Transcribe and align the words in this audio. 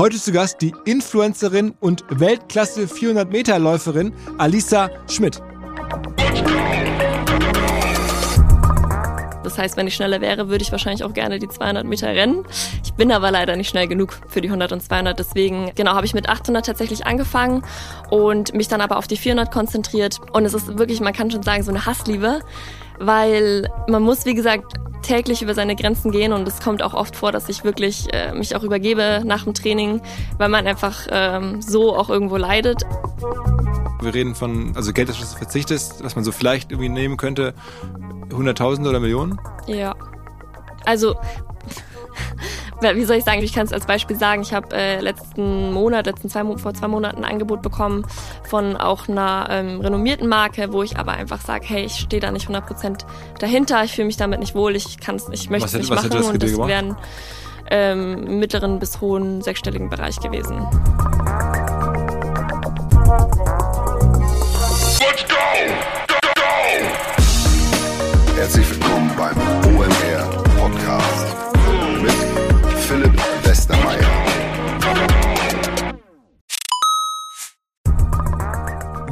Heute 0.00 0.16
zu 0.16 0.32
Gast 0.32 0.62
die 0.62 0.72
Influencerin 0.86 1.74
und 1.78 2.06
Weltklasse 2.08 2.88
400 2.88 3.30
Meter 3.30 3.58
Läuferin 3.58 4.14
Alisa 4.38 4.88
Schmidt. 5.06 5.42
Das 9.42 9.58
heißt, 9.58 9.76
wenn 9.76 9.86
ich 9.86 9.94
schneller 9.94 10.22
wäre, 10.22 10.48
würde 10.48 10.64
ich 10.64 10.72
wahrscheinlich 10.72 11.04
auch 11.04 11.12
gerne 11.12 11.38
die 11.38 11.48
200 11.48 11.84
Meter 11.84 12.06
rennen. 12.06 12.46
Ich 12.82 12.94
bin 12.94 13.12
aber 13.12 13.30
leider 13.30 13.56
nicht 13.56 13.68
schnell 13.68 13.88
genug 13.88 14.18
für 14.26 14.40
die 14.40 14.48
100 14.48 14.72
und 14.72 14.82
200. 14.82 15.18
Deswegen, 15.18 15.70
genau, 15.74 15.92
habe 15.92 16.06
ich 16.06 16.14
mit 16.14 16.30
800 16.30 16.64
tatsächlich 16.64 17.04
angefangen 17.04 17.62
und 18.08 18.54
mich 18.54 18.68
dann 18.68 18.80
aber 18.80 18.96
auf 18.96 19.06
die 19.06 19.18
400 19.18 19.52
konzentriert. 19.52 20.18
Und 20.32 20.46
es 20.46 20.54
ist 20.54 20.78
wirklich, 20.78 21.00
man 21.00 21.12
kann 21.12 21.30
schon 21.30 21.42
sagen, 21.42 21.62
so 21.62 21.72
eine 21.72 21.84
Hassliebe, 21.84 22.40
weil 23.00 23.68
man 23.88 24.02
muss, 24.02 24.26
wie 24.26 24.34
gesagt, 24.34 24.74
täglich 25.02 25.42
über 25.42 25.54
seine 25.54 25.74
Grenzen 25.74 26.10
gehen 26.10 26.32
und 26.32 26.46
es 26.46 26.60
kommt 26.60 26.82
auch 26.82 26.94
oft 26.94 27.16
vor, 27.16 27.32
dass 27.32 27.48
ich 27.48 27.64
wirklich 27.64 28.06
äh, 28.12 28.32
mich 28.32 28.54
auch 28.54 28.62
übergebe 28.62 29.22
nach 29.24 29.44
dem 29.44 29.54
Training, 29.54 30.00
weil 30.38 30.48
man 30.48 30.66
einfach 30.66 31.06
ähm, 31.10 31.62
so 31.62 31.96
auch 31.96 32.10
irgendwo 32.10 32.36
leidet. 32.36 32.82
Wir 34.02 34.14
reden 34.14 34.34
von, 34.34 34.72
also 34.76 34.92
Geld, 34.92 35.08
das 35.08 35.18
du 35.18 35.24
verzichtest, 35.24 36.04
was 36.04 36.14
man 36.14 36.24
so 36.24 36.32
vielleicht 36.32 36.70
irgendwie 36.70 36.88
nehmen 36.88 37.16
könnte, 37.16 37.54
Hunderttausende 38.32 38.90
oder 38.90 39.00
Millionen? 39.00 39.40
Ja. 39.66 39.94
Also, 40.84 41.16
wie 42.82 43.04
soll 43.04 43.16
ich 43.16 43.24
sagen, 43.24 43.42
ich 43.42 43.52
kann 43.52 43.66
es 43.66 43.72
als 43.72 43.86
Beispiel 43.86 44.16
sagen, 44.16 44.42
ich 44.42 44.52
habe 44.52 44.74
äh, 44.74 45.00
letzten 45.00 45.72
Monat, 45.72 46.06
letzten 46.06 46.28
zwei, 46.28 46.44
vor 46.56 46.74
zwei 46.74 46.88
Monaten 46.88 47.24
ein 47.24 47.32
Angebot 47.32 47.62
bekommen 47.62 48.06
von 48.44 48.76
auch 48.76 49.08
einer 49.08 49.48
ähm, 49.50 49.80
renommierten 49.80 50.28
Marke, 50.28 50.72
wo 50.72 50.82
ich 50.82 50.96
aber 50.96 51.12
einfach 51.12 51.40
sage, 51.40 51.66
hey, 51.68 51.84
ich 51.84 51.96
stehe 51.96 52.20
da 52.20 52.30
nicht 52.30 52.48
100% 52.48 53.04
dahinter, 53.38 53.84
ich 53.84 53.92
fühle 53.92 54.06
mich 54.06 54.16
damit 54.16 54.40
nicht 54.40 54.54
wohl, 54.54 54.76
ich 54.76 54.98
kann 54.98 55.16
es 55.16 55.28
ich 55.30 55.50
möchte 55.50 55.66
es 55.66 55.74
nicht 55.74 55.90
machen 55.90 56.10
das 56.10 56.26
und 56.26 56.42
das 56.42 56.56
wären 56.56 56.96
ähm, 57.70 58.38
mittleren 58.38 58.78
bis 58.78 59.00
hohen 59.00 59.42
sechsstelligen 59.42 59.90
Bereich 59.90 60.18
gewesen. 60.20 60.58
Herzlich 68.36 68.70
willkommen 68.70 69.12
beim 69.16 69.36
OMR 69.76 70.42
Podcast 70.56 71.29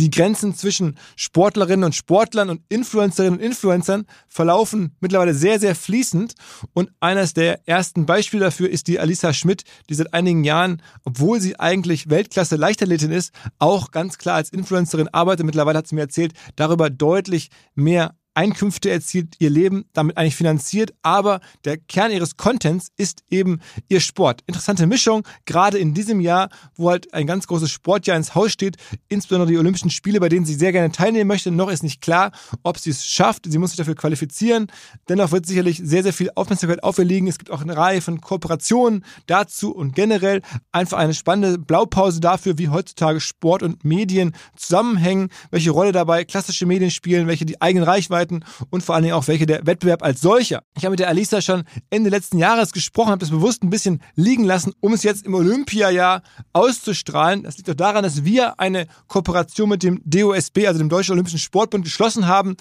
Die 0.00 0.10
Grenzen 0.10 0.54
zwischen 0.54 0.98
Sportlerinnen 1.16 1.84
und 1.84 1.94
Sportlern 1.94 2.50
und 2.50 2.62
Influencerinnen 2.68 3.38
und 3.38 3.44
Influencern 3.44 4.06
verlaufen 4.26 4.96
mittlerweile 5.00 5.34
sehr, 5.34 5.60
sehr 5.60 5.74
fließend. 5.74 6.34
Und 6.72 6.90
eines 7.00 7.34
der 7.34 7.66
ersten 7.68 8.06
Beispiele 8.06 8.44
dafür 8.44 8.70
ist 8.70 8.88
die 8.88 8.98
Alisa 8.98 9.32
Schmidt, 9.32 9.62
die 9.90 9.94
seit 9.94 10.12
einigen 10.14 10.44
Jahren, 10.44 10.82
obwohl 11.04 11.40
sie 11.40 11.60
eigentlich 11.60 12.08
Weltklasse 12.08 12.56
Leichtathletin 12.56 13.12
ist, 13.12 13.32
auch 13.58 13.90
ganz 13.90 14.18
klar 14.18 14.36
als 14.36 14.50
Influencerin 14.50 15.08
arbeitet. 15.08 15.46
Mittlerweile 15.46 15.78
hat 15.78 15.86
sie 15.86 15.94
mir 15.94 16.02
erzählt, 16.02 16.32
darüber 16.56 16.90
deutlich 16.90 17.50
mehr 17.74 18.14
Einkünfte 18.34 18.90
erzielt, 18.90 19.36
ihr 19.38 19.50
Leben 19.50 19.84
damit 19.92 20.16
eigentlich 20.16 20.36
finanziert, 20.36 20.94
aber 21.02 21.40
der 21.64 21.76
Kern 21.76 22.10
ihres 22.10 22.36
Contents 22.36 22.88
ist 22.96 23.22
eben 23.30 23.60
ihr 23.88 24.00
Sport. 24.00 24.42
Interessante 24.46 24.86
Mischung, 24.86 25.26
gerade 25.44 25.78
in 25.78 25.92
diesem 25.92 26.20
Jahr, 26.20 26.48
wo 26.74 26.90
halt 26.90 27.12
ein 27.12 27.26
ganz 27.26 27.46
großes 27.46 27.70
Sportjahr 27.70 28.16
ins 28.16 28.34
Haus 28.34 28.52
steht, 28.52 28.76
insbesondere 29.08 29.50
die 29.50 29.58
Olympischen 29.58 29.90
Spiele, 29.90 30.20
bei 30.20 30.28
denen 30.28 30.46
sie 30.46 30.54
sehr 30.54 30.72
gerne 30.72 30.92
teilnehmen 30.92 31.28
möchte. 31.28 31.50
Noch 31.50 31.70
ist 31.70 31.82
nicht 31.82 32.00
klar, 32.00 32.32
ob 32.62 32.78
sie 32.78 32.90
es 32.90 33.06
schafft. 33.06 33.44
Sie 33.46 33.58
muss 33.58 33.70
sich 33.70 33.76
dafür 33.76 33.94
qualifizieren. 33.94 34.68
Dennoch 35.08 35.30
wird 35.32 35.46
sicherlich 35.46 35.80
sehr, 35.84 36.02
sehr 36.02 36.12
viel 36.12 36.30
Aufmerksamkeit 36.34 36.82
auf 36.82 36.98
ihr 36.98 37.04
liegen. 37.04 37.28
Es 37.28 37.38
gibt 37.38 37.50
auch 37.50 37.60
eine 37.60 37.76
Reihe 37.76 38.00
von 38.00 38.20
Kooperationen 38.20 39.04
dazu 39.26 39.74
und 39.74 39.94
generell 39.94 40.40
einfach 40.72 40.98
eine 40.98 41.14
spannende 41.14 41.58
Blaupause 41.58 42.20
dafür, 42.20 42.56
wie 42.58 42.68
heutzutage 42.68 43.20
Sport 43.20 43.62
und 43.62 43.84
Medien 43.84 44.32
zusammenhängen, 44.56 45.28
welche 45.50 45.70
Rolle 45.70 45.92
dabei 45.92 46.24
klassische 46.24 46.64
Medien 46.64 46.90
spielen, 46.90 47.26
welche 47.26 47.44
die 47.44 47.60
eigenen 47.60 47.84
Reichweiten 47.84 48.21
Möglichkeiten 48.22 48.44
und 48.70 48.82
vor 48.82 48.94
allen 48.94 49.04
Dingen 49.04 49.14
auch 49.14 49.28
welche 49.28 49.46
der 49.46 49.66
Wettbewerb 49.66 50.02
als 50.02 50.20
solcher. 50.20 50.62
Ich 50.76 50.84
habe 50.84 50.92
mit 50.92 51.00
der 51.00 51.08
Alisa 51.08 51.40
schon 51.40 51.64
Ende 51.90 52.10
letzten 52.10 52.38
Jahres 52.38 52.72
gesprochen, 52.72 53.10
habe 53.10 53.20
das 53.20 53.30
bewusst 53.30 53.62
ein 53.62 53.70
bisschen 53.70 54.02
liegen 54.14 54.44
lassen, 54.44 54.72
um 54.80 54.92
es 54.92 55.02
jetzt 55.02 55.26
im 55.26 55.34
Olympiajahr 55.34 56.22
auszustrahlen. 56.52 57.42
Das 57.42 57.56
liegt 57.56 57.68
doch 57.68 57.74
daran, 57.74 58.02
dass 58.02 58.24
wir 58.24 58.58
eine 58.60 58.86
Kooperation 59.08 59.68
mit 59.68 59.82
dem 59.82 60.00
DOSB, 60.04 60.66
also 60.66 60.78
dem 60.78 60.88
Deutschen 60.88 61.12
Olympischen 61.12 61.38
Sportbund, 61.38 61.84
geschlossen 61.84 62.26
haben 62.26 62.56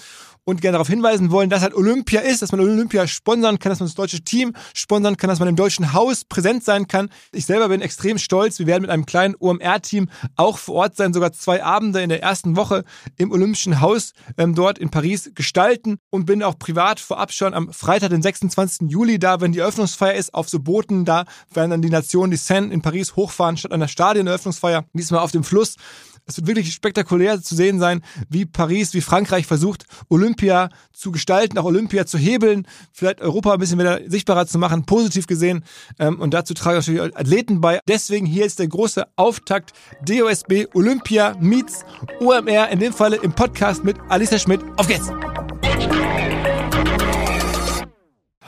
und 0.52 0.62
gerne 0.62 0.74
darauf 0.74 0.88
hinweisen 0.88 1.32
wollen, 1.32 1.50
dass 1.50 1.62
halt 1.64 1.74
Olympia 1.74 2.22
ist, 2.22 2.42
dass 2.42 2.52
man 2.52 2.62
Olympia 2.62 3.08
sponsern 3.08 3.58
kann, 3.58 3.72
dass 3.72 3.80
man 3.80 3.88
das 3.88 3.96
deutsche 3.96 4.22
Team 4.22 4.54
sponsern 4.76 5.18
kann, 5.18 5.30
dass 5.30 5.40
man 5.40 5.48
im 5.48 5.56
deutschen 5.56 5.94
Haus 5.94 6.26
präsent 6.26 6.64
sein 6.64 6.88
kann. 6.88 7.10
Ich 7.32 7.46
selber 7.46 7.70
bin 7.70 7.82
extrem 7.82 8.18
stolz. 8.18 8.60
Wir 8.60 8.68
werden 8.68 8.84
mit 8.84 8.92
einem 8.92 9.06
kleinen 9.06 9.36
OMR-Team 9.40 10.10
auch 10.36 10.58
vor 10.58 10.76
Ort 10.76 10.98
sein, 10.98 11.14
sogar 11.14 11.32
zwei 11.32 11.64
Abende 11.64 12.02
in 12.02 12.10
der 12.10 12.22
ersten 12.22 12.56
Woche 12.56 12.84
im 13.18 13.32
Olympischen 13.32 13.82
Haus 13.82 14.14
ähm, 14.38 14.54
dort 14.54 14.78
in 14.78 14.90
Paris 14.90 15.32
gestalten 15.34 15.98
und 16.10 16.26
bin 16.26 16.44
auch 16.44 16.60
privat 16.60 17.00
vorab 17.00 17.32
schon 17.32 17.54
am 17.54 17.72
Freitag, 17.72 18.10
den 18.10 18.22
26. 18.22 18.90
Juli 18.90 19.18
da, 19.18 19.42
wenn 19.42 19.54
die 19.54 19.60
Eröffnungsfeier 19.60 20.14
ist, 20.14 20.34
auf 20.34 20.50
so 20.50 20.60
Booten. 20.60 21.06
Da 21.06 21.26
werden 21.54 21.72
dann 21.72 21.82
die 21.82 21.90
Nationen 21.90 22.32
die 22.32 22.38
Seine 22.38 22.74
in 22.74 22.82
Paris 22.82 23.16
hochfahren 23.16 23.58
statt 23.58 23.72
einer 23.72 23.88
Stadioneröffnungsfeier. 23.88 24.86
Diesmal 24.94 25.22
auf 25.22 25.32
dem 25.32 25.44
Fluss. 25.44 25.78
Es 26.26 26.38
wird 26.38 26.48
wirklich 26.48 26.74
spektakulär 26.74 27.42
zu 27.42 27.56
sehen 27.56 27.80
sein, 27.80 28.02
wie 28.30 28.46
Paris, 28.46 28.94
wie 28.94 29.02
Frankreich 29.02 29.46
versucht, 29.46 29.86
Olympia 30.10 30.70
zu 30.94 31.12
gestalten, 31.12 31.58
auch 31.58 31.66
Olympia 31.66 32.06
zu 32.06 32.18
hebeln, 32.18 32.68
vielleicht 32.94 33.22
Europa 33.22 33.54
ein 33.54 33.60
bisschen 33.60 33.80
wieder 33.80 34.00
sichtbarer 34.08 34.48
zu 34.48 34.58
machen, 34.58 34.86
positiv 34.86 35.28
gesehen. 35.28 35.64
Ähm, 36.00 36.20
und 36.20 36.34
dazu 36.34 36.54
trage 36.54 36.80
ich 36.80 36.88
natürlich 36.88 37.16
Athleten 37.18 37.62
bei. 37.62 37.80
Deswegen 37.88 38.26
hier 38.26 38.46
ist 38.46 38.60
der 38.60 38.68
große 38.68 39.06
Auftakt 39.16 39.72
DOSB 40.06 40.68
Olympia 40.74 41.36
meets 41.40 41.84
OMR, 42.20 42.70
in 42.70 42.80
dem 42.80 42.94
Falle 42.94 43.18
im 43.18 43.34
Podcast 43.34 43.84
mit 43.84 43.98
Alicia 44.10 44.40
Schmidt. 44.40 44.62
Auf 44.78 44.88
geht's! 44.88 45.12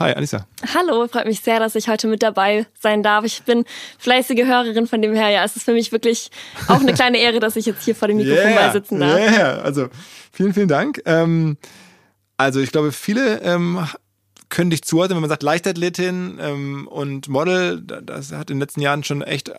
Hi, 0.04 0.12
Alisa. 0.12 0.46
Hallo, 0.74 1.08
freut 1.08 1.24
mich 1.24 1.40
sehr, 1.40 1.58
dass 1.60 1.74
ich 1.76 1.88
heute 1.88 2.08
mit 2.08 2.22
dabei 2.22 2.66
sein 2.78 3.02
darf. 3.02 3.24
Ich 3.24 3.42
bin 3.44 3.64
fleißige 3.98 4.44
Hörerin, 4.44 4.86
von 4.86 5.00
dem 5.00 5.14
her, 5.14 5.30
ja, 5.30 5.42
es 5.44 5.56
ist 5.56 5.62
für 5.62 5.72
mich 5.72 5.92
wirklich 5.92 6.30
auch 6.68 6.80
eine 6.80 6.92
kleine 6.92 7.16
Ehre, 7.16 7.40
dass 7.40 7.56
ich 7.56 7.64
jetzt 7.64 7.86
hier 7.86 7.94
vor 7.94 8.08
dem 8.08 8.18
Mikrofon 8.18 8.50
yeah, 8.50 8.70
sitzen 8.70 9.00
darf. 9.00 9.18
Ja, 9.18 9.32
yeah. 9.32 9.62
also 9.62 9.88
vielen, 10.30 10.52
vielen 10.52 10.68
Dank. 10.68 11.00
Ähm, 11.06 11.56
also 12.36 12.60
ich 12.60 12.70
glaube, 12.70 12.92
viele 12.92 13.40
ähm, 13.40 13.88
können 14.50 14.68
dich 14.68 14.82
zuordnen, 14.82 15.16
wenn 15.16 15.22
man 15.22 15.30
sagt 15.30 15.42
Leichtathletin 15.42 16.38
ähm, 16.38 16.86
und 16.86 17.28
Model, 17.28 17.80
das 17.80 18.30
hat 18.30 18.50
in 18.50 18.56
den 18.56 18.60
letzten 18.60 18.82
Jahren 18.82 19.04
schon 19.04 19.22
echt 19.22 19.52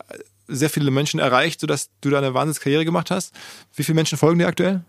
sehr 0.47 0.69
viele 0.69 0.91
Menschen 0.91 1.19
erreicht, 1.19 1.59
sodass 1.59 1.89
du 2.01 2.11
da 2.11 2.19
eine 2.19 2.35
Wahnsinnskarriere 2.35 2.85
gemacht 2.85 3.09
hast. 3.09 3.33
Wie 3.73 3.81
viele 3.81 3.95
Menschen 3.95 4.19
folgen 4.19 4.37
dir 4.37 4.45
aktuell? 4.45 4.81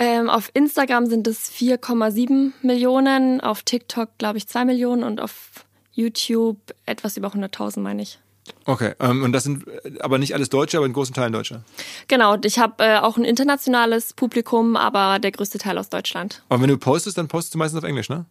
Ähm, 0.00 0.30
auf 0.30 0.50
Instagram 0.54 1.06
sind 1.06 1.26
es 1.26 1.52
4,7 1.52 2.52
Millionen, 2.62 3.42
auf 3.42 3.62
TikTok 3.62 4.08
glaube 4.16 4.38
ich 4.38 4.48
2 4.48 4.64
Millionen 4.64 5.04
und 5.04 5.20
auf 5.20 5.66
YouTube 5.92 6.56
etwas 6.86 7.18
über 7.18 7.28
100.000 7.28 7.80
meine 7.80 8.00
ich. 8.00 8.18
Okay, 8.64 8.94
ähm, 8.98 9.22
und 9.22 9.32
das 9.32 9.44
sind 9.44 9.68
äh, 9.68 9.98
aber 10.00 10.16
nicht 10.16 10.34
alles 10.34 10.48
Deutsche, 10.48 10.78
aber 10.78 10.86
in 10.86 10.94
großen 10.94 11.14
Teilen 11.14 11.34
Deutsche. 11.34 11.64
Genau, 12.08 12.38
ich 12.42 12.58
habe 12.58 12.82
äh, 12.82 12.98
auch 12.98 13.18
ein 13.18 13.24
internationales 13.24 14.14
Publikum, 14.14 14.74
aber 14.74 15.18
der 15.18 15.32
größte 15.32 15.58
Teil 15.58 15.76
aus 15.76 15.90
Deutschland. 15.90 16.42
Aber 16.48 16.62
wenn 16.62 16.70
du 16.70 16.78
postest, 16.78 17.18
dann 17.18 17.28
postest 17.28 17.54
du 17.54 17.58
meistens 17.58 17.78
auf 17.78 17.84
Englisch, 17.84 18.08
ne? 18.08 18.24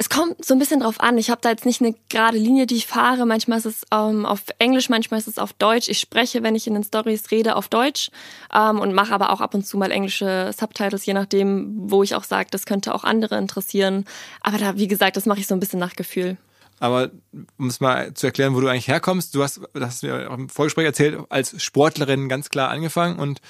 Es 0.00 0.08
kommt 0.08 0.44
so 0.44 0.54
ein 0.54 0.60
bisschen 0.60 0.78
drauf 0.78 1.00
an. 1.00 1.18
Ich 1.18 1.28
habe 1.28 1.40
da 1.40 1.50
jetzt 1.50 1.66
nicht 1.66 1.80
eine 1.80 1.92
gerade 2.08 2.38
Linie, 2.38 2.66
die 2.66 2.76
ich 2.76 2.86
fahre. 2.86 3.26
Manchmal 3.26 3.58
ist 3.58 3.64
es 3.64 3.82
ähm, 3.92 4.26
auf 4.26 4.44
Englisch, 4.60 4.88
manchmal 4.88 5.18
ist 5.18 5.26
es 5.26 5.38
auf 5.38 5.52
Deutsch. 5.54 5.88
Ich 5.88 5.98
spreche, 5.98 6.44
wenn 6.44 6.54
ich 6.54 6.68
in 6.68 6.74
den 6.74 6.84
Stories 6.84 7.32
rede, 7.32 7.56
auf 7.56 7.66
Deutsch 7.66 8.12
ähm, 8.54 8.78
und 8.78 8.94
mache 8.94 9.12
aber 9.12 9.30
auch 9.32 9.40
ab 9.40 9.54
und 9.54 9.66
zu 9.66 9.76
mal 9.76 9.90
englische 9.90 10.52
Subtitles, 10.56 11.04
je 11.04 11.14
nachdem, 11.14 11.90
wo 11.90 12.04
ich 12.04 12.14
auch 12.14 12.22
sage, 12.22 12.46
das 12.52 12.64
könnte 12.64 12.94
auch 12.94 13.02
andere 13.02 13.38
interessieren. 13.38 14.04
Aber 14.40 14.58
da, 14.58 14.76
wie 14.76 14.86
gesagt, 14.86 15.16
das 15.16 15.26
mache 15.26 15.40
ich 15.40 15.48
so 15.48 15.54
ein 15.56 15.60
bisschen 15.60 15.80
nach 15.80 15.96
Gefühl. 15.96 16.36
Aber 16.78 17.10
um 17.58 17.66
es 17.66 17.80
mal 17.80 18.14
zu 18.14 18.26
erklären, 18.26 18.54
wo 18.54 18.60
du 18.60 18.68
eigentlich 18.68 18.86
herkommst, 18.86 19.34
du 19.34 19.42
hast, 19.42 19.60
das 19.74 19.82
hast 19.82 20.02
mir 20.04 20.30
im 20.30 20.48
Vorgespräch 20.48 20.86
erzählt, 20.86 21.18
als 21.28 21.60
Sportlerin 21.60 22.28
ganz 22.28 22.50
klar 22.50 22.70
angefangen 22.70 23.18
und 23.18 23.40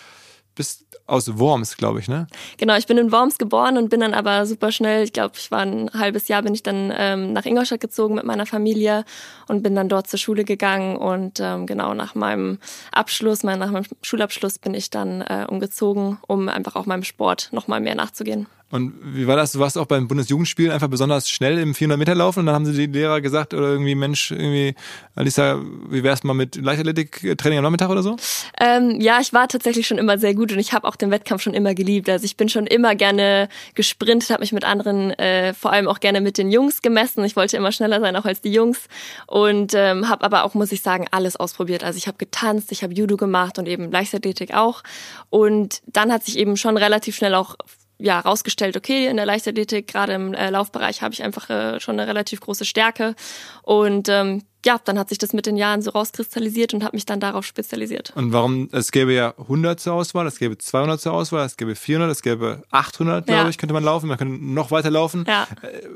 bist 0.58 0.84
aus 1.06 1.38
Worms, 1.38 1.78
glaube 1.78 2.00
ich, 2.00 2.08
ne? 2.08 2.26
Genau, 2.58 2.76
ich 2.76 2.87
bin 2.87 2.99
in 2.99 3.10
Worms 3.10 3.38
geboren 3.38 3.78
und 3.78 3.88
bin 3.88 4.00
dann 4.00 4.12
aber 4.12 4.44
super 4.44 4.70
schnell, 4.70 5.05
ich 5.05 5.14
glaube, 5.14 5.34
ich 5.38 5.50
war 5.50 5.60
ein 5.60 5.90
halbes 5.94 6.28
Jahr, 6.28 6.43
bin 6.43 6.52
ich 6.52 6.62
dann 6.62 6.93
ähm, 6.94 7.32
nach 7.32 7.46
Ingolstadt 7.46 7.81
gezogen 7.81 8.16
mit 8.16 8.25
meiner 8.25 8.44
Familie 8.44 9.05
und 9.49 9.62
bin 9.62 9.75
dann 9.75 9.88
dort 9.88 10.08
zur 10.08 10.19
Schule 10.19 10.44
gegangen 10.44 10.96
und 10.96 11.40
ähm, 11.40 11.66
genau 11.66 11.94
nach 11.94 12.14
meinem 12.14 12.58
Abschluss, 12.93 13.43
mein, 13.43 13.58
nach 13.58 13.70
meinem 13.70 13.87
Schulabschluss 14.02 14.58
bin 14.58 14.75
ich 14.75 14.90
dann 14.90 15.22
äh, 15.22 15.46
umgezogen, 15.49 16.19
um 16.26 16.49
einfach 16.49 16.76
auch 16.76 16.84
meinem 16.84 17.04
Sport 17.04 17.49
nochmal 17.52 17.81
mehr 17.81 17.94
nachzugehen. 17.94 18.46
Und 18.70 18.94
wie 19.03 19.26
war 19.26 19.37
das? 19.37 19.53
Du 19.53 19.61
warst 19.61 19.79
auch 19.79 19.87
beim 19.87 20.09
Bundesjugendspiel 20.09 20.70
einfach 20.70 20.88
besonders 20.88 21.31
schnell 21.31 21.59
im 21.59 21.75
400 21.75 21.99
Meter 21.99 22.15
Laufen 22.15 22.41
und 22.41 22.47
dann 22.47 22.55
haben 22.55 22.67
sie 22.67 22.87
die 22.87 22.99
Lehrer 22.99 23.23
gesagt 23.23 23.55
oder 23.55 23.69
irgendwie 23.69 23.94
Mensch, 23.94 24.31
irgendwie 24.31 24.75
Alisa, 25.15 25.59
wie 25.88 26.03
wär's 26.03 26.23
mal 26.23 26.35
mit 26.35 26.56
Leichtathletik-Training 26.56 27.59
am 27.59 27.65
Nachmittag 27.65 27.88
oder 27.88 28.03
so? 28.03 28.17
Ähm, 28.61 29.00
ja, 29.00 29.20
ich 29.20 29.32
war 29.32 29.49
tatsächlich 29.49 29.87
schon 29.87 29.97
immer 29.97 30.19
sehr 30.19 30.35
gut 30.35 30.53
und 30.53 30.59
ich 30.59 30.75
habe 30.75 30.87
auch 30.87 30.97
den 30.97 31.11
Wettkampf 31.11 31.43
schon 31.43 31.55
immer 31.55 31.75
geliebt. 31.75 32.11
Also 32.11 32.26
ich 32.26 32.37
bin 32.37 32.50
schon 32.50 32.67
immer 32.67 32.94
gerne 32.94 33.49
gesprintet, 33.75 34.29
habe 34.29 34.41
mich 34.43 34.53
mit 34.53 34.65
anderen, 34.65 35.12
äh, 35.12 35.55
vor 35.55 35.73
allem 35.73 35.88
auch 35.88 36.00
gerne 36.00 36.21
mit 36.21 36.37
den 36.37 36.50
Jungs 36.50 36.82
gemessen. 36.82 37.25
Ich 37.25 37.37
wollte 37.37 37.56
immer 37.56 37.73
schneller 37.73 38.00
sein, 38.00 38.17
auch 38.17 38.26
als 38.26 38.43
die 38.43 38.53
Jungs 38.53 38.81
und 39.26 39.73
ähm, 39.75 40.11
habe 40.11 40.25
aber 40.25 40.44
auch, 40.44 40.53
muss 40.53 40.73
ich 40.73 40.82
sagen, 40.82 41.06
alles 41.11 41.37
ausprobiert. 41.37 41.85
Also 41.85 41.97
ich 41.97 42.06
habe 42.06 42.19
getanzt, 42.19 42.71
ich 42.71 42.82
habe 42.82 42.93
Judo 42.93 43.17
gemacht 43.17 43.59
und 43.59 43.67
eben 43.67 43.91
Leichtathletik 43.91 44.55
auch. 44.55 44.82
Und 45.31 45.81
dann 45.87 46.12
hat 46.12 46.25
sich 46.25 46.37
eben 46.37 46.59
schon 46.59 46.76
relativ 46.76 47.17
schnell 47.17 47.35
auch 47.35 47.56
ja 47.99 48.21
rausgestellt, 48.21 48.77
okay, 48.77 49.06
in 49.06 49.17
der 49.17 49.27
Leichtathletik, 49.27 49.89
gerade 49.89 50.15
im 50.15 50.35
äh, 50.35 50.50
Laufbereich, 50.50 51.03
habe 51.03 51.15
ich 51.15 51.23
einfach 51.23 51.50
äh, 51.50 51.81
schon 51.81 51.99
eine 51.99 52.09
relativ 52.09 52.41
große 52.41 52.65
Stärke. 52.65 53.15
Und 53.62 54.09
ähm, 54.09 54.43
ja, 54.65 54.79
dann 54.85 54.99
hat 54.99 55.09
sich 55.09 55.19
das 55.19 55.33
mit 55.33 55.47
den 55.47 55.56
Jahren 55.56 55.83
so 55.83 55.91
rauskristallisiert 55.91 56.75
und 56.75 56.83
habe 56.83 56.97
mich 56.97 57.06
dann 57.06 57.21
darauf 57.21 57.45
spezialisiert. 57.45 58.12
Und 58.15 58.33
warum? 58.33 58.69
Es 58.73 58.91
gäbe 58.91 59.12
ja 59.12 59.35
100 59.39 59.79
zur 59.79 59.95
Auswahl, 59.95 60.27
es 60.27 60.39
gäbe 60.39 60.59
200 60.59 61.00
zur 61.00 61.12
Auswahl, 61.12 61.45
es 61.47 61.56
gäbe 61.56 61.75
400, 61.75 62.11
es 62.11 62.23
gäbe 62.23 62.62
800, 62.71 63.29
ja. 63.29 63.35
glaube 63.35 63.50
ich, 63.50 63.59
könnte 63.59 63.73
man 63.73 63.85
laufen. 63.85 64.09
Man 64.09 64.19
könnte 64.19 64.45
noch 64.45 64.71
weiter 64.71 64.91
laufen. 64.91 65.25
Ja. 65.27 65.47
Äh, 65.62 65.89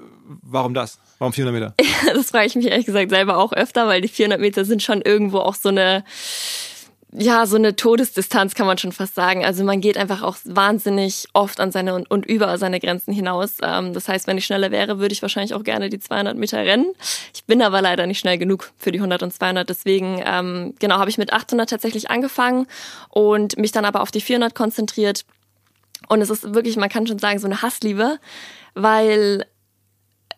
warum 0.43 0.75
das? 0.75 0.99
Warum 1.19 1.33
400 1.33 1.55
Meter? 1.55 1.75
das 2.15 2.31
frage 2.31 2.47
ich 2.47 2.55
mich 2.55 2.67
ehrlich 2.67 2.87
gesagt 2.87 3.11
selber 3.11 3.39
auch 3.39 3.53
öfter, 3.53 3.87
weil 3.87 4.01
die 4.01 4.09
400 4.09 4.41
Meter 4.41 4.65
sind 4.65 4.83
schon 4.83 5.03
irgendwo 5.03 5.39
auch 5.39 5.55
so 5.55 5.69
eine 5.69 6.05
ja, 7.15 7.45
so 7.45 7.57
eine 7.57 7.77
Todesdistanz 7.77 8.55
kann 8.55 8.67
man 8.67 8.79
schon 8.79 8.93
fast 8.93 9.15
sagen. 9.15 9.45
Also 9.45 9.65
man 9.65 9.83
geht 9.83 9.99
einfach 9.99 10.23
auch 10.23 10.37
wahnsinnig 10.45 11.29
oft 11.35 11.61
an 11.61 11.71
seine 11.71 11.95
und, 11.95 12.11
und 12.11 12.25
über 12.25 12.57
seine 12.57 12.81
Grenzen 12.81 13.13
hinaus. 13.13 13.59
Ähm, 13.63 13.93
das 13.93 14.09
heißt, 14.09 14.27
wenn 14.27 14.39
ich 14.39 14.47
schneller 14.47 14.71
wäre, 14.71 14.99
würde 14.99 15.13
ich 15.13 15.21
wahrscheinlich 15.21 15.53
auch 15.53 15.63
gerne 15.63 15.91
die 15.91 15.99
200 15.99 16.39
Meter 16.39 16.59
rennen. 16.59 16.87
Ich 17.35 17.45
bin 17.45 17.61
aber 17.61 17.83
leider 17.83 18.07
nicht 18.07 18.19
schnell 18.19 18.39
genug 18.39 18.73
für 18.79 18.93
die 18.93 18.99
100 18.99 19.23
und 19.23 19.33
200. 19.33 19.69
Deswegen, 19.69 20.23
ähm, 20.25 20.75
genau, 20.79 20.97
habe 20.97 21.11
ich 21.11 21.19
mit 21.19 21.35
800 21.35 21.69
tatsächlich 21.69 22.11
angefangen 22.11 22.67
und 23.11 23.59
mich 23.59 23.73
dann 23.73 23.85
aber 23.85 24.01
auf 24.01 24.11
die 24.11 24.23
400 24.23 24.55
konzentriert. 24.55 25.27
Und 26.09 26.23
es 26.23 26.31
ist 26.31 26.55
wirklich, 26.55 26.77
man 26.77 26.89
kann 26.89 27.07
schon 27.07 27.19
sagen, 27.19 27.39
so 27.39 27.47
eine 27.47 27.61
Hassliebe, 27.61 28.19
weil 28.75 29.45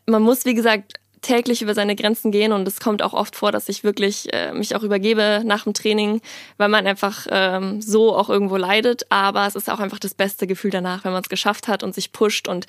man 0.07 0.23
muss, 0.23 0.45
wie 0.45 0.55
gesagt, 0.55 0.95
täglich 1.25 1.63
über 1.63 1.75
seine 1.75 1.97
Grenzen 1.97 2.31
gehen 2.31 2.53
und 2.53 2.69
es 2.69 2.79
kommt 2.79 3.03
auch 3.03 3.15
oft 3.15 3.35
vor, 3.35 3.51
dass 3.51 3.69
ich 3.69 3.83
wirklich 3.83 4.33
äh, 4.33 4.53
mich 4.53 4.77
auch 4.77 4.83
übergebe 4.83 5.43
nach 5.45 5.65
dem 5.65 5.75
Training, 5.75 6.21
weil 6.59 6.69
man 6.69 6.87
einfach 6.87 7.27
ähm, 7.31 7.81
so 7.81 8.15
auch 8.15 8.29
irgendwo 8.29 8.57
leidet. 8.57 9.11
Aber 9.11 9.47
es 9.47 9.57
ist 9.57 9.71
auch 9.71 9.81
einfach 9.81 9.99
das 9.99 10.15
beste 10.15 10.47
Gefühl 10.47 10.71
danach, 10.71 11.05
wenn 11.05 11.13
man 11.13 11.23
es 11.23 11.29
geschafft 11.29 11.67
hat 11.67 11.83
und 11.83 11.95
sich 11.95 12.13
pusht 12.13 12.47
und 12.47 12.67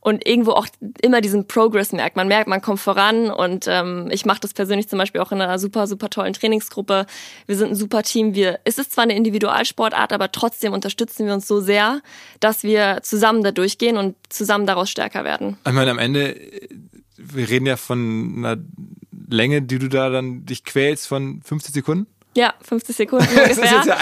und 0.00 0.26
irgendwo 0.26 0.52
auch 0.52 0.66
immer 1.02 1.20
diesen 1.20 1.48
Progress 1.48 1.92
merkt. 1.92 2.16
Man 2.16 2.28
merkt, 2.28 2.48
man 2.48 2.62
kommt 2.62 2.80
voran 2.80 3.30
und 3.30 3.66
ähm, 3.68 4.08
ich 4.10 4.24
mache 4.24 4.40
das 4.40 4.54
persönlich 4.54 4.88
zum 4.88 4.98
Beispiel 4.98 5.20
auch 5.20 5.32
in 5.32 5.40
einer 5.40 5.58
super 5.58 5.86
super 5.86 6.08
tollen 6.08 6.32
Trainingsgruppe. 6.32 7.06
Wir 7.46 7.56
sind 7.56 7.70
ein 7.70 7.74
super 7.74 8.02
Team. 8.02 8.34
Wir 8.34 8.58
es 8.64 8.78
ist 8.78 8.92
zwar 8.92 9.04
eine 9.04 9.16
Individualsportart, 9.16 10.12
aber 10.12 10.32
trotzdem 10.32 10.72
unterstützen 10.72 11.26
wir 11.26 11.34
uns 11.34 11.46
so 11.46 11.60
sehr, 11.60 12.00
dass 12.40 12.62
wir 12.62 13.00
zusammen 13.02 13.42
da 13.42 13.52
durchgehen 13.52 13.96
und 13.96 14.16
zusammen 14.28 14.66
daraus 14.66 14.88
stärker 14.88 15.24
werden. 15.24 15.58
Ich 15.66 15.72
meine, 15.72 15.90
am 15.90 15.98
Ende 15.98 16.36
wir 17.18 17.48
reden 17.48 17.66
ja 17.66 17.76
von 17.76 18.34
einer 18.38 18.62
Länge, 19.28 19.62
die 19.62 19.78
du 19.78 19.88
da 19.88 20.08
dann 20.08 20.46
dich 20.46 20.64
quälst 20.64 21.06
von 21.08 21.42
50 21.42 21.74
Sekunden. 21.74 22.06
Ja, 22.36 22.54
50 22.62 22.96
Sekunden 22.96 23.26
ungefähr. 23.36 23.82
Ja 23.84 23.96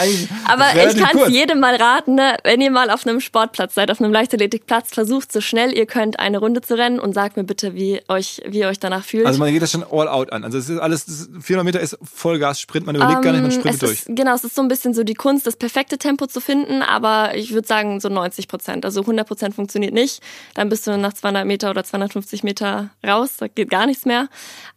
Aber 0.46 0.66
ich 0.74 0.96
kann 0.98 1.16
es 1.18 1.28
jedem 1.30 1.60
mal 1.60 1.76
raten, 1.76 2.16
ne? 2.16 2.36
wenn 2.44 2.60
ihr 2.60 2.70
mal 2.70 2.90
auf 2.90 3.06
einem 3.06 3.20
Sportplatz 3.20 3.74
seid, 3.74 3.90
auf 3.90 4.00
einem 4.00 4.12
Leichtathletikplatz, 4.12 4.90
versucht 4.92 5.32
so 5.32 5.40
schnell 5.40 5.76
ihr 5.76 5.86
könnt 5.86 6.18
eine 6.18 6.38
Runde 6.38 6.60
zu 6.60 6.76
rennen 6.76 6.98
und 6.98 7.14
sagt 7.14 7.36
mir 7.36 7.44
bitte, 7.44 7.74
wie 7.74 8.02
euch, 8.08 8.42
wie 8.46 8.60
ihr 8.60 8.68
euch 8.68 8.78
danach 8.78 9.04
fühlt. 9.04 9.26
Also 9.26 9.38
man 9.38 9.52
geht 9.52 9.62
das 9.62 9.70
schon 9.70 9.84
all 9.90 10.08
out 10.08 10.32
an. 10.32 10.44
Also 10.44 10.58
es 10.58 10.68
ist 10.68 10.78
alles, 10.78 11.28
400 11.40 11.64
Meter 11.64 11.80
ist 11.80 11.98
Vollgas, 12.02 12.60
Sprint, 12.60 12.86
man 12.86 12.96
überlegt 12.96 13.18
um, 13.18 13.22
gar 13.22 13.32
nicht, 13.32 13.42
man 13.42 13.50
ähm, 13.50 13.58
sprintet 13.58 13.82
durch. 13.82 13.92
Ist, 13.92 14.06
genau, 14.08 14.34
es 14.34 14.44
ist 14.44 14.54
so 14.54 14.62
ein 14.62 14.68
bisschen 14.68 14.92
so 14.92 15.04
die 15.04 15.14
Kunst, 15.14 15.46
das 15.46 15.56
perfekte 15.56 15.96
Tempo 15.96 16.26
zu 16.26 16.40
finden, 16.40 16.82
aber 16.82 17.36
ich 17.36 17.52
würde 17.52 17.66
sagen 17.66 18.00
so 18.00 18.08
90 18.08 18.48
Prozent. 18.48 18.84
Also 18.84 19.00
100 19.00 19.26
Prozent 19.26 19.54
funktioniert 19.54 19.94
nicht. 19.94 20.22
Dann 20.54 20.68
bist 20.68 20.86
du 20.86 20.98
nach 20.98 21.12
200 21.12 21.46
Meter 21.46 21.70
oder 21.70 21.84
250 21.84 22.42
Meter 22.42 22.90
raus, 23.06 23.36
da 23.38 23.48
geht 23.48 23.70
gar 23.70 23.86
nichts 23.86 24.04
mehr. 24.04 24.28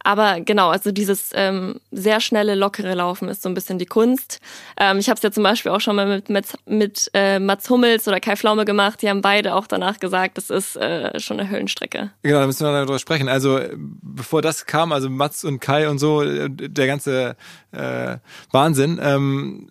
Aber 0.02 0.40
genau, 0.40 0.70
also 0.70 0.92
dieses 0.92 1.30
ähm, 1.34 1.80
sehr 1.90 2.20
schnelle, 2.20 2.54
lockere 2.54 2.94
Laufen 2.94 3.28
ist 3.28 3.39
so 3.42 3.48
ein 3.48 3.54
bisschen 3.54 3.78
die 3.78 3.86
Kunst. 3.86 4.40
Ähm, 4.76 4.98
ich 4.98 5.08
habe 5.08 5.16
es 5.16 5.22
ja 5.22 5.30
zum 5.30 5.42
Beispiel 5.42 5.72
auch 5.72 5.80
schon 5.80 5.96
mal 5.96 6.06
mit, 6.06 6.28
mit, 6.28 6.46
mit 6.66 7.10
äh, 7.14 7.38
Mats 7.38 7.68
Hummels 7.70 8.06
oder 8.08 8.20
Kai 8.20 8.36
Flaume 8.36 8.64
gemacht. 8.64 9.02
Die 9.02 9.08
haben 9.08 9.20
beide 9.20 9.54
auch 9.54 9.66
danach 9.66 9.98
gesagt, 9.98 10.38
das 10.38 10.50
ist 10.50 10.76
äh, 10.76 11.18
schon 11.20 11.40
eine 11.40 11.50
Höllenstrecke. 11.50 12.10
Genau, 12.22 12.40
da 12.40 12.46
müssen 12.46 12.66
wir 12.66 12.72
darüber 12.72 12.98
sprechen. 12.98 13.28
Also 13.28 13.60
bevor 13.76 14.42
das 14.42 14.66
kam, 14.66 14.92
also 14.92 15.08
Mats 15.10 15.44
und 15.44 15.60
Kai 15.60 15.88
und 15.88 15.98
so, 15.98 16.22
der 16.24 16.86
ganze 16.86 17.36
äh, 17.72 18.16
Wahnsinn. 18.50 19.00
Ähm, 19.02 19.68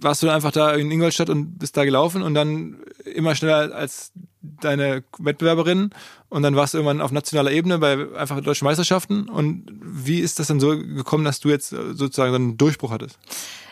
warst 0.00 0.22
du 0.22 0.26
dann 0.26 0.36
einfach 0.36 0.52
da 0.52 0.72
in 0.72 0.90
Ingolstadt 0.90 1.30
und 1.30 1.58
bist 1.58 1.76
da 1.76 1.84
gelaufen 1.84 2.22
und 2.22 2.34
dann 2.34 2.78
immer 3.04 3.34
schneller 3.34 3.74
als 3.74 4.12
deine 4.40 5.04
Wettbewerberin 5.18 5.90
und 6.28 6.42
dann 6.42 6.56
warst 6.56 6.74
du 6.74 6.78
irgendwann 6.78 7.00
auf 7.00 7.12
nationaler 7.12 7.50
Ebene 7.50 7.78
bei 7.78 8.06
einfach 8.16 8.40
deutschen 8.40 8.64
Meisterschaften 8.64 9.28
und 9.28 9.66
wie 9.82 10.20
ist 10.20 10.38
das 10.38 10.46
dann 10.46 10.60
so 10.60 10.76
gekommen, 10.76 11.24
dass 11.24 11.40
du 11.40 11.48
jetzt 11.48 11.70
sozusagen 11.70 12.30
so 12.30 12.36
einen 12.36 12.56
Durchbruch 12.56 12.90
hattest? 12.90 13.18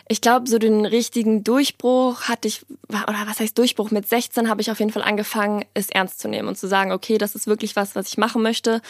Ich 0.09 0.21
glaube, 0.21 0.47
so 0.47 0.57
den 0.57 0.85
richtigen 0.85 1.43
Durchbruch 1.43 2.23
hatte 2.23 2.47
ich, 2.47 2.65
oder 2.87 3.25
was 3.25 3.41
heißt 3.41 3.57
Durchbruch? 3.57 3.91
Mit 3.91 4.07
16 4.07 4.49
habe 4.49 4.61
ich 4.61 4.71
auf 4.71 4.79
jeden 4.79 4.91
Fall 4.91 5.03
angefangen, 5.03 5.65
es 5.73 5.89
ernst 5.89 6.21
zu 6.21 6.29
nehmen 6.29 6.47
und 6.47 6.57
zu 6.57 6.67
sagen, 6.67 6.93
okay, 6.93 7.17
das 7.17 7.35
ist 7.35 7.45
wirklich 7.45 7.75
was, 7.75 7.93
was 7.93 8.07
ich 8.07 8.17
machen 8.17 8.41
möchte. 8.41 8.81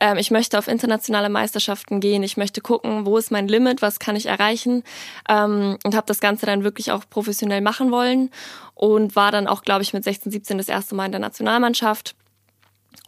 Ähm, 0.00 0.16
ich 0.16 0.30
möchte 0.30 0.58
auf 0.58 0.68
internationale 0.68 1.28
Meisterschaften 1.28 2.00
gehen. 2.00 2.22
Ich 2.22 2.38
möchte 2.38 2.62
gucken, 2.62 3.04
wo 3.04 3.18
ist 3.18 3.30
mein 3.30 3.48
Limit, 3.48 3.82
was 3.82 3.98
kann 3.98 4.16
ich 4.16 4.26
erreichen. 4.26 4.82
Ähm, 5.28 5.76
und 5.84 5.94
habe 5.94 6.06
das 6.06 6.20
Ganze 6.20 6.46
dann 6.46 6.64
wirklich 6.64 6.90
auch 6.90 7.04
professionell 7.08 7.60
machen 7.60 7.90
wollen 7.90 8.30
und 8.74 9.14
war 9.14 9.30
dann 9.30 9.46
auch, 9.46 9.62
glaube 9.62 9.82
ich, 9.82 9.92
mit 9.92 10.04
16, 10.04 10.32
17 10.32 10.56
das 10.56 10.70
erste 10.70 10.94
Mal 10.94 11.06
in 11.06 11.12
der 11.12 11.20
Nationalmannschaft. 11.20 12.14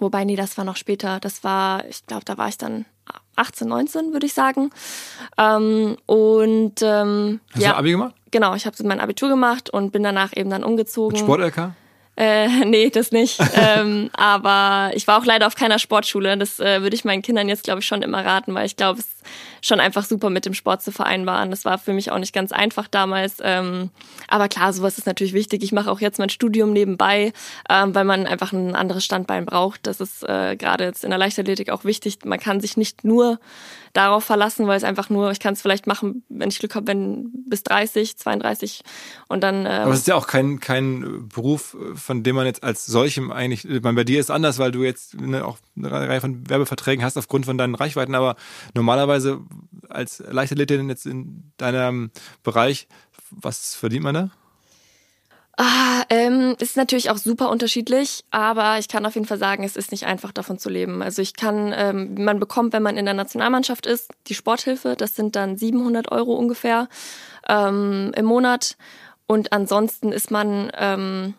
Wobei, 0.00 0.24
nee, 0.24 0.36
das 0.36 0.58
war 0.58 0.66
noch 0.66 0.76
später. 0.76 1.18
Das 1.18 1.44
war, 1.44 1.86
ich 1.86 2.04
glaube, 2.04 2.26
da 2.26 2.36
war 2.36 2.48
ich 2.48 2.58
dann 2.58 2.84
18, 3.36 3.68
19, 3.68 4.12
würde 4.12 4.26
ich 4.26 4.34
sagen. 4.34 4.70
Ähm, 5.38 5.96
und 6.06 6.74
ähm, 6.82 7.40
Hast 7.52 7.62
ja, 7.62 7.72
du 7.72 7.76
Abi 7.76 7.90
gemacht? 7.92 8.14
Genau, 8.30 8.54
ich 8.54 8.66
habe 8.66 8.76
mein 8.84 9.00
Abitur 9.00 9.28
gemacht 9.28 9.70
und 9.70 9.92
bin 9.92 10.02
danach 10.02 10.36
eben 10.36 10.50
dann 10.50 10.64
umgezogen. 10.64 11.18
Mit 11.18 11.24
Sport-LK? 11.24 11.72
Äh, 12.16 12.48
nee, 12.64 12.90
das 12.90 13.12
nicht. 13.12 13.40
ähm, 13.54 14.10
aber 14.12 14.90
ich 14.94 15.06
war 15.06 15.18
auch 15.18 15.24
leider 15.24 15.46
auf 15.46 15.54
keiner 15.54 15.78
Sportschule. 15.78 16.36
Das 16.36 16.60
äh, 16.60 16.82
würde 16.82 16.94
ich 16.94 17.04
meinen 17.04 17.22
Kindern 17.22 17.48
jetzt, 17.48 17.64
glaube 17.64 17.80
ich, 17.80 17.86
schon 17.86 18.02
immer 18.02 18.24
raten, 18.24 18.54
weil 18.54 18.66
ich 18.66 18.76
glaube, 18.76 19.00
es 19.00 19.08
schon 19.62 19.80
einfach 19.80 20.04
super 20.04 20.30
mit 20.30 20.44
dem 20.44 20.54
Sport 20.54 20.82
zu 20.82 20.92
vereinbaren. 20.92 21.50
Das 21.50 21.64
war 21.64 21.78
für 21.78 21.92
mich 21.92 22.10
auch 22.10 22.18
nicht 22.18 22.32
ganz 22.32 22.52
einfach 22.52 22.88
damals. 22.88 23.36
Ähm, 23.42 23.90
aber 24.28 24.48
klar, 24.48 24.72
sowas 24.72 24.98
ist 24.98 25.06
natürlich 25.06 25.32
wichtig. 25.32 25.62
Ich 25.62 25.72
mache 25.72 25.90
auch 25.90 26.00
jetzt 26.00 26.18
mein 26.18 26.28
Studium 26.28 26.72
nebenbei, 26.72 27.32
ähm, 27.68 27.94
weil 27.94 28.04
man 28.04 28.26
einfach 28.26 28.52
ein 28.52 28.74
anderes 28.74 29.04
Standbein 29.04 29.46
braucht. 29.46 29.86
Das 29.86 30.00
ist 30.00 30.22
äh, 30.22 30.56
gerade 30.56 30.84
jetzt 30.84 31.04
in 31.04 31.10
der 31.10 31.18
Leichtathletik 31.18 31.70
auch 31.70 31.84
wichtig. 31.84 32.18
Man 32.24 32.38
kann 32.38 32.60
sich 32.60 32.76
nicht 32.76 33.04
nur 33.04 33.38
darauf 33.94 34.24
verlassen, 34.24 34.66
weil 34.66 34.76
es 34.76 34.84
einfach 34.84 35.08
nur, 35.08 35.30
ich 35.30 35.38
kann 35.38 35.54
es 35.54 35.62
vielleicht 35.62 35.86
machen, 35.86 36.24
wenn 36.28 36.48
ich 36.48 36.58
Glück 36.58 36.74
habe, 36.74 36.88
wenn 36.88 37.30
bis 37.46 37.62
30, 37.62 38.18
32 38.18 38.82
und 39.28 39.40
dann. 39.40 39.60
Ähm, 39.60 39.66
Aber 39.66 39.92
es 39.92 40.00
ist 40.00 40.08
ja 40.08 40.16
auch 40.16 40.26
kein, 40.26 40.58
kein 40.58 41.28
Beruf, 41.32 41.76
von 41.94 42.24
dem 42.24 42.34
man 42.34 42.44
jetzt 42.44 42.64
als 42.64 42.86
solchem 42.86 43.30
eigentlich, 43.30 43.64
ich 43.64 43.82
meine, 43.82 43.94
bei 43.94 44.04
dir 44.04 44.18
ist 44.18 44.32
anders, 44.32 44.58
weil 44.58 44.72
du 44.72 44.82
jetzt 44.82 45.20
ne, 45.20 45.44
auch 45.44 45.58
eine 45.76 45.90
Reihe 45.90 46.20
von 46.20 46.48
Werbeverträgen 46.50 47.04
hast 47.04 47.16
aufgrund 47.16 47.46
von 47.46 47.56
deinen 47.56 47.76
Reichweiten, 47.76 48.16
aber 48.16 48.34
normalerweise 48.74 49.23
als 49.88 50.22
Leichtathletin 50.26 50.88
jetzt 50.88 51.06
in 51.06 51.52
deinem 51.56 52.10
Bereich, 52.42 52.88
was 53.30 53.74
verdient 53.74 54.04
man 54.04 54.14
da? 54.14 54.30
Ah, 55.56 56.02
ähm, 56.10 56.56
ist 56.58 56.76
natürlich 56.76 57.10
auch 57.10 57.16
super 57.16 57.48
unterschiedlich, 57.48 58.24
aber 58.32 58.78
ich 58.80 58.88
kann 58.88 59.06
auf 59.06 59.14
jeden 59.14 59.26
Fall 59.26 59.38
sagen, 59.38 59.62
es 59.62 59.76
ist 59.76 59.92
nicht 59.92 60.04
einfach 60.04 60.32
davon 60.32 60.58
zu 60.58 60.68
leben. 60.68 61.00
Also 61.00 61.22
ich 61.22 61.34
kann, 61.34 61.72
ähm, 61.76 62.24
man 62.24 62.40
bekommt, 62.40 62.72
wenn 62.72 62.82
man 62.82 62.96
in 62.96 63.04
der 63.04 63.14
Nationalmannschaft 63.14 63.86
ist, 63.86 64.10
die 64.26 64.34
Sporthilfe, 64.34 64.96
das 64.96 65.14
sind 65.14 65.36
dann 65.36 65.56
700 65.56 66.10
Euro 66.10 66.34
ungefähr 66.34 66.88
ähm, 67.48 68.10
im 68.16 68.24
Monat. 68.24 68.76
Und 69.26 69.52
ansonsten 69.52 70.10
ist 70.10 70.32
man, 70.32 70.72
ähm, 70.76 71.34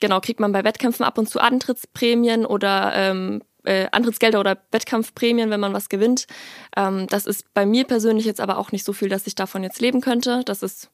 genau, 0.00 0.20
kriegt 0.20 0.40
man 0.40 0.50
bei 0.50 0.64
Wettkämpfen 0.64 1.04
ab 1.04 1.16
und 1.16 1.28
zu 1.28 1.38
Antrittsprämien 1.38 2.44
oder 2.44 2.92
ähm, 2.94 3.42
äh, 3.64 3.86
Antrittsgelder 3.92 4.40
oder 4.40 4.58
Wettkampfprämien, 4.70 5.50
wenn 5.50 5.60
man 5.60 5.72
was 5.72 5.88
gewinnt. 5.88 6.26
Ähm, 6.76 7.06
das 7.08 7.26
ist 7.26 7.52
bei 7.54 7.66
mir 7.66 7.84
persönlich 7.84 8.24
jetzt 8.24 8.40
aber 8.40 8.58
auch 8.58 8.72
nicht 8.72 8.84
so 8.84 8.92
viel, 8.92 9.08
dass 9.08 9.26
ich 9.26 9.34
davon 9.34 9.62
jetzt 9.62 9.80
leben 9.80 10.00
könnte. 10.00 10.42
Das 10.44 10.62
ist 10.62 10.90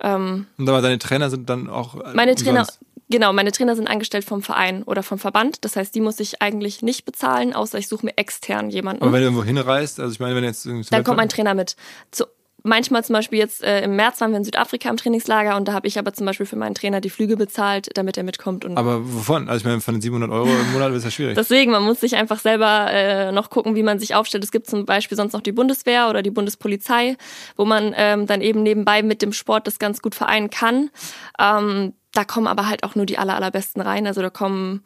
ähm, 0.00 0.46
und 0.58 0.68
aber 0.68 0.82
deine 0.82 0.98
Trainer 0.98 1.30
sind 1.30 1.48
dann 1.48 1.68
auch. 1.68 1.94
Äh, 1.94 2.14
meine 2.14 2.34
Trainer, 2.34 2.60
umsonst. 2.60 2.80
genau, 3.08 3.32
meine 3.32 3.52
Trainer 3.52 3.76
sind 3.76 3.88
angestellt 3.88 4.24
vom 4.24 4.42
Verein 4.42 4.82
oder 4.82 5.02
vom 5.02 5.18
Verband. 5.18 5.64
Das 5.64 5.76
heißt, 5.76 5.94
die 5.94 6.00
muss 6.00 6.20
ich 6.20 6.42
eigentlich 6.42 6.82
nicht 6.82 7.04
bezahlen, 7.04 7.54
außer 7.54 7.78
ich 7.78 7.88
suche 7.88 8.06
mir 8.06 8.18
extern 8.18 8.70
jemanden. 8.70 9.02
Aber 9.02 9.12
wenn 9.12 9.20
du 9.20 9.26
irgendwo 9.26 9.44
hinreist, 9.44 10.00
also 10.00 10.12
ich 10.12 10.20
meine, 10.20 10.34
wenn 10.34 10.44
jetzt. 10.44 10.66
Dann 10.90 11.04
kommt 11.04 11.16
mein 11.16 11.28
Trainer 11.28 11.54
mit. 11.54 11.76
Zu, 12.10 12.26
manchmal 12.64 13.04
zum 13.04 13.12
Beispiel 13.12 13.38
jetzt 13.38 13.62
äh, 13.62 13.82
im 13.82 13.94
März 13.94 14.20
waren 14.20 14.32
wir 14.32 14.38
in 14.38 14.44
Südafrika 14.44 14.88
im 14.88 14.96
Trainingslager 14.96 15.56
und 15.56 15.68
da 15.68 15.74
habe 15.74 15.86
ich 15.86 15.98
aber 15.98 16.12
zum 16.12 16.26
Beispiel 16.26 16.46
für 16.46 16.56
meinen 16.56 16.74
Trainer 16.74 17.00
die 17.00 17.10
Flüge 17.10 17.36
bezahlt, 17.36 17.90
damit 17.94 18.16
er 18.16 18.24
mitkommt. 18.24 18.64
Und 18.64 18.76
aber 18.76 19.04
wovon? 19.04 19.48
Also 19.48 19.58
ich 19.60 19.64
meine, 19.64 19.80
von 19.80 19.94
den 19.94 20.00
700 20.00 20.30
Euro 20.30 20.48
im 20.48 20.72
Monat 20.72 20.92
ist 20.92 21.04
ja 21.04 21.10
schwierig. 21.10 21.36
Deswegen, 21.36 21.70
man 21.70 21.84
muss 21.84 22.00
sich 22.00 22.16
einfach 22.16 22.40
selber 22.40 22.90
äh, 22.90 23.30
noch 23.32 23.50
gucken, 23.50 23.76
wie 23.76 23.82
man 23.82 23.98
sich 23.98 24.14
aufstellt. 24.14 24.42
Es 24.42 24.50
gibt 24.50 24.66
zum 24.66 24.86
Beispiel 24.86 25.16
sonst 25.16 25.34
noch 25.34 25.42
die 25.42 25.52
Bundeswehr 25.52 26.08
oder 26.08 26.22
die 26.22 26.30
Bundespolizei, 26.30 27.16
wo 27.56 27.66
man 27.66 27.94
ähm, 27.96 28.26
dann 28.26 28.40
eben 28.40 28.62
nebenbei 28.62 29.02
mit 29.02 29.22
dem 29.22 29.32
Sport 29.32 29.66
das 29.66 29.78
ganz 29.78 30.00
gut 30.00 30.14
vereinen 30.14 30.48
kann. 30.50 30.90
Ähm, 31.38 31.92
da 32.12 32.24
kommen 32.24 32.46
aber 32.46 32.66
halt 32.66 32.82
auch 32.84 32.94
nur 32.94 33.06
die 33.06 33.18
aller, 33.18 33.34
allerbesten 33.34 33.82
rein. 33.82 34.06
Also 34.06 34.22
da 34.22 34.30
kommen 34.30 34.82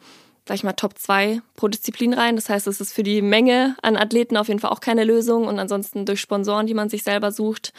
sag 0.49 0.55
ich 0.55 0.63
mal, 0.63 0.73
Top 0.73 0.97
2 0.97 1.43
pro 1.55 1.67
Disziplin 1.67 2.11
rein. 2.11 2.35
Das 2.35 2.49
heißt, 2.49 2.65
es 2.65 2.81
ist 2.81 2.91
für 2.91 3.03
die 3.03 3.21
Menge 3.21 3.75
an 3.83 3.95
Athleten 3.95 4.35
auf 4.35 4.47
jeden 4.47 4.59
Fall 4.59 4.71
auch 4.71 4.79
keine 4.79 5.03
Lösung 5.03 5.45
und 5.45 5.59
ansonsten 5.59 6.05
durch 6.05 6.19
Sponsoren, 6.19 6.65
die 6.65 6.73
man 6.73 6.89
sich 6.89 7.03
selber 7.03 7.31
sucht. 7.31 7.71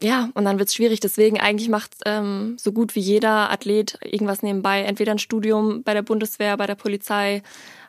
Ja, 0.00 0.30
und 0.32 0.46
dann 0.46 0.58
wird 0.58 0.70
es 0.70 0.74
schwierig. 0.74 1.00
Deswegen 1.00 1.38
eigentlich 1.38 1.68
macht 1.68 1.96
ähm, 2.06 2.56
so 2.58 2.72
gut 2.72 2.94
wie 2.94 3.00
jeder 3.00 3.50
Athlet 3.50 3.98
irgendwas 4.02 4.42
nebenbei. 4.42 4.84
Entweder 4.84 5.12
ein 5.12 5.18
Studium 5.18 5.82
bei 5.82 5.92
der 5.92 6.00
Bundeswehr, 6.00 6.56
bei 6.56 6.66
der 6.66 6.76
Polizei. 6.76 7.42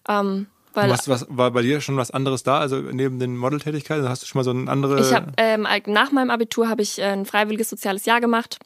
Ähm, 0.09 0.47
weil 0.73 0.89
was, 0.89 1.07
was, 1.07 1.25
war 1.29 1.51
bei 1.51 1.61
dir 1.61 1.79
schon 1.79 1.95
was 1.95 2.11
anderes 2.11 2.43
da? 2.43 2.59
Also 2.59 2.81
neben 2.81 3.19
den 3.19 3.37
Modeltätigkeiten 3.37 4.09
hast 4.09 4.21
du 4.21 4.25
schon 4.25 4.39
mal 4.39 4.43
so 4.43 4.51
ein 4.51 4.67
anderes. 4.67 5.07
Ich 5.07 5.15
habe 5.15 5.31
ähm, 5.37 5.65
nach 5.85 6.11
meinem 6.11 6.29
Abitur 6.29 6.67
habe 6.67 6.81
ich 6.81 7.01
ein 7.01 7.25
freiwilliges 7.25 7.69
soziales 7.69 8.03
Jahr 8.03 8.19
gemacht 8.19 8.59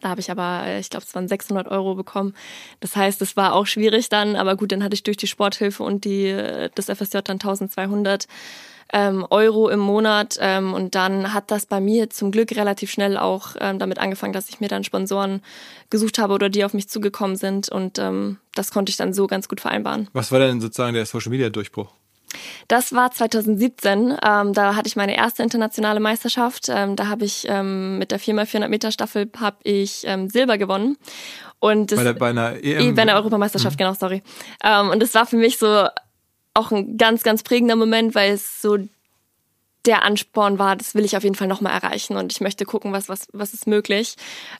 da 0.00 0.10
habe 0.10 0.20
ich 0.20 0.30
aber, 0.30 0.64
äh, 0.66 0.80
ich 0.80 0.90
glaube, 0.90 1.04
es 1.06 1.14
waren 1.14 1.28
600 1.28 1.68
Euro 1.68 1.94
bekommen. 1.94 2.34
Das 2.80 2.96
heißt, 2.96 3.20
es 3.22 3.36
war 3.36 3.54
auch 3.54 3.66
schwierig 3.66 4.08
dann, 4.08 4.36
aber 4.36 4.56
gut, 4.56 4.72
dann 4.72 4.82
hatte 4.82 4.94
ich 4.94 5.02
durch 5.02 5.16
die 5.16 5.26
Sporthilfe 5.26 5.82
und 5.82 6.04
die, 6.04 6.26
äh, 6.26 6.70
das 6.74 6.86
FSJ 6.86 7.18
dann 7.24 7.36
1200 7.36 8.26
ähm, 8.92 9.26
Euro 9.30 9.68
im 9.68 9.80
Monat. 9.80 10.38
Ähm, 10.40 10.72
und 10.74 10.94
dann 10.94 11.34
hat 11.34 11.50
das 11.50 11.66
bei 11.66 11.80
mir 11.80 12.10
zum 12.10 12.30
Glück 12.30 12.52
relativ 12.52 12.90
schnell 12.90 13.16
auch 13.16 13.56
ähm, 13.60 13.78
damit 13.78 13.98
angefangen, 13.98 14.32
dass 14.32 14.48
ich 14.48 14.60
mir 14.60 14.68
dann 14.68 14.84
Sponsoren 14.84 15.42
gesucht 15.90 16.18
habe 16.18 16.32
oder 16.34 16.48
die 16.48 16.64
auf 16.64 16.74
mich 16.74 16.88
zugekommen 16.88 17.36
sind. 17.36 17.68
Und 17.68 17.98
ähm, 17.98 18.38
das 18.54 18.70
konnte 18.70 18.90
ich 18.90 18.96
dann 18.96 19.12
so 19.12 19.26
ganz 19.26 19.48
gut 19.48 19.60
vereinbaren. 19.60 20.08
Was 20.12 20.32
war 20.32 20.38
denn 20.38 20.60
sozusagen 20.60 20.94
der 20.94 21.06
Social 21.06 21.30
Media 21.30 21.50
Durchbruch? 21.50 21.92
Das 22.68 22.92
war 22.92 23.10
2017. 23.10 24.16
Ähm, 24.24 24.52
da 24.52 24.74
hatte 24.74 24.88
ich 24.88 24.96
meine 24.96 25.16
erste 25.16 25.42
internationale 25.42 26.00
Meisterschaft. 26.00 26.68
Ähm, 26.68 26.96
da 26.96 27.08
habe 27.08 27.24
ich 27.24 27.46
ähm, 27.48 27.98
mit 27.98 28.10
der 28.10 28.20
4x400 28.20 28.68
Meter 28.68 28.92
Staffel 28.92 29.30
habe 29.38 29.58
ich 29.62 30.02
ähm, 30.04 30.28
Silber 30.28 30.58
gewonnen. 30.58 30.96
Und 31.60 31.90
das, 31.90 31.98
bei, 31.98 32.04
der, 32.04 32.12
bei 32.14 32.30
einer 32.30 32.62
EM? 32.62 32.94
Bei 32.94 33.02
einer 33.02 33.14
Europameisterschaft, 33.14 33.76
mhm. 33.76 33.78
genau, 33.78 33.94
sorry. 33.94 34.22
Ähm, 34.62 34.90
und 34.90 35.00
das 35.02 35.14
war 35.14 35.26
für 35.26 35.36
mich 35.36 35.58
so 35.58 35.86
auch 36.54 36.70
ein 36.70 36.96
ganz, 36.96 37.22
ganz 37.22 37.42
prägender 37.42 37.76
Moment, 37.76 38.14
weil 38.14 38.32
es 38.32 38.60
so 38.60 38.78
der 39.86 40.02
Ansporn 40.02 40.58
war, 40.58 40.76
das 40.76 40.94
will 40.94 41.04
ich 41.04 41.16
auf 41.16 41.22
jeden 41.22 41.34
Fall 41.34 41.46
nochmal 41.46 41.72
erreichen 41.72 42.16
und 42.16 42.32
ich 42.32 42.40
möchte 42.40 42.64
gucken, 42.64 42.92
was, 42.92 43.08
was, 43.08 43.28
was 43.32 43.54
ist 43.54 43.66
möglich. 43.66 44.16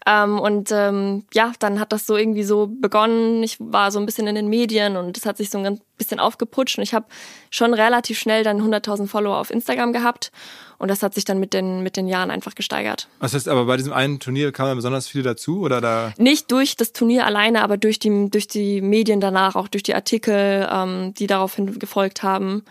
Ähm, 0.06 0.38
und 0.38 0.70
ähm, 0.72 1.24
ja, 1.34 1.52
dann 1.58 1.80
hat 1.80 1.92
das 1.92 2.06
so 2.06 2.16
irgendwie 2.16 2.44
so 2.44 2.68
begonnen. 2.68 3.42
Ich 3.42 3.56
war 3.58 3.90
so 3.90 3.98
ein 3.98 4.06
bisschen 4.06 4.26
in 4.26 4.36
den 4.36 4.48
Medien 4.48 4.96
und 4.96 5.16
es 5.18 5.26
hat 5.26 5.36
sich 5.36 5.50
so 5.50 5.58
ein 5.58 5.80
bisschen 5.98 6.20
aufgeputscht 6.20 6.78
und 6.78 6.84
ich 6.84 6.94
habe 6.94 7.06
schon 7.50 7.74
relativ 7.74 8.18
schnell 8.18 8.44
dann 8.44 8.62
100.000 8.62 9.08
Follower 9.08 9.36
auf 9.36 9.50
Instagram 9.50 9.92
gehabt 9.92 10.30
und 10.78 10.88
das 10.88 11.02
hat 11.02 11.14
sich 11.14 11.24
dann 11.24 11.40
mit 11.40 11.52
den, 11.52 11.82
mit 11.82 11.96
den 11.96 12.06
Jahren 12.06 12.30
einfach 12.30 12.54
gesteigert. 12.54 13.08
Das 13.20 13.34
heißt, 13.34 13.48
aber 13.48 13.64
bei 13.66 13.76
diesem 13.76 13.92
einen 13.92 14.20
Turnier 14.20 14.52
kamen 14.52 14.76
besonders 14.76 15.08
viele 15.08 15.24
dazu 15.24 15.60
oder 15.60 15.80
da? 15.80 16.12
Nicht 16.16 16.52
durch 16.52 16.76
das 16.76 16.92
Turnier 16.92 17.26
alleine, 17.26 17.62
aber 17.62 17.76
durch 17.76 17.98
die, 17.98 18.30
durch 18.30 18.46
die 18.46 18.80
Medien 18.80 19.20
danach, 19.20 19.56
auch 19.56 19.68
durch 19.68 19.82
die 19.82 19.94
Artikel, 19.94 20.68
ähm, 20.72 21.12
die 21.14 21.26
daraufhin 21.26 21.78
gefolgt 21.78 22.22
haben 22.22 22.62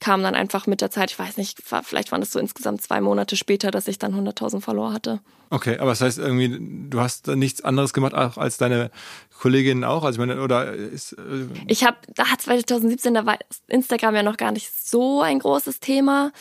kam 0.00 0.22
dann 0.22 0.34
einfach 0.34 0.66
mit 0.66 0.80
der 0.80 0.90
Zeit, 0.90 1.10
ich 1.10 1.18
weiß 1.18 1.36
nicht, 1.36 1.62
vielleicht 1.62 2.10
waren 2.10 2.22
es 2.22 2.32
so 2.32 2.38
insgesamt 2.38 2.82
zwei 2.82 3.00
Monate 3.00 3.36
später, 3.36 3.70
dass 3.70 3.86
ich 3.86 3.98
dann 3.98 4.14
100.000 4.14 4.62
Follower 4.62 4.92
hatte. 4.92 5.20
Okay, 5.50 5.78
aber 5.78 5.90
das 5.90 6.00
heißt 6.00 6.18
irgendwie, 6.18 6.88
du 6.88 7.00
hast 7.00 7.26
nichts 7.26 7.62
anderes 7.62 7.92
gemacht 7.92 8.14
als 8.14 8.56
deine 8.56 8.90
Kolleginnen 9.38 9.84
auch? 9.84 10.04
Also 10.04 10.20
ich 10.20 10.26
meine, 10.26 10.42
oder 10.42 10.72
ist. 10.72 11.12
Äh 11.12 11.48
ich 11.66 11.84
habe, 11.84 11.96
da 12.14 12.24
2017, 12.38 13.14
da 13.14 13.26
war 13.26 13.36
Instagram 13.68 14.14
ja 14.14 14.22
noch 14.22 14.36
gar 14.36 14.52
nicht 14.52 14.70
so 14.72 15.22
ein 15.22 15.38
großes 15.38 15.80
Thema. 15.80 16.32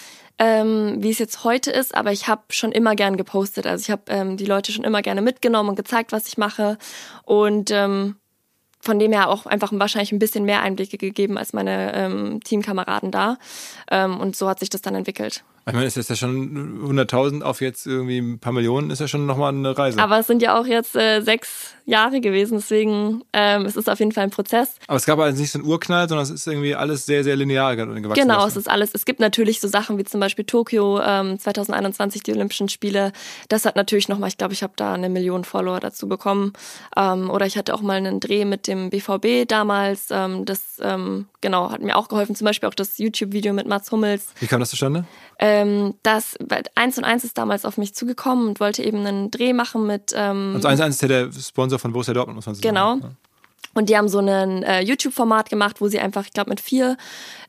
Ähm, 0.42 1.04
wie 1.04 1.10
es 1.10 1.20
jetzt 1.20 1.44
heute 1.44 1.70
ist, 1.70 1.94
aber 1.94 2.14
ich 2.14 2.30
habe 2.30 2.44
schon 2.52 2.72
immer 2.72 2.96
gern 2.96 3.18
gepostet. 3.18 3.68
Also 3.68 3.82
ich 3.82 3.92
habe 3.92 4.04
ähm, 4.08 4.38
die 4.38 4.46
Leute 4.46 4.72
schon 4.72 4.86
immer 4.86 5.02
gerne 5.02 5.22
mitgenommen 5.22 5.70
und 5.70 5.76
gezeigt, 5.76 6.14
was 6.14 6.30
ich 6.30 6.38
mache. 6.38 6.78
Und 7.26 7.72
ähm, 7.72 8.16
von 8.80 9.00
dem 9.00 9.12
her 9.12 9.30
auch 9.30 9.46
einfach 9.46 9.72
wahrscheinlich 9.74 10.12
ein 10.12 10.20
bisschen 10.20 10.46
mehr 10.46 10.62
Einblicke 10.62 10.98
gegeben 10.98 11.38
als 11.38 11.54
meine 11.54 11.94
ähm, 11.94 12.40
Teamkameraden 12.44 13.12
da. 13.12 13.38
Ähm, 13.92 14.20
und 14.20 14.36
so 14.36 14.48
hat 14.48 14.60
sich 14.60 14.70
das 14.70 14.82
dann 14.82 14.96
entwickelt. 14.96 15.44
Ich 15.68 15.74
meine, 15.74 15.86
es 15.86 15.98
ist 15.98 16.10
ja 16.10 16.16
schon 16.16 16.82
100.000 16.84 17.42
auf 17.42 17.62
jetzt 17.62 17.86
irgendwie 17.86 18.20
ein 18.20 18.40
paar 18.40 18.54
Millionen, 18.54 18.90
ist 18.90 19.00
ja 19.00 19.08
schon 19.08 19.26
nochmal 19.26 19.54
eine 19.54 19.78
Reise. 19.78 20.00
Aber 20.00 20.20
es 20.20 20.28
sind 20.28 20.42
ja 20.42 20.60
auch 20.60 20.66
jetzt 20.66 20.96
äh, 20.96 21.22
sechs 21.22 21.76
Jahre 21.90 22.22
gewesen, 22.22 22.58
deswegen 22.58 23.24
ähm, 23.34 23.66
es 23.66 23.76
ist 23.76 23.90
auf 23.90 24.00
jeden 24.00 24.12
Fall 24.12 24.24
ein 24.24 24.30
Prozess. 24.30 24.76
Aber 24.88 24.98
es 24.98 25.06
gab 25.06 25.20
also 25.20 25.40
nicht 25.42 25.52
so 25.52 25.60
einen 25.60 25.68
Urknall, 25.68 26.08
sondern 26.08 26.24
es 26.24 26.30
ist 26.30 26.48
irgendwie 26.48 26.76
alles 26.76 27.06
sehr, 27.06 27.24
sehr 27.24 27.36
linear 27.36 27.76
gewachsen. 27.76 28.14
Genau, 28.14 28.46
es 28.46 28.56
ist 28.56 28.70
alles. 28.70 28.92
Es 28.94 29.06
gibt 29.06 29.20
natürlich 29.20 29.60
so 29.60 29.68
Sachen 29.68 29.98
wie 29.98 30.04
zum 30.04 30.20
Beispiel 30.20 30.46
Tokio 30.46 31.02
ähm, 31.02 31.40
2021, 31.40 32.24
die 32.24 32.32
Olympischen 32.32 32.70
Spiele. 32.70 33.12
Das 33.50 33.66
hat 33.66 33.76
natürlich 33.76 34.08
nochmal, 34.08 34.30
ich 34.30 34.38
glaube, 34.38 34.54
ich 34.54 34.64
habe 34.64 34.74
da 34.76 34.94
eine 34.94 35.10
Million 35.10 35.44
Follower 35.44 35.80
dazu 35.80 36.08
bekommen. 36.08 36.54
Ähm, 36.96 37.30
oder 37.30 37.46
ich 37.46 37.58
hatte 37.58 37.74
auch 37.74 37.82
mal 37.82 37.98
einen 37.98 38.20
Dreh 38.20 38.46
mit 38.46 38.68
dem 38.68 38.92
BVB 38.92 39.48
damals. 39.48 40.08
Ähm, 40.12 40.46
das 40.46 40.80
ähm, 40.82 41.28
genau 41.42 41.72
hat 41.72 41.82
mir 41.82 41.98
auch 41.98 42.08
geholfen. 42.08 42.36
Zum 42.36 42.46
Beispiel 42.46 42.70
auch 42.70 42.76
das 42.76 42.98
YouTube-Video 42.98 43.54
mit 43.54 43.68
Mats 43.68 43.92
Hummels. 43.92 44.28
Wie 44.40 44.48
kam 44.48 44.60
das 44.60 44.70
zustande? 44.70 45.06
Ähm, 45.50 45.96
das 46.04 46.36
eins 46.76 46.98
und 46.98 47.04
eins 47.04 47.24
ist 47.24 47.38
damals 47.38 47.66
auf 47.66 47.78
mich 47.78 47.96
zugekommen 47.96 48.50
und 48.50 48.60
wollte 48.60 48.84
eben 48.84 49.06
einen 49.06 49.32
Dreh 49.32 49.54
machen 49.54 49.88
mit. 49.88 50.14
Ähm, 50.16 50.54
also 50.56 50.68
eins 50.68 50.80
und 50.80 50.86
eins 50.86 50.96
ist 50.96 51.02
ja 51.02 51.08
der 51.08 51.32
Sponsor 51.32 51.80
von 51.80 51.92
Borussia 51.92 52.14
Dortmund, 52.14 52.36
muss 52.36 52.46
man 52.46 52.56
sagen. 52.56 52.68
Genau. 52.68 52.96
Ja. 52.96 53.12
Und 53.74 53.90
die 53.90 53.98
haben 53.98 54.10
so 54.10 54.20
ein 54.20 54.64
äh, 54.64 54.82
YouTube-Format 54.82 55.50
gemacht, 55.50 55.80
wo 55.80 55.88
sie 55.88 56.00
einfach, 56.00 56.26
ich 56.26 56.34
glaube, 56.34 56.50
mit 56.50 56.60
vier 56.60 56.98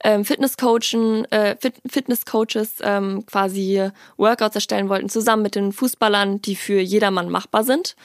ähm, 0.04 0.24
Fitnesscoachen, 0.24 1.24
äh, 1.32 1.56
Fit 1.58 1.74
Fitnesscoaches 1.86 2.74
ähm, 2.82 3.24
quasi 3.26 3.90
Workouts 4.16 4.54
erstellen 4.54 4.88
wollten, 4.88 5.08
zusammen 5.08 5.42
mit 5.42 5.54
den 5.54 5.72
Fußballern, 5.72 6.42
die 6.42 6.56
für 6.56 6.80
jedermann 6.80 7.30
machbar 7.30 7.64
sind. 7.64 7.96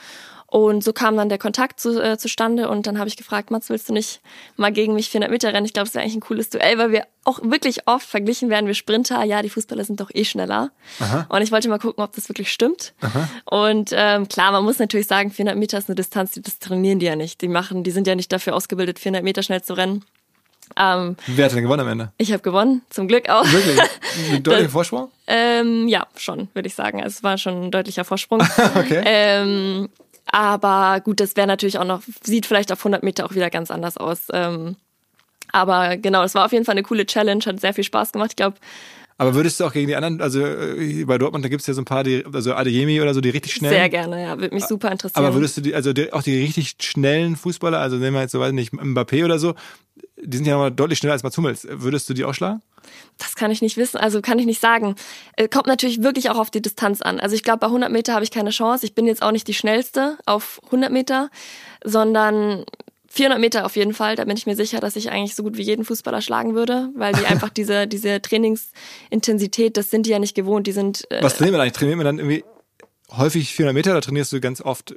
Und 0.48 0.84
so 0.84 0.92
kam 0.92 1.16
dann 1.16 1.28
der 1.28 1.38
Kontakt 1.38 1.80
zu, 1.80 2.00
äh, 2.00 2.18
zustande 2.18 2.68
und 2.68 2.86
dann 2.86 2.98
habe 2.98 3.08
ich 3.08 3.16
gefragt, 3.16 3.50
Mats, 3.50 3.68
willst 3.68 3.88
du 3.88 3.92
nicht 3.92 4.20
mal 4.56 4.72
gegen 4.72 4.94
mich 4.94 5.10
400 5.10 5.30
Meter 5.30 5.52
rennen? 5.52 5.66
Ich 5.66 5.72
glaube, 5.72 5.88
es 5.88 5.94
wäre 5.94 6.02
eigentlich 6.02 6.16
ein 6.16 6.20
cooles 6.20 6.50
Duell, 6.50 6.78
weil 6.78 6.92
wir 6.92 7.04
auch 7.24 7.40
wirklich 7.42 7.88
oft 7.88 8.06
verglichen 8.06 8.48
werden, 8.48 8.66
wir 8.66 8.74
Sprinter, 8.74 9.24
ja, 9.24 9.42
die 9.42 9.50
Fußballer 9.50 9.84
sind 9.84 10.00
doch 10.00 10.10
eh 10.14 10.24
schneller. 10.24 10.70
Aha. 11.00 11.26
Und 11.28 11.42
ich 11.42 11.50
wollte 11.50 11.68
mal 11.68 11.78
gucken, 11.78 12.04
ob 12.04 12.12
das 12.14 12.28
wirklich 12.28 12.52
stimmt. 12.52 12.94
Aha. 13.00 13.28
Und 13.44 13.90
ähm, 13.92 14.28
klar, 14.28 14.52
man 14.52 14.64
muss 14.64 14.78
natürlich 14.78 15.08
sagen, 15.08 15.32
400 15.32 15.58
Meter 15.58 15.78
ist 15.78 15.88
eine 15.88 15.96
Distanz, 15.96 16.38
das 16.40 16.60
trainieren 16.60 17.00
die 17.00 17.06
ja 17.06 17.16
nicht. 17.16 17.40
Die 17.40 17.48
machen, 17.48 17.82
die 17.82 17.90
sind 17.90 18.06
ja 18.06 18.14
nicht 18.14 18.32
dafür 18.32 18.54
ausgebildet, 18.54 19.00
400 19.00 19.24
Meter 19.24 19.42
schnell 19.42 19.62
zu 19.62 19.74
rennen. 19.74 20.04
Ähm, 20.76 21.16
Wer 21.26 21.44
hat 21.44 21.52
denn 21.52 21.62
gewonnen 21.62 21.82
am 21.82 21.88
Ende? 21.88 22.12
ich 22.18 22.32
habe 22.32 22.42
gewonnen, 22.42 22.82
zum 22.90 23.06
Glück 23.06 23.28
auch. 23.28 23.44
Wirklich? 23.44 23.78
Mit 24.32 24.46
deutlichem 24.46 24.70
Vorsprung? 24.70 25.10
Ähm, 25.26 25.86
ja, 25.86 26.06
schon, 26.16 26.48
würde 26.54 26.66
ich 26.66 26.74
sagen. 26.74 27.02
Also 27.02 27.16
es 27.18 27.22
war 27.22 27.38
schon 27.38 27.64
ein 27.64 27.70
deutlicher 27.70 28.04
Vorsprung. 28.04 28.42
Okay. 28.76 29.02
ähm, 29.04 29.88
aber 30.36 31.00
gut, 31.00 31.20
das 31.20 31.34
wäre 31.34 31.46
natürlich 31.46 31.78
auch 31.78 31.86
noch, 31.86 32.02
sieht 32.22 32.44
vielleicht 32.44 32.70
auf 32.70 32.80
100 32.80 33.02
Meter 33.02 33.24
auch 33.24 33.34
wieder 33.34 33.48
ganz 33.48 33.70
anders 33.70 33.96
aus. 33.96 34.26
Ähm, 34.34 34.76
aber 35.50 35.96
genau, 35.96 36.24
es 36.24 36.34
war 36.34 36.44
auf 36.44 36.52
jeden 36.52 36.66
Fall 36.66 36.74
eine 36.74 36.82
coole 36.82 37.06
Challenge, 37.06 37.42
hat 37.46 37.58
sehr 37.58 37.72
viel 37.72 37.84
Spaß 37.84 38.12
gemacht. 38.12 38.32
Ich 38.32 38.36
glaube, 38.36 38.58
Aber 39.16 39.34
würdest 39.34 39.58
du 39.58 39.64
auch 39.64 39.72
gegen 39.72 39.86
die 39.86 39.96
anderen, 39.96 40.20
also 40.20 40.44
äh, 40.44 41.06
bei 41.06 41.16
Dortmund, 41.16 41.42
da 41.42 41.48
gibt 41.48 41.62
es 41.62 41.66
ja 41.66 41.72
so 41.72 41.80
ein 41.80 41.86
paar, 41.86 42.04
die, 42.04 42.22
also 42.30 42.52
Adeyemi 42.52 43.00
oder 43.00 43.14
so, 43.14 43.22
die 43.22 43.30
richtig 43.30 43.54
schnell. 43.54 43.70
sehr 43.70 43.88
gerne, 43.88 44.22
ja, 44.22 44.38
würde 44.38 44.54
mich 44.54 44.66
super 44.66 44.92
interessieren. 44.92 45.24
Aber 45.24 45.34
würdest 45.34 45.56
du 45.56 45.62
die, 45.62 45.74
also 45.74 45.94
die, 45.94 46.12
auch 46.12 46.22
die 46.22 46.38
richtig 46.38 46.74
schnellen 46.82 47.36
Fußballer, 47.36 47.78
also 47.78 47.96
nehmen 47.96 48.16
wir 48.16 48.20
jetzt 48.20 48.32
so, 48.32 48.40
weiß 48.40 48.52
nicht, 48.52 48.74
Mbappé 48.74 49.24
oder 49.24 49.38
so, 49.38 49.54
die 50.22 50.36
sind 50.36 50.46
ja 50.46 50.54
nochmal 50.54 50.72
deutlich 50.72 50.98
schneller 50.98 51.12
als 51.12 51.22
Mats 51.22 51.36
Hummels. 51.36 51.66
Würdest 51.70 52.08
du 52.08 52.14
die 52.14 52.24
ausschlagen? 52.24 52.62
Das 53.18 53.34
kann 53.34 53.50
ich 53.50 53.62
nicht 53.62 53.76
wissen, 53.76 53.98
also 53.98 54.20
kann 54.20 54.38
ich 54.38 54.46
nicht 54.46 54.60
sagen. 54.60 54.94
Äh, 55.36 55.48
Kommt 55.48 55.66
natürlich 55.66 56.02
wirklich 56.02 56.30
auch 56.30 56.38
auf 56.38 56.50
die 56.50 56.62
Distanz 56.62 57.02
an. 57.02 57.20
Also 57.20 57.34
ich 57.34 57.42
glaube, 57.42 57.58
bei 57.58 57.66
100 57.66 57.90
Meter 57.90 58.14
habe 58.14 58.24
ich 58.24 58.30
keine 58.30 58.50
Chance. 58.50 58.86
Ich 58.86 58.94
bin 58.94 59.06
jetzt 59.06 59.22
auch 59.22 59.32
nicht 59.32 59.48
die 59.48 59.54
schnellste 59.54 60.18
auf 60.26 60.60
100 60.66 60.92
Meter, 60.92 61.30
sondern 61.84 62.64
400 63.08 63.40
Meter 63.40 63.66
auf 63.66 63.76
jeden 63.76 63.94
Fall. 63.94 64.16
Da 64.16 64.24
bin 64.24 64.36
ich 64.36 64.46
mir 64.46 64.56
sicher, 64.56 64.78
dass 64.80 64.96
ich 64.96 65.10
eigentlich 65.10 65.34
so 65.34 65.42
gut 65.42 65.56
wie 65.56 65.62
jeden 65.62 65.84
Fußballer 65.84 66.20
schlagen 66.20 66.54
würde, 66.54 66.90
weil 66.94 67.14
die 67.14 67.26
einfach 67.26 67.50
diese, 67.50 67.86
diese 67.86 68.20
Trainingsintensität, 68.20 69.76
das 69.76 69.90
sind 69.90 70.06
die 70.06 70.10
ja 70.10 70.18
nicht 70.18 70.34
gewohnt. 70.34 70.66
Die 70.66 70.72
sind 70.72 71.10
äh, 71.10 71.22
Was 71.22 71.36
trainiert 71.36 71.52
man 71.52 71.62
eigentlich? 71.62 71.74
Trainiert 71.74 71.96
man 71.96 72.06
dann 72.06 72.18
irgendwie 72.18 72.44
häufig 73.10 73.54
400 73.54 73.74
Meter 73.74 73.90
oder 73.92 74.00
trainierst 74.00 74.32
du 74.32 74.40
ganz 74.40 74.60
oft? 74.60 74.94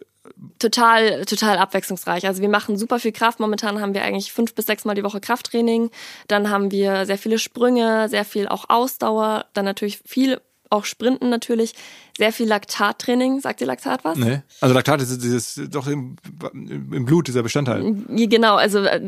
total, 0.59 1.25
total 1.25 1.57
abwechslungsreich. 1.57 2.25
Also 2.27 2.41
wir 2.41 2.49
machen 2.49 2.77
super 2.77 2.99
viel 2.99 3.11
Kraft. 3.11 3.39
Momentan 3.39 3.81
haben 3.81 3.93
wir 3.93 4.03
eigentlich 4.03 4.31
fünf 4.31 4.53
bis 4.53 4.65
sechs 4.65 4.85
Mal 4.85 4.95
die 4.95 5.03
Woche 5.03 5.19
Krafttraining. 5.19 5.89
Dann 6.27 6.49
haben 6.49 6.71
wir 6.71 7.05
sehr 7.05 7.17
viele 7.17 7.39
Sprünge, 7.39 8.09
sehr 8.09 8.25
viel 8.25 8.47
auch 8.47 8.65
Ausdauer. 8.69 9.45
Dann 9.53 9.65
natürlich 9.65 9.99
viel 10.05 10.39
auch 10.69 10.85
Sprinten 10.85 11.29
natürlich. 11.29 11.73
Sehr 12.17 12.31
viel 12.31 12.47
Laktattraining. 12.47 13.39
Sagt 13.41 13.61
ihr 13.61 13.67
Laktat 13.67 14.03
was? 14.03 14.17
Nee. 14.17 14.41
Also 14.61 14.75
Laktat 14.75 15.01
ist 15.01 15.23
dieses, 15.23 15.59
doch 15.69 15.87
im, 15.87 16.17
im 16.53 17.05
Blut, 17.05 17.27
dieser 17.27 17.43
Bestandteil. 17.43 17.95
Genau, 18.07 18.55
also 18.55 18.79
äh, 18.79 19.01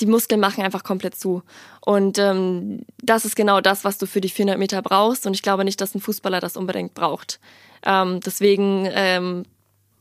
die 0.00 0.06
Muskeln 0.06 0.40
machen 0.40 0.64
einfach 0.64 0.84
komplett 0.84 1.16
zu. 1.16 1.42
Und 1.84 2.18
ähm, 2.18 2.80
das 3.02 3.24
ist 3.24 3.36
genau 3.36 3.60
das, 3.60 3.84
was 3.84 3.98
du 3.98 4.06
für 4.06 4.20
die 4.20 4.28
400 4.28 4.58
Meter 4.58 4.80
brauchst. 4.80 5.26
Und 5.26 5.34
ich 5.34 5.42
glaube 5.42 5.64
nicht, 5.64 5.80
dass 5.80 5.94
ein 5.94 6.00
Fußballer 6.00 6.40
das 6.40 6.56
unbedingt 6.56 6.94
braucht. 6.94 7.40
Ähm, 7.86 8.20
deswegen, 8.20 8.88
ähm, 8.92 9.44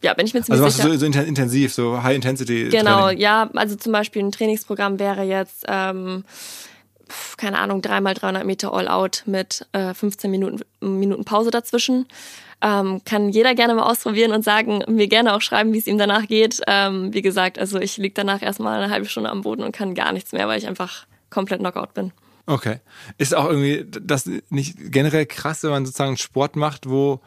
ja, 0.01 0.13
bin 0.13 0.25
ich 0.25 0.33
mir 0.33 0.41
ziemlich 0.43 0.61
Also 0.63 0.75
sicher. 0.75 0.89
du 0.89 0.93
so, 0.95 0.99
so 0.99 1.05
inten- 1.05 1.25
intensiv, 1.25 1.73
so 1.73 2.03
High 2.03 2.15
Intensity. 2.15 2.69
Genau, 2.69 3.03
Training. 3.05 3.21
ja, 3.21 3.49
also 3.53 3.75
zum 3.75 3.91
Beispiel 3.91 4.23
ein 4.23 4.31
Trainingsprogramm 4.31 4.99
wäre 4.99 5.23
jetzt, 5.23 5.65
ähm, 5.67 6.25
keine 7.37 7.59
Ahnung, 7.59 7.81
dreimal 7.81 8.13
300 8.15 8.45
Meter 8.45 8.73
All-Out 8.73 9.23
mit 9.25 9.65
äh, 9.73 9.93
15 9.93 10.29
Minuten, 10.31 10.59
Minuten 10.81 11.23
Pause 11.23 11.51
dazwischen. 11.51 12.07
Ähm, 12.61 13.01
kann 13.05 13.29
jeder 13.29 13.53
gerne 13.53 13.75
mal 13.75 13.83
ausprobieren 13.83 14.31
und 14.31 14.43
sagen, 14.43 14.81
mir 14.87 15.07
gerne 15.07 15.35
auch 15.35 15.41
schreiben, 15.41 15.73
wie 15.73 15.77
es 15.77 15.87
ihm 15.87 15.97
danach 15.97 16.25
geht. 16.25 16.61
Ähm, 16.67 17.13
wie 17.13 17.21
gesagt, 17.21 17.59
also 17.59 17.79
ich 17.79 17.97
lieg 17.97 18.15
danach 18.15 18.41
erstmal 18.41 18.81
eine 18.81 18.91
halbe 18.91 19.07
Stunde 19.07 19.29
am 19.29 19.41
Boden 19.41 19.61
und 19.61 19.71
kann 19.75 19.93
gar 19.93 20.11
nichts 20.13 20.31
mehr, 20.31 20.47
weil 20.47 20.57
ich 20.57 20.67
einfach 20.67 21.05
komplett 21.29 21.59
Knockout 21.59 21.93
bin. 21.93 22.11
Okay. 22.47 22.79
Ist 23.17 23.35
auch 23.35 23.49
irgendwie 23.49 23.85
das 24.01 24.29
nicht 24.49 24.77
generell 24.91 25.25
krass, 25.25 25.63
wenn 25.63 25.71
man 25.71 25.85
sozusagen 25.85 26.17
Sport 26.17 26.55
macht, 26.55 26.89
wo 26.89 27.19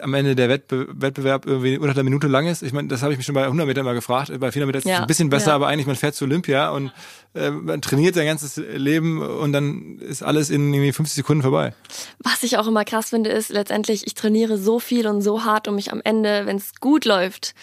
am 0.00 0.14
Ende 0.14 0.34
der 0.34 0.48
Wettbe 0.48 0.88
Wettbewerb 0.90 1.46
irgendwie 1.46 1.78
unter 1.78 1.92
einer 1.92 2.02
Minute 2.02 2.26
lang 2.26 2.46
ist. 2.46 2.62
Ich 2.62 2.72
meine, 2.72 2.88
das 2.88 3.02
habe 3.02 3.12
ich 3.12 3.18
mich 3.18 3.26
schon 3.26 3.34
bei 3.34 3.44
100 3.44 3.66
Metern 3.66 3.84
mal 3.84 3.94
gefragt. 3.94 4.28
Bei 4.40 4.50
400 4.50 4.66
Metern 4.66 4.78
ist 4.78 4.84
es 4.84 4.90
Ja, 4.90 5.00
ein 5.00 5.06
bisschen 5.06 5.30
besser, 5.30 5.48
ja. 5.48 5.54
aber 5.54 5.68
eigentlich 5.68 5.86
man 5.86 5.96
fährt 5.96 6.14
zu 6.14 6.24
Olympia 6.24 6.70
und 6.70 6.92
äh, 7.34 7.50
man 7.50 7.80
trainiert 7.80 8.14
sein 8.14 8.26
ganzes 8.26 8.56
Leben 8.56 9.22
und 9.22 9.52
dann 9.52 9.98
ist 9.98 10.22
alles 10.22 10.50
in 10.50 10.72
irgendwie 10.74 10.92
50 10.92 11.14
Sekunden 11.14 11.42
vorbei. 11.42 11.74
Was 12.18 12.42
ich 12.42 12.58
auch 12.58 12.66
immer 12.66 12.84
krass 12.84 13.10
finde, 13.10 13.30
ist 13.30 13.50
letztendlich, 13.50 14.06
ich 14.06 14.14
trainiere 14.14 14.58
so 14.58 14.80
viel 14.80 15.06
und 15.06 15.22
so 15.22 15.44
hart, 15.44 15.68
um 15.68 15.76
mich 15.76 15.92
am 15.92 16.00
Ende, 16.02 16.46
wenn 16.46 16.56
es 16.56 16.74
gut 16.80 17.04
läuft, 17.04 17.54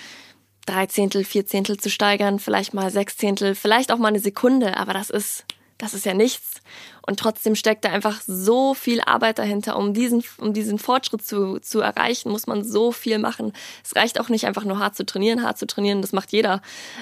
drei 0.65 0.86
Zehntel, 0.86 1.24
vier 1.24 1.46
Zehntel 1.46 1.77
zu 1.77 1.89
steigern, 1.89 2.39
vielleicht 2.39 2.74
mal 2.74 2.91
sechs 2.91 3.18
Zehntel, 3.18 3.56
vielleicht 3.56 3.91
auch 3.91 3.98
mal 3.98 4.10
eine 4.10 4.20
Sekunde, 4.20 4.77
aber 4.77 4.94
das 4.94 5.10
ist, 5.10 5.46
das 5.77 5.94
ist 5.94 6.06
ja 6.06 6.13
nichts. 6.13 6.62
Und 7.05 7.20
trotzdem 7.20 7.55
steckt 7.55 7.86
da 7.86 7.89
einfach 7.89 8.22
so 8.25 8.74
viel 8.74 9.01
Arbeit 9.01 9.39
dahinter. 9.39 9.77
Um 9.77 9.93
diesen, 9.93 10.24
um 10.38 10.53
diesen 10.53 10.77
Fortschritt 10.77 11.25
zu, 11.25 11.60
zu 11.60 11.79
erreichen, 11.79 12.29
muss 12.29 12.48
man 12.48 12.63
so 12.63 12.91
viel 12.91 13.17
machen. 13.17 13.53
Es 13.84 13.96
reicht 13.96 14.20
auch 14.20 14.29
nicht 14.29 14.45
einfach 14.45 14.63
nur 14.63 14.80
hart 14.80 14.95
zu 14.95 15.06
trainieren. 15.06 15.43
Hart 15.43 15.58
zu 15.58 15.65
trainieren, 15.65 16.02
das 16.02 16.13
macht 16.13 16.32
jeder. 16.32 16.62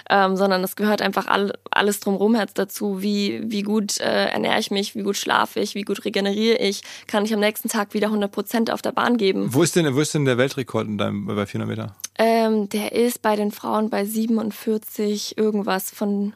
Ähm, 0.09 0.37
sondern 0.37 0.63
es 0.63 0.75
gehört 0.75 1.01
einfach 1.01 1.27
all, 1.27 1.53
alles 1.71 1.99
drumherum 1.99 2.37
dazu. 2.53 3.01
Wie, 3.01 3.41
wie 3.43 3.63
gut 3.63 3.99
äh, 3.99 4.25
ernähre 4.27 4.59
ich 4.59 4.71
mich, 4.71 4.95
wie 4.95 5.03
gut 5.03 5.17
schlafe 5.17 5.59
ich, 5.59 5.75
wie 5.75 5.83
gut 5.83 6.05
regeneriere 6.05 6.57
ich. 6.57 6.81
Kann 7.07 7.25
ich 7.25 7.33
am 7.33 7.39
nächsten 7.39 7.69
Tag 7.69 7.93
wieder 7.93 8.07
100 8.07 8.31
Prozent 8.31 8.71
auf 8.71 8.81
der 8.81 8.91
Bahn 8.91 9.17
geben. 9.17 9.53
Wo 9.53 9.63
ist 9.63 9.75
denn, 9.75 9.93
wo 9.95 9.99
ist 9.99 10.13
denn 10.13 10.25
der 10.25 10.37
Weltrekord 10.37 10.87
in 10.87 10.97
deinem, 10.97 11.25
bei 11.25 11.45
400 11.45 11.67
Meter? 11.67 11.95
Ähm, 12.17 12.69
der 12.69 12.93
ist 12.93 13.21
bei 13.21 13.35
den 13.35 13.51
Frauen 13.51 13.89
bei 13.89 14.05
47 14.05 15.37
irgendwas 15.37 15.89
von 15.89 16.33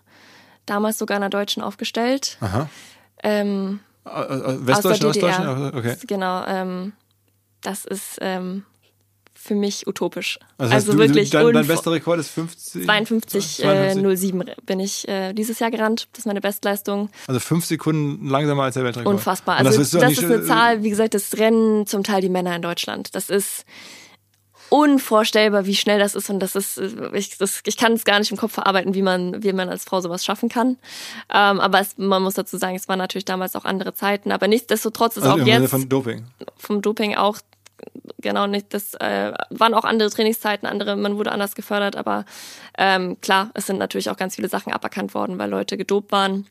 damals 0.65 0.97
sogar 0.97 1.17
einer 1.17 1.29
Deutschen 1.29 1.61
aufgestellt. 1.61 2.37
Aha. 2.41 2.69
Ähm, 3.23 3.79
Äh, 4.05 4.09
äh, 4.09 4.67
Westdeutschland, 4.67 5.15
DDR. 5.15 5.29
Ostdeutschland? 5.29 5.75
Okay. 5.75 5.95
Genau, 6.07 6.45
ähm, 6.45 6.93
das 7.61 7.85
ist 7.85 8.17
ähm, 8.19 8.63
für 9.33 9.55
mich 9.55 9.87
utopisch. 9.87 10.39
Also, 10.57 10.73
Also, 10.73 10.91
du, 10.93 10.97
wirklich 10.99 11.29
dein, 11.29 11.53
dein 11.53 11.67
bester 11.67 11.91
Rekord 11.91 12.19
ist 12.19 12.29
50? 12.29 12.85
52, 12.85 13.63
äh, 13.63 13.93
07 14.15 14.43
bin 14.65 14.79
ich 14.79 15.07
äh, 15.07 15.33
dieses 15.33 15.59
Jahr 15.59 15.71
gerannt. 15.71 16.07
Das 16.11 16.19
ist 16.19 16.25
meine 16.25 16.41
Bestleistung. 16.41 17.09
Also 17.27 17.39
fünf 17.39 17.65
Sekunden 17.65 18.27
langsamer 18.29 18.63
als 18.63 18.75
der 18.75 18.83
Weltrekord. 18.83 19.15
Unfassbar. 19.15 19.57
Also 19.57 19.77
das, 19.79 19.93
nicht, 19.93 20.17
ist 20.17 20.23
eine 20.23 20.35
äh, 20.35 20.45
Zahl, 20.45 20.83
wie 20.83 20.89
gesagt, 20.89 21.13
das 21.13 21.37
rennen 21.37 21.85
zum 21.87 22.03
Teil 22.03 22.21
die 22.21 22.29
Männer 22.29 22.55
in 22.55 22.61
Deutschland. 22.61 23.15
Das 23.15 23.29
ist 23.29 23.65
unvorstellbar, 24.73 25.67
wie 25.67 25.75
schnell 25.75 25.99
das 25.99 26.15
ist 26.15 26.31
und 26.31 26.39
das 26.39 26.55
ist, 26.55 26.79
äh, 26.79 27.11
ich, 27.13 27.37
das, 27.37 27.61
ich 27.63 27.77
kann 27.77 27.93
es 27.93 28.05
gar 28.05 28.17
nicht 28.17 28.31
im 28.31 28.37
Kopf 28.37 28.53
verarbeiten, 28.53 28.95
wie 28.95 29.03
man, 29.03 29.43
wie 29.43 29.53
man 29.53 29.69
als 29.69 29.83
Frau 29.83 30.01
sowas 30.01 30.25
schaffen 30.25 30.49
kann. 30.49 30.77
Ähm, 31.31 31.59
aber 31.59 31.79
es, 31.79 31.95
man 31.99 32.23
muss 32.23 32.33
dazu 32.33 32.57
sagen, 32.57 32.75
es 32.75 32.87
waren 32.87 32.97
natürlich 32.97 33.25
damals 33.25 33.55
auch 33.55 33.65
andere 33.65 33.93
Zeiten, 33.93 34.31
aber 34.31 34.47
nichtsdestotrotz 34.47 35.17
ist 35.17 35.23
Also 35.23 35.43
auch 35.43 35.45
jetzt 35.45 35.69
von 35.69 35.87
Doping. 35.87 36.25
vom 36.57 36.81
Doping 36.81 37.13
auch 37.13 37.37
genau 38.19 38.47
nicht, 38.47 38.73
das 38.73 38.95
äh, 38.95 39.33
waren 39.51 39.75
auch 39.75 39.83
andere 39.83 40.09
Trainingszeiten, 40.09 40.67
andere, 40.67 40.95
man 40.95 41.17
wurde 41.17 41.31
anders 41.31 41.53
gefördert, 41.53 41.95
aber 41.95 42.25
ähm, 42.75 43.21
klar, 43.21 43.51
es 43.53 43.67
sind 43.67 43.77
natürlich 43.77 44.09
auch 44.09 44.17
ganz 44.17 44.37
viele 44.37 44.49
Sachen 44.49 44.73
aberkannt 44.73 45.13
worden, 45.13 45.37
weil 45.37 45.51
Leute 45.51 45.77
gedopt 45.77 46.11
waren. 46.11 46.47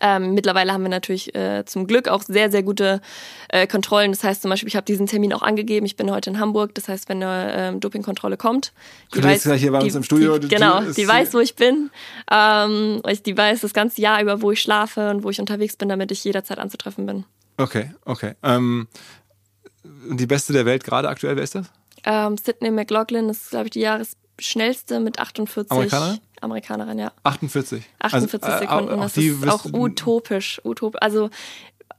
Ähm, 0.00 0.34
mittlerweile 0.34 0.72
haben 0.72 0.82
wir 0.82 0.88
natürlich 0.88 1.34
äh, 1.34 1.64
zum 1.66 1.86
Glück 1.86 2.08
auch 2.08 2.22
sehr, 2.22 2.50
sehr 2.50 2.62
gute 2.62 3.00
äh, 3.48 3.66
Kontrollen. 3.66 4.12
Das 4.12 4.22
heißt 4.24 4.42
zum 4.42 4.50
Beispiel, 4.50 4.68
ich 4.68 4.76
habe 4.76 4.84
diesen 4.84 5.06
Termin 5.06 5.32
auch 5.32 5.42
angegeben. 5.42 5.86
Ich 5.86 5.96
bin 5.96 6.10
heute 6.10 6.30
in 6.30 6.38
Hamburg. 6.38 6.74
Das 6.74 6.88
heißt, 6.88 7.08
wenn 7.08 7.22
eine 7.22 7.52
ähm, 7.54 7.80
Dopingkontrolle 7.80 8.36
kommt, 8.36 8.72
die 9.14 9.18
jetzt 9.20 9.42
gleich 9.44 9.60
hier 9.60 9.72
bei 9.72 9.80
uns 9.80 9.94
im 9.94 10.02
Studio- 10.02 10.38
die, 10.38 10.48
die- 10.48 10.54
genau, 10.54 10.80
die 10.82 11.08
weiß, 11.08 11.34
wo 11.34 11.40
ich 11.40 11.56
bin. 11.56 11.90
Ähm, 12.30 13.02
die 13.26 13.36
weiß 13.36 13.60
das 13.62 13.72
ganze 13.74 14.00
Jahr 14.00 14.22
über, 14.22 14.40
wo 14.42 14.52
ich 14.52 14.60
schlafe 14.62 15.10
und 15.10 15.22
wo 15.24 15.30
ich 15.30 15.40
unterwegs 15.40 15.76
bin, 15.76 15.88
damit 15.88 16.10
ich 16.12 16.22
jederzeit 16.24 16.58
anzutreffen 16.58 17.06
bin. 17.06 17.24
Okay, 17.56 17.92
okay. 18.04 18.34
Ähm, 18.42 18.86
die 19.84 20.26
beste 20.26 20.52
der 20.52 20.64
Welt 20.66 20.84
gerade 20.84 21.08
aktuell, 21.08 21.36
wer 21.36 21.42
ist 21.42 21.54
das? 21.54 21.66
Ähm, 22.04 22.36
Sydney 22.38 22.70
McLaughlin 22.70 23.28
ist, 23.28 23.50
glaube 23.50 23.64
ich, 23.66 23.70
die 23.72 23.80
Jahresschnellste 23.80 25.00
mit 25.00 25.18
48. 25.18 25.70
Amerikanerin? 25.72 26.18
Amerikanerin, 26.40 26.98
ja. 26.98 27.12
48. 27.24 27.84
48 27.98 28.42
Also, 28.42 28.56
äh, 28.56 28.58
Sekunden. 28.68 28.92
auch 28.94 29.02
das 29.02 29.16
ist 29.16 29.48
auch 29.48 29.64
utopisch. 29.72 30.60
Utop 30.64 30.96
also, 31.00 31.30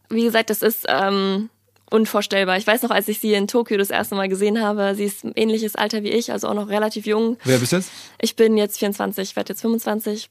wie 0.09 0.23
gesagt, 0.23 0.49
das 0.49 0.61
ist 0.61 0.85
ähm, 0.87 1.49
unvorstellbar. 1.89 2.57
Ich 2.57 2.67
weiß 2.67 2.83
noch, 2.83 2.91
als 2.91 3.07
ich 3.07 3.19
sie 3.19 3.33
in 3.33 3.47
Tokio 3.47 3.77
das 3.77 3.89
erste 3.89 4.15
Mal 4.15 4.29
gesehen 4.29 4.61
habe, 4.61 4.95
sie 4.95 5.05
ist 5.05 5.23
ein 5.23 5.33
ähnliches 5.35 5.75
Alter 5.75 6.03
wie 6.03 6.09
ich, 6.09 6.31
also 6.31 6.47
auch 6.47 6.53
noch 6.53 6.69
relativ 6.69 7.05
jung. 7.05 7.37
Wer 7.43 7.57
bist 7.59 7.71
du 7.71 7.77
jetzt? 7.77 7.91
Ich 8.19 8.35
bin 8.35 8.57
jetzt 8.57 8.79
24, 8.79 9.35
werde 9.35 9.53
jetzt 9.53 9.61
25. 9.61 10.29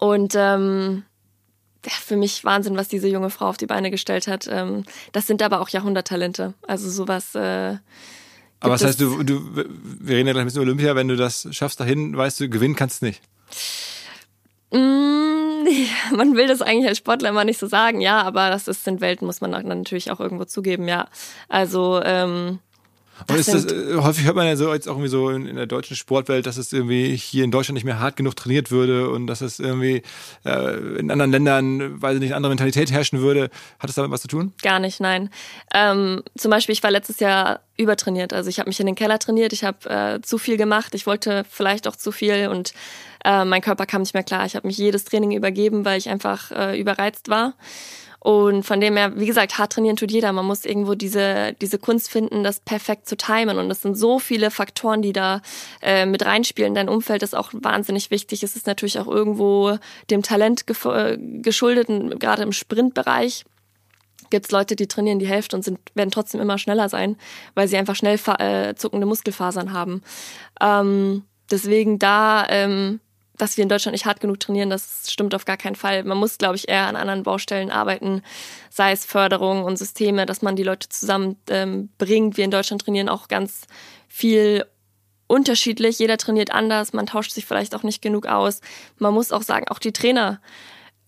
Und 0.00 0.34
ähm, 0.36 1.04
ja, 1.84 1.92
für 1.92 2.16
mich 2.16 2.44
Wahnsinn, 2.44 2.76
was 2.76 2.88
diese 2.88 3.08
junge 3.08 3.30
Frau 3.30 3.46
auf 3.48 3.56
die 3.56 3.66
Beine 3.66 3.90
gestellt 3.90 4.26
hat. 4.26 4.48
Ähm, 4.50 4.84
das 5.12 5.26
sind 5.26 5.42
aber 5.42 5.60
auch 5.60 5.68
Jahrhunderttalente. 5.68 6.54
Also 6.66 6.90
sowas. 6.90 7.34
Äh, 7.34 7.76
Aber 8.60 8.74
das 8.74 8.84
heißt, 8.84 9.00
du, 9.00 9.22
du, 9.22 9.40
wir 9.54 10.16
reden 10.16 10.26
ja 10.26 10.32
gleich 10.32 10.42
ein 10.42 10.46
bisschen 10.46 10.62
über 10.62 10.70
Olympia, 10.70 10.96
wenn 10.96 11.08
du 11.08 11.16
das 11.16 11.48
schaffst 11.52 11.78
dahin, 11.80 12.16
weißt 12.16 12.40
du, 12.40 12.48
gewinnen 12.48 12.74
kannst 12.74 13.02
du 13.02 13.06
nicht. 13.06 13.22
Mm, 14.72 15.68
man 16.16 16.34
will 16.34 16.48
das 16.48 16.62
eigentlich 16.62 16.88
als 16.88 16.98
Sportler 16.98 17.28
immer 17.28 17.44
nicht 17.44 17.58
so 17.58 17.66
sagen, 17.66 18.00
ja, 18.00 18.22
aber 18.22 18.50
das 18.50 18.66
ist, 18.68 18.84
sind 18.84 19.00
Welten, 19.00 19.26
muss 19.26 19.40
man 19.40 19.50
natürlich 19.50 20.10
auch 20.10 20.20
irgendwo 20.20 20.44
zugeben, 20.44 20.88
ja. 20.88 21.08
Also, 21.48 22.00
ähm, 22.02 22.58
Und 23.26 23.36
ist 23.36 23.52
das, 23.52 23.66
äh, 23.66 23.96
häufig 23.96 24.24
hört 24.24 24.36
man 24.36 24.46
ja 24.46 24.56
so 24.56 24.72
jetzt 24.72 24.88
auch 24.88 24.92
irgendwie 24.92 25.08
so 25.08 25.30
in, 25.30 25.46
in, 25.46 25.56
der 25.56 25.66
deutschen 25.66 25.96
Sportwelt, 25.96 26.46
dass 26.46 26.56
es 26.56 26.72
irgendwie 26.72 27.16
hier 27.16 27.44
in 27.44 27.50
Deutschland 27.50 27.74
nicht 27.74 27.84
mehr 27.84 27.98
hart 27.98 28.16
genug 28.16 28.36
trainiert 28.36 28.70
würde 28.70 29.10
und 29.10 29.26
dass 29.26 29.40
es 29.40 29.58
irgendwie 29.58 30.02
äh, 30.44 30.98
in 30.98 31.10
anderen 31.10 31.32
Ländern, 31.32 32.00
weil 32.00 32.18
nicht 32.18 32.28
eine 32.28 32.36
andere 32.36 32.50
Mentalität 32.50 32.90
herrschen 32.92 33.20
würde. 33.20 33.50
Hat 33.78 33.90
es 33.90 33.96
damit 33.96 34.10
was 34.10 34.22
zu 34.22 34.28
tun? 34.28 34.52
Gar 34.62 34.78
nicht, 34.78 35.00
nein. 35.00 35.30
Ähm, 35.74 36.22
zum 36.36 36.50
Beispiel, 36.50 36.72
ich 36.72 36.82
war 36.82 36.90
letztes 36.90 37.18
Jahr 37.20 37.60
übertrainiert. 37.76 38.32
Also 38.32 38.50
ich 38.50 38.58
habe 38.58 38.68
mich 38.68 38.80
in 38.80 38.86
den 38.86 38.94
Keller 38.94 39.18
trainiert, 39.18 39.52
ich 39.52 39.64
habe 39.64 39.88
äh, 39.88 40.20
zu 40.20 40.38
viel 40.38 40.56
gemacht, 40.56 40.94
ich 40.94 41.06
wollte 41.06 41.44
vielleicht 41.48 41.86
auch 41.88 41.96
zu 41.96 42.12
viel 42.12 42.48
und 42.48 42.72
äh, 43.24 43.44
mein 43.44 43.62
Körper 43.62 43.86
kam 43.86 44.02
nicht 44.02 44.14
mehr 44.14 44.24
klar. 44.24 44.46
Ich 44.46 44.56
habe 44.56 44.66
mich 44.66 44.78
jedes 44.78 45.04
Training 45.04 45.32
übergeben, 45.32 45.84
weil 45.84 45.98
ich 45.98 46.08
einfach 46.08 46.50
äh, 46.50 46.78
überreizt 46.78 47.28
war. 47.28 47.54
Und 48.20 48.64
von 48.64 48.80
dem 48.80 48.96
her, 48.96 49.12
wie 49.16 49.26
gesagt, 49.26 49.58
hart 49.58 49.72
trainieren 49.72 49.96
tut 49.96 50.10
jeder. 50.10 50.32
Man 50.32 50.44
muss 50.44 50.64
irgendwo 50.64 50.94
diese, 50.94 51.54
diese 51.60 51.78
Kunst 51.78 52.10
finden, 52.10 52.42
das 52.42 52.60
perfekt 52.60 53.08
zu 53.08 53.16
timen. 53.16 53.58
Und 53.58 53.70
es 53.70 53.82
sind 53.82 53.96
so 53.96 54.18
viele 54.18 54.50
Faktoren, 54.50 55.02
die 55.02 55.12
da 55.12 55.40
äh, 55.82 56.04
mit 56.04 56.24
reinspielen. 56.24 56.74
Dein 56.74 56.88
Umfeld 56.88 57.22
ist 57.22 57.36
auch 57.36 57.50
wahnsinnig 57.52 58.10
wichtig. 58.10 58.42
Es 58.42 58.56
ist 58.56 58.66
natürlich 58.66 58.98
auch 58.98 59.06
irgendwo 59.06 59.78
dem 60.10 60.22
Talent 60.22 60.64
äh, 60.68 61.16
geschuldet, 61.40 61.88
gerade 62.18 62.42
im 62.42 62.52
Sprintbereich 62.52 63.44
gibt 64.30 64.46
es 64.46 64.52
Leute, 64.52 64.76
die 64.76 64.86
trainieren 64.86 65.18
die 65.18 65.26
Hälfte 65.26 65.56
und 65.56 65.64
sind, 65.64 65.78
werden 65.94 66.10
trotzdem 66.10 66.40
immer 66.40 66.58
schneller 66.58 66.88
sein, 66.88 67.16
weil 67.54 67.68
sie 67.68 67.76
einfach 67.76 67.96
schnell 67.96 68.18
äh, 68.38 68.74
zuckende 68.74 69.06
Muskelfasern 69.06 69.72
haben. 69.72 70.02
Ähm, 70.60 71.24
deswegen 71.50 71.98
da 71.98 72.46
ähm, 72.48 73.00
dass 73.38 73.56
wir 73.56 73.62
in 73.62 73.68
Deutschland 73.68 73.94
nicht 73.94 74.06
hart 74.06 74.20
genug 74.20 74.40
trainieren, 74.40 74.70
das 74.70 75.10
stimmt 75.10 75.34
auf 75.34 75.44
gar 75.44 75.56
keinen 75.56 75.76
Fall. 75.76 76.04
Man 76.04 76.18
muss, 76.18 76.38
glaube 76.38 76.56
ich, 76.56 76.68
eher 76.68 76.86
an 76.86 76.96
anderen 76.96 77.22
Baustellen 77.22 77.70
arbeiten, 77.70 78.22
sei 78.70 78.92
es 78.92 79.04
Förderung 79.04 79.64
und 79.64 79.76
Systeme, 79.76 80.26
dass 80.26 80.42
man 80.42 80.56
die 80.56 80.64
Leute 80.64 80.88
zusammenbringt. 80.88 81.48
Ähm, 81.48 82.36
wir 82.36 82.44
in 82.44 82.50
Deutschland 82.50 82.82
trainieren 82.82 83.08
auch 83.08 83.28
ganz 83.28 83.62
viel 84.08 84.64
unterschiedlich. 85.28 85.98
Jeder 85.98 86.16
trainiert 86.16 86.52
anders. 86.52 86.92
Man 86.92 87.06
tauscht 87.06 87.32
sich 87.32 87.46
vielleicht 87.46 87.74
auch 87.74 87.84
nicht 87.84 88.02
genug 88.02 88.26
aus. 88.26 88.60
Man 88.98 89.14
muss 89.14 89.30
auch 89.30 89.42
sagen, 89.42 89.68
auch 89.68 89.78
die 89.78 89.92
Trainer. 89.92 90.40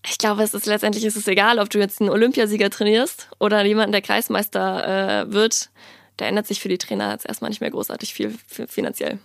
Ich 0.05 0.17
glaube, 0.17 0.41
es 0.41 0.53
ist 0.53 0.65
letztendlich 0.65 1.05
ist 1.05 1.17
es 1.17 1.27
egal, 1.27 1.59
ob 1.59 1.69
du 1.69 1.79
jetzt 1.79 2.01
einen 2.01 2.09
Olympiasieger 2.09 2.69
trainierst 2.69 3.29
oder 3.39 3.63
jemanden, 3.63 3.91
der 3.91 4.01
Kreismeister 4.01 5.27
äh, 5.27 5.33
wird. 5.33 5.69
Da 6.17 6.25
ändert 6.25 6.47
sich 6.47 6.59
für 6.59 6.69
die 6.69 6.77
Trainer 6.77 7.11
jetzt 7.11 7.25
erstmal 7.25 7.49
nicht 7.49 7.61
mehr 7.61 7.71
großartig 7.71 8.13
viel 8.13 8.35
finanziell. 8.47 9.19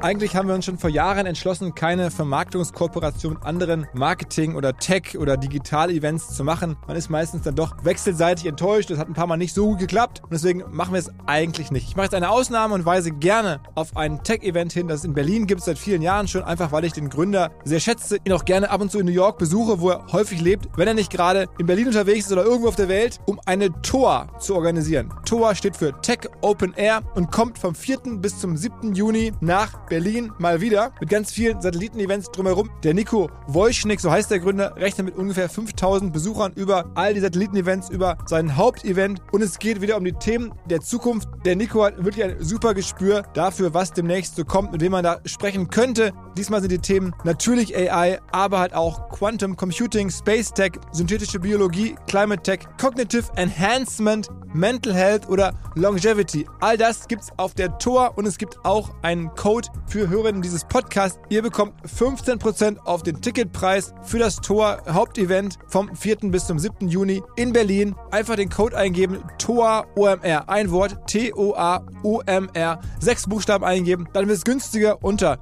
Eigentlich 0.00 0.36
haben 0.36 0.46
wir 0.46 0.54
uns 0.54 0.64
schon 0.64 0.78
vor 0.78 0.90
Jahren 0.90 1.26
entschlossen, 1.26 1.74
keine 1.74 2.12
Vermarktungskooperation 2.12 3.32
mit 3.34 3.42
anderen 3.42 3.88
Marketing- 3.94 4.54
oder 4.54 4.76
Tech- 4.76 5.18
oder 5.18 5.36
Digital-Events 5.36 6.36
zu 6.36 6.44
machen. 6.44 6.76
Man 6.86 6.96
ist 6.96 7.10
meistens 7.10 7.42
dann 7.42 7.56
doch 7.56 7.74
wechselseitig 7.82 8.46
enttäuscht. 8.46 8.90
Das 8.90 8.98
hat 8.98 9.08
ein 9.08 9.14
paar 9.14 9.26
Mal 9.26 9.38
nicht 9.38 9.52
so 9.52 9.70
gut 9.70 9.80
geklappt 9.80 10.20
und 10.22 10.32
deswegen 10.32 10.62
machen 10.70 10.92
wir 10.92 11.00
es 11.00 11.10
eigentlich 11.26 11.72
nicht. 11.72 11.88
Ich 11.88 11.96
mache 11.96 12.04
jetzt 12.04 12.14
eine 12.14 12.30
Ausnahme 12.30 12.74
und 12.74 12.86
weise 12.86 13.10
gerne 13.10 13.60
auf 13.74 13.96
ein 13.96 14.22
Tech-Event 14.22 14.72
hin, 14.72 14.86
das 14.86 15.00
es 15.00 15.04
in 15.04 15.14
Berlin 15.14 15.48
gibt 15.48 15.62
seit 15.62 15.78
vielen 15.78 16.00
Jahren 16.00 16.28
schon, 16.28 16.44
einfach 16.44 16.70
weil 16.70 16.84
ich 16.84 16.92
den 16.92 17.10
Gründer 17.10 17.50
sehr 17.64 17.80
schätze, 17.80 18.18
ihn 18.22 18.32
auch 18.32 18.44
gerne 18.44 18.70
ab 18.70 18.80
und 18.80 18.92
zu 18.92 19.00
in 19.00 19.06
New 19.06 19.12
York 19.12 19.36
besuche, 19.38 19.80
wo 19.80 19.90
er 19.90 20.06
häufig 20.12 20.40
lebt, 20.40 20.68
wenn 20.76 20.86
er 20.86 20.94
nicht 20.94 21.10
gerade 21.10 21.46
in 21.58 21.66
Berlin 21.66 21.88
unterwegs 21.88 22.26
ist 22.26 22.32
oder 22.32 22.44
irgendwo 22.44 22.68
auf 22.68 22.76
der 22.76 22.88
Welt, 22.88 23.18
um 23.26 23.40
eine 23.46 23.72
TOA 23.82 24.28
zu 24.38 24.54
organisieren. 24.54 25.12
TOA 25.24 25.56
steht 25.56 25.76
für 25.76 26.00
Tech 26.02 26.20
Open 26.40 26.72
Air 26.74 27.02
und 27.16 27.32
kommt 27.32 27.58
vom 27.58 27.74
4. 27.74 27.98
bis 28.18 28.38
zum 28.38 28.56
7. 28.56 28.94
Juni 28.94 29.32
nach 29.40 29.87
Berlin 29.88 30.32
mal 30.38 30.60
wieder 30.60 30.92
mit 31.00 31.08
ganz 31.08 31.32
vielen 31.32 31.60
Satelliten-Events 31.60 32.30
drumherum. 32.30 32.70
Der 32.82 32.94
Nico 32.94 33.30
Wojcik, 33.46 34.00
so 34.00 34.10
heißt 34.10 34.30
der 34.30 34.38
Gründer, 34.38 34.76
rechnet 34.76 35.06
mit 35.06 35.16
ungefähr 35.16 35.48
5000 35.48 36.12
Besuchern 36.12 36.52
über 36.54 36.90
all 36.94 37.14
die 37.14 37.20
Satelliten-Events, 37.20 37.90
über 37.90 38.18
sein 38.26 38.56
Hauptevent 38.56 39.20
und 39.32 39.42
es 39.42 39.58
geht 39.58 39.80
wieder 39.80 39.96
um 39.96 40.04
die 40.04 40.12
Themen 40.12 40.52
der 40.66 40.80
Zukunft. 40.80 41.28
Der 41.44 41.56
Nico 41.56 41.84
hat 41.84 42.04
wirklich 42.04 42.24
ein 42.24 42.36
super 42.42 42.74
Gespür 42.74 43.22
dafür, 43.34 43.74
was 43.74 43.92
demnächst 43.92 44.36
so 44.36 44.44
kommt, 44.44 44.72
mit 44.72 44.80
wem 44.80 44.92
man 44.92 45.04
da 45.04 45.20
sprechen 45.24 45.68
könnte. 45.70 46.12
Diesmal 46.38 46.60
sind 46.60 46.70
die 46.70 46.78
Themen 46.78 47.12
natürlich 47.24 47.76
AI, 47.76 48.20
aber 48.30 48.60
halt 48.60 48.72
auch 48.72 49.08
Quantum 49.08 49.56
Computing, 49.56 50.08
Space 50.08 50.52
Tech, 50.52 50.70
synthetische 50.92 51.40
Biologie, 51.40 51.96
Climate 52.06 52.40
Tech, 52.44 52.60
Cognitive 52.80 53.24
Enhancement, 53.34 54.28
Mental 54.54 54.94
Health 54.94 55.28
oder 55.28 55.52
Longevity. 55.74 56.46
All 56.60 56.76
das 56.76 57.08
gibt's 57.08 57.30
auf 57.36 57.54
der 57.54 57.78
Tor 57.78 58.16
und 58.16 58.26
es 58.26 58.38
gibt 58.38 58.64
auch 58.64 58.94
einen 59.02 59.34
Code 59.34 59.68
für 59.86 60.08
Hörerinnen 60.08 60.40
dieses 60.40 60.64
Podcasts. 60.64 61.18
Ihr 61.28 61.42
bekommt 61.42 61.74
15% 61.86 62.78
auf 62.84 63.02
den 63.02 63.20
Ticketpreis 63.20 63.92
für 64.02 64.18
das 64.18 64.36
Tor 64.36 64.82
Hauptevent 64.88 65.58
vom 65.66 65.94
4. 65.94 66.30
bis 66.30 66.46
zum 66.46 66.58
7. 66.58 66.88
Juni 66.88 67.22
in 67.36 67.52
Berlin. 67.52 67.94
Einfach 68.10 68.36
den 68.36 68.48
Code 68.48 68.76
eingeben, 68.76 69.22
TOA 69.38 69.86
OMR. 69.96 70.48
Ein 70.48 70.70
Wort, 70.70 71.06
T-O-A-O-M-R. 71.08 72.80
Sechs 73.00 73.26
Buchstaben 73.26 73.64
eingeben. 73.64 74.08
Dann 74.12 74.28
wird 74.28 74.38
es 74.38 74.44
günstiger 74.44 75.02
unter 75.02 75.38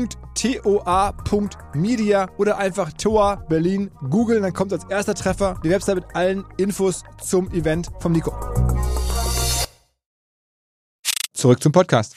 event.toa.media 0.00 2.28
oder 2.38 2.56
einfach 2.58 2.92
TOA 2.92 3.36
Berlin 3.48 3.90
googeln. 4.08 4.42
Dann 4.42 4.52
kommt 4.52 4.72
als 4.72 4.84
erster 4.84 5.14
Treffer 5.14 5.60
die 5.64 5.70
Website 5.70 5.96
mit 5.96 6.04
allen 6.14 6.44
Infos 6.56 7.02
zum 7.22 7.50
Event 7.52 7.90
vom 8.00 8.12
Nico. 8.12 8.32
Zurück 11.32 11.62
zum 11.62 11.72
Podcast. 11.72 12.16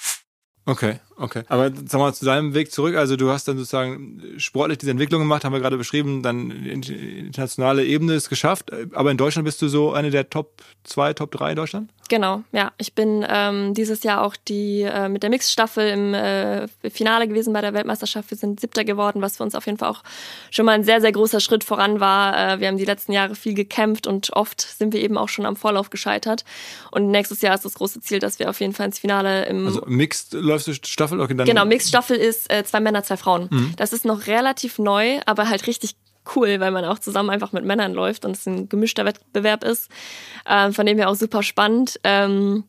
Okay, 0.66 1.00
okay. 1.18 1.44
Aber 1.48 1.72
sag 1.86 2.00
mal 2.00 2.14
zu 2.14 2.26
deinem 2.26 2.54
Weg 2.54 2.72
zurück. 2.72 2.96
Also 2.96 3.16
du 3.16 3.30
hast 3.30 3.48
dann 3.48 3.58
sozusagen 3.58 4.22
sportlich 4.38 4.78
diese 4.78 4.92
Entwicklung 4.92 5.22
gemacht, 5.22 5.44
haben 5.44 5.54
wir 5.54 5.60
gerade 5.60 5.78
beschrieben, 5.78 6.24
dann 6.24 6.52
internationale 6.52 7.86
Ebene 7.86 8.14
ist 8.14 8.30
geschafft. 8.30 8.72
Aber 8.94 9.12
in 9.12 9.18
Deutschland 9.18 9.46
bist 9.46 9.62
du 9.62 9.68
so 9.68 9.94
eine 9.94 10.12
der 10.12 10.30
Top 10.30 10.62
2, 10.84 11.14
Top 11.14 11.32
3 11.32 11.52
in 11.52 11.56
Deutschland? 11.56 11.90
Genau, 12.10 12.44
ja. 12.52 12.72
Ich 12.78 12.94
bin 12.94 13.26
ähm, 13.28 13.74
dieses 13.74 14.04
Jahr 14.04 14.22
auch 14.22 14.36
die 14.36 14.82
äh, 14.82 15.08
mit 15.08 15.24
der 15.24 15.30
Mixstaffel 15.30 15.88
im 15.88 16.14
äh, 16.14 16.68
Finale 16.92 17.28
gewesen 17.28 17.54
bei 17.54 17.62
der 17.62 17.74
Weltmeisterschaft. 17.74 18.30
Wir 18.30 18.38
sind 18.38 18.60
Siebter 18.60 18.84
geworden, 18.84 19.22
was 19.22 19.38
für 19.38 19.44
uns 19.44 19.56
auf 19.56 19.66
jeden 19.66 19.78
Fall 19.78 19.90
auch 19.90 20.04
schon 20.52 20.66
mal 20.66 20.74
ein 20.74 20.84
sehr, 20.84 21.00
sehr 21.00 21.12
großer 21.12 21.40
Schritt 21.40 21.64
voran 21.64 22.00
war. 22.00 22.54
Äh, 22.54 22.60
wir 22.60 22.68
haben 22.68 22.78
die 22.78 22.86
letzten 22.86 23.14
Jahre 23.14 23.36
viel 23.36 23.54
gekämpft 23.54 24.06
und 24.06 24.34
oft 24.34 24.62
sind 24.62 24.94
wir 24.94 25.02
eben 25.02 25.18
auch 25.18 25.30
schon 25.30 25.46
am 25.46 25.56
Vorlauf 25.56 25.90
gescheitert. 25.90 26.44
Und 26.92 27.10
nächstes 27.10 27.42
Jahr 27.42 27.56
ist 27.56 27.64
das 27.64 27.76
große 27.76 28.02
Ziel, 28.02 28.20
dass 28.20 28.38
wir 28.38 28.50
auf 28.50 28.60
jeden 28.60 28.74
Fall 28.74 28.88
ins 28.88 29.00
Finale 29.00 29.46
im. 29.46 29.66
Also 29.66 29.84
Mixed 29.86 30.34
läufst 30.34 30.68
du 30.68 30.74
Staffel? 31.08 31.22
Okay, 31.22 31.36
dann 31.36 31.46
genau, 31.46 31.66
Mixed 31.66 31.90
Staffel 31.90 32.18
ist 32.18 32.52
äh, 32.52 32.64
zwei 32.64 32.80
Männer, 32.80 33.04
zwei 33.04 33.18
Frauen. 33.18 33.48
Mhm. 33.52 33.74
Das 33.78 33.94
ist 33.94 34.06
noch 34.06 34.28
relativ 34.28 34.80
neu, 34.80 35.20
aber 35.26 35.50
halt 35.50 35.68
richtig 35.68 35.96
cool, 36.36 36.60
weil 36.60 36.72
man 36.72 36.86
auch 36.86 37.00
zusammen 37.00 37.30
einfach 37.30 37.52
mit 37.52 37.66
Männern 37.66 37.94
läuft 37.94 38.26
und 38.26 38.32
es 38.32 38.46
ein 38.46 38.70
gemischter 38.70 39.06
Wettbewerb 39.06 39.64
ist. 39.64 39.90
Ähm, 40.48 40.74
von 40.74 40.86
dem 40.86 40.98
her 40.98 41.10
auch 41.10 41.16
super 41.16 41.44
spannend. 41.44 42.00
Ähm, 42.04 42.64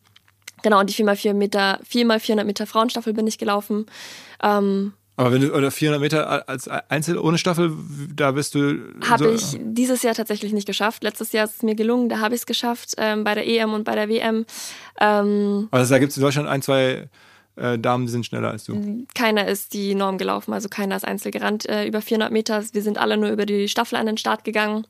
genau, 0.61 0.79
und 0.79 0.89
die 0.89 1.03
4x4 1.03 1.33
Meter, 1.33 1.79
4x400 1.89 2.43
Meter 2.43 2.67
Frauenstaffel 2.67 3.13
bin 3.13 3.27
ich 3.27 3.37
gelaufen. 3.37 3.85
Ähm, 4.43 4.93
aber 5.17 5.31
wenn 5.31 5.41
du 5.41 5.53
oder 5.53 5.71
400 5.71 6.01
Meter 6.01 6.49
als 6.49 6.67
Einzel 6.67 7.17
ohne 7.17 7.37
Staffel, 7.37 7.71
da 8.13 8.31
bist 8.31 8.53
du. 8.53 8.79
Habe 9.07 9.23
so 9.23 9.31
ich 9.31 9.57
dieses 9.61 10.03
Jahr 10.03 10.13
tatsächlich 10.13 10.51
nicht 10.51 10.67
geschafft. 10.67 11.03
Letztes 11.03 11.31
Jahr 11.31 11.45
ist 11.45 11.57
es 11.57 11.63
mir 11.63 11.75
gelungen, 11.75 12.09
da 12.09 12.19
habe 12.19 12.35
ich 12.35 12.41
es 12.41 12.45
geschafft 12.45 12.95
ähm, 12.97 13.23
bei 13.23 13.33
der 13.33 13.47
EM 13.47 13.73
und 13.73 13.85
bei 13.85 13.95
der 13.95 14.09
WM. 14.09 14.45
Ähm, 14.99 15.69
also 15.71 15.93
da 15.93 15.99
gibt 15.99 16.11
es 16.11 16.17
in 16.17 16.23
Deutschland 16.23 16.49
ein, 16.49 16.61
zwei 16.61 17.07
äh, 17.55 17.79
Damen 17.79 18.07
sind 18.07 18.25
schneller 18.25 18.51
als 18.51 18.65
du. 18.65 19.05
Keiner 19.13 19.47
ist 19.47 19.73
die 19.73 19.95
Norm 19.95 20.17
gelaufen, 20.17 20.53
also 20.53 20.69
keiner 20.69 20.95
ist 20.95 21.05
einzeln 21.05 21.31
gerannt 21.31 21.67
äh, 21.67 21.85
über 21.87 22.01
400 22.01 22.31
Meter. 22.31 22.63
Wir 22.71 22.81
sind 22.81 22.97
alle 22.97 23.17
nur 23.17 23.29
über 23.29 23.45
die 23.45 23.67
Staffel 23.67 23.95
an 23.95 24.05
den 24.05 24.17
Start 24.17 24.43
gegangen. 24.43 24.85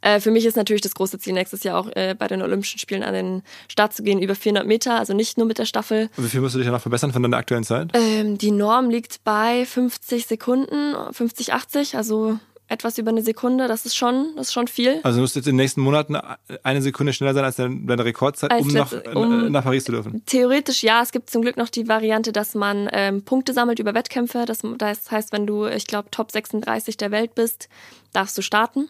Äh, 0.00 0.20
für 0.20 0.30
mich 0.30 0.44
ist 0.46 0.56
natürlich 0.56 0.82
das 0.82 0.94
große 0.94 1.18
Ziel 1.18 1.32
nächstes 1.32 1.62
Jahr 1.62 1.78
auch 1.78 1.88
äh, 1.94 2.14
bei 2.18 2.28
den 2.28 2.42
Olympischen 2.42 2.78
Spielen 2.78 3.02
an 3.02 3.14
den 3.14 3.42
Start 3.68 3.92
zu 3.92 4.02
gehen 4.02 4.22
über 4.22 4.34
400 4.34 4.66
Meter, 4.66 4.98
also 4.98 5.14
nicht 5.14 5.36
nur 5.36 5.46
mit 5.46 5.58
der 5.58 5.64
Staffel. 5.64 6.08
Und 6.16 6.24
wie 6.24 6.28
viel 6.28 6.40
musst 6.40 6.54
du 6.54 6.58
dich 6.58 6.66
danach 6.66 6.80
verbessern 6.80 7.12
von 7.12 7.22
deiner 7.22 7.36
aktuellen 7.36 7.64
Zeit? 7.64 7.90
Ähm, 7.94 8.38
die 8.38 8.50
Norm 8.50 8.90
liegt 8.90 9.24
bei 9.24 9.66
50 9.66 10.26
Sekunden, 10.26 10.94
50, 11.12 11.52
80, 11.52 11.96
also 11.96 12.38
etwas 12.68 12.98
über 12.98 13.10
eine 13.10 13.22
Sekunde, 13.22 13.66
das 13.66 13.86
ist 13.86 13.96
schon, 13.96 14.32
das 14.36 14.48
ist 14.48 14.52
schon 14.52 14.68
viel. 14.68 15.00
Also 15.02 15.16
du 15.16 15.22
musst 15.22 15.36
jetzt 15.36 15.46
in 15.46 15.52
den 15.52 15.64
nächsten 15.64 15.80
Monaten 15.80 16.16
eine 16.62 16.82
Sekunde 16.82 17.12
schneller 17.12 17.34
sein 17.34 17.44
als 17.44 17.56
deine 17.56 18.04
Rekordzeit, 18.04 18.52
um, 18.60 18.68
nach, 18.68 18.92
um 19.14 19.50
nach 19.50 19.64
Paris 19.64 19.84
zu 19.84 19.92
dürfen. 19.92 20.22
Theoretisch 20.26 20.82
ja, 20.82 21.02
es 21.02 21.10
gibt 21.10 21.30
zum 21.30 21.42
Glück 21.42 21.56
noch 21.56 21.70
die 21.70 21.88
Variante, 21.88 22.30
dass 22.30 22.54
man 22.54 22.88
ähm, 22.92 23.22
Punkte 23.24 23.54
sammelt 23.54 23.78
über 23.78 23.94
Wettkämpfe. 23.94 24.44
Das, 24.44 24.60
das 24.76 25.10
heißt, 25.10 25.32
wenn 25.32 25.46
du, 25.46 25.66
ich 25.66 25.86
glaube, 25.86 26.10
Top 26.10 26.30
36 26.30 26.98
der 26.98 27.10
Welt 27.10 27.34
bist, 27.34 27.68
darfst 28.12 28.36
du 28.36 28.42
starten. 28.42 28.88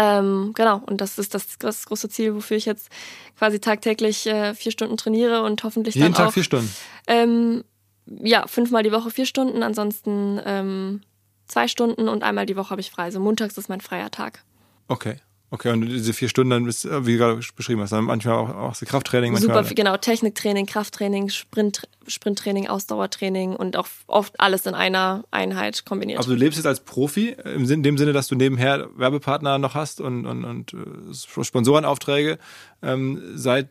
Ähm, 0.00 0.52
genau, 0.54 0.80
und 0.86 1.00
das 1.00 1.18
ist 1.18 1.34
das, 1.34 1.58
das, 1.58 1.84
große 1.84 2.08
Ziel, 2.08 2.34
wofür 2.34 2.56
ich 2.56 2.66
jetzt 2.66 2.88
quasi 3.36 3.58
tagtäglich 3.58 4.26
äh, 4.28 4.54
vier 4.54 4.70
Stunden 4.70 4.96
trainiere 4.96 5.42
und 5.42 5.64
hoffentlich 5.64 5.96
Jeden 5.96 6.12
dann 6.12 6.26
Tag 6.26 6.32
vier 6.32 6.44
Stunden? 6.44 6.72
Ähm, 7.08 7.64
ja, 8.06 8.46
fünfmal 8.46 8.84
die 8.84 8.92
Woche 8.92 9.10
vier 9.10 9.26
Stunden, 9.26 9.62
ansonsten 9.64 10.40
ähm, 10.46 11.00
zwei 11.48 11.66
Stunden 11.68 12.08
und 12.08 12.22
einmal 12.22 12.46
die 12.46 12.56
Woche 12.56 12.70
habe 12.70 12.80
ich 12.80 12.90
frei. 12.90 13.04
Also 13.04 13.20
montags 13.20 13.58
ist 13.58 13.68
mein 13.68 13.80
freier 13.80 14.10
Tag. 14.10 14.44
Okay. 14.86 15.16
Okay, 15.50 15.70
und 15.72 15.80
diese 15.80 16.12
vier 16.12 16.28
Stunden 16.28 16.50
dann 16.50 16.64
bist, 16.66 16.84
wie 16.84 17.12
du 17.12 17.18
gerade 17.18 17.40
beschrieben 17.56 17.80
hast, 17.80 17.90
dann 17.90 18.04
manchmal 18.04 18.34
auch, 18.34 18.50
auch 18.50 18.74
so 18.74 18.84
Krafttraining. 18.84 19.34
Super, 19.34 19.54
Manchmal, 19.54 19.74
genau, 19.74 19.96
Techniktraining, 19.96 20.66
Krafttraining, 20.66 21.30
Sprint, 21.30 21.88
Sprinttraining, 22.06 22.68
Ausdauertraining 22.68 23.56
und 23.56 23.74
auch 23.78 23.88
oft 24.08 24.38
alles 24.38 24.66
in 24.66 24.74
einer 24.74 25.24
Einheit 25.30 25.86
kombiniert. 25.86 26.18
Aber 26.18 26.28
du 26.28 26.34
lebst 26.34 26.58
jetzt 26.58 26.66
als 26.66 26.80
Profi, 26.80 27.34
im 27.44 27.64
Sinn- 27.64 27.78
in 27.78 27.82
dem 27.82 27.96
Sinne, 27.96 28.12
dass 28.12 28.28
du 28.28 28.34
nebenher 28.34 28.90
Werbepartner 28.98 29.56
noch 29.56 29.74
hast 29.74 30.02
und, 30.02 30.26
und, 30.26 30.44
und 30.44 30.74
äh, 30.74 31.14
Sponsorenaufträge, 31.44 32.38
ähm, 32.82 33.22
seit 33.34 33.70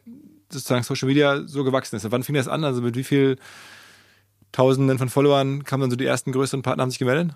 sozusagen 0.49 0.81
Social 0.81 1.07
Media 1.07 1.43
so 1.45 1.63
gewachsen 1.63 1.95
ist. 1.95 2.11
Wann 2.11 2.23
fing 2.23 2.33
das 2.33 2.47
an? 2.47 2.63
Also 2.63 2.81
mit 2.81 2.95
wie 2.95 3.03
viel 3.03 3.37
Tausenden 4.51 4.97
von 4.97 5.09
Followern 5.09 5.63
kamen 5.63 5.81
dann 5.81 5.91
so 5.91 5.95
die 5.95 6.05
ersten 6.05 6.31
größeren 6.31 6.63
Partner, 6.63 6.81
haben 6.81 6.89
sich 6.89 6.97
gemeldet? 6.97 7.35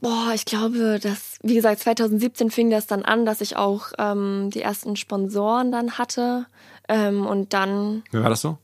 Boah, 0.00 0.32
ich 0.34 0.44
glaube, 0.44 0.98
dass, 1.00 1.38
wie 1.42 1.54
gesagt, 1.54 1.80
2017 1.80 2.50
fing 2.50 2.70
das 2.70 2.86
dann 2.86 3.02
an, 3.02 3.24
dass 3.24 3.40
ich 3.40 3.56
auch 3.56 3.92
ähm, 3.98 4.50
die 4.52 4.60
ersten 4.60 4.96
Sponsoren 4.96 5.72
dann 5.72 5.92
hatte. 5.98 6.46
Ähm, 6.88 7.26
und 7.26 7.52
dann 7.54 8.04
Wer 8.10 8.22
war 8.22 8.30
das 8.30 8.42
so? 8.42 8.58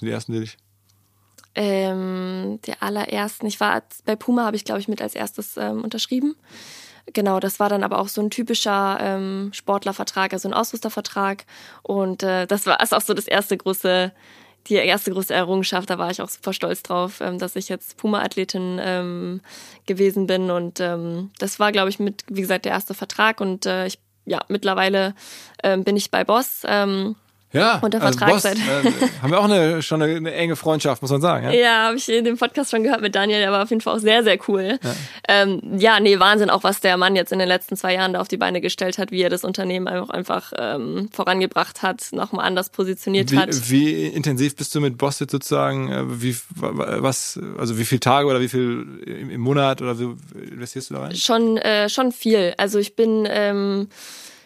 Die 0.00 0.10
ersten, 0.10 0.32
die 0.32 0.40
dich. 0.40 0.56
ähm, 1.54 2.60
der 2.66 2.82
allerersten, 2.82 3.46
ich 3.46 3.60
war 3.60 3.82
bei 4.04 4.16
Puma, 4.16 4.44
habe 4.46 4.56
ich, 4.56 4.64
glaube 4.64 4.80
ich, 4.80 4.88
mit 4.88 5.02
als 5.02 5.14
erstes 5.14 5.56
ähm, 5.56 5.82
unterschrieben. 5.82 6.36
Genau, 7.12 7.40
das 7.40 7.58
war 7.58 7.68
dann 7.68 7.82
aber 7.82 7.98
auch 7.98 8.08
so 8.08 8.20
ein 8.22 8.30
typischer 8.30 8.98
ähm, 9.00 9.50
Sportlervertrag, 9.52 10.32
also 10.32 10.48
ein 10.48 10.54
Ausrüstervertrag. 10.54 11.44
Und 11.82 12.22
äh, 12.22 12.46
das 12.46 12.66
war 12.66 12.80
ist 12.80 12.94
auch 12.94 13.00
so 13.00 13.14
das 13.14 13.26
erste 13.26 13.56
große, 13.56 14.12
die 14.66 14.74
erste 14.74 15.10
große 15.10 15.34
Errungenschaft. 15.34 15.90
Da 15.90 15.98
war 15.98 16.10
ich 16.10 16.20
auch 16.20 16.28
super 16.28 16.52
stolz 16.52 16.82
drauf, 16.82 17.20
ähm, 17.20 17.38
dass 17.38 17.56
ich 17.56 17.68
jetzt 17.68 17.96
Puma-Athletin 17.96 18.80
ähm, 18.82 19.40
gewesen 19.86 20.26
bin. 20.26 20.50
Und 20.50 20.80
ähm, 20.80 21.30
das 21.38 21.58
war, 21.58 21.72
glaube 21.72 21.90
ich, 21.90 21.98
mit, 21.98 22.24
wie 22.28 22.40
gesagt, 22.40 22.64
der 22.64 22.72
erste 22.72 22.94
Vertrag. 22.94 23.40
Und 23.40 23.66
äh, 23.66 23.86
ich, 23.86 23.98
ja, 24.26 24.40
mittlerweile 24.48 25.14
ähm, 25.62 25.84
bin 25.84 25.96
ich 25.96 26.10
bei 26.10 26.24
Boss. 26.24 26.62
Ähm, 26.66 27.16
Ja, 27.52 27.78
der 27.78 28.00
also 28.00 28.16
Vertrag 28.18 28.30
Boss, 28.30 28.42
seit- 28.42 28.58
äh, 28.58 28.92
haben 29.22 29.30
wir 29.32 29.40
auch 29.40 29.44
eine, 29.44 29.82
schon 29.82 30.00
eine, 30.00 30.14
eine 30.16 30.32
enge 30.32 30.54
Freundschaft, 30.54 31.02
muss 31.02 31.10
man 31.10 31.20
sagen. 31.20 31.46
Ja? 31.46 31.50
Ja, 31.52 31.86
habe 31.86 31.96
ich 31.96 32.08
in 32.08 32.24
dem 32.24 32.38
Podcast 32.38 32.70
schon 32.70 32.84
gehört 32.84 33.00
mit 33.00 33.14
Daniel, 33.16 33.40
der 33.40 33.50
war 33.50 33.62
auf 33.64 33.70
jeden 33.70 33.80
Fall 33.82 33.96
auch 33.96 34.00
sehr, 34.00 34.22
sehr 34.22 34.38
cool. 34.48 34.78
Ja. 34.82 34.94
Ähm, 35.26 35.60
ja, 35.76 35.98
nee, 35.98 36.18
Wahnsinn, 36.20 36.48
auch 36.48 36.62
was 36.62 36.80
der 36.80 36.96
Mann 36.96 37.16
jetzt 37.16 37.32
in 37.32 37.40
den 37.40 37.48
letzten 37.48 37.76
zwei 37.76 37.94
Jahren 37.94 38.12
da 38.12 38.20
auf 38.20 38.28
die 38.28 38.36
Beine 38.36 38.60
gestellt 38.60 38.98
hat, 38.98 39.10
wie 39.10 39.20
er 39.22 39.30
das 39.30 39.42
Unternehmen 39.42 39.88
einfach, 39.88 40.10
einfach 40.10 40.52
ähm, 40.56 41.08
vorangebracht 41.12 41.82
hat, 41.82 42.08
nochmal 42.12 42.46
anders 42.46 42.70
positioniert 42.70 43.34
hat. 43.34 43.68
Wie, 43.68 43.80
wie 43.80 44.06
intensiv 44.06 44.54
bist 44.54 44.72
du 44.76 44.80
mit 44.80 44.96
Boss 44.96 45.18
jetzt 45.18 45.32
sozusagen? 45.32 45.90
äh, 45.90 46.22
Wie, 46.22 46.36
was, 46.54 47.38
also 47.58 47.78
wie 47.78 47.84
viele 47.84 48.00
Tage 48.00 48.28
oder 48.28 48.40
wie 48.40 48.48
viel 48.48 48.86
im, 49.06 49.28
im 49.30 49.40
Monat 49.40 49.82
oder 49.82 49.98
wie 49.98 50.14
investierst 50.52 50.90
du 50.90 50.94
da 50.94 51.00
rein? 51.00 51.16
Schon, 51.16 51.56
äh, 51.58 51.88
schon 51.88 52.12
viel. 52.12 52.54
Also 52.58 52.78
ich 52.78 52.94
bin, 52.94 53.26
ähm, 53.28 53.88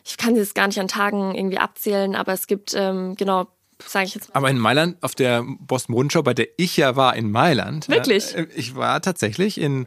ich 0.05 0.17
kann 0.17 0.35
das 0.35 0.55
gar 0.55 0.67
nicht 0.67 0.79
an 0.79 0.89
Tagen 0.89 1.35
irgendwie 1.35 1.59
abzählen, 1.59 2.15
aber 2.15 2.33
es 2.33 2.47
gibt, 2.47 2.75
ähm, 2.75 3.15
genau, 3.17 3.49
sage 3.85 4.07
ich 4.07 4.15
jetzt 4.15 4.35
Aber 4.35 4.51
in 4.51 4.59
Mailand, 4.59 5.03
auf 5.03 5.15
der 5.15 5.43
Boston 5.61 5.95
Modenschau, 5.95 6.23
bei 6.23 6.35
der 6.35 6.49
ich 6.57 6.77
ja 6.77 6.95
war 6.97 7.17
in 7.17 7.31
Mailand. 7.31 7.89
Wirklich? 7.89 8.37
Äh, 8.37 8.47
ich 8.55 8.77
war 8.77 9.01
tatsächlich 9.01 9.61
in, 9.61 9.87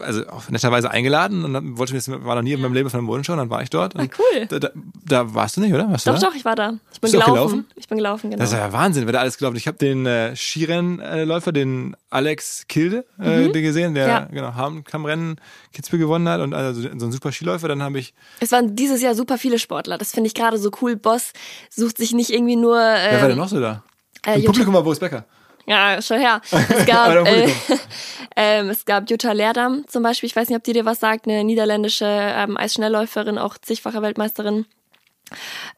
also 0.00 0.26
auch 0.28 0.48
netterweise 0.50 0.90
eingeladen 0.90 1.44
und 1.44 1.54
dann 1.54 1.78
wollte 1.78 1.96
ich 1.96 2.08
mir, 2.08 2.24
war 2.24 2.34
noch 2.34 2.42
nie 2.42 2.52
in 2.52 2.60
meinem 2.60 2.74
Leben 2.74 2.90
von 2.90 2.98
einer 2.98 3.06
Modenschau, 3.06 3.32
und 3.34 3.38
dann 3.38 3.50
war 3.50 3.62
ich 3.62 3.70
dort. 3.70 3.94
Und 3.94 4.10
cool. 4.18 4.46
Da, 4.46 4.58
da, 4.58 4.70
da 5.06 5.34
warst 5.34 5.56
du 5.56 5.60
nicht, 5.60 5.72
oder? 5.72 5.90
Warst 5.90 6.06
du 6.06 6.10
Doch, 6.12 6.18
doch, 6.20 6.34
ich 6.34 6.44
war 6.44 6.56
da. 6.56 6.74
Ich 6.92 7.00
bin 7.00 7.12
gelaufen. 7.12 7.32
gelaufen? 7.34 7.66
Ich 7.76 7.88
bin 7.88 7.98
gelaufen, 7.98 8.30
genau. 8.30 8.40
Das 8.42 8.52
ist 8.52 8.58
ja 8.58 8.72
Wahnsinn, 8.72 9.06
wer 9.06 9.12
da 9.12 9.20
alles 9.20 9.38
gelaufen. 9.38 9.56
Ich 9.56 9.66
habe 9.66 9.78
den 9.78 10.06
äh, 10.06 10.34
Skirennläufer, 10.34 11.52
den 11.52 11.96
Alex 12.10 12.66
Kilde, 12.68 13.04
äh, 13.18 13.48
den 13.48 13.62
gesehen, 13.62 13.94
der 13.94 14.06
Mhm. 14.06 14.10
Ja. 14.10 14.24
genau 14.24 14.54
Hahnkammrennen 14.54 15.36
Kitzbühel 15.72 16.00
gewonnen 16.00 16.28
hat 16.28 16.40
und 16.40 16.52
also 16.54 16.80
so 16.82 16.88
ein 16.88 17.12
super 17.12 17.30
Skiläufer. 17.32 17.68
Dann 17.68 17.82
habe 17.82 17.98
ich, 17.98 18.12
Es 18.40 18.50
waren 18.52 18.74
dieses 18.74 19.00
Jahr 19.02 19.14
super 19.14 19.38
viele 19.38 19.58
Sportler. 19.58 19.98
Das 19.98 20.10
finde 20.12 20.28
ich 20.28 20.34
gerade 20.34 20.58
so 20.58 20.70
cool. 20.82 20.96
Boss 20.96 21.32
sucht 21.70 21.96
sich 21.98 22.12
nicht 22.12 22.30
irgendwie 22.30 22.56
nur. 22.56 22.74
wer 22.76 23.12
war 23.12 23.22
Ähm, 23.22 23.28
denn 23.28 23.38
noch 23.38 23.48
so 23.48 23.60
da? 23.60 23.82
äh, 24.26 24.38
Im 24.40 24.44
Publikum 24.46 24.74
war 24.74 24.82
Boris 24.82 24.98
Becker. 24.98 25.24
Ja, 25.66 26.00
schon 26.02 26.18
her. 26.18 26.40
Es 26.50 26.86
gab, 26.86 27.14
äh, 27.26 27.48
ähm, 28.36 28.70
es 28.70 28.84
gab 28.84 29.08
Jutta 29.10 29.32
Leerdam 29.32 29.84
zum 29.88 30.02
Beispiel. 30.02 30.26
Ich 30.28 30.36
weiß 30.36 30.48
nicht, 30.48 30.56
ob 30.56 30.64
die 30.64 30.72
dir 30.72 30.84
was 30.84 31.00
sagt. 31.00 31.26
Eine 31.26 31.44
niederländische 31.44 32.06
ähm, 32.06 32.56
Eisschnellläuferin, 32.56 33.38
auch 33.38 33.58
zigfache 33.58 34.02
Weltmeisterin. 34.02 34.66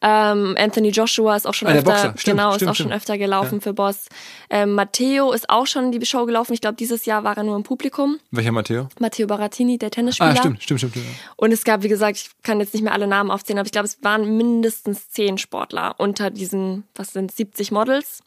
Ähm, 0.00 0.56
Anthony 0.58 0.88
Joshua 0.88 1.36
ist 1.36 1.46
auch 1.46 1.52
schon 1.52 1.68
Ah, 1.68 1.72
öfter. 1.72 1.98
Stimmt, 2.16 2.24
genau, 2.24 2.50
stimmt, 2.52 2.62
ist 2.62 2.68
auch 2.68 2.74
stimmt. 2.74 2.88
schon 2.88 2.96
öfter 2.96 3.18
gelaufen 3.18 3.60
für 3.60 3.74
Boss. 3.74 4.06
Ähm, 4.48 4.72
Matteo 4.72 5.32
ist 5.32 5.50
auch 5.50 5.66
schon 5.66 5.92
die 5.92 6.04
Show 6.06 6.24
gelaufen. 6.24 6.54
Ich 6.54 6.62
glaube, 6.62 6.76
dieses 6.76 7.04
Jahr 7.04 7.22
war 7.24 7.36
er 7.36 7.42
nur 7.42 7.56
im 7.56 7.62
Publikum. 7.62 8.18
Welcher 8.30 8.52
Matteo? 8.52 8.88
Matteo 8.98 9.26
Barattini, 9.26 9.76
der 9.76 9.90
Tennisspieler. 9.90 10.30
Ah, 10.30 10.36
stimmt, 10.36 10.62
stimmt, 10.62 10.80
stimmt. 10.80 10.92
stimmt. 10.94 11.06
Und 11.36 11.52
es 11.52 11.64
gab, 11.64 11.82
wie 11.82 11.88
gesagt, 11.88 12.16
ich 12.16 12.30
kann 12.42 12.60
jetzt 12.60 12.72
nicht 12.72 12.82
mehr 12.82 12.94
alle 12.94 13.06
Namen 13.06 13.30
aufzählen, 13.30 13.58
aber 13.58 13.66
ich 13.66 13.72
glaube, 13.72 13.86
es 13.86 14.02
waren 14.02 14.36
mindestens 14.38 15.10
zehn 15.10 15.36
Sportler 15.36 15.96
unter 15.98 16.30
diesen, 16.30 16.84
was 16.94 17.12
sind 17.12 17.30
70 17.30 17.72
Models. 17.72 18.22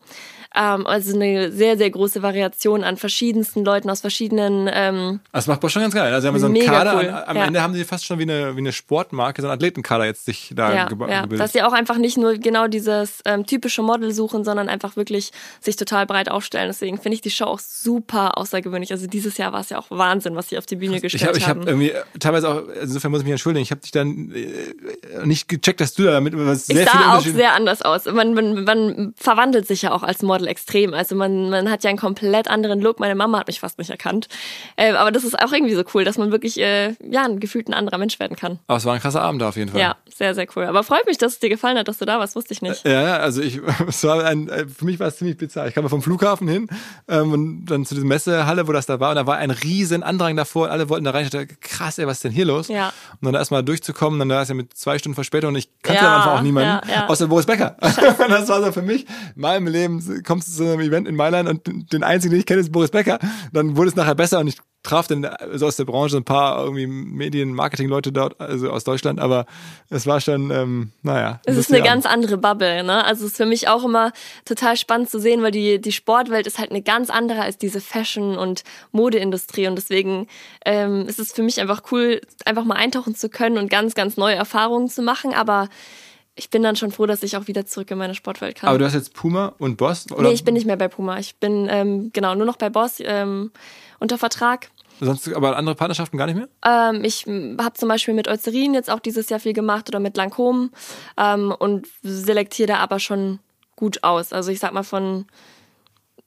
Ähm, 0.58 0.88
also 0.88 1.14
eine 1.16 1.52
sehr, 1.52 1.78
sehr 1.78 1.90
große 1.90 2.22
Variation 2.22 2.84
an 2.84 2.98
verschiedensten 2.98 3.66
Leuten 3.66 3.90
aus 3.90 4.02
verschiedenen. 4.02 4.70
Ähm, 4.72 5.20
Das 5.34 5.48
macht 5.48 5.60
Boss 5.60 5.72
schon 5.74 5.82
ganz 5.82 5.94
geil. 5.94 6.14
Also 6.14 6.28
haben 6.28 6.36
wir 6.36 6.40
so 6.40 6.46
einen 6.46 6.60
Kader. 6.66 6.96
cool, 6.98 7.10
Am, 7.10 7.24
am 7.28 7.38
ja. 7.38 7.46
Ende 7.46 7.62
haben 7.62 7.74
sie 7.74 7.84
fast 7.84 8.06
schon 8.06 8.20
wie 8.20 8.24
eine, 8.24 8.56
wie 8.56 8.60
eine 8.60 8.72
Sportmarke, 8.72 9.42
so 9.42 9.48
einen 9.48 9.56
Athletenkader 9.56 10.06
jetzt 10.06 10.26
sich 10.26 10.54
da 10.56 10.74
ja, 10.74 10.88
geba- 10.88 11.10
ja, 11.10 11.22
gebildet. 11.24 11.44
dass 11.44 11.54
sie 11.54 11.62
auch 11.64 11.74
einfach 11.74 11.98
nicht 11.98 12.18
nur 12.18 12.36
genau 12.36 12.68
dieses 12.68 13.20
ähm, 13.26 13.46
typische 13.46 13.82
Model 13.82 14.12
suchen, 14.14 14.44
sondern 14.46 14.70
einfach 14.70 14.96
wirklich 14.96 15.32
sich 15.60 15.76
total 15.76 16.06
breit 16.06 16.32
aufstellen. 16.32 16.68
Deswegen 16.68 16.98
finde 16.98 17.16
ich 17.16 17.22
die 17.22 17.32
Show 17.32 17.46
auch 17.46 17.60
super 17.60 18.38
außergewöhnlich. 18.38 18.92
Also 18.92 19.08
dieses 19.08 19.38
Jahr 19.38 19.52
war 19.52 19.60
es 19.62 19.70
ja 19.70 19.78
auch 19.78 19.88
Wahnsinn, 19.90 20.36
was 20.36 20.50
sie 20.50 20.58
auf 20.58 20.66
die 20.66 20.78
Bühne 20.78 21.02
gestellt 21.02 21.22
ich 21.22 21.28
habe 21.28 21.38
ich 21.38 21.48
haben. 21.48 21.62
hab 21.62 21.68
irgendwie 21.68 21.90
äh, 21.92 22.04
teilweise 22.20 22.50
auch, 22.50 22.62
insofern 22.82 23.12
muss 23.12 23.20
ich 23.22 23.26
mich 23.26 23.32
entschuldigen, 23.34 23.64
ich 23.64 23.72
habe 23.72 23.82
dich 23.82 23.92
dann 23.92 24.32
äh, 24.34 25.26
nicht 25.26 25.48
gecheckt, 25.50 25.82
dass 25.82 25.94
du 25.94 26.04
da 26.04 26.12
damit 26.12 26.34
was 26.38 26.70
Ich 26.70 26.78
sehr 26.78 26.88
viele 26.88 27.04
sah 27.04 27.18
auch 27.18 27.22
sehr 27.22 27.54
anders 27.54 27.82
aus. 27.82 28.06
Man, 28.06 28.34
man, 28.34 28.64
man 28.64 29.14
verwandelt 29.18 29.68
sich 29.68 29.82
ja 29.82 29.92
auch 29.92 30.04
als 30.04 30.22
Model 30.22 30.45
extrem. 30.48 30.94
Also 30.94 31.16
man, 31.16 31.50
man 31.50 31.70
hat 31.70 31.84
ja 31.84 31.90
einen 31.90 32.00
komplett 32.00 32.48
anderen 32.48 32.82
Look. 32.82 33.00
Meine 33.00 33.16
Mama 33.16 33.40
hat 33.40 33.48
mich 33.48 33.60
fast 33.60 33.78
nicht 33.78 33.90
erkannt. 33.90 34.28
Äh, 34.76 34.94
aber 34.94 35.12
das 35.12 35.24
ist 35.24 35.38
auch 35.40 35.52
irgendwie 35.52 35.76
so 35.76 35.84
cool, 35.94 36.04
dass 36.04 36.18
man 36.18 36.32
wirklich 36.32 36.60
äh, 36.60 36.96
ja, 37.10 37.26
ein 37.26 37.40
gefühlt 37.40 37.68
ein 37.68 37.74
anderer 37.74 37.98
Mensch 37.98 38.20
werden 38.20 38.36
kann. 38.36 38.60
Aber 38.68 38.78
es 38.78 38.86
war 38.86 38.94
ein 38.94 39.02
krasser 39.02 39.22
Abend 39.22 39.42
da 39.42 39.50
auf 39.50 39.56
jeden 39.56 39.72
Fall. 39.72 39.80
Ja, 39.80 39.96
sehr, 40.14 40.36
sehr 40.36 40.48
cool. 40.56 40.66
Aber 40.66 40.84
freut 40.84 41.06
mich, 41.06 41.18
dass 41.18 41.34
es 41.34 41.40
dir 41.40 41.50
gefallen 41.50 41.78
hat, 41.78 41.88
dass 41.88 41.98
du 41.98 42.06
da 42.06 42.20
warst. 42.20 42.36
Wusste 42.36 42.54
ich 42.54 42.62
nicht. 42.62 42.86
Ja, 42.86 43.02
ja, 43.02 43.18
also 43.18 43.42
ich, 43.42 43.60
es 43.88 44.04
war 44.04 44.24
ein, 44.24 44.50
äh, 44.50 44.68
für 44.68 44.86
mich 44.86 45.00
war 45.00 45.08
es 45.08 45.18
ziemlich 45.18 45.38
bizarr. 45.38 45.68
Ich 45.68 45.76
kam 45.76 45.88
vom 45.90 46.02
Flughafen 46.02 46.48
hin 46.48 46.68
ähm, 47.08 47.32
und 47.32 47.66
dann 47.66 47.86
zu 47.86 47.96
dieser 47.96 48.08
Messehalle, 48.08 48.68
wo 48.68 48.72
das 48.72 48.86
da 48.86 49.00
war, 49.00 49.12
und 49.12 49.16
da 49.16 49.28
war 49.28 49.38
ein 49.38 49.52
riesen 49.52 50.04
Andrang 50.04 50.36
davor 50.36 50.66
und 50.66 50.72
alle 50.72 50.90
wollten 50.90 51.06
da 51.06 51.12
rein. 51.12 51.26
Ich 51.26 51.32
dachte, 51.32 51.48
krass, 51.48 51.98
ey, 51.98 52.08
was 52.08 52.18
ist 52.18 52.24
denn 52.24 52.32
hier 52.32 52.46
los? 52.46 52.68
Ja. 52.68 52.88
Und 53.14 53.26
dann 53.26 53.34
da 53.34 53.40
erstmal 53.40 53.64
durchzukommen, 53.64 54.20
dann 54.20 54.30
da 54.30 54.42
ist 54.42 54.50
ja 54.50 54.56
mit 54.56 54.76
zwei 54.76 54.98
Stunden 54.98 55.16
Verspätung 55.16 55.50
und 55.50 55.56
ich 55.56 55.70
kannte 55.82 56.04
Ja, 56.04 56.16
am 56.16 56.22
Anfang 56.22 56.38
auch 56.38 56.42
niemanden, 56.42 56.88
ja, 56.90 56.96
ja. 56.96 57.08
außer 57.08 57.28
Boris 57.28 57.46
Becker. 57.46 57.78
das 57.82 58.50
war 58.50 58.64
so 58.64 58.72
für 58.72 58.82
mich, 58.82 59.06
in 59.36 59.42
meinem 59.42 59.68
Leben 59.68 60.22
kommst 60.36 60.50
du 60.50 60.64
zu 60.66 60.70
einem 60.70 60.82
Event 60.82 61.08
in 61.08 61.16
Mailand 61.16 61.48
und 61.48 61.94
den 61.94 62.04
einzigen, 62.04 62.34
den 62.34 62.42
ich 62.42 62.46
kenne, 62.46 62.60
ist 62.60 62.72
Boris 62.74 62.92
Becker. 62.92 63.20
Dann 63.54 63.78
wurde 63.78 63.88
es 63.88 63.96
nachher 63.96 64.16
besser 64.16 64.40
und 64.40 64.48
ich 64.48 64.58
traf 64.84 65.08
dann 65.08 65.28
so 65.54 65.66
aus 65.66 65.78
der 65.78 65.86
Branche 65.86 66.18
ein 66.18 66.26
paar 66.26 66.62
irgendwie 66.62 66.88
Medien, 66.88 67.54
Marketing-Leute 67.54 68.12
dort, 68.12 68.40
also 68.40 68.70
aus 68.70 68.84
Deutschland, 68.84 69.20
aber 69.20 69.46
es 69.90 70.06
war 70.06 70.20
schon, 70.20 70.52
ähm, 70.52 70.92
naja. 71.02 71.40
Es 71.46 71.56
ist 71.56 71.72
eine 71.72 71.80
Abend. 71.80 71.90
ganz 71.90 72.06
andere 72.06 72.38
Bubble, 72.38 72.84
ne? 72.84 73.04
Also 73.06 73.26
es 73.26 73.32
ist 73.32 73.38
für 73.38 73.46
mich 73.46 73.70
auch 73.70 73.86
immer 73.86 74.12
total 74.44 74.76
spannend 74.76 75.10
zu 75.10 75.20
sehen, 75.20 75.42
weil 75.42 75.52
die, 75.52 75.80
die 75.80 75.94
Sportwelt 75.94 76.48
ist 76.48 76.60
halt 76.60 76.70
eine 76.70 76.82
ganz 76.82 77.10
andere 77.10 77.42
als 77.42 77.58
diese 77.58 77.80
Fashion- 77.80 78.38
und 78.38 78.64
Modeindustrie. 78.92 79.68
Und 79.68 79.76
deswegen 79.76 80.28
ähm, 80.66 81.08
ist 81.08 81.18
es 81.18 81.32
für 81.32 81.44
mich 81.44 81.62
einfach 81.62 81.82
cool, 81.92 82.20
einfach 82.44 82.66
mal 82.66 82.76
eintauchen 82.76 83.16
zu 83.16 83.30
können 83.30 83.58
und 83.58 83.70
ganz, 83.70 83.96
ganz 83.96 84.18
neue 84.18 84.36
Erfahrungen 84.36 84.90
zu 84.90 85.02
machen. 85.02 85.34
Aber 85.34 85.70
ich 86.36 86.50
bin 86.50 86.64
dann 86.64 86.76
schon 86.76 86.92
froh, 86.92 87.06
dass 87.06 87.24
ich 87.24 87.38
auch 87.38 87.48
wieder 87.48 87.66
zurück 87.66 87.90
in 87.92 87.98
meine 87.98 88.14
Sportwelt 88.14 88.58
kann. 88.58 88.70
Aber 88.70 88.78
du 88.78 88.86
hast 88.86 88.94
jetzt 88.94 89.14
Puma 89.14 89.54
und 89.58 89.78
Boss? 89.78 90.12
Oder 90.12 90.24
nee, 90.24 90.34
ich 90.34 90.44
bin 90.44 90.54
nicht 90.54 90.68
mehr 90.68 90.76
bei 90.76 90.90
Puma. 90.90 91.18
Ich 91.18 91.38
bin 91.38 91.68
ähm, 91.70 92.12
genau 92.12 92.36
nur 92.36 92.46
noch 92.46 92.58
bei 92.58 92.70
Boss 92.70 92.98
ähm, 93.00 93.52
unter 94.00 94.18
Vertrag. 94.18 94.70
Sonst 95.00 95.34
aber 95.34 95.58
andere 95.58 95.76
Partnerschaften 95.76 96.18
gar 96.18 96.26
nicht 96.26 96.36
mehr? 96.36 96.50
Ähm, 96.66 97.04
ich 97.04 97.26
habe 97.26 97.74
zum 97.74 97.90
Beispiel 97.90 98.14
mit 98.14 98.28
Eucerin 98.28 98.74
jetzt 98.74 98.90
auch 98.90 99.00
dieses 99.00 99.30
Jahr 99.30 99.40
viel 99.40 99.54
gemacht 99.54 99.90
oder 99.90 100.00
mit 100.00 100.18
Lancôme 100.18 100.70
ähm, 101.18 101.54
und 101.58 101.88
selektiere 102.02 102.68
da 102.68 102.78
aber 102.78 103.00
schon 103.00 103.40
gut 103.76 104.04
aus. 104.04 104.34
Also 104.34 104.52
ich 104.52 104.60
sag 104.60 104.74
mal 104.74 104.84
von 104.84 105.26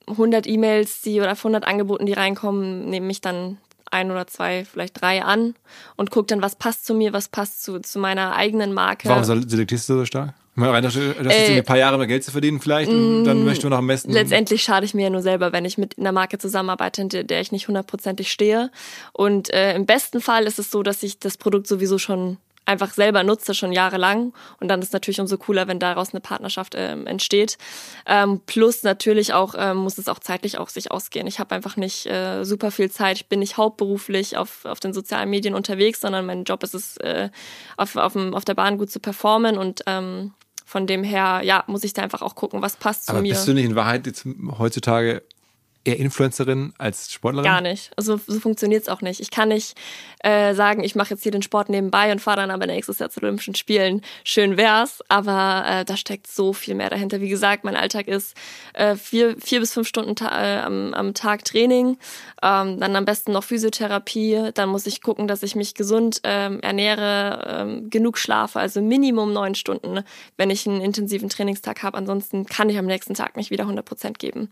100 0.06 0.46
E-Mails, 0.46 1.02
die 1.02 1.20
oder 1.20 1.30
100 1.30 1.66
Angeboten, 1.66 2.06
die 2.06 2.12
reinkommen, 2.12 2.88
nehme 2.88 3.10
ich 3.10 3.20
dann 3.20 3.58
ein 3.90 4.10
oder 4.10 4.26
zwei, 4.26 4.64
vielleicht 4.64 5.00
drei 5.00 5.22
an 5.22 5.54
und 5.96 6.10
gucke 6.10 6.26
dann, 6.26 6.42
was 6.42 6.56
passt 6.56 6.86
zu 6.86 6.94
mir, 6.94 7.12
was 7.12 7.28
passt 7.28 7.62
zu, 7.62 7.80
zu 7.80 7.98
meiner 7.98 8.34
eigenen 8.36 8.72
Marke. 8.72 9.08
Warum 9.08 9.24
selektierst 9.24 9.88
du 9.88 9.98
so 9.98 10.04
stark? 10.04 10.34
Rein, 10.66 10.82
du 10.82 10.88
jetzt 10.88 10.96
Äh, 10.96 11.58
ein 11.58 11.64
paar 11.64 11.78
Jahre 11.78 11.98
mehr 11.98 12.08
Geld 12.08 12.24
zu 12.24 12.32
verdienen 12.32 12.60
vielleicht 12.60 12.90
und 12.90 13.24
dann 13.24 13.44
möchtest 13.44 13.64
du 13.64 13.68
noch 13.68 13.78
am 13.78 13.86
besten... 13.86 14.12
Letztendlich 14.12 14.62
schade 14.62 14.84
ich 14.84 14.92
mir 14.92 15.04
ja 15.04 15.10
nur 15.10 15.22
selber, 15.22 15.52
wenn 15.52 15.64
ich 15.64 15.78
mit 15.78 15.98
einer 15.98 16.10
Marke 16.10 16.38
zusammenarbeite, 16.38 17.00
hinter 17.00 17.22
der 17.22 17.40
ich 17.40 17.52
nicht 17.52 17.68
hundertprozentig 17.68 18.32
stehe. 18.32 18.70
Und 19.12 19.50
äh, 19.50 19.74
im 19.76 19.86
besten 19.86 20.20
Fall 20.20 20.44
ist 20.44 20.58
es 20.58 20.70
so, 20.70 20.82
dass 20.82 21.02
ich 21.04 21.20
das 21.20 21.36
Produkt 21.36 21.68
sowieso 21.68 21.98
schon 21.98 22.38
einfach 22.68 22.92
selber 22.92 23.24
nutze, 23.24 23.54
schon 23.54 23.72
jahrelang. 23.72 24.32
Und 24.60 24.68
dann 24.68 24.82
ist 24.82 24.92
natürlich 24.92 25.20
umso 25.20 25.38
cooler, 25.38 25.66
wenn 25.66 25.78
daraus 25.78 26.12
eine 26.12 26.20
Partnerschaft 26.20 26.74
ähm, 26.76 27.06
entsteht. 27.06 27.56
Ähm, 28.06 28.40
plus 28.46 28.82
natürlich 28.82 29.32
auch 29.32 29.54
ähm, 29.56 29.78
muss 29.78 29.98
es 29.98 30.08
auch 30.08 30.18
zeitlich 30.18 30.58
auch 30.58 30.68
sich 30.68 30.90
ausgehen. 30.90 31.26
Ich 31.26 31.40
habe 31.40 31.54
einfach 31.54 31.76
nicht 31.76 32.06
äh, 32.06 32.44
super 32.44 32.70
viel 32.70 32.90
Zeit. 32.90 33.16
Ich 33.16 33.26
bin 33.26 33.40
nicht 33.40 33.56
hauptberuflich 33.56 34.36
auf, 34.36 34.64
auf 34.66 34.80
den 34.80 34.92
sozialen 34.92 35.30
Medien 35.30 35.54
unterwegs, 35.54 36.00
sondern 36.00 36.26
mein 36.26 36.44
Job 36.44 36.62
ist 36.62 36.74
es, 36.74 36.98
äh, 36.98 37.30
auf, 37.76 37.96
auf, 37.96 38.14
auf 38.14 38.44
der 38.44 38.54
Bahn 38.54 38.78
gut 38.78 38.90
zu 38.90 39.00
performen 39.00 39.56
und 39.56 39.82
ähm, 39.86 40.34
von 40.66 40.86
dem 40.86 41.02
her, 41.02 41.40
ja, 41.42 41.64
muss 41.66 41.82
ich 41.82 41.94
da 41.94 42.02
einfach 42.02 42.20
auch 42.20 42.34
gucken, 42.34 42.60
was 42.60 42.76
passt 42.76 43.06
zu 43.06 43.12
Aber 43.12 43.22
mir. 43.22 43.32
bist 43.32 43.48
du 43.48 43.54
nicht 43.54 43.64
in 43.64 43.74
Wahrheit 43.74 44.06
jetzt 44.06 44.26
heutzutage 44.58 45.22
eher 45.88 45.98
Influencerin 45.98 46.74
als 46.78 47.12
Sportlerin? 47.12 47.44
Gar 47.50 47.60
nicht. 47.62 47.90
Also 47.96 48.20
so 48.26 48.40
funktioniert 48.40 48.82
es 48.82 48.88
auch 48.88 49.00
nicht. 49.00 49.20
Ich 49.20 49.30
kann 49.30 49.48
nicht 49.48 49.74
äh, 50.20 50.54
sagen, 50.54 50.84
ich 50.84 50.94
mache 50.94 51.10
jetzt 51.10 51.22
hier 51.22 51.32
den 51.32 51.42
Sport 51.42 51.68
nebenbei 51.68 52.12
und 52.12 52.20
fahre 52.20 52.38
dann 52.38 52.50
aber 52.50 52.66
nächstes 52.66 52.98
Jahr 52.98 53.10
zu 53.10 53.22
Olympischen 53.22 53.54
Spielen. 53.54 54.02
Schön 54.24 54.56
wär's, 54.56 55.02
aber 55.08 55.64
äh, 55.66 55.84
da 55.84 55.96
steckt 55.96 56.26
so 56.26 56.52
viel 56.52 56.74
mehr 56.74 56.90
dahinter. 56.90 57.20
Wie 57.20 57.28
gesagt, 57.28 57.64
mein 57.64 57.76
Alltag 57.76 58.08
ist 58.08 58.36
äh, 58.74 58.96
vier, 58.96 59.36
vier 59.40 59.60
bis 59.60 59.72
fünf 59.72 59.88
Stunden 59.88 60.14
äh, 60.24 60.58
am, 60.58 60.92
am 60.94 61.14
Tag 61.14 61.44
Training, 61.44 61.98
ähm, 62.42 62.78
dann 62.78 62.96
am 62.96 63.04
besten 63.04 63.32
noch 63.32 63.44
Physiotherapie. 63.44 64.50
Dann 64.54 64.68
muss 64.68 64.86
ich 64.86 65.00
gucken, 65.00 65.28
dass 65.28 65.42
ich 65.42 65.56
mich 65.56 65.74
gesund 65.74 66.20
ähm, 66.24 66.60
ernähre, 66.60 67.44
ähm, 67.48 67.90
genug 67.90 68.18
schlafe, 68.18 68.60
also 68.60 68.82
Minimum 68.82 69.32
neun 69.32 69.54
Stunden, 69.54 70.00
wenn 70.36 70.50
ich 70.50 70.66
einen 70.66 70.80
intensiven 70.80 71.28
Trainingstag 71.28 71.82
habe. 71.82 71.96
Ansonsten 71.96 72.44
kann 72.46 72.68
ich 72.68 72.78
am 72.78 72.86
nächsten 72.86 73.14
Tag 73.14 73.36
nicht 73.36 73.50
wieder 73.50 73.64
100 73.64 73.84
Prozent 73.84 74.18
geben. 74.18 74.50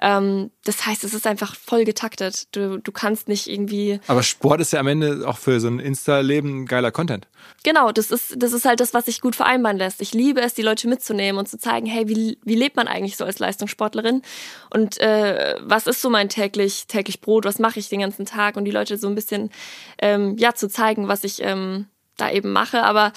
Ähm, 0.00 0.50
das 0.76 0.86
heißt, 0.86 1.04
es 1.04 1.14
ist 1.14 1.26
einfach 1.26 1.56
voll 1.56 1.84
getaktet. 1.84 2.54
Du, 2.54 2.78
du 2.78 2.92
kannst 2.92 3.28
nicht 3.28 3.48
irgendwie. 3.48 3.98
Aber 4.08 4.22
Sport 4.22 4.60
ist 4.60 4.74
ja 4.74 4.80
am 4.80 4.86
Ende 4.86 5.26
auch 5.26 5.38
für 5.38 5.58
so 5.58 5.68
ein 5.68 5.78
Insta-Leben 5.78 6.66
geiler 6.66 6.90
Content. 6.90 7.28
Genau, 7.64 7.92
das 7.92 8.10
ist, 8.10 8.34
das 8.36 8.52
ist 8.52 8.66
halt 8.66 8.80
das, 8.80 8.92
was 8.92 9.06
sich 9.06 9.22
gut 9.22 9.36
vereinbaren 9.36 9.78
lässt. 9.78 10.02
Ich 10.02 10.12
liebe 10.12 10.42
es, 10.42 10.52
die 10.52 10.62
Leute 10.62 10.86
mitzunehmen 10.86 11.38
und 11.38 11.48
zu 11.48 11.58
zeigen, 11.58 11.86
hey, 11.86 12.08
wie, 12.08 12.38
wie 12.44 12.54
lebt 12.54 12.76
man 12.76 12.88
eigentlich 12.88 13.16
so 13.16 13.24
als 13.24 13.38
Leistungssportlerin? 13.38 14.20
Und 14.68 15.00
äh, 15.00 15.56
was 15.62 15.86
ist 15.86 16.02
so 16.02 16.10
mein 16.10 16.28
täglich, 16.28 16.86
täglich 16.86 17.22
Brot? 17.22 17.46
Was 17.46 17.58
mache 17.58 17.78
ich 17.78 17.88
den 17.88 18.00
ganzen 18.00 18.26
Tag? 18.26 18.56
Und 18.56 18.66
die 18.66 18.70
Leute 18.70 18.98
so 18.98 19.08
ein 19.08 19.14
bisschen 19.14 19.50
ähm, 19.98 20.36
ja 20.36 20.54
zu 20.54 20.68
zeigen, 20.68 21.08
was 21.08 21.24
ich 21.24 21.42
ähm, 21.42 21.86
da 22.18 22.30
eben 22.30 22.52
mache. 22.52 22.82
Aber 22.82 23.12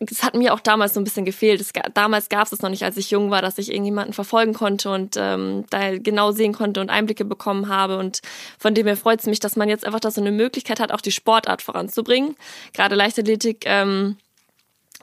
es 0.00 0.22
hat 0.22 0.34
mir 0.34 0.52
auch 0.52 0.60
damals 0.60 0.94
so 0.94 1.00
ein 1.00 1.04
bisschen 1.04 1.24
gefehlt. 1.24 1.60
Es, 1.60 1.72
damals 1.94 2.28
gab 2.28 2.46
es 2.46 2.52
es 2.52 2.60
noch 2.60 2.68
nicht, 2.68 2.84
als 2.84 2.96
ich 2.96 3.10
jung 3.10 3.30
war, 3.30 3.40
dass 3.40 3.58
ich 3.58 3.70
irgendjemanden 3.70 4.12
verfolgen 4.12 4.52
konnte 4.52 4.90
und 4.90 5.16
ähm, 5.16 5.64
da 5.70 5.96
genau 5.96 6.32
sehen 6.32 6.52
konnte 6.52 6.80
und 6.80 6.90
Einblicke 6.90 7.24
bekommen 7.24 7.68
habe. 7.68 7.96
Und 7.98 8.20
von 8.58 8.74
dem 8.74 8.86
her 8.86 8.96
freut 8.96 9.20
es 9.20 9.26
mich, 9.26 9.40
dass 9.40 9.56
man 9.56 9.68
jetzt 9.68 9.86
einfach 9.86 10.00
da 10.00 10.10
so 10.10 10.20
eine 10.20 10.32
Möglichkeit 10.32 10.80
hat, 10.80 10.92
auch 10.92 11.00
die 11.00 11.12
Sportart 11.12 11.62
voranzubringen. 11.62 12.36
Gerade 12.74 12.94
Leichtathletik, 12.94 13.64
ähm, 13.64 14.16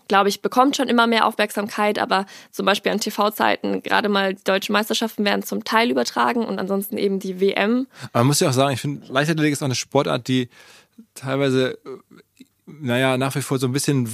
glaube 0.07 0.29
ich, 0.29 0.41
bekommt 0.41 0.75
schon 0.75 0.89
immer 0.89 1.07
mehr 1.07 1.25
Aufmerksamkeit, 1.25 1.97
aber 1.97 2.25
zum 2.51 2.65
Beispiel 2.65 2.91
an 2.91 2.99
TV-Zeiten, 2.99 3.81
gerade 3.81 4.09
mal 4.09 4.35
die 4.35 4.43
deutschen 4.43 4.73
Meisterschaften 4.73 5.25
werden 5.25 5.41
zum 5.41 5.63
Teil 5.63 5.89
übertragen 5.89 6.45
und 6.45 6.59
ansonsten 6.59 6.97
eben 6.97 7.19
die 7.19 7.39
WM. 7.39 7.87
Aber 8.11 8.19
man 8.19 8.27
muss 8.27 8.39
ja 8.41 8.49
auch 8.49 8.53
sagen, 8.53 8.73
ich 8.73 8.81
finde, 8.81 9.11
Leichtathletik 9.11 9.53
ist 9.53 9.63
auch 9.63 9.65
eine 9.65 9.75
Sportart, 9.75 10.27
die 10.27 10.49
teilweise 11.15 11.79
naja, 12.65 13.17
nach 13.17 13.35
wie 13.35 13.41
vor 13.41 13.59
so 13.59 13.67
ein 13.67 13.73
bisschen 13.73 14.09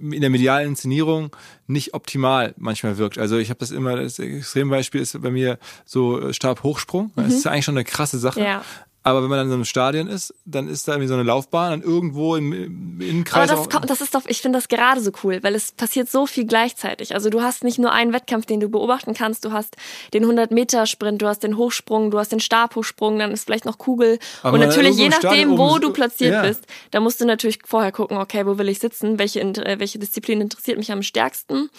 in 0.00 0.20
der 0.20 0.30
medialen 0.30 0.70
Inszenierung 0.70 1.34
nicht 1.66 1.94
optimal 1.94 2.54
manchmal 2.56 2.98
wirkt. 2.98 3.18
Also 3.18 3.38
ich 3.38 3.50
habe 3.50 3.60
das 3.60 3.70
immer, 3.70 3.96
das 3.96 4.18
Extrembeispiel 4.18 5.00
ist 5.00 5.20
bei 5.20 5.30
mir 5.30 5.58
so 5.84 6.32
Stabhochsprung. 6.32 7.12
Das 7.16 7.34
ist 7.34 7.46
eigentlich 7.46 7.64
schon 7.64 7.76
eine 7.76 7.84
krasse 7.84 8.18
Sache. 8.18 8.40
Ja. 8.40 8.64
Aber 9.02 9.22
wenn 9.22 9.30
man 9.30 9.38
dann 9.38 9.46
in 9.46 9.50
so 9.50 9.54
einem 9.54 9.64
Stadion 9.64 10.08
ist, 10.08 10.34
dann 10.44 10.68
ist 10.68 10.86
da 10.86 10.92
irgendwie 10.92 11.08
so 11.08 11.14
eine 11.14 11.22
Laufbahn 11.22 11.70
dann 11.70 11.82
irgendwo 11.82 12.36
im, 12.36 12.52
im 12.52 13.00
Innenkreis. 13.00 13.48
Aber 13.48 13.58
das, 13.58 13.70
kommt, 13.70 13.88
das 13.88 14.02
ist 14.02 14.14
doch, 14.14 14.22
ich 14.26 14.42
finde 14.42 14.58
das 14.58 14.68
gerade 14.68 15.00
so 15.00 15.10
cool, 15.24 15.42
weil 15.42 15.54
es 15.54 15.72
passiert 15.72 16.10
so 16.10 16.26
viel 16.26 16.44
gleichzeitig. 16.44 17.14
Also 17.14 17.30
du 17.30 17.40
hast 17.40 17.64
nicht 17.64 17.78
nur 17.78 17.92
einen 17.92 18.12
Wettkampf, 18.12 18.44
den 18.44 18.60
du 18.60 18.68
beobachten 18.68 19.14
kannst, 19.14 19.46
du 19.46 19.52
hast 19.52 19.76
den 20.12 20.26
100-Meter-Sprint, 20.26 21.22
du 21.22 21.26
hast 21.26 21.42
den 21.42 21.56
Hochsprung, 21.56 22.10
du 22.10 22.18
hast 22.18 22.30
den 22.30 22.40
Stabhochsprung, 22.40 23.18
dann 23.18 23.32
ist 23.32 23.46
vielleicht 23.46 23.64
noch 23.64 23.78
Kugel. 23.78 24.18
Aber 24.42 24.54
und 24.54 24.60
natürlich, 24.60 24.96
je 24.96 25.08
nachdem, 25.08 25.56
wo 25.56 25.78
du 25.78 25.92
platziert 25.94 26.34
ja. 26.34 26.42
bist, 26.42 26.66
da 26.90 27.00
musst 27.00 27.22
du 27.22 27.24
natürlich 27.24 27.60
vorher 27.64 27.92
gucken, 27.92 28.18
okay, 28.18 28.44
wo 28.44 28.58
will 28.58 28.68
ich 28.68 28.80
sitzen, 28.80 29.18
welche, 29.18 29.40
äh, 29.40 29.78
welche 29.78 29.98
Disziplin 29.98 30.42
interessiert 30.42 30.76
mich 30.76 30.92
am 30.92 31.02
stärksten. 31.02 31.70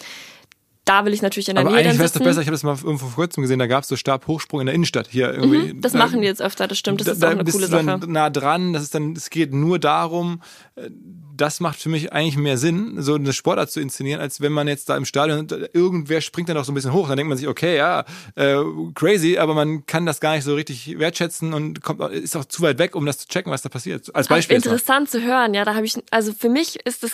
Da 0.84 1.04
will 1.04 1.12
ich 1.14 1.22
natürlich 1.22 1.48
in 1.48 1.54
der 1.54 1.64
aber 1.64 1.70
Nähe 1.76 1.80
eigentlich 1.84 1.98
wäre 1.98 2.06
es 2.06 2.12
doch 2.12 2.20
besser, 2.22 2.40
ich 2.40 2.46
habe 2.48 2.54
das 2.56 2.64
mal 2.64 2.74
irgendwo 2.76 3.06
vor 3.06 3.14
kurzem 3.14 3.42
gesehen, 3.42 3.60
da 3.60 3.68
gab 3.68 3.84
es 3.84 3.88
so 3.88 3.94
Stabhochsprung 3.96 4.60
in 4.60 4.66
der 4.66 4.74
Innenstadt 4.74 5.06
hier 5.08 5.32
irgendwie. 5.32 5.74
Mhm, 5.74 5.80
das 5.80 5.92
Da- 5.92 5.98
machen 5.98 6.20
die 6.22 6.26
jetzt 6.26 6.42
öfter, 6.42 6.66
das 6.66 6.76
stimmt, 6.78 7.00
das 7.00 7.06
da, 7.06 7.12
ist 7.12 7.18
auch 7.18 7.20
da 7.28 7.30
eine 7.30 7.44
bist 7.44 7.56
coole 7.56 7.68
du 7.68 7.72
dann 7.76 8.00
Sache. 8.00 8.10
nah 8.10 8.30
dran, 8.30 8.72
das 8.72 8.82
ist 8.82 8.94
dann, 8.94 9.12
es 9.12 9.30
geht 9.30 9.52
nur 9.54 9.78
darum, 9.78 10.42
äh, 10.74 10.90
das 11.34 11.60
macht 11.60 11.78
für 11.80 11.88
mich 11.88 12.12
eigentlich 12.12 12.36
mehr 12.36 12.58
Sinn, 12.58 12.96
so 13.02 13.14
eine 13.14 13.32
Sportart 13.32 13.70
zu 13.70 13.80
inszenieren, 13.80 14.20
als 14.20 14.40
wenn 14.40 14.52
man 14.52 14.68
jetzt 14.68 14.88
da 14.88 14.96
im 14.96 15.04
Stadion, 15.04 15.46
irgendwer 15.72 16.20
springt 16.20 16.48
dann 16.48 16.56
auch 16.56 16.64
so 16.64 16.72
ein 16.72 16.74
bisschen 16.74 16.92
hoch, 16.92 17.08
dann 17.08 17.16
denkt 17.16 17.28
man 17.28 17.38
sich, 17.38 17.48
okay, 17.48 17.76
ja, 17.76 18.04
äh, 18.34 18.56
crazy, 18.94 19.38
aber 19.38 19.54
man 19.54 19.86
kann 19.86 20.06
das 20.06 20.20
gar 20.20 20.34
nicht 20.34 20.44
so 20.44 20.54
richtig 20.54 20.98
wertschätzen 20.98 21.54
und 21.54 21.82
kommt, 21.82 22.00
ist 22.12 22.36
auch 22.36 22.44
zu 22.44 22.62
weit 22.62 22.78
weg, 22.78 22.94
um 22.94 23.06
das 23.06 23.18
zu 23.18 23.28
checken, 23.28 23.52
was 23.52 23.62
da 23.62 23.68
passiert. 23.68 24.14
Als 24.14 24.28
Beispiel. 24.28 24.56
Interessant 24.56 25.10
zu 25.10 25.22
hören, 25.22 25.54
ja, 25.54 25.64
da 25.64 25.74
habe 25.74 25.86
ich, 25.86 25.94
also 26.10 26.32
für 26.32 26.48
mich 26.48 26.84
ist 26.86 27.02
das 27.02 27.12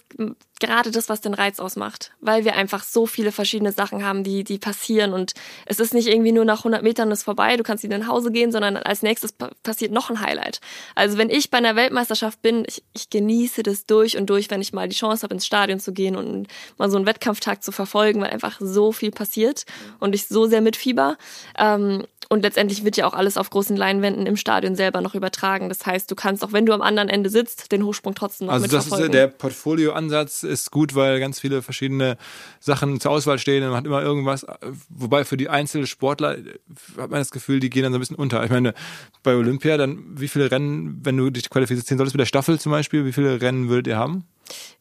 gerade 0.61 0.91
das, 0.91 1.09
was 1.09 1.21
den 1.21 1.35
Reiz 1.35 1.61
ausmacht, 1.61 2.13
weil 2.21 2.45
wir 2.45 2.57
einfach 2.57 2.83
so 2.83 3.07
viele 3.07 3.31
verschiedene 3.31 3.71
Sachen 3.73 4.05
haben, 4.05 4.25
die, 4.25 4.43
die 4.43 4.59
passieren 4.59 5.13
und 5.13 5.35
es 5.67 5.79
ist 5.79 5.95
nicht 5.95 6.09
irgendwie 6.09 6.33
nur 6.33 6.45
nach 6.45 6.59
100 6.61 6.83
Metern 6.83 7.11
ist 7.13 7.23
vorbei, 7.23 7.57
du 7.57 7.63
kannst 7.63 7.85
wieder 7.85 7.99
nach 7.99 8.09
Hause 8.09 8.33
gehen, 8.33 8.51
sondern 8.51 8.77
als 8.77 9.03
nächstes 9.03 9.33
pa- 9.33 9.51
passiert 9.63 9.93
noch 9.93 10.11
ein 10.11 10.21
Highlight. 10.21 10.61
Also 10.97 11.17
wenn 11.17 11.31
ich 11.31 11.51
bei 11.51 11.59
einer 11.59 11.77
Weltmeisterschaft 11.77 12.43
bin, 12.43 12.65
ich, 12.67 12.83
ich 12.93 13.09
genieße 13.11 13.63
das 13.63 13.87
durch 13.87 14.08
und 14.17 14.27
durch, 14.31 14.51
wenn 14.51 14.61
ich 14.61 14.73
mal 14.73 14.89
die 14.89 14.97
Chance 14.97 15.23
habe, 15.23 15.35
ins 15.35 15.47
Stadion 15.47 15.81
zu 15.81 15.93
gehen 15.93 16.17
und 16.17 16.49
mal 16.79 16.91
so 16.91 16.97
einen 16.97 17.07
Wettkampftag 17.07 17.63
zu 17.63 17.73
verfolgen, 17.73 18.21
weil 18.21 18.31
einfach 18.31 18.59
so 18.61 18.93
viel 18.93 19.11
passiert 19.11 19.65
und 20.01 20.15
ich 20.15 20.29
so 20.29 20.47
sehr 20.47 20.61
mitfieber. 20.61 21.17
Ähm, 21.59 22.05
und 22.29 22.43
letztendlich 22.43 22.85
wird 22.85 22.97
ja 22.97 23.07
auch 23.07 23.15
alles 23.15 23.37
auf 23.37 23.49
großen 23.49 23.77
Leinwänden 23.77 24.27
im 24.27 24.37
Stadion 24.37 24.77
selber 24.77 25.01
noch 25.01 25.15
übertragen. 25.15 25.69
Das 25.69 25.87
heißt, 25.87 26.11
du 26.11 26.15
kannst 26.15 26.45
auch, 26.45 26.53
wenn 26.53 26.67
du 26.67 26.73
am 26.73 26.83
anderen 26.83 27.09
Ende 27.09 27.31
sitzt, 27.31 27.73
den 27.73 27.85
Hochsprung 27.85 28.15
trotzdem 28.15 28.49
noch 28.49 28.55
Also 28.55 28.67
das 28.67 28.85
ist 28.85 28.91
mitverfolgen. 28.91 29.13
der 29.13 29.27
Portfolioansatz 29.29 30.43
ist 30.43 30.71
gut, 30.71 30.95
weil 30.95 31.21
ganz 31.21 31.41
viele 31.41 31.63
verschiedene 31.63 32.19
Sachen 32.61 33.01
zur 33.01 33.13
Auswahl 33.13 33.39
stehen 33.39 33.63
und 33.63 33.71
man 33.71 33.79
hat 33.79 33.87
immer 33.87 34.03
irgendwas. 34.03 34.47
Wobei 34.91 35.25
für 35.25 35.37
die 35.37 35.49
Einzelsportler 35.49 36.39
äh, 36.39 36.59
hat 36.99 37.11
man 37.11 37.21
das 37.21 37.31
Gefühl, 37.31 37.61
die 37.61 37.71
gehen 37.71 37.83
dann 37.83 37.93
so 37.93 37.99
ein 37.99 38.01
bisschen 38.01 38.17
unter. 38.17 38.45
Ich 38.45 38.51
meine, 38.51 38.75
bei 39.23 39.35
Olympia 39.35 39.77
dann 39.77 40.05
wie 40.17 40.29
viele 40.29 40.51
Rennen, 40.51 41.01
wenn 41.03 41.17
du 41.17 41.31
dich 41.31 41.49
qualifizieren 41.49 41.99
solltest 41.99 42.15
mit 42.15 42.21
der 42.21 42.27
Staffel 42.27 42.61
zum 42.61 42.73
Beispiel, 42.73 43.05
wie 43.05 43.13
viele 43.13 43.41
Rennen 43.41 43.69
würdet 43.69 43.87
ihr 43.87 43.97
haben? 43.97 44.25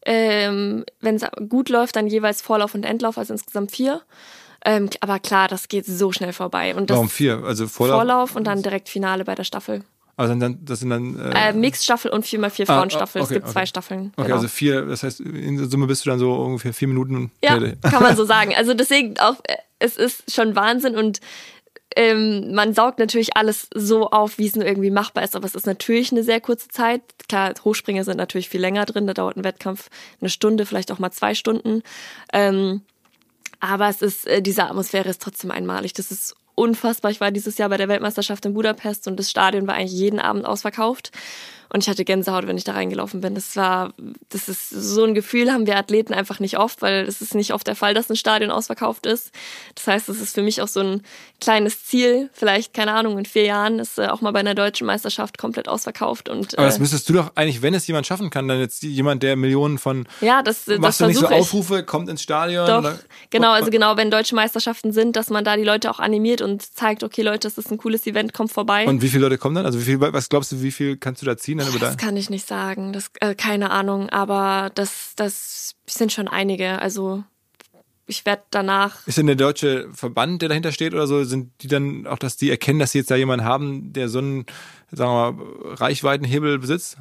ähm, 0.06 0.86
wenn 1.02 1.16
es 1.16 1.24
gut 1.50 1.70
läuft, 1.70 1.96
dann 1.96 2.08
jeweils 2.08 2.42
Vorlauf 2.42 2.74
und 2.74 2.84
Endlauf, 2.84 3.18
also 3.18 3.34
insgesamt 3.34 3.72
vier. 3.72 4.02
Ähm, 4.68 4.90
aber 5.00 5.20
klar, 5.20 5.48
das 5.48 5.70
geht 5.70 5.86
so 5.86 6.12
schnell 6.12 6.34
vorbei. 6.34 6.76
Und 6.76 6.90
Warum 6.90 7.10
vier? 7.10 7.42
Also 7.46 7.68
Vorlauf. 7.68 7.96
Vorlauf 7.96 8.36
und 8.36 8.44
dann 8.46 8.62
direkt 8.62 8.90
Finale 8.90 9.24
bei 9.24 9.34
der 9.34 9.46
Staffel. 9.46 9.82
Also 10.18 10.36
dann, 10.36 10.60
das 10.66 10.80
sind 10.82 10.90
dann. 10.90 11.18
Äh, 11.18 11.54
Mixstaffel 11.54 12.12
und 12.12 12.26
4x4 12.26 12.64
Ah, 12.64 12.66
Frauenstaffel. 12.66 13.22
ah, 13.22 13.24
es 13.24 13.30
okay, 13.30 13.36
gibt 13.36 13.46
okay. 13.46 13.54
zwei 13.54 13.66
Staffeln. 13.66 14.12
Okay, 14.18 14.26
genau. 14.26 14.36
also 14.36 14.50
vier, 14.50 14.82
das 14.86 15.04
heißt, 15.04 15.22
in 15.22 15.70
Summe 15.70 15.88
bist 15.88 16.06
du 16.06 16.10
dann 16.10 16.20
so 16.20 16.34
ungefähr 16.34 16.74
vier 16.74 16.90
Minuten. 16.90 17.32
Ja, 17.42 17.58
kann 17.82 18.04
man 18.04 18.18
so 18.18 18.26
sagen. 18.26 18.54
Also 18.58 18.74
deswegen 18.74 19.18
auch, 19.20 19.36
äh, 19.46 19.56
es 19.80 19.96
ist 19.96 20.34
schon 20.36 20.54
Wahnsinn 20.58 20.98
und 20.98 21.22
ähm, 21.96 22.54
man 22.54 22.74
saugt 22.74 23.00
natürlich 23.00 23.38
alles 23.38 23.70
so 23.74 24.10
auf, 24.10 24.38
wie 24.38 24.48
es 24.48 24.56
nur 24.56 24.66
irgendwie 24.66 24.92
machbar 24.92 25.24
ist, 25.24 25.36
aber 25.36 25.46
es 25.46 25.56
ist 25.56 25.66
natürlich 25.66 26.12
eine 26.12 26.24
sehr 26.24 26.42
kurze 26.42 26.68
Zeit. 26.68 27.02
Klar, 27.30 27.54
Hochspringer 27.64 28.04
sind 28.04 28.18
natürlich 28.18 28.50
viel 28.50 28.60
länger 28.60 28.86
drin, 28.86 29.08
da 29.08 29.14
dauert 29.14 29.38
ein 29.38 29.46
Wettkampf 29.46 29.90
eine 30.20 30.30
Stunde, 30.30 30.66
vielleicht 30.66 30.92
auch 30.92 31.00
mal 31.00 31.12
zwei 31.12 31.36
Stunden. 31.36 31.84
Ähm, 32.34 32.82
aber 33.60 33.90
es 33.90 34.02
ist, 34.02 34.28
äh, 34.28 34.42
diese 34.42 34.66
Atmosphäre 34.66 35.10
ist 35.10 35.22
trotzdem 35.22 35.52
einmalig. 35.52 35.94
Das 35.94 36.12
ist 36.12 36.36
unfassbar. 36.56 37.12
Ich 37.12 37.22
war 37.22 37.32
dieses 37.32 37.58
Jahr 37.58 37.70
bei 37.70 37.78
der 37.78 37.88
Weltmeisterschaft 37.88 38.46
in 38.46 38.54
Budapest 38.54 39.08
und 39.08 39.18
das 39.18 39.30
Stadion 39.30 39.68
war 39.68 39.76
eigentlich 39.76 39.94
jeden 39.94 40.20
Abend 40.20 40.46
ausverkauft. 40.46 41.12
Und 41.70 41.84
ich 41.84 41.90
hatte 41.90 42.06
Gänsehaut, 42.06 42.48
wenn 42.48 42.58
ich 42.58 42.64
da 42.64 42.74
reingelaufen 42.74 43.22
bin. 43.22 43.36
Das 43.36 43.56
war, 43.56 43.94
das 44.30 44.48
ist 44.50 44.70
so 44.70 45.04
ein 45.04 45.14
Gefühl, 45.14 45.52
haben 45.52 45.68
wir 45.68 45.78
Athleten 45.78 46.14
einfach 46.14 46.40
nicht 46.40 46.58
oft, 46.58 46.82
weil 46.82 47.06
es 47.06 47.22
ist 47.22 47.36
nicht 47.36 47.54
oft 47.54 47.68
der 47.68 47.76
Fall, 47.76 47.94
dass 47.94 48.10
ein 48.10 48.16
Stadion 48.16 48.52
ausverkauft 48.52 49.06
ist. 49.06 49.32
Das 49.76 49.88
heißt, 49.88 50.10
es 50.10 50.22
ist 50.22 50.36
für 50.36 50.42
mich 50.42 50.62
auch 50.62 50.68
so 50.68 50.80
ein 50.82 51.02
kleines 51.42 51.86
Ziel. 51.86 52.30
Vielleicht, 52.34 52.74
keine 52.74 52.94
Ahnung, 52.94 53.18
in 53.18 53.26
vier 53.26 53.44
Jahren 53.44 53.80
ist 53.80 54.00
äh, 54.00 54.08
auch 54.08 54.22
mal 54.22 54.32
bei 54.32 54.40
einer 54.40 54.56
deutschen 54.56 54.88
Meisterschaft 54.88 55.38
komplett 55.38 55.68
ausverkauft. 55.68 56.30
Und 56.30 56.58
Aber 56.58 56.68
das 56.68 56.78
äh, 56.78 56.80
müsstest 56.80 57.08
du 57.10 57.14
doch 57.14 57.32
eigentlich, 57.36 57.62
wenn 57.62 57.74
es 57.74 57.86
jemand 57.88 58.08
schaffen 58.08 58.30
kann, 58.30 58.48
dann 58.48 58.60
jetzt 58.60 58.84
jemand, 58.84 59.24
der 59.24 59.36
Millionen 59.36 59.78
von. 59.78 60.08
ja, 60.22 60.42
das, 60.44 60.66
das 60.66 60.80
Machst 60.80 61.02
du 61.02 61.06
nicht 61.08 61.16
so 61.16 61.22
versuche 61.28 61.36
ich. 61.36 61.42
Aufrufe, 61.42 61.84
kommt 61.84 62.10
ins 62.10 62.22
Stadion? 62.22 62.66
Doch, 62.68 62.80
oder- 62.80 63.00
genau, 63.30 63.52
also 63.52 63.70
genau, 63.70 63.98
wenn 63.98 64.10
deutsche 64.12 64.36
Meisterschaften 64.36 64.92
sind, 64.92 65.16
dass 65.16 65.30
man 65.30 65.44
da 65.44 65.56
die 65.58 65.64
Leute 65.64 65.92
auch 65.92 66.00
animiert 66.00 66.42
und 66.42 66.62
zeigt, 66.76 67.04
okay 67.04 67.22
Leute, 67.22 67.48
das 67.48 67.58
ist 67.58 67.72
ein 67.72 67.78
cooles 67.78 68.06
Event, 68.08 68.34
kommt 68.34 68.52
vorbei. 68.52 68.86
Und 68.88 69.02
wie 69.02 69.10
viele 69.10 69.24
Leute 69.24 69.38
kommen 69.38 69.56
dann? 69.56 69.66
Also 69.66 69.80
wie 69.80 69.84
viel, 69.84 70.00
was 70.02 70.30
glaubst 70.30 70.52
du, 70.52 70.62
wie 70.62 70.72
viel 70.72 70.98
kannst 70.98 71.22
du 71.22 71.26
da 71.26 71.38
ziehen? 71.38 71.57
Dann 71.58 71.70
über 71.70 71.80
da? 71.80 71.88
das 71.88 71.98
kann 71.98 72.18
ich 72.18 72.30
nicht 72.30 72.48
sagen, 72.48 72.94
das, 72.94 73.12
äh, 73.20 73.36
keine 73.36 73.72
Ahnung, 73.72 74.10
aber 74.10 74.72
das, 74.76 75.14
das 75.16 75.76
sind 75.88 76.12
schon 76.12 76.28
einige. 76.28 76.80
Also 76.82 77.24
ich 78.08 78.26
werde 78.26 78.44
danach 78.52 79.06
Ist 79.06 79.18
denn 79.18 79.28
der 79.28 79.36
deutsche 79.36 79.90
Verband, 79.94 80.42
der 80.42 80.50
dahinter 80.50 80.72
steht 80.72 80.94
oder 80.94 81.08
so, 81.08 81.24
sind 81.26 81.52
die 81.62 81.68
dann 81.68 82.08
auch, 82.08 82.18
dass 82.18 82.38
die 82.38 82.50
erkennen, 82.50 82.80
dass 82.80 82.94
sie 82.94 83.00
jetzt 83.00 83.12
da 83.12 83.16
jemanden 83.16 83.46
haben, 83.46 83.92
der 83.92 84.08
so 84.08 84.20
einen, 84.20 84.46
sagen 84.92 85.12
wir 85.12 85.32
mal, 85.34 85.74
Reichweitenhebel 85.76 86.58
besitzt? 86.60 86.98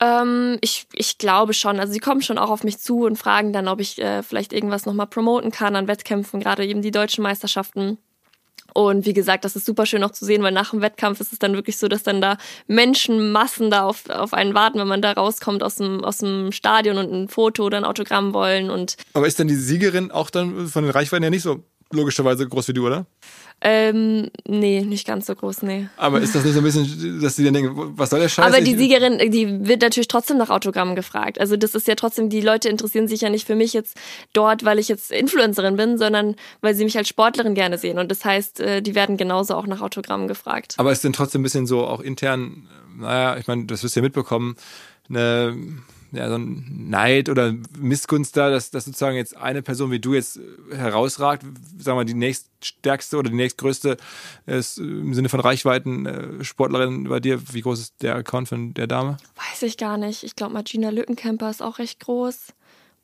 Ähm, 0.00 0.58
ich, 0.62 0.86
ich 0.94 1.18
glaube 1.18 1.52
schon. 1.54 1.78
Also 1.78 1.92
sie 1.92 2.00
kommen 2.00 2.22
schon 2.22 2.38
auch 2.38 2.50
auf 2.50 2.64
mich 2.64 2.78
zu 2.78 3.04
und 3.04 3.16
fragen 3.16 3.52
dann, 3.52 3.68
ob 3.68 3.80
ich 3.80 4.00
äh, 4.00 4.22
vielleicht 4.22 4.52
irgendwas 4.52 4.86
nochmal 4.86 5.06
promoten 5.06 5.50
kann 5.50 5.76
an 5.76 5.88
Wettkämpfen, 5.88 6.40
gerade 6.40 6.66
eben 6.66 6.82
die 6.82 6.90
deutschen 6.90 7.22
Meisterschaften. 7.22 7.98
Und 8.74 9.06
wie 9.06 9.12
gesagt, 9.12 9.44
das 9.44 9.54
ist 9.56 9.66
super 9.66 9.86
schön 9.86 10.02
auch 10.02 10.10
zu 10.10 10.24
sehen, 10.24 10.42
weil 10.42 10.52
nach 10.52 10.70
dem 10.70 10.80
Wettkampf 10.80 11.20
ist 11.20 11.32
es 11.32 11.38
dann 11.38 11.54
wirklich 11.54 11.78
so, 11.78 11.86
dass 11.86 12.02
dann 12.02 12.20
da 12.20 12.36
Menschenmassen 12.66 13.70
da 13.70 13.84
auf, 13.84 14.10
auf 14.10 14.34
einen 14.34 14.52
warten, 14.52 14.80
wenn 14.80 14.88
man 14.88 15.00
da 15.00 15.12
rauskommt 15.12 15.62
aus 15.62 15.76
dem, 15.76 16.04
aus 16.04 16.18
dem 16.18 16.50
Stadion 16.50 16.98
und 16.98 17.12
ein 17.12 17.28
Foto 17.28 17.64
oder 17.64 17.78
ein 17.78 17.84
Autogramm 17.84 18.34
wollen. 18.34 18.70
Und 18.70 18.96
Aber 19.12 19.28
ist 19.28 19.38
dann 19.38 19.48
die 19.48 19.54
Siegerin 19.54 20.10
auch 20.10 20.28
dann 20.28 20.66
von 20.66 20.82
den 20.82 20.92
Reichweiten 20.92 21.22
ja 21.22 21.30
nicht 21.30 21.42
so 21.42 21.62
logischerweise 21.92 22.48
groß 22.48 22.68
wie 22.68 22.72
du, 22.72 22.86
oder? 22.86 23.06
Ähm, 23.60 24.28
nee, 24.46 24.82
nicht 24.82 25.06
ganz 25.06 25.24
so 25.24 25.34
groß, 25.34 25.62
nee. 25.62 25.88
Aber 25.96 26.20
ist 26.20 26.34
das 26.34 26.44
nicht 26.44 26.52
so 26.52 26.60
ein 26.60 26.64
bisschen, 26.64 27.20
dass 27.22 27.36
die 27.36 27.44
dann 27.44 27.54
denken, 27.54 27.94
was 27.96 28.10
soll 28.10 28.20
der 28.20 28.28
Scheiß? 28.28 28.44
Aber 28.44 28.60
die 28.60 28.76
Siegerin, 28.76 29.30
die 29.30 29.66
wird 29.66 29.80
natürlich 29.80 30.08
trotzdem 30.08 30.36
nach 30.36 30.50
Autogrammen 30.50 30.94
gefragt. 30.94 31.40
Also 31.40 31.56
das 31.56 31.74
ist 31.74 31.88
ja 31.88 31.94
trotzdem, 31.94 32.28
die 32.28 32.42
Leute 32.42 32.68
interessieren 32.68 33.08
sich 33.08 33.22
ja 33.22 33.30
nicht 33.30 33.46
für 33.46 33.54
mich 33.54 33.72
jetzt 33.72 33.96
dort, 34.34 34.66
weil 34.66 34.78
ich 34.78 34.88
jetzt 34.88 35.10
Influencerin 35.10 35.76
bin, 35.76 35.96
sondern 35.96 36.36
weil 36.60 36.74
sie 36.74 36.84
mich 36.84 36.98
als 36.98 37.08
Sportlerin 37.08 37.54
gerne 37.54 37.78
sehen. 37.78 37.98
Und 37.98 38.10
das 38.10 38.24
heißt, 38.24 38.60
äh, 38.60 38.82
die 38.82 38.94
werden 38.94 39.16
genauso 39.16 39.54
auch 39.54 39.66
nach 39.66 39.80
Autogrammen 39.80 40.28
gefragt. 40.28 40.74
Aber 40.76 40.92
ist 40.92 41.02
denn 41.02 41.14
trotzdem 41.14 41.40
ein 41.40 41.44
bisschen 41.44 41.66
so 41.66 41.86
auch 41.86 42.00
intern, 42.00 42.68
äh, 42.98 43.00
naja, 43.00 43.38
ich 43.38 43.46
meine, 43.46 43.64
das 43.64 43.82
wirst 43.82 43.96
du 43.96 44.00
ja 44.00 44.04
mitbekommen, 44.04 44.56
eine, 45.08 45.56
ja, 46.14 46.28
so 46.28 46.36
ein 46.36 46.88
Neid 46.90 47.28
oder 47.28 47.54
Missgunst 47.78 48.36
da, 48.36 48.50
dass, 48.50 48.70
dass 48.70 48.84
sozusagen 48.84 49.16
jetzt 49.16 49.36
eine 49.36 49.62
Person 49.62 49.90
wie 49.90 49.98
du 50.00 50.14
jetzt 50.14 50.38
äh, 50.70 50.76
herausragt, 50.76 51.42
sagen 51.42 51.84
wir 51.84 51.94
mal, 51.96 52.04
die 52.04 52.14
nächststärkste 52.14 53.16
oder 53.18 53.30
die 53.30 53.36
nächstgrößte 53.36 53.96
ist 54.46 54.78
im 54.78 55.12
Sinne 55.14 55.28
von 55.28 55.40
Reichweiten 55.40 56.06
äh, 56.06 56.44
Sportlerin 56.44 57.04
bei 57.04 57.20
dir. 57.20 57.40
Wie 57.52 57.60
groß 57.60 57.80
ist 57.80 57.94
der 58.02 58.16
Account 58.16 58.48
von 58.48 58.74
der 58.74 58.86
Dame? 58.86 59.16
Weiß 59.50 59.62
ich 59.62 59.76
gar 59.76 59.96
nicht. 59.98 60.22
Ich 60.24 60.36
glaube, 60.36 60.54
Margina 60.54 60.90
Lückenkämper 60.90 61.50
ist 61.50 61.62
auch 61.62 61.78
recht 61.78 62.00
groß. 62.00 62.48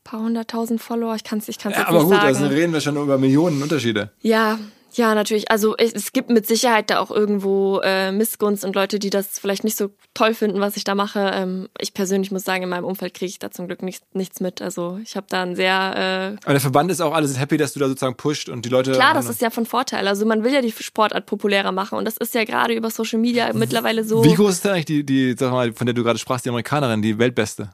paar 0.05 0.21
hunderttausend 0.21 0.81
Follower. 0.81 1.15
Ich 1.15 1.25
kann 1.25 1.39
es 1.41 1.49
ich 1.49 1.59
kann's 1.59 1.75
Ja, 1.77 1.81
jetzt 1.83 1.89
aber 1.89 1.99
nicht 1.99 2.07
gut, 2.09 2.15
sagen. 2.15 2.27
also 2.27 2.47
reden 2.47 2.73
wir 2.73 2.81
schon 2.81 2.97
über 2.97 3.19
Millionen 3.19 3.63
Unterschiede. 3.63 4.11
Ja, 4.23 4.59
ja, 4.95 5.15
natürlich. 5.15 5.51
Also 5.51 5.77
es, 5.77 6.13
gibt 6.13 6.31
mit 6.31 6.47
Sicherheit 6.47 6.91
da 6.91 6.99
auch 7.01 7.11
irgendwo 7.11 7.81
äh, 7.83 8.13
Missgunst 8.13 8.65
und 8.65 8.75
Leute, 8.75 8.99
die 8.99 9.11
das 9.11 9.39
vielleicht 9.39 9.65
nicht 9.65 9.77
so 9.77 9.91
toll 10.15 10.35
finden, 10.35 10.61
was 10.61 10.77
ich 10.77 10.85
da 10.85 10.95
mache. 10.95 11.31
Ähm, 11.35 11.69
ich 11.79 11.95
persönlich 11.95 12.31
muss 12.31 12.45
sagen, 12.45 12.63
in 12.63 12.69
meinem 12.69 12.85
Umfeld 12.85 13.15
kriege 13.15 13.31
ich 13.31 13.39
da 13.39 13.51
zum 13.51 13.67
Glück 13.67 13.83
nicht, 13.83 14.03
nichts 14.15 14.41
mit. 14.41 14.63
Also 14.63 14.99
ich 15.03 15.17
habe 15.17 15.27
da 15.29 15.43
ein 15.43 15.57
sehr 15.57 16.39
Aber 16.45 16.53
der 16.53 16.61
Verband 16.61 16.91
ist 16.91 17.01
auch 17.01 17.15
alles 17.15 17.39
happy, 17.39 17.57
dass 17.57 17.73
du 17.73 17.81
da 17.81 17.89
sozusagen 17.89 18.17
pusht 18.17 18.49
und 18.49 18.65
die 18.65 18.69
Leute. 18.69 18.93
äh, 18.93 18.95
klar, 18.95 19.15
das 19.15 19.29
ist 19.29 19.41
ja 19.41 19.51
von 19.51 19.67
Vorteil. 19.67 20.09
Also 20.09 20.27
man 20.27 20.45
will 20.45 20.53
ja 20.53 20.63
die 20.63 20.73
Sportart 20.73 21.27
populärer 21.27 21.73
machen 21.73 21.99
und 21.99 22.05
das 22.05 22.17
ist 22.17 22.35
ja 22.35 22.45
gerade 22.45 22.75
über 22.75 22.91
Social 22.91 23.19
Media 23.19 23.53
mittlerweile 23.53 24.05
so. 24.05 24.25
Wie 24.25 24.35
groß 24.35 24.53
ist 24.53 24.65
denn 24.65 24.73
eigentlich 24.73 24.87
die, 24.87 25.05
die, 25.05 25.35
sag 25.39 25.53
mal, 25.53 25.73
von 25.73 25.87
der 25.87 25.95
du 25.95 26.03
gerade 26.03 26.19
sprachst, 26.19 26.45
die 26.45 26.49
Amerikanerin, 26.49 27.03
die 27.03 27.19
Weltbeste? 27.19 27.71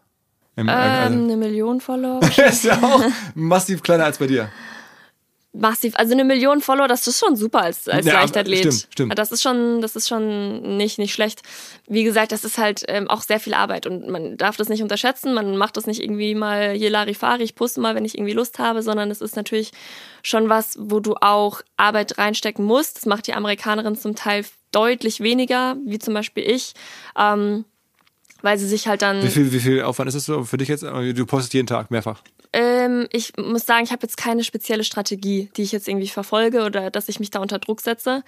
Im, 0.57 0.69
ähm, 0.69 0.75
also, 0.75 1.19
eine 1.19 1.37
Million 1.37 1.81
Follower. 1.81 2.21
ist 2.37 2.65
ja 2.65 2.83
auch 2.83 3.03
massiv 3.35 3.83
kleiner 3.83 4.05
als 4.05 4.19
bei 4.19 4.27
dir. 4.27 4.49
Massiv. 5.61 5.95
Also 5.97 6.13
eine 6.13 6.25
Million 6.25 6.61
Follower, 6.61 6.89
das 6.89 7.07
ist 7.07 7.19
schon 7.19 7.37
super 7.37 7.63
als, 7.63 7.89
als 7.89 8.07
Ja, 8.07 8.15
Leichtathlet. 8.15 8.59
stimmt, 8.61 8.89
stimmt. 8.93 9.19
Das 9.19 9.33
ist 9.33 9.43
schon, 9.43 9.81
das 9.81 9.97
ist 9.97 10.09
schon 10.09 10.77
nicht, 10.77 10.99
nicht 10.99 11.13
schlecht. 11.13 11.43
Wie 11.89 12.05
gesagt, 12.05 12.33
das 12.33 12.45
ist 12.45 12.59
halt 12.59 12.85
ähm, 12.89 13.09
auch 13.09 13.23
sehr 13.23 13.41
viel 13.41 13.55
Arbeit 13.55 13.87
und 13.87 14.09
man 14.09 14.37
darf 14.37 14.57
das 14.57 14.69
nicht 14.69 14.83
unterschätzen. 14.83 15.35
Man 15.35 15.57
macht 15.57 15.77
das 15.77 15.87
nicht 15.87 16.03
irgendwie 16.03 16.35
mal 16.35 16.73
hier 16.73 16.91
Larifari, 16.91 17.43
ich 17.43 17.55
poste 17.55 17.81
mal, 17.81 17.95
wenn 17.95 18.05
ich 18.05 18.17
irgendwie 18.17 18.35
Lust 18.35 18.59
habe, 18.59 18.83
sondern 18.83 19.11
es 19.11 19.21
ist 19.21 19.37
natürlich 19.37 19.71
schon 20.23 20.49
was, 20.49 20.77
wo 20.81 21.01
du 21.01 21.15
auch 21.21 21.63
Arbeit 21.77 22.19
reinstecken 22.19 22.65
musst. 22.65 22.97
Das 22.97 23.07
macht 23.07 23.27
die 23.27 23.35
Amerikanerin 23.35 23.97
zum 23.97 24.15
Teil 24.15 24.45
deutlich 24.73 25.21
weniger, 25.21 25.77
wie 25.87 25.99
zum 25.99 26.15
Beispiel 26.15 26.45
ich. 26.45 26.75
Ähm, 27.19 27.65
weil 28.43 28.59
sie 28.59 28.69
sich 28.69 28.87
halt 28.87 29.03
dann. 29.03 29.23
Wie 29.23 29.29
viel, 29.29 29.51
wie 29.51 29.61
viel 29.61 29.83
Aufwand 29.83 30.09
ist 30.09 30.15
das 30.15 30.27
so 30.27 30.45
für 30.45 30.59
dich 30.59 30.69
jetzt? 30.69 30.83
Du 30.83 31.27
postest 31.27 31.55
jeden 31.55 31.67
Tag 31.67 31.91
mehrfach. 31.91 32.23
Ähm, 32.59 33.07
ich 33.13 33.35
muss 33.37 33.67
sagen, 33.67 33.85
ich 33.85 33.93
habe 33.93 34.05
jetzt 34.05 34.17
keine 34.17 34.43
spezielle 34.43 34.83
Strategie, 34.83 35.51
die 35.59 35.63
ich 35.63 35.73
jetzt 35.73 35.87
irgendwie 35.89 36.09
verfolge 36.09 36.65
oder 36.65 36.91
dass 36.91 37.11
ich 37.11 37.21
mich 37.21 37.31
da 37.31 37.41
unter 37.41 37.59
Druck 37.59 37.83
setze. 37.83 38.23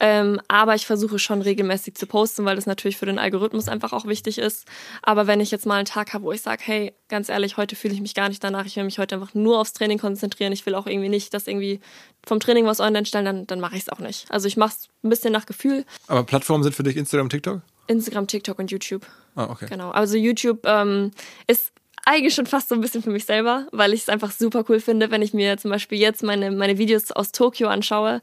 Ähm, 0.00 0.40
aber 0.48 0.74
ich 0.74 0.84
versuche 0.84 1.20
schon 1.20 1.42
regelmäßig 1.42 1.94
zu 1.94 2.08
posten, 2.08 2.44
weil 2.44 2.56
das 2.56 2.66
natürlich 2.66 2.96
für 2.96 3.06
den 3.06 3.20
Algorithmus 3.20 3.68
einfach 3.68 3.92
auch 3.92 4.06
wichtig 4.06 4.38
ist. 4.38 4.66
Aber 5.02 5.28
wenn 5.28 5.38
ich 5.38 5.52
jetzt 5.52 5.64
mal 5.64 5.76
einen 5.76 5.84
Tag 5.84 6.12
habe, 6.12 6.24
wo 6.24 6.32
ich 6.32 6.42
sage, 6.42 6.60
hey, 6.64 6.92
ganz 7.08 7.28
ehrlich, 7.28 7.56
heute 7.56 7.76
fühle 7.76 7.94
ich 7.94 8.00
mich 8.00 8.14
gar 8.14 8.28
nicht 8.28 8.42
danach, 8.42 8.66
ich 8.66 8.74
will 8.74 8.82
mich 8.82 8.98
heute 8.98 9.14
einfach 9.14 9.34
nur 9.34 9.60
aufs 9.60 9.74
Training 9.74 9.98
konzentrieren, 9.98 10.52
ich 10.52 10.66
will 10.66 10.74
auch 10.74 10.88
irgendwie 10.88 11.08
nicht, 11.08 11.32
dass 11.32 11.46
irgendwie 11.46 11.78
vom 12.26 12.40
Training 12.40 12.66
was 12.66 12.80
online 12.80 13.06
stellen, 13.06 13.26
dann, 13.26 13.46
dann 13.46 13.60
mache 13.60 13.76
ich 13.76 13.82
es 13.82 13.88
auch 13.90 14.00
nicht. 14.00 14.28
Also 14.28 14.48
ich 14.48 14.56
mache 14.56 14.74
es 14.76 14.88
ein 15.04 15.10
bisschen 15.10 15.32
nach 15.32 15.46
Gefühl. 15.46 15.84
Aber 16.08 16.24
Plattformen 16.24 16.64
sind 16.64 16.74
für 16.74 16.82
dich 16.82 16.96
Instagram, 16.96 17.28
TikTok? 17.28 17.60
Instagram, 17.86 18.26
TikTok 18.26 18.58
und 18.58 18.72
YouTube. 18.72 19.06
Ah, 19.36 19.44
okay. 19.44 19.66
Genau. 19.68 19.92
Also 19.92 20.16
YouTube 20.16 20.66
ähm, 20.66 21.12
ist 21.46 21.70
eigentlich 22.04 22.34
schon 22.34 22.46
fast 22.46 22.68
so 22.68 22.74
ein 22.74 22.80
bisschen 22.80 23.02
für 23.02 23.10
mich 23.10 23.24
selber, 23.24 23.66
weil 23.72 23.92
ich 23.92 24.02
es 24.02 24.08
einfach 24.08 24.30
super 24.30 24.64
cool 24.68 24.80
finde, 24.80 25.10
wenn 25.10 25.22
ich 25.22 25.34
mir 25.34 25.56
zum 25.56 25.70
Beispiel 25.70 25.98
jetzt 25.98 26.22
meine, 26.22 26.50
meine 26.50 26.78
Videos 26.78 27.10
aus 27.12 27.32
Tokio 27.32 27.68
anschaue 27.68 28.20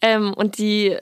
ähm, 0.00 0.32
und 0.34 0.58
die, 0.58 0.96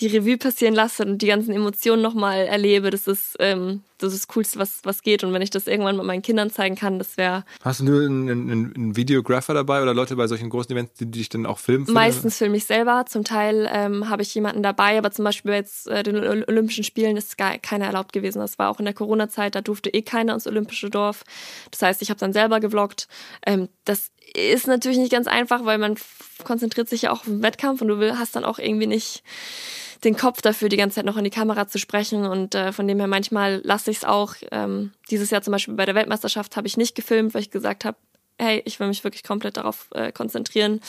die 0.00 0.08
Revue 0.08 0.36
passieren 0.38 0.74
lasse 0.74 1.04
und 1.04 1.18
die 1.18 1.28
ganzen 1.28 1.54
Emotionen 1.54 2.02
nochmal 2.02 2.46
erlebe. 2.46 2.90
Das 2.90 3.06
ist 3.06 3.36
ähm, 3.38 3.82
das, 3.98 4.12
ist 4.12 4.24
das 4.24 4.34
Coolste, 4.34 4.58
was, 4.58 4.80
was 4.82 5.02
geht. 5.02 5.22
Und 5.22 5.32
wenn 5.32 5.42
ich 5.42 5.50
das 5.50 5.68
irgendwann 5.68 5.96
mit 5.96 6.04
meinen 6.04 6.22
Kindern 6.22 6.50
zeigen 6.50 6.74
kann, 6.74 6.98
das 6.98 7.16
wäre 7.16 7.44
Hast 7.62 7.80
du 7.80 7.86
einen, 7.86 8.28
einen, 8.28 8.74
einen 8.74 8.96
Videographer 8.96 9.54
dabei 9.54 9.82
oder 9.82 9.94
Leute 9.94 10.16
bei 10.16 10.26
solchen 10.26 10.50
großen 10.50 10.72
Events, 10.72 10.94
die, 10.94 11.06
die 11.06 11.18
dich 11.18 11.28
dann 11.28 11.46
auch 11.46 11.58
filmen? 11.58 11.86
meistens 11.92 12.38
filme 12.38 12.56
ich 12.56 12.64
selber. 12.64 13.04
Zum 13.08 13.22
Teil 13.22 13.68
ähm, 13.72 14.08
habe 14.08 14.22
ich 14.22 14.34
jemanden 14.34 14.62
dabei, 14.62 14.98
aber 14.98 15.12
zum 15.12 15.24
Beispiel 15.24 15.52
bei 15.52 15.56
jetzt 15.58 15.86
äh, 15.86 16.02
den 16.02 16.16
Oly- 16.16 16.44
Olympischen 16.48 16.84
Spielen 16.84 17.16
ist 17.16 17.38
gar 17.38 17.56
keiner 17.58 17.86
erlaubt 17.86 18.12
gewesen. 18.12 18.40
Das 18.40 18.58
war 18.58 18.70
auch 18.70 18.80
in 18.80 18.84
der 18.84 18.94
Corona-Zeit, 18.94 19.54
da 19.54 19.60
durfte 19.60 19.90
eh 19.90 20.02
keiner 20.02 20.34
ins 20.34 20.48
Olympische 20.48 20.90
Dorf. 20.90 21.22
Das 21.70 21.82
heißt, 21.82 22.02
ich 22.02 22.10
habe 22.10 22.18
dann 22.18 22.32
selber 22.32 22.58
gevloggt. 22.58 23.06
Ähm, 23.46 23.68
das 23.84 24.10
ist 24.34 24.66
natürlich 24.66 24.98
nicht 24.98 25.12
ganz 25.12 25.28
einfach, 25.28 25.64
weil 25.64 25.78
man 25.78 25.96
konzentriert 26.42 26.88
sich 26.88 27.02
ja 27.02 27.12
auch 27.12 27.20
auf 27.20 27.26
den 27.26 27.42
Wettkampf 27.42 27.80
und 27.80 27.88
du 27.88 28.18
hast 28.18 28.34
dann 28.34 28.44
auch 28.44 28.58
irgendwie 28.58 28.88
nicht 28.88 29.22
den 30.04 30.16
Kopf 30.16 30.42
dafür, 30.42 30.68
die 30.68 30.76
ganze 30.76 30.96
Zeit 30.96 31.04
noch 31.06 31.16
in 31.16 31.24
die 31.24 31.30
Kamera 31.30 31.66
zu 31.66 31.78
sprechen. 31.78 32.26
Und 32.26 32.54
äh, 32.54 32.72
von 32.72 32.86
dem 32.86 32.98
her 32.98 33.08
manchmal 33.08 33.60
lasse 33.64 33.90
ich 33.90 33.98
es 33.98 34.04
auch. 34.04 34.34
Ähm, 34.50 34.92
dieses 35.10 35.30
Jahr 35.30 35.42
zum 35.42 35.52
Beispiel 35.52 35.74
bei 35.74 35.86
der 35.86 35.94
Weltmeisterschaft 35.94 36.56
habe 36.56 36.66
ich 36.66 36.76
nicht 36.76 36.94
gefilmt, 36.94 37.34
weil 37.34 37.40
ich 37.42 37.50
gesagt 37.50 37.84
habe, 37.84 37.96
hey, 38.36 38.62
ich 38.64 38.80
will 38.80 38.88
mich 38.88 39.04
wirklich 39.04 39.22
komplett 39.22 39.56
darauf 39.56 39.86
äh, 39.94 40.10
konzentrieren. 40.10 40.80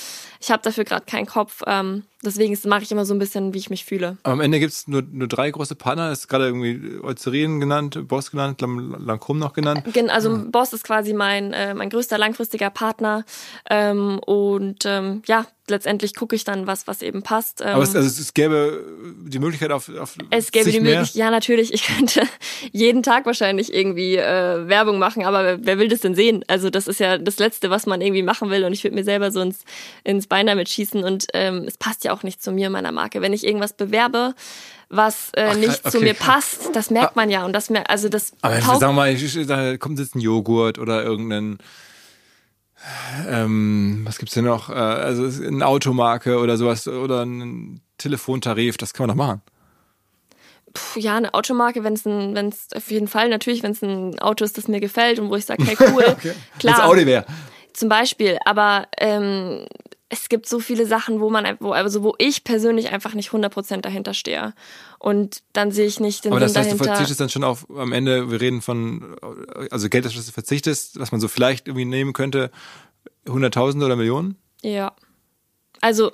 Ich 0.42 0.50
habe 0.50 0.64
dafür 0.64 0.84
gerade 0.84 1.06
keinen 1.06 1.28
Kopf. 1.28 1.62
Ähm, 1.68 2.02
deswegen 2.24 2.58
mache 2.68 2.82
ich 2.82 2.92
immer 2.92 3.06
so 3.06 3.14
ein 3.14 3.20
bisschen, 3.20 3.54
wie 3.54 3.60
ich 3.60 3.70
mich 3.70 3.86
fühle. 3.86 4.18
Am 4.24 4.42
Ende 4.42 4.60
gibt 4.60 4.74
es 4.74 4.88
nur, 4.88 5.04
nur 5.04 5.28
drei 5.28 5.52
große 5.52 5.76
Partner. 5.76 6.10
Das 6.10 6.22
ist 6.22 6.28
gerade 6.28 6.46
irgendwie 6.48 7.00
Eucerin 7.04 7.60
genannt, 7.60 8.08
Boss 8.08 8.32
genannt, 8.32 8.62
Lancôme 8.62 9.38
noch 9.38 9.54
genannt. 9.54 9.84
Gen- 9.94 10.10
Also 10.10 10.46
Boss 10.50 10.74
ist 10.74 10.84
quasi 10.84 11.14
mein, 11.14 11.54
äh, 11.54 11.76
mein 11.76 11.92
größter 11.92 12.18
langfristiger 12.18 12.72
Partner. 12.72 13.26
Ähm, 13.70 14.18
und 14.26 14.84
ähm, 14.88 15.22
ja, 15.28 15.46
letztendlich 15.70 16.16
gucke 16.16 16.36
ich 16.36 16.44
dann, 16.44 16.68
was, 16.68 16.88
was 16.88 17.02
eben 17.02 17.24
passt. 17.24 17.62
Ähm, 17.62 17.68
Aber 17.68 17.84
es, 17.84 17.96
also 17.96 18.08
es 18.08 18.34
gäbe 18.34 18.84
die 19.26 19.40
Möglichkeit 19.40 19.72
auf, 19.72 19.90
auf 19.90 20.16
Es 20.30 20.52
gäbe 20.52 20.72
die. 20.72 20.80
Möglichkeit, 20.80 21.16
ja 21.16 21.32
natürlich, 21.32 21.74
ich 21.74 21.86
könnte 21.86 22.22
jeden 22.72 23.04
Tag 23.04 23.26
wahrscheinlich 23.26 23.74
irgendwie 23.74 24.16
äh, 24.18 24.68
Werbung 24.68 25.00
machen, 25.00 25.26
aber 25.26 25.66
wer, 25.66 25.78
will 25.78 25.88
das 25.88 26.02
denn 26.02 26.16
sehen? 26.16 26.44
Also 26.48 26.70
das 26.70 26.88
ist 26.88 27.00
ja 27.00 27.18
das 27.18 27.40
Letzte, 27.40 27.70
was 27.70 27.86
man 27.86 28.02
irgendwie 28.02 28.24
machen 28.24 28.50
will 28.50 28.64
und 28.64 28.74
ich 28.74 28.84
würde 28.84 28.96
mir 28.96 29.04
selber 29.04 29.32
so 29.32 29.42
ins, 29.42 29.64
ins 30.04 30.28
Bein 30.28 30.48
damit 30.48 30.70
schießen 30.70 31.04
und 31.04 31.28
ähm, 31.34 31.66
es 31.68 31.78
passt 31.78 32.04
ja 32.04 32.14
auch 32.14 32.24
nicht 32.24 32.42
zu 32.42 32.52
mir, 32.52 32.70
meiner 32.70 32.92
Marke. 32.92 33.22
Wenn 33.22 33.34
ich 33.34 33.46
irgendwas 33.46 33.74
bewerbe, 33.74 34.36
was 34.90 35.32
äh, 35.34 35.50
Ach, 35.52 35.56
nicht 35.56 35.90
zu 35.90 35.98
okay. 35.98 36.08
mir 36.08 36.14
passt, 36.16 36.76
das 36.76 36.90
merkt 36.90 37.16
man 37.16 37.30
ja 37.30 37.46
und 37.46 37.54
das 37.54 37.72
also 37.88 38.10
das 38.10 38.34
Aber 38.42 38.60
sagen 38.62 38.80
wir 38.82 38.92
mal, 38.94 39.16
da 39.46 39.78
kommt 39.78 40.00
jetzt 40.00 40.16
ein 40.16 40.22
Joghurt 40.22 40.78
oder 40.80 41.04
irgendein, 41.04 41.58
ähm, 43.28 44.02
was 44.04 44.18
gibt's 44.18 44.34
denn 44.34 44.46
noch? 44.46 44.70
Äh, 44.70 44.74
also 44.74 45.44
eine 45.46 45.66
Automarke 45.66 46.40
oder 46.40 46.58
sowas 46.58 46.88
oder 46.88 47.24
ein 47.26 47.82
Telefontarif, 47.98 48.78
das 48.78 48.94
kann 48.94 49.08
man 49.08 49.18
doch 49.18 49.26
machen. 49.26 49.42
Puh, 50.74 51.00
ja, 51.00 51.16
eine 51.16 51.34
Automarke, 51.34 51.84
wenn 51.84 51.94
es 51.94 52.06
ein, 52.06 52.36
wenn 52.36 52.50
es 52.50 52.68
auf 52.76 52.92
jeden 52.92 53.08
Fall 53.08 53.30
natürlich, 53.30 53.64
wenn 53.64 53.72
es 53.72 53.82
ein 53.82 54.20
Auto 54.20 54.44
ist, 54.44 54.58
das 54.58 54.68
mir 54.68 54.82
gefällt 54.82 55.20
und 55.20 55.30
wo 55.30 55.36
ich 55.36 55.46
sage, 55.46 55.64
hey 55.64 55.78
cool, 55.80 56.04
Wenn's 56.22 56.36
klar, 56.60 56.86
Audi 56.86 57.06
wäre. 57.06 57.26
zum 57.74 57.88
Beispiel. 57.88 58.38
Aber 58.46 58.88
ähm, 59.00 59.66
es 60.10 60.30
gibt 60.30 60.48
so 60.48 60.60
viele 60.60 60.86
Sachen, 60.86 61.20
wo 61.20 61.30
man, 61.30 61.58
wo, 61.60 61.72
also 61.72 62.04
wo 62.04 62.14
ich 62.20 62.44
persönlich 62.44 62.92
einfach 62.92 63.14
nicht 63.14 63.32
100% 63.32 63.82
dahinter 63.82 64.14
stehe. 64.14 64.54
Und 65.00 65.42
dann 65.54 65.72
sehe 65.72 65.88
ich 65.88 66.00
nicht 66.00 66.26
den 66.26 66.32
Aber 66.32 66.40
Sinn 66.40 66.54
das 66.54 66.58
heißt, 66.58 66.74
du 66.74 66.78
dahinter. 66.78 66.96
verzichtest 66.96 67.20
dann 67.20 67.30
schon 67.30 67.44
auf, 67.44 67.68
am 67.70 67.92
Ende, 67.92 68.30
wir 68.30 68.40
reden 68.40 68.62
von, 68.62 69.16
also 69.72 69.90
Geld, 69.90 70.06
das 70.06 70.14
du 70.14 70.22
verzichtest, 70.22 71.00
was 71.00 71.12
man 71.12 71.20
so 71.22 71.28
vielleicht 71.28 71.68
irgendwie 71.68 71.86
nehmen 71.86 72.14
könnte, 72.14 72.52
Hunderttausende 73.28 73.86
oder 73.86 73.96
Millionen? 73.96 74.38
Ja. 74.62 74.94
Also, 75.82 76.12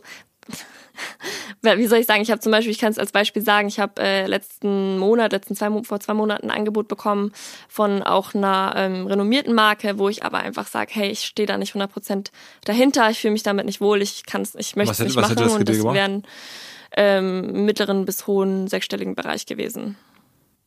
wie 1.62 1.88
soll 1.88 2.00
ich 2.00 2.08
sagen, 2.08 2.22
ich 2.22 2.32
habe 2.32 2.42
zum 2.42 2.52
Beispiel, 2.52 2.72
ich 2.72 2.80
kann 2.80 2.92
es 2.92 2.98
als 2.98 3.12
Beispiel 3.12 3.42
sagen, 3.42 3.68
ich 3.68 3.80
habe 3.80 4.02
äh, 4.02 4.26
letzten 4.26 4.98
Monat, 4.98 5.32
letzten 5.32 5.56
zwei, 5.56 5.70
vor 5.84 6.00
zwei 6.00 6.14
Monaten 6.14 6.50
ein 6.50 6.58
Angebot 6.58 6.88
bekommen 6.88 7.32
von 7.68 8.02
auch 8.04 8.34
einer 8.34 8.74
ähm, 8.76 9.06
renommierten 9.08 9.54
Marke, 9.54 10.00
wo 10.00 10.10
ich 10.10 10.24
aber 10.24 10.40
einfach 10.40 10.68
sage, 10.68 10.92
hey, 10.94 11.10
ich 11.10 11.22
stehe 11.22 11.46
da 11.46 11.58
nicht 11.58 11.76
100% 11.76 12.32
dahinter, 12.66 13.10
ich 13.10 13.20
fühle 13.20 13.34
mich 13.34 13.44
damit 13.44 13.66
nicht 13.66 13.82
wohl, 13.82 14.02
ich 14.02 14.26
kann 14.26 14.42
es, 14.42 14.56
ich 14.56 14.76
möchte 14.76 14.94
es 14.94 15.00
nicht 15.00 15.16
machen 15.16 15.36
das 15.36 15.54
und 15.54 15.70
das 15.70 15.78
gemacht? 15.78 15.96
wäre 15.96 16.06
ein 16.06 16.24
ähm, 16.98 17.66
mittleren 17.66 18.06
bis 18.06 18.28
hohen 18.28 18.68
sechsstelligen 18.68 19.16
Bereich 19.16 19.46
gewesen. 19.46 19.98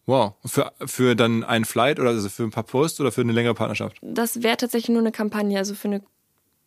Wow. 0.06 0.34
Für, 0.44 0.72
für 0.84 1.14
dann 1.16 1.44
einen 1.44 1.64
Flight 1.64 1.98
oder 1.98 2.10
also 2.10 2.28
für 2.28 2.42
ein 2.42 2.50
paar 2.50 2.64
Posts 2.64 3.00
oder 3.00 3.10
für 3.10 3.22
eine 3.22 3.32
längere 3.32 3.54
Partnerschaft? 3.54 3.96
Das 4.02 4.42
wäre 4.42 4.56
tatsächlich 4.56 4.90
nur 4.90 5.00
eine 5.00 5.12
Kampagne, 5.12 5.58
also 5.58 5.74
für 5.74 5.88
eine 5.88 6.02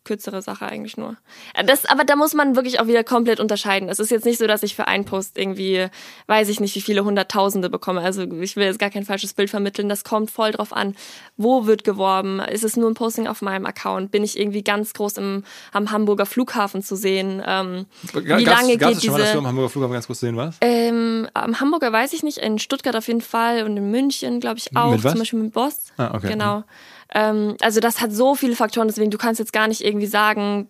kürzere 0.08 0.42
Sache 0.42 0.66
eigentlich 0.66 0.96
nur. 0.96 1.16
Äh, 1.54 1.64
Das, 1.64 1.84
aber 1.84 2.04
da 2.04 2.16
muss 2.16 2.34
man 2.34 2.56
wirklich 2.56 2.80
auch 2.80 2.86
wieder 2.88 3.04
komplett 3.04 3.38
unterscheiden. 3.38 3.88
Es 3.88 3.98
ist 4.00 4.10
jetzt 4.10 4.24
nicht 4.24 4.38
so, 4.38 4.46
dass 4.46 4.62
ich 4.62 4.74
für 4.74 4.88
einen 4.88 5.04
Post 5.04 5.38
irgendwie, 5.38 5.86
weiß 6.26 6.48
ich 6.48 6.58
nicht, 6.60 6.74
wie 6.74 6.80
viele 6.80 7.04
Hunderttausende 7.04 7.70
bekomme. 7.70 8.00
Also 8.00 8.22
ich 8.22 8.56
will 8.56 8.64
jetzt 8.64 8.78
gar 8.78 8.90
kein 8.90 9.04
falsches 9.04 9.34
Bild 9.34 9.50
vermitteln. 9.50 9.88
Das 9.88 10.02
kommt 10.02 10.30
voll 10.30 10.50
drauf 10.52 10.72
an. 10.72 10.96
Wo 11.36 11.66
wird 11.66 11.84
geworben? 11.84 12.40
Ist 12.40 12.64
es 12.64 12.76
nur 12.76 12.90
ein 12.90 12.94
Posting 12.94 13.26
auf 13.28 13.42
meinem 13.42 13.66
Account? 13.66 14.10
Bin 14.10 14.24
ich 14.24 14.38
irgendwie 14.38 14.62
ganz 14.64 14.94
groß 14.94 15.18
im, 15.18 15.44
am 15.72 15.90
Hamburger 15.92 16.26
Flughafen 16.26 16.82
zu 16.82 16.96
sehen? 16.96 17.42
Ähm, 17.46 17.86
wie 18.14 18.22
Gab's- 18.24 18.44
lange 18.44 18.76
gab's 18.78 18.92
geht 18.92 18.96
es 18.98 19.04
schon 19.04 19.12
mal, 19.12 19.18
dass 19.20 19.32
du 19.32 19.38
am 19.38 19.46
Hamburger 19.46 19.68
Flughafen 19.68 19.92
ganz 19.92 20.06
kurz 20.06 20.20
sehen 20.20 20.36
warst? 20.36 20.58
Ähm, 20.62 21.28
am 21.34 21.60
Hamburger 21.60 21.92
weiß 21.92 22.12
ich 22.14 22.22
nicht, 22.22 22.38
in 22.38 22.58
Stuttgart 22.58 22.96
auf 22.96 23.06
jeden 23.08 23.20
Fall 23.20 23.64
und 23.64 23.76
in 23.76 23.90
München, 23.90 24.40
glaube 24.40 24.58
ich, 24.58 24.74
auch. 24.76 24.90
Mit 24.92 25.04
was? 25.04 25.12
Zum 25.12 25.20
Beispiel 25.20 25.38
mit 25.40 25.52
Boss. 25.52 25.92
Ah, 25.98 26.14
okay. 26.14 26.28
Genau. 26.28 26.64
Ähm, 27.14 27.56
also 27.60 27.80
das 27.80 28.00
hat 28.00 28.12
so 28.12 28.34
viele 28.34 28.56
Faktoren, 28.56 28.88
deswegen 28.88 29.10
du 29.10 29.18
kannst 29.18 29.38
jetzt 29.38 29.52
gar 29.52 29.68
nicht 29.68 29.84
irgendwie 29.84 30.06
sagen, 30.06 30.68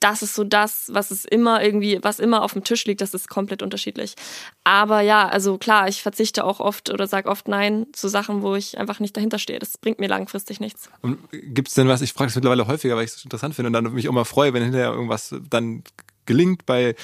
das 0.00 0.22
ist 0.22 0.34
so 0.34 0.44
das, 0.44 0.90
was 0.92 1.10
es 1.10 1.24
immer 1.24 1.62
irgendwie, 1.62 1.98
was 2.02 2.18
immer 2.18 2.42
auf 2.42 2.52
dem 2.52 2.64
Tisch 2.64 2.84
liegt, 2.84 3.00
das 3.00 3.14
ist 3.14 3.28
komplett 3.28 3.62
unterschiedlich. 3.62 4.14
Aber 4.62 5.00
ja, 5.00 5.28
also 5.28 5.56
klar, 5.58 5.88
ich 5.88 6.02
verzichte 6.02 6.44
auch 6.44 6.60
oft 6.60 6.90
oder 6.90 7.06
sage 7.06 7.28
oft 7.28 7.48
Nein 7.48 7.86
zu 7.92 8.08
Sachen, 8.08 8.42
wo 8.42 8.54
ich 8.54 8.78
einfach 8.78 9.00
nicht 9.00 9.16
dahinter 9.16 9.38
stehe. 9.38 9.58
Das 9.58 9.78
bringt 9.78 9.98
mir 9.98 10.08
langfristig 10.08 10.60
nichts. 10.60 10.90
Und 11.00 11.18
gibt's 11.32 11.74
denn 11.74 11.88
was, 11.88 12.02
ich 12.02 12.12
frage 12.12 12.28
das 12.28 12.36
mittlerweile 12.36 12.66
häufiger, 12.66 12.96
weil 12.96 13.04
ich 13.04 13.12
es 13.12 13.24
interessant 13.24 13.54
finde 13.54 13.68
und 13.68 13.72
dann 13.72 13.94
mich 13.94 14.08
auch 14.08 14.12
mal 14.12 14.24
freue, 14.24 14.52
wenn 14.52 14.62
hinterher 14.62 14.92
irgendwas 14.92 15.34
dann 15.48 15.82
gelingt 16.26 16.66
bei 16.66 16.94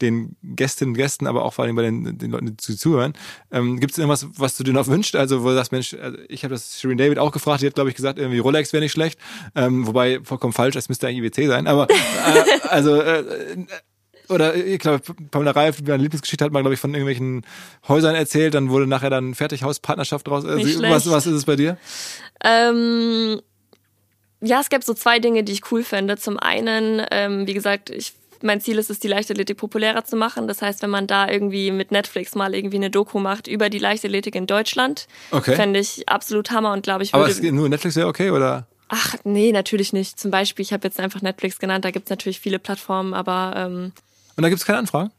den 0.00 0.36
Gästinnen 0.42 0.92
und 0.92 0.96
Gästen, 0.96 1.26
aber 1.26 1.44
auch 1.44 1.54
vor 1.54 1.64
allem 1.64 1.76
bei 1.76 1.82
den, 1.82 2.18
den 2.18 2.30
Leuten, 2.30 2.46
die 2.46 2.56
zu 2.56 2.76
zuhören. 2.76 3.14
Ähm, 3.50 3.80
Gibt 3.80 3.92
es 3.92 3.98
irgendwas, 3.98 4.26
was 4.36 4.56
du 4.56 4.64
dir 4.64 4.72
noch 4.72 4.86
wünschst? 4.86 5.16
Also 5.16 5.42
wo 5.42 5.48
du 5.48 5.54
sagst, 5.54 5.72
Mensch, 5.72 5.94
also 5.94 6.18
ich 6.28 6.44
habe 6.44 6.54
das 6.54 6.80
Shirin 6.80 6.98
David 6.98 7.18
auch 7.18 7.32
gefragt, 7.32 7.62
die 7.62 7.66
hat, 7.66 7.74
glaube 7.74 7.90
ich, 7.90 7.96
gesagt, 7.96 8.18
irgendwie 8.18 8.38
Rolex 8.38 8.72
wäre 8.72 8.82
nicht 8.82 8.92
schlecht. 8.92 9.18
Ähm, 9.54 9.86
wobei 9.86 10.20
vollkommen 10.22 10.52
falsch, 10.52 10.76
es 10.76 10.88
müsste 10.88 11.08
eigentlich 11.08 11.32
IWC 11.36 11.48
sein. 11.48 11.66
Aber 11.66 11.88
äh, 11.90 12.68
also 12.68 13.00
äh, 13.00 13.66
oder 14.28 14.54
ich 14.54 14.78
glaube, 14.78 15.00
Pamela 15.30 15.50
Reif, 15.50 15.82
meine 15.82 16.02
Lieblingsgeschichte 16.02 16.44
hat 16.44 16.52
mal, 16.52 16.60
glaube 16.60 16.74
ich, 16.74 16.80
von 16.80 16.94
irgendwelchen 16.94 17.44
Häusern 17.88 18.14
erzählt, 18.14 18.54
dann 18.54 18.70
wurde 18.70 18.86
nachher 18.86 19.10
dann 19.10 19.34
Fertighauspartnerschaft 19.34 20.26
draus. 20.26 20.44
Also, 20.44 20.56
Nicht 20.56 20.80
was, 20.80 21.02
schlecht. 21.02 21.10
was 21.10 21.26
ist 21.26 21.34
es 21.34 21.44
bei 21.44 21.56
dir? 21.56 21.76
Ähm, 22.44 23.40
ja, 24.40 24.60
es 24.60 24.70
gäbe 24.70 24.84
so 24.84 24.94
zwei 24.94 25.18
Dinge, 25.18 25.44
die 25.44 25.52
ich 25.52 25.70
cool 25.70 25.84
fände. 25.84 26.16
Zum 26.16 26.38
einen, 26.38 27.04
ähm, 27.10 27.46
wie 27.46 27.54
gesagt, 27.54 27.90
ich, 27.90 28.14
mein 28.42 28.60
Ziel 28.60 28.78
ist 28.78 28.90
es, 28.90 28.98
die 28.98 29.08
Leichtathletik 29.08 29.56
populärer 29.56 30.04
zu 30.04 30.16
machen. 30.16 30.48
Das 30.48 30.62
heißt, 30.62 30.82
wenn 30.82 30.90
man 30.90 31.06
da 31.06 31.28
irgendwie 31.28 31.70
mit 31.70 31.90
Netflix 31.90 32.34
mal 32.34 32.54
irgendwie 32.54 32.76
eine 32.76 32.90
Doku 32.90 33.18
macht 33.18 33.46
über 33.48 33.70
die 33.70 33.78
Leichtathletik 33.78 34.34
in 34.34 34.46
Deutschland, 34.46 35.06
Okay. 35.30 35.54
fände 35.56 35.78
ich 35.80 36.08
absolut 36.08 36.50
Hammer 36.50 36.72
und 36.72 36.82
glaube 36.82 37.02
ich 37.04 37.14
Aber 37.14 37.24
würde... 37.24 37.32
es 37.32 37.40
geht 37.40 37.52
nur 37.54 37.68
Netflix 37.68 37.96
wäre 37.96 38.08
okay, 38.08 38.30
oder? 38.30 38.66
Ach, 38.88 39.16
nee, 39.24 39.52
natürlich 39.52 39.92
nicht. 39.94 40.20
Zum 40.20 40.30
Beispiel, 40.30 40.62
ich 40.62 40.72
habe 40.72 40.86
jetzt 40.86 41.00
einfach 41.00 41.22
Netflix 41.22 41.58
genannt, 41.58 41.84
da 41.84 41.90
gibt's 41.90 42.10
natürlich 42.10 42.40
viele 42.40 42.58
Plattformen, 42.58 43.14
aber 43.14 43.54
ähm, 43.56 43.92
Und 44.36 44.42
da 44.42 44.48
gibt 44.50 44.60
es 44.60 44.66
keine 44.66 44.78
Anfragen? 44.80 45.10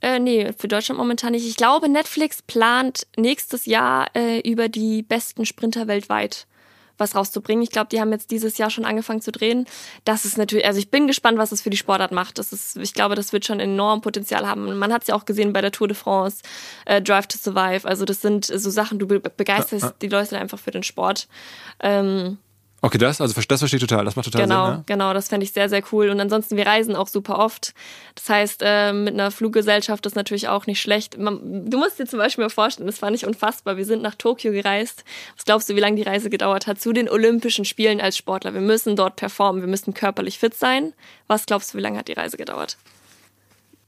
äh, 0.00 0.20
nee, 0.20 0.52
für 0.56 0.68
Deutschland 0.68 0.98
momentan 1.00 1.32
nicht. 1.32 1.44
Ich 1.48 1.56
glaube, 1.56 1.88
Netflix 1.88 2.42
plant 2.42 3.08
nächstes 3.16 3.66
Jahr 3.66 4.06
äh, 4.14 4.38
über 4.48 4.68
die 4.68 5.02
besten 5.02 5.44
Sprinter 5.46 5.88
weltweit 5.88 6.46
was 6.98 7.14
rauszubringen. 7.14 7.62
Ich 7.62 7.70
glaube, 7.70 7.88
die 7.90 8.00
haben 8.00 8.12
jetzt 8.12 8.30
dieses 8.30 8.58
Jahr 8.58 8.70
schon 8.70 8.84
angefangen 8.84 9.20
zu 9.20 9.32
drehen. 9.32 9.66
Das 10.04 10.24
ist 10.24 10.38
natürlich, 10.38 10.66
also 10.66 10.78
ich 10.78 10.90
bin 10.90 11.06
gespannt, 11.06 11.38
was 11.38 11.52
es 11.52 11.62
für 11.62 11.70
die 11.70 11.76
Sportart 11.76 12.12
macht. 12.12 12.38
Das 12.38 12.52
ist, 12.52 12.76
ich 12.76 12.94
glaube, 12.94 13.14
das 13.14 13.32
wird 13.32 13.44
schon 13.44 13.60
enorm 13.60 14.00
Potenzial 14.00 14.46
haben. 14.46 14.78
Man 14.78 14.92
hat 14.92 15.02
es 15.02 15.08
ja 15.08 15.14
auch 15.14 15.24
gesehen 15.24 15.52
bei 15.52 15.60
der 15.60 15.72
Tour 15.72 15.88
de 15.88 15.96
France, 15.96 16.42
äh, 16.84 17.00
Drive 17.00 17.26
to 17.28 17.38
Survive. 17.38 17.86
Also 17.86 18.04
das 18.04 18.20
sind 18.20 18.46
so 18.46 18.70
Sachen, 18.70 18.98
du 18.98 19.06
be 19.06 19.20
begeisterst 19.20 19.94
die 20.02 20.08
Leute 20.08 20.38
einfach 20.38 20.58
für 20.58 20.70
den 20.70 20.82
Sport. 20.82 21.28
Ähm, 21.80 22.38
Okay, 22.80 22.98
das, 22.98 23.20
also 23.20 23.34
das 23.34 23.58
verstehe 23.58 23.78
ich 23.78 23.86
total, 23.86 24.04
das 24.04 24.14
macht 24.14 24.26
total 24.26 24.42
Genau, 24.42 24.66
Sinn. 24.66 24.74
Ne? 24.76 24.82
genau, 24.86 25.12
das 25.12 25.28
fände 25.28 25.42
ich 25.42 25.52
sehr, 25.52 25.68
sehr 25.68 25.82
cool. 25.90 26.10
Und 26.10 26.20
ansonsten, 26.20 26.56
wir 26.56 26.66
reisen 26.66 26.94
auch 26.94 27.08
super 27.08 27.38
oft. 27.38 27.74
Das 28.14 28.28
heißt, 28.28 28.62
äh, 28.64 28.92
mit 28.92 29.14
einer 29.14 29.32
Fluggesellschaft 29.32 30.06
ist 30.06 30.14
natürlich 30.14 30.46
auch 30.46 30.66
nicht 30.66 30.80
schlecht. 30.80 31.18
Man, 31.18 31.68
du 31.68 31.76
musst 31.76 31.98
dir 31.98 32.06
zum 32.06 32.20
Beispiel 32.20 32.44
mal 32.44 32.50
vorstellen, 32.50 32.86
das 32.86 33.02
war 33.02 33.10
nicht 33.10 33.26
unfassbar. 33.26 33.76
Wir 33.76 33.84
sind 33.84 34.00
nach 34.02 34.14
Tokio 34.14 34.52
gereist. 34.52 35.02
Was 35.36 35.44
glaubst 35.44 35.68
du, 35.68 35.74
wie 35.74 35.80
lange 35.80 35.96
die 35.96 36.02
Reise 36.02 36.30
gedauert 36.30 36.68
hat? 36.68 36.80
Zu 36.80 36.92
den 36.92 37.08
Olympischen 37.08 37.64
Spielen 37.64 38.00
als 38.00 38.16
Sportler. 38.16 38.54
Wir 38.54 38.60
müssen 38.60 38.94
dort 38.94 39.16
performen, 39.16 39.60
wir 39.60 39.68
müssen 39.68 39.92
körperlich 39.92 40.38
fit 40.38 40.54
sein. 40.54 40.92
Was 41.26 41.46
glaubst 41.46 41.74
du, 41.74 41.78
wie 41.78 41.82
lange 41.82 41.98
hat 41.98 42.06
die 42.06 42.12
Reise 42.12 42.36
gedauert? 42.36 42.76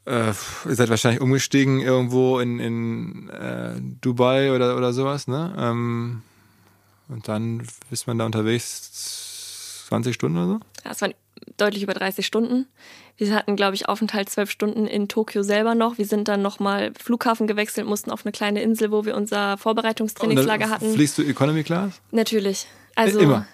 Äh, 0.04 0.28
ihr 0.30 0.74
seid 0.74 0.90
wahrscheinlich 0.90 1.20
umgestiegen 1.20 1.80
irgendwo 1.80 2.40
in, 2.40 2.58
in 2.58 3.28
äh, 3.28 3.80
Dubai 4.00 4.52
oder, 4.52 4.76
oder 4.76 4.92
sowas, 4.92 5.28
ne? 5.28 5.54
Ähm, 5.56 6.22
und 7.10 7.28
dann 7.28 7.66
ist 7.90 8.06
man 8.06 8.18
da 8.18 8.26
unterwegs 8.26 9.84
20 9.88 10.14
Stunden 10.14 10.38
oder 10.38 10.46
so? 10.46 10.60
Ja, 10.84 10.92
es 10.92 11.00
waren 11.02 11.14
deutlich 11.56 11.82
über 11.82 11.94
30 11.94 12.24
Stunden. 12.26 12.66
Wir 13.16 13.34
hatten, 13.34 13.56
glaube 13.56 13.74
ich, 13.74 13.88
Aufenthalt 13.88 14.30
zwölf 14.30 14.50
Stunden 14.50 14.86
in 14.86 15.08
Tokio 15.08 15.42
selber 15.42 15.74
noch. 15.74 15.98
Wir 15.98 16.06
sind 16.06 16.28
dann 16.28 16.42
nochmal 16.42 16.92
Flughafen 16.98 17.46
gewechselt, 17.46 17.86
mussten 17.86 18.10
auf 18.10 18.24
eine 18.24 18.32
kleine 18.32 18.62
Insel, 18.62 18.90
wo 18.90 19.04
wir 19.04 19.16
unser 19.16 19.58
Vorbereitungstrainingslager 19.58 20.70
hatten. 20.70 20.92
Fliegst 20.94 21.18
du 21.18 21.22
Economy 21.22 21.64
Class? 21.64 22.00
Natürlich. 22.12 22.66
Also 22.94 23.18
Äh, 23.18 23.22
immer? 23.22 23.46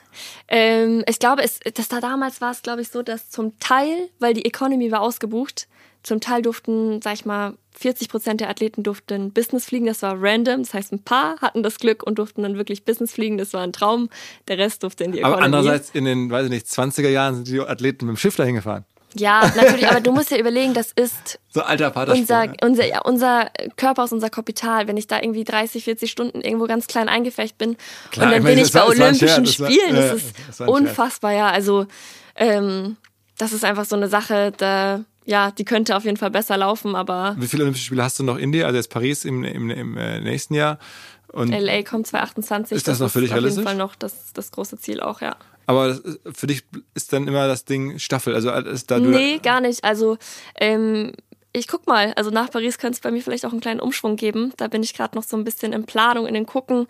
Ähm, 0.49 1.05
ich 1.09 1.19
glaube, 1.19 1.43
es, 1.43 1.61
das 1.75 1.89
da 1.89 2.01
damals 2.01 2.41
war 2.41 2.51
es, 2.53 2.63
glaube 2.63 2.81
ich, 2.83 2.89
so, 2.89 3.03
dass 3.03 3.31
zum 3.31 3.59
Teil, 3.59 4.09
weil 4.19 4.35
die 4.35 4.45
Economy 4.45 4.91
war 4.91 5.01
ausgebucht, 5.01 5.69
zum 6.03 6.21
Teil 6.21 6.43
durften, 6.43 7.03
sag 7.03 7.15
ich 7.15 7.25
mal, 7.25 7.55
40 7.79 8.09
Prozent 8.09 8.41
der 8.41 8.49
Athleten 8.49 8.83
durften 8.83 9.33
Business 9.33 9.67
fliegen. 9.67 9.87
Das 9.87 10.03
war 10.03 10.15
random. 10.21 10.63
Das 10.63 10.73
heißt, 10.75 10.93
ein 10.93 11.03
paar 11.03 11.37
hatten 11.41 11.63
das 11.63 11.79
Glück 11.79 12.03
und 12.03 12.19
durften 12.19 12.43
dann 12.43 12.57
wirklich 12.57 12.85
Business 12.85 13.13
fliegen. 13.13 13.37
Das 13.39 13.53
war 13.53 13.63
ein 13.63 13.73
Traum. 13.73 14.09
Der 14.49 14.59
Rest 14.59 14.83
durfte 14.83 15.05
in 15.05 15.13
die 15.13 15.19
Economy. 15.19 15.37
Aber 15.37 15.45
andererseits 15.45 15.91
in 15.91 16.05
den, 16.05 16.31
weiß 16.31 16.45
ich 16.47 16.51
nicht, 16.51 16.67
20er 16.67 17.09
Jahren 17.09 17.35
sind 17.37 17.49
die 17.49 17.61
Athleten 17.61 18.07
mit 18.07 18.17
dem 18.17 18.19
Schiff 18.19 18.37
dahin 18.37 18.55
gefahren. 18.55 18.85
Ja, 19.19 19.51
natürlich. 19.57 19.89
aber 19.89 20.01
du 20.01 20.13
musst 20.13 20.31
ja 20.31 20.37
überlegen, 20.37 20.75
das 20.75 20.93
ist 20.93 21.39
So 21.51 21.63
alter 21.63 21.95
unser, 22.13 22.47
ne? 22.49 22.55
unser, 22.63 22.87
ja, 22.87 23.01
unser 23.03 23.51
Körper 23.77 24.05
ist 24.05 24.13
unser 24.13 24.29
Kapital. 24.29 24.89
Wenn 24.89 24.97
ich 24.99 25.07
da 25.07 25.21
irgendwie 25.23 25.45
30, 25.45 25.85
40 25.85 26.11
Stunden 26.11 26.41
irgendwo 26.43 26.67
ganz 26.67 26.87
klein 26.87 27.09
eingefecht 27.09 27.57
bin 27.57 27.77
Klar, 28.11 28.27
und 28.27 28.33
dann 28.33 28.39
ich 28.39 28.45
meine, 28.45 28.57
bin 28.57 28.65
ich 28.65 28.71
das 28.71 28.73
bei 28.73 28.81
war- 28.81 28.95
das 28.95 29.01
Olympischen 29.01 29.45
das 29.45 29.61
war- 29.61 29.71
Spielen, 29.71 29.97
ja, 29.97 30.03
das 30.03 30.15
ist 30.17 30.35
das 30.49 30.61
unfassbar, 30.69 31.33
ja. 31.33 31.49
Also 31.51 31.87
ähm, 32.35 32.97
das 33.39 33.53
ist 33.53 33.65
einfach 33.65 33.85
so 33.87 33.97
eine 33.97 34.09
Sache, 34.09 34.53
da, 34.57 35.05
ja, 35.27 35.51
die 35.51 35.65
könnte 35.65 35.97
auf 35.97 36.05
jeden 36.05 36.17
Fall 36.17 36.31
besser 36.31 36.57
laufen, 36.57 36.95
aber 36.95 37.37
Wie 37.39 37.49
viele 37.49 37.65
Olympische 37.65 37.87
Spiele 37.87 38.03
hast 38.03 38.19
du 38.19 38.23
noch 38.23 38.39
in 38.39 38.53
dir? 38.53 38.67
Also 38.67 38.77
jetzt 38.77 38.91
Paris 38.91 39.25
im, 39.25 39.45
im, 39.45 39.71
im 39.71 39.97
äh, 39.97 40.21
nächsten 40.21 40.55
Jahr. 40.55 40.79
Und, 41.33 41.51
LA 41.51 41.83
kommt 41.83 42.07
2028. 42.07 42.77
Ist 42.77 42.89
das 42.89 43.01
noch 43.01 43.11
für 43.11 43.21
dich 43.21 43.31
auf 43.31 43.37
realistisch? 43.37 43.59
jeden 43.59 43.69
Fall 43.69 43.77
noch 43.77 43.97
das, 43.97 44.33
das 44.33 44.53
große 44.53 44.79
Ziel 44.79 45.01
auch, 45.01 45.21
ja. 45.21 45.37
aber 45.67 45.89
das 45.89 46.03
für 46.33 46.47
dich 46.47 46.63
ist 46.95 47.13
dann 47.13 47.27
immer 47.27 47.49
das 47.49 47.65
Ding 47.65 47.99
Staffel. 47.99 48.35
Also 48.35 48.51
ist 48.53 48.91
da 48.91 49.01
Nee, 49.01 49.39
gar 49.43 49.61
nicht. 49.61 49.83
Also 49.85 50.17
ähm, 50.55 51.13
ich 51.59 51.69
guck 51.69 51.87
mal, 51.87 52.13
also 52.17 52.31
nach 52.31 52.51
Paris 52.51 52.79
könnte 52.79 52.97
es 52.97 53.01
bei 53.01 53.11
mir 53.11 53.23
vielleicht 53.23 53.47
auch 53.47 53.51
einen 53.53 53.61
kleinen 53.61 53.81
Umschwung 53.81 54.17
geben. 54.17 54.53
Da 54.57 54.69
bin 54.69 54.83
ich 54.83 54.95
gerade 54.95 55.17
noch 55.17 55.25
so 55.25 55.37
ein 55.37 55.45
bisschen 55.45 55.73
in 55.73 55.85
Planung, 55.85 56.27
in 56.27 56.35
den 56.35 56.47
Gucken. 56.47 56.87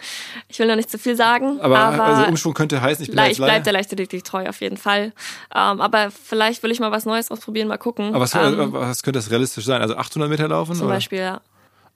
Ich 0.48 0.58
will 0.58 0.66
noch 0.66 0.76
nicht 0.76 0.90
zu 0.90 0.98
viel 0.98 1.16
sagen, 1.16 1.60
aber, 1.60 1.78
aber, 1.78 2.04
also 2.04 2.24
Umschwung 2.26 2.54
könnte 2.54 2.80
heißen, 2.80 3.02
ich 3.04 3.10
bin 3.10 3.18
Le- 3.18 3.30
ich 3.30 3.38
bleib 3.38 3.64
der 3.64 3.72
Leichtathletik 3.72 4.24
treu 4.24 4.48
auf 4.48 4.60
jeden 4.60 4.76
Fall. 4.76 5.12
Ähm, 5.54 5.80
aber 5.80 6.10
vielleicht 6.10 6.62
will 6.62 6.70
ich 6.70 6.80
mal 6.80 6.90
was 6.90 7.04
Neues 7.06 7.30
ausprobieren, 7.30 7.68
mal 7.68 7.76
gucken. 7.78 8.08
Aber 8.08 8.20
was, 8.20 8.34
ähm, 8.34 8.72
was 8.72 9.02
könnte 9.02 9.18
das 9.18 9.30
realistisch 9.30 9.64
sein? 9.64 9.80
Also 9.82 9.96
800 9.96 10.28
Meter 10.28 10.48
laufen? 10.48 10.74
zum 10.74 10.86
oder? 10.86 10.94
Beispiel, 10.96 11.18
ja. 11.20 11.40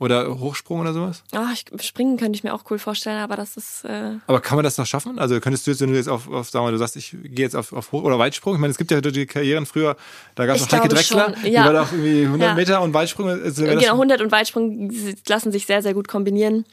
Oder 0.00 0.40
Hochsprung 0.40 0.80
oder 0.80 0.94
sowas? 0.94 1.22
Ah, 1.32 1.48
ich, 1.52 1.66
springen 1.84 2.16
könnte 2.16 2.34
ich 2.34 2.42
mir 2.42 2.54
auch 2.54 2.64
cool 2.70 2.78
vorstellen, 2.78 3.18
aber 3.18 3.36
das 3.36 3.58
ist 3.58 3.84
äh, 3.84 4.14
Aber 4.26 4.40
kann 4.40 4.56
man 4.56 4.64
das 4.64 4.78
noch 4.78 4.86
schaffen? 4.86 5.18
Also 5.18 5.38
könntest 5.40 5.66
du 5.66 5.72
jetzt, 5.72 5.82
wenn 5.82 5.90
du 5.90 5.96
jetzt 5.96 6.08
auf, 6.08 6.26
auf 6.26 6.48
sagen 6.48 6.64
wir, 6.64 6.68
mal, 6.68 6.72
du 6.72 6.78
sagst, 6.78 6.96
ich 6.96 7.14
gehe 7.22 7.44
jetzt 7.44 7.54
auf, 7.54 7.74
auf 7.74 7.92
Hoch- 7.92 8.04
oder 8.04 8.18
Weitsprung. 8.18 8.54
Ich 8.54 8.60
meine, 8.60 8.70
es 8.70 8.78
gibt 8.78 8.90
ja 8.90 9.02
die 9.02 9.26
Karrieren 9.26 9.66
früher, 9.66 9.96
da 10.36 10.46
gab 10.46 10.56
es 10.56 10.62
noch 10.62 10.72
Heike 10.72 10.88
Drechsler, 10.88 11.34
schon, 11.34 11.44
die 11.44 11.50
ja. 11.50 11.66
war 11.66 11.74
doch 11.74 11.92
irgendwie 11.92 12.22
100 12.24 12.48
Ja. 12.48 12.54
Meter 12.54 12.80
und 12.80 12.94
Weitsprung. 12.94 13.28
Also 13.28 13.62
genau 13.62 13.92
100 13.92 14.22
und 14.22 14.32
Weitsprung 14.32 14.90
lassen 15.28 15.52
sich 15.52 15.66
sehr, 15.66 15.82
sehr 15.82 15.92
gut 15.92 16.08
kombinieren. 16.08 16.64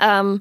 Ähm, 0.00 0.40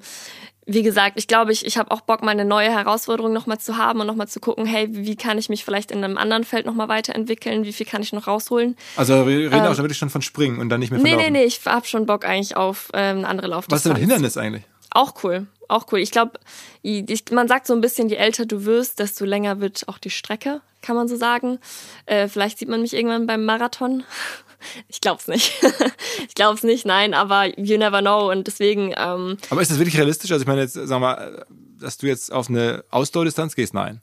wie 0.66 0.84
gesagt, 0.84 1.14
ich 1.18 1.28
glaube, 1.28 1.52
ich, 1.52 1.66
ich 1.66 1.78
habe 1.78 1.92
auch 1.92 2.02
Bock, 2.02 2.24
mal 2.24 2.32
eine 2.32 2.46
neue 2.46 2.70
Herausforderung 2.72 3.34
nochmal 3.34 3.60
zu 3.60 3.78
haben 3.78 4.00
und 4.00 4.08
nochmal 4.08 4.28
zu 4.28 4.40
gucken, 4.40 4.66
hey, 4.66 4.88
wie 4.92 5.16
kann 5.16 5.38
ich 5.38 5.50
mich 5.50 5.66
vielleicht 5.66 5.92
in 5.92 6.04
einem 6.04 6.18
anderen 6.18 6.44
Feld 6.44 6.66
nochmal 6.66 6.88
weiterentwickeln? 6.88 7.66
Wie 7.66 7.74
viel 7.74 7.86
kann 7.86 8.02
ich 8.02 8.14
noch 8.14 8.28
rausholen? 8.28 8.76
also 8.96 9.28
wir 9.28 9.52
reden 9.52 9.62
auch 9.62 9.76
schon 9.76 9.84
wirklich 9.84 9.98
schon 9.98 10.10
von 10.10 10.22
Springen 10.22 10.60
und 10.60 10.70
dann 10.70 10.80
nicht 10.80 10.92
mehr 10.92 11.00
von 11.00 11.08
Ähm, 11.08 11.16
Nee, 11.16 11.18
nee, 11.18 11.24
Laufen. 11.24 11.34
nee, 11.34 11.44
ich 11.44 11.66
habe 11.66 11.86
schon 11.86 12.06
Bock 12.06 12.26
eigentlich 12.26 12.56
auf 12.56 12.90
ähm, 12.94 13.20
eine 13.20 13.28
andere 13.28 13.48
Laufdistanz. 13.48 13.72
Was 13.72 13.80
ist 13.80 13.86
denn 13.86 13.94
mit 13.94 14.02
Hindernis 14.02 14.38
eigentlich? 14.38 14.64
Auch 14.92 15.24
cool, 15.24 15.48
auch 15.70 15.88
cool. 15.92 16.00
Ich 16.00 16.12
glaube, 16.12 16.40
man 17.32 17.48
sagt 17.48 17.66
so 17.68 17.74
ein 17.74 17.82
bisschen, 17.82 18.10
je 18.10 18.16
älter 18.16 18.46
du 18.46 18.66
wirst, 18.66 19.00
desto 19.00 19.26
länger 19.26 19.60
wird 19.60 19.88
auch 19.88 19.98
die 19.98 20.12
Strecke, 20.12 20.62
kann 20.82 20.96
man 20.96 21.08
so 21.08 21.16
sagen. 21.16 21.60
Äh, 22.06 22.28
vielleicht 22.28 22.60
sieht 22.60 22.70
man 22.70 22.82
mich 22.82 22.94
irgendwann 22.94 23.26
beim 23.26 23.44
Marathon. 23.44 24.04
Ich 24.88 25.02
glaub's 25.02 25.28
nicht. 25.28 25.54
ich 26.28 26.36
glaub's 26.36 26.64
nicht, 26.64 26.86
nein, 26.86 27.14
aber 27.14 27.58
you 27.60 27.78
never 27.78 28.02
know. 28.02 28.30
Und 28.32 28.48
deswegen, 28.48 28.94
ähm, 28.98 29.38
Aber 29.50 29.62
ist 29.62 29.72
das 29.72 29.80
wirklich 29.80 29.98
realistisch? 29.98 30.32
Also 30.32 30.44
ich 30.44 30.48
meine 30.48 30.62
jetzt, 30.62 30.74
sag 30.74 31.00
mal, 31.00 31.46
dass 31.80 31.98
du 31.98 32.08
jetzt 32.08 32.32
auf 32.32 32.50
eine 32.50 32.84
Ausdauerdistanz 32.90 33.56
gehst? 33.56 33.74
Nein. 33.74 34.02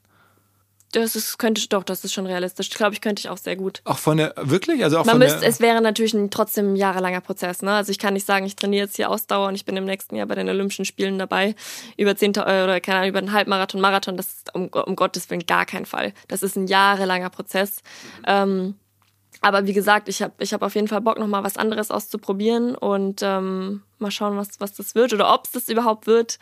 Das 0.91 1.15
ist, 1.15 1.37
könnte 1.37 1.65
doch, 1.69 1.83
das 1.83 2.03
ist 2.03 2.13
schon 2.13 2.25
realistisch. 2.25 2.67
Ich 2.67 2.73
glaube, 2.73 2.93
ich 2.93 3.01
könnte 3.01 3.21
ich 3.21 3.29
auch 3.29 3.37
sehr 3.37 3.55
gut. 3.55 3.81
Auch 3.85 3.97
von 3.97 4.17
der, 4.17 4.33
wirklich? 4.37 4.83
Also 4.83 4.97
auch 4.97 5.05
Man 5.05 5.13
von 5.13 5.19
müsste, 5.19 5.39
der, 5.39 5.49
es 5.49 5.61
wäre 5.61 5.81
natürlich 5.81 6.13
ein 6.13 6.29
trotzdem 6.29 6.73
ein 6.73 6.75
jahrelanger 6.75 7.21
Prozess. 7.21 7.61
Ne? 7.61 7.71
Also 7.71 7.91
ich 7.91 7.99
kann 7.99 8.13
nicht 8.13 8.25
sagen, 8.25 8.45
ich 8.45 8.57
trainiere 8.57 8.85
jetzt 8.85 8.97
hier 8.97 9.09
Ausdauer 9.09 9.47
und 9.47 9.55
ich 9.55 9.63
bin 9.63 9.77
im 9.77 9.85
nächsten 9.85 10.15
Jahr 10.15 10.27
bei 10.27 10.35
den 10.35 10.49
Olympischen 10.49 10.83
Spielen 10.83 11.17
dabei. 11.17 11.55
Über 11.95 12.15
10 12.15 12.31
oder 12.31 12.81
keine 12.81 12.97
Ahnung, 12.97 13.09
über 13.09 13.19
einen 13.19 13.31
Halbmarathon, 13.31 13.79
Marathon, 13.79 14.17
das 14.17 14.27
ist 14.27 14.53
um, 14.53 14.67
um 14.67 14.95
Gottes 14.97 15.29
Willen 15.29 15.45
gar 15.45 15.65
kein 15.65 15.85
Fall. 15.85 16.13
Das 16.27 16.43
ist 16.43 16.57
ein 16.57 16.67
jahrelanger 16.67 17.29
Prozess. 17.29 17.77
Ähm, 18.27 18.75
aber 19.41 19.65
wie 19.65 19.73
gesagt, 19.73 20.07
ich 20.07 20.21
habe 20.21 20.33
ich 20.39 20.53
hab 20.53 20.61
auf 20.61 20.75
jeden 20.75 20.87
Fall 20.87 21.01
Bock, 21.01 21.17
nochmal 21.19 21.43
was 21.43 21.57
anderes 21.57 21.89
auszuprobieren 21.91 22.75
und 22.75 23.21
ähm, 23.23 23.81
mal 23.97 24.11
schauen, 24.11 24.37
was, 24.37 24.59
was 24.59 24.73
das 24.73 24.93
wird 24.95 25.13
oder 25.13 25.33
ob 25.33 25.45
es 25.45 25.51
das 25.51 25.67
überhaupt 25.69 26.05
wird. 26.07 26.37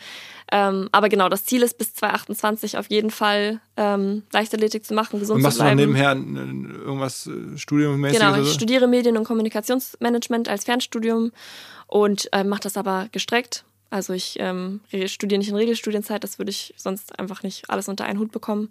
Ähm, 0.51 0.89
aber 0.91 1.07
genau, 1.09 1.29
das 1.29 1.45
Ziel 1.45 1.61
ist 1.63 1.77
bis 1.77 1.93
2028 1.93 2.77
auf 2.77 2.89
jeden 2.89 3.09
Fall 3.11 3.61
ähm, 3.77 4.23
Leichtathletik 4.33 4.85
zu 4.85 4.93
machen, 4.93 5.19
gesund 5.19 5.37
und 5.37 5.43
machst 5.43 5.57
zu 5.57 5.63
du 5.63 5.69
noch 5.69 5.75
bleiben. 5.75 5.91
nebenher 5.93 6.11
äh, 6.11 6.77
irgendwas 6.85 7.27
äh, 7.27 7.57
studiummäßig 7.57 8.19
Genau, 8.19 8.35
ich 8.35 8.47
so? 8.47 8.53
studiere 8.53 8.87
Medien- 8.87 9.17
und 9.17 9.23
Kommunikationsmanagement 9.25 10.49
als 10.49 10.65
Fernstudium 10.65 11.31
und 11.87 12.29
äh, 12.33 12.43
mache 12.43 12.61
das 12.61 12.77
aber 12.77 13.07
gestreckt. 13.11 13.63
Also 13.91 14.13
ich 14.13 14.35
ähm, 14.39 14.81
re- 14.93 15.07
studiere 15.07 15.39
nicht 15.39 15.49
in 15.49 15.55
Regelstudienzeit, 15.55 16.23
das 16.23 16.37
würde 16.37 16.51
ich 16.51 16.73
sonst 16.77 17.17
einfach 17.17 17.43
nicht 17.43 17.69
alles 17.69 17.87
unter 17.87 18.03
einen 18.05 18.19
Hut 18.19 18.31
bekommen. 18.31 18.69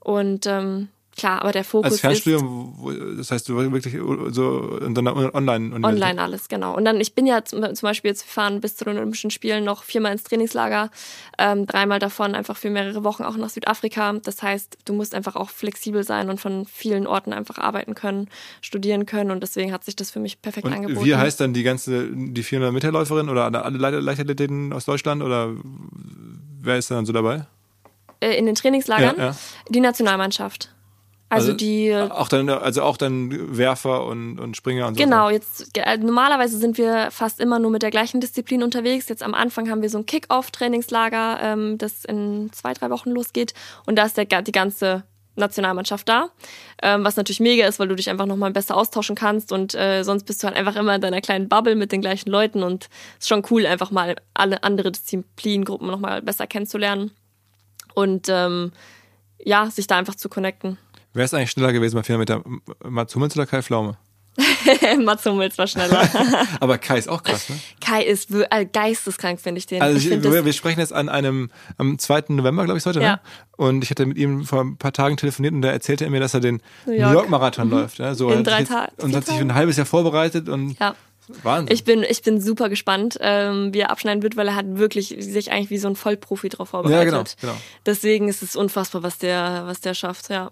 Und 0.00 0.46
ähm, 0.46 0.88
klar, 1.16 1.42
aber 1.42 1.52
der 1.52 1.64
Fokus 1.64 1.86
Als 1.86 1.94
ist 1.94 2.00
Fernstudium, 2.00 2.74
wo, 2.76 2.92
das 2.92 3.30
heißt, 3.30 3.48
du 3.48 3.56
wirklich 3.56 3.96
so 4.32 4.78
und 4.80 4.94
dann 4.94 5.08
online 5.08 5.74
online 5.74 6.20
alles, 6.20 6.48
genau. 6.48 6.76
Und 6.76 6.84
dann, 6.84 7.00
ich 7.00 7.14
bin 7.14 7.26
ja 7.26 7.44
zum, 7.44 7.60
Beispiel 7.60 8.10
jetzt, 8.10 8.26
wir 8.26 8.30
fahren 8.32 8.60
bis 8.60 8.76
zu 8.76 8.84
den 8.84 8.96
Olympischen 8.96 9.30
Spielen 9.30 9.64
noch 9.64 9.82
viermal 9.82 10.12
ins 10.12 10.24
Trainingslager, 10.24 10.90
ähm, 11.38 11.66
dreimal 11.66 11.98
davon 11.98 12.34
einfach 12.34 12.56
für 12.56 12.70
mehrere 12.70 13.04
Wochen 13.04 13.24
auch 13.24 13.36
nach 13.36 13.50
Südafrika. 13.50 14.12
Das 14.22 14.42
heißt, 14.42 14.78
du 14.84 14.92
musst 14.92 15.14
einfach 15.14 15.36
auch 15.36 15.50
flexibel 15.50 16.04
sein 16.04 16.30
und 16.30 16.40
von 16.40 16.66
vielen 16.66 17.06
Orten 17.06 17.32
einfach 17.32 17.58
arbeiten 17.58 17.94
können, 17.94 18.28
studieren 18.60 19.06
können 19.06 19.30
und 19.30 19.42
deswegen 19.42 19.72
hat 19.72 19.84
sich 19.84 19.96
das 19.96 20.10
für 20.10 20.20
mich 20.20 20.42
perfekt 20.42 20.66
Und 20.66 20.72
angeboten. 20.72 21.06
wie 21.06 21.16
heißt 21.16 21.40
dann 21.40 21.54
die 21.54 21.62
ganze, 21.62 22.08
die 22.12 22.42
400 22.42 22.72
Meter 22.72 22.92
Läuferin 22.92 23.28
oder 23.28 23.64
alle 23.64 24.00
Leichtathletinnen 24.00 24.72
aus 24.72 24.84
Deutschland 24.84 25.22
oder 25.22 25.50
wer 26.60 26.76
ist 26.76 26.90
dann 26.90 27.06
so 27.06 27.12
dabei? 27.12 27.46
äh, 28.20 28.36
in 28.36 28.46
den 28.46 28.54
Trainingslagern? 28.54 29.16
Ja, 29.16 29.24
ja. 29.26 29.36
Die 29.68 29.80
Nationalmannschaft. 29.80 30.70
Also, 31.28 31.48
Also, 31.48 31.56
die. 31.56 31.94
Auch 31.94 32.28
dann, 32.28 32.48
also 32.48 32.82
auch 32.82 32.96
dann 32.96 33.56
Werfer 33.56 34.04
und, 34.06 34.38
und 34.38 34.56
Springer 34.56 34.86
und 34.86 34.96
so. 34.96 35.02
Genau, 35.02 35.28
jetzt 35.30 35.76
äh, 35.76 35.96
normalerweise 35.98 36.58
sind 36.58 36.78
wir 36.78 37.10
fast 37.10 37.40
immer 37.40 37.58
nur 37.58 37.70
mit 37.70 37.82
der 37.82 37.90
gleichen 37.90 38.20
Disziplin 38.20 38.62
unterwegs. 38.62 39.08
Jetzt 39.08 39.22
am 39.22 39.34
Anfang 39.34 39.70
haben 39.70 39.82
wir 39.82 39.90
so 39.90 39.98
ein 39.98 40.06
Kick-Off-Trainingslager, 40.06 41.38
ähm, 41.42 41.78
das 41.78 42.04
in 42.04 42.50
zwei, 42.52 42.74
drei 42.74 42.90
Wochen 42.90 43.10
losgeht. 43.10 43.54
Und 43.86 43.96
da 43.96 44.04
ist 44.04 44.16
der, 44.16 44.24
die 44.24 44.52
ganze 44.52 45.04
Nationalmannschaft 45.36 46.08
da. 46.08 46.30
Ähm, 46.82 47.04
was 47.04 47.16
natürlich 47.16 47.40
mega 47.40 47.66
ist, 47.66 47.78
weil 47.78 47.88
du 47.88 47.94
dich 47.94 48.10
einfach 48.10 48.26
nochmal 48.26 48.50
besser 48.52 48.76
austauschen 48.76 49.16
kannst 49.16 49.52
und 49.52 49.74
äh, 49.74 50.02
sonst 50.02 50.24
bist 50.24 50.42
du 50.42 50.46
halt 50.46 50.56
einfach 50.56 50.76
immer 50.76 50.94
in 50.94 51.00
deiner 51.00 51.20
kleinen 51.20 51.48
Bubble 51.48 51.76
mit 51.76 51.92
den 51.92 52.00
gleichen 52.00 52.30
Leuten 52.30 52.62
und 52.62 52.88
ist 53.18 53.28
schon 53.28 53.42
cool, 53.50 53.66
einfach 53.66 53.90
mal 53.90 54.16
alle 54.34 54.62
andere 54.62 54.92
Disziplingruppen 54.92 55.86
nochmal 55.86 56.22
besser 56.22 56.46
kennenzulernen. 56.46 57.10
Und 57.94 58.28
ähm, 58.28 58.72
ja, 59.38 59.70
sich 59.70 59.86
da 59.86 59.96
einfach 59.96 60.14
zu 60.14 60.28
connecten. 60.28 60.78
Wer 61.16 61.24
ist 61.24 61.32
eigentlich 61.34 61.50
schneller 61.50 61.72
gewesen 61.72 61.96
bei 61.96 62.02
400 62.02 62.44
Meter? 62.44 62.60
Mats 62.90 63.14
Hummels 63.14 63.34
oder 63.36 63.46
Kai 63.46 63.62
Pflaume? 63.62 63.96
Mats 65.02 65.24
Hummels 65.24 65.56
war 65.56 65.66
schneller. 65.66 66.06
Aber 66.60 66.76
Kai 66.76 66.98
ist 66.98 67.08
auch 67.08 67.22
krass, 67.22 67.48
ne? 67.48 67.58
Kai 67.80 68.02
ist 68.04 68.30
äh, 68.32 68.66
geisteskrank, 68.70 69.40
finde 69.40 69.58
ich 69.60 69.66
den. 69.66 69.80
Also 69.80 69.96
ich 69.96 70.10
ich, 70.10 70.22
wir, 70.22 70.44
wir 70.44 70.52
sprechen 70.52 70.78
jetzt 70.80 70.92
an 70.92 71.08
einem 71.08 71.50
am 71.78 71.98
2. 71.98 72.24
November, 72.28 72.64
glaube 72.66 72.76
ich, 72.78 72.84
heute, 72.84 73.00
Ja. 73.00 73.12
ne? 73.12 73.20
Und 73.56 73.82
ich 73.82 73.88
hatte 73.88 74.04
mit 74.04 74.18
ihm 74.18 74.44
vor 74.44 74.60
ein 74.62 74.76
paar 74.76 74.92
Tagen 74.92 75.16
telefoniert 75.16 75.54
und 75.54 75.62
da 75.62 75.70
erzählte 75.70 76.04
er 76.04 76.10
mir, 76.10 76.20
dass 76.20 76.34
er 76.34 76.40
den 76.40 76.60
New 76.84 76.92
New 76.92 76.98
York. 76.98 77.30
Marathon 77.30 77.70
läuft. 77.70 77.98
Ja? 77.98 78.14
So, 78.14 78.30
In 78.30 78.44
drei 78.44 78.60
sich 78.64 78.68
jetzt- 78.68 78.96
Ta- 78.96 79.02
Und 79.02 79.16
hat 79.16 79.24
sich 79.24 79.32
für 79.34 79.38
Tagen? 79.38 79.50
ein 79.52 79.54
halbes 79.54 79.78
Jahr 79.78 79.86
vorbereitet 79.86 80.50
und 80.50 80.78
ja. 80.78 80.94
Wahnsinn. 81.42 81.74
Ich 81.74 81.82
bin, 81.84 82.04
ich 82.08 82.22
bin 82.22 82.40
super 82.40 82.68
gespannt, 82.68 83.16
ähm, 83.20 83.72
wie 83.74 83.80
er 83.80 83.90
abschneiden 83.90 84.22
wird, 84.22 84.36
weil 84.36 84.46
er 84.48 84.54
hat 84.54 84.66
wirklich 84.76 85.16
sich 85.18 85.50
eigentlich 85.50 85.70
wie 85.70 85.78
so 85.78 85.88
ein 85.88 85.96
Vollprofi 85.96 86.50
drauf 86.50 86.68
vorbereitet. 86.68 86.98
Ja, 86.98 87.04
genau, 87.10 87.24
genau. 87.40 87.54
Deswegen 87.86 88.28
ist 88.28 88.42
es 88.42 88.54
unfassbar, 88.54 89.02
was 89.02 89.16
der, 89.18 89.62
was 89.66 89.80
der 89.80 89.94
schafft, 89.94 90.28
ja. 90.28 90.50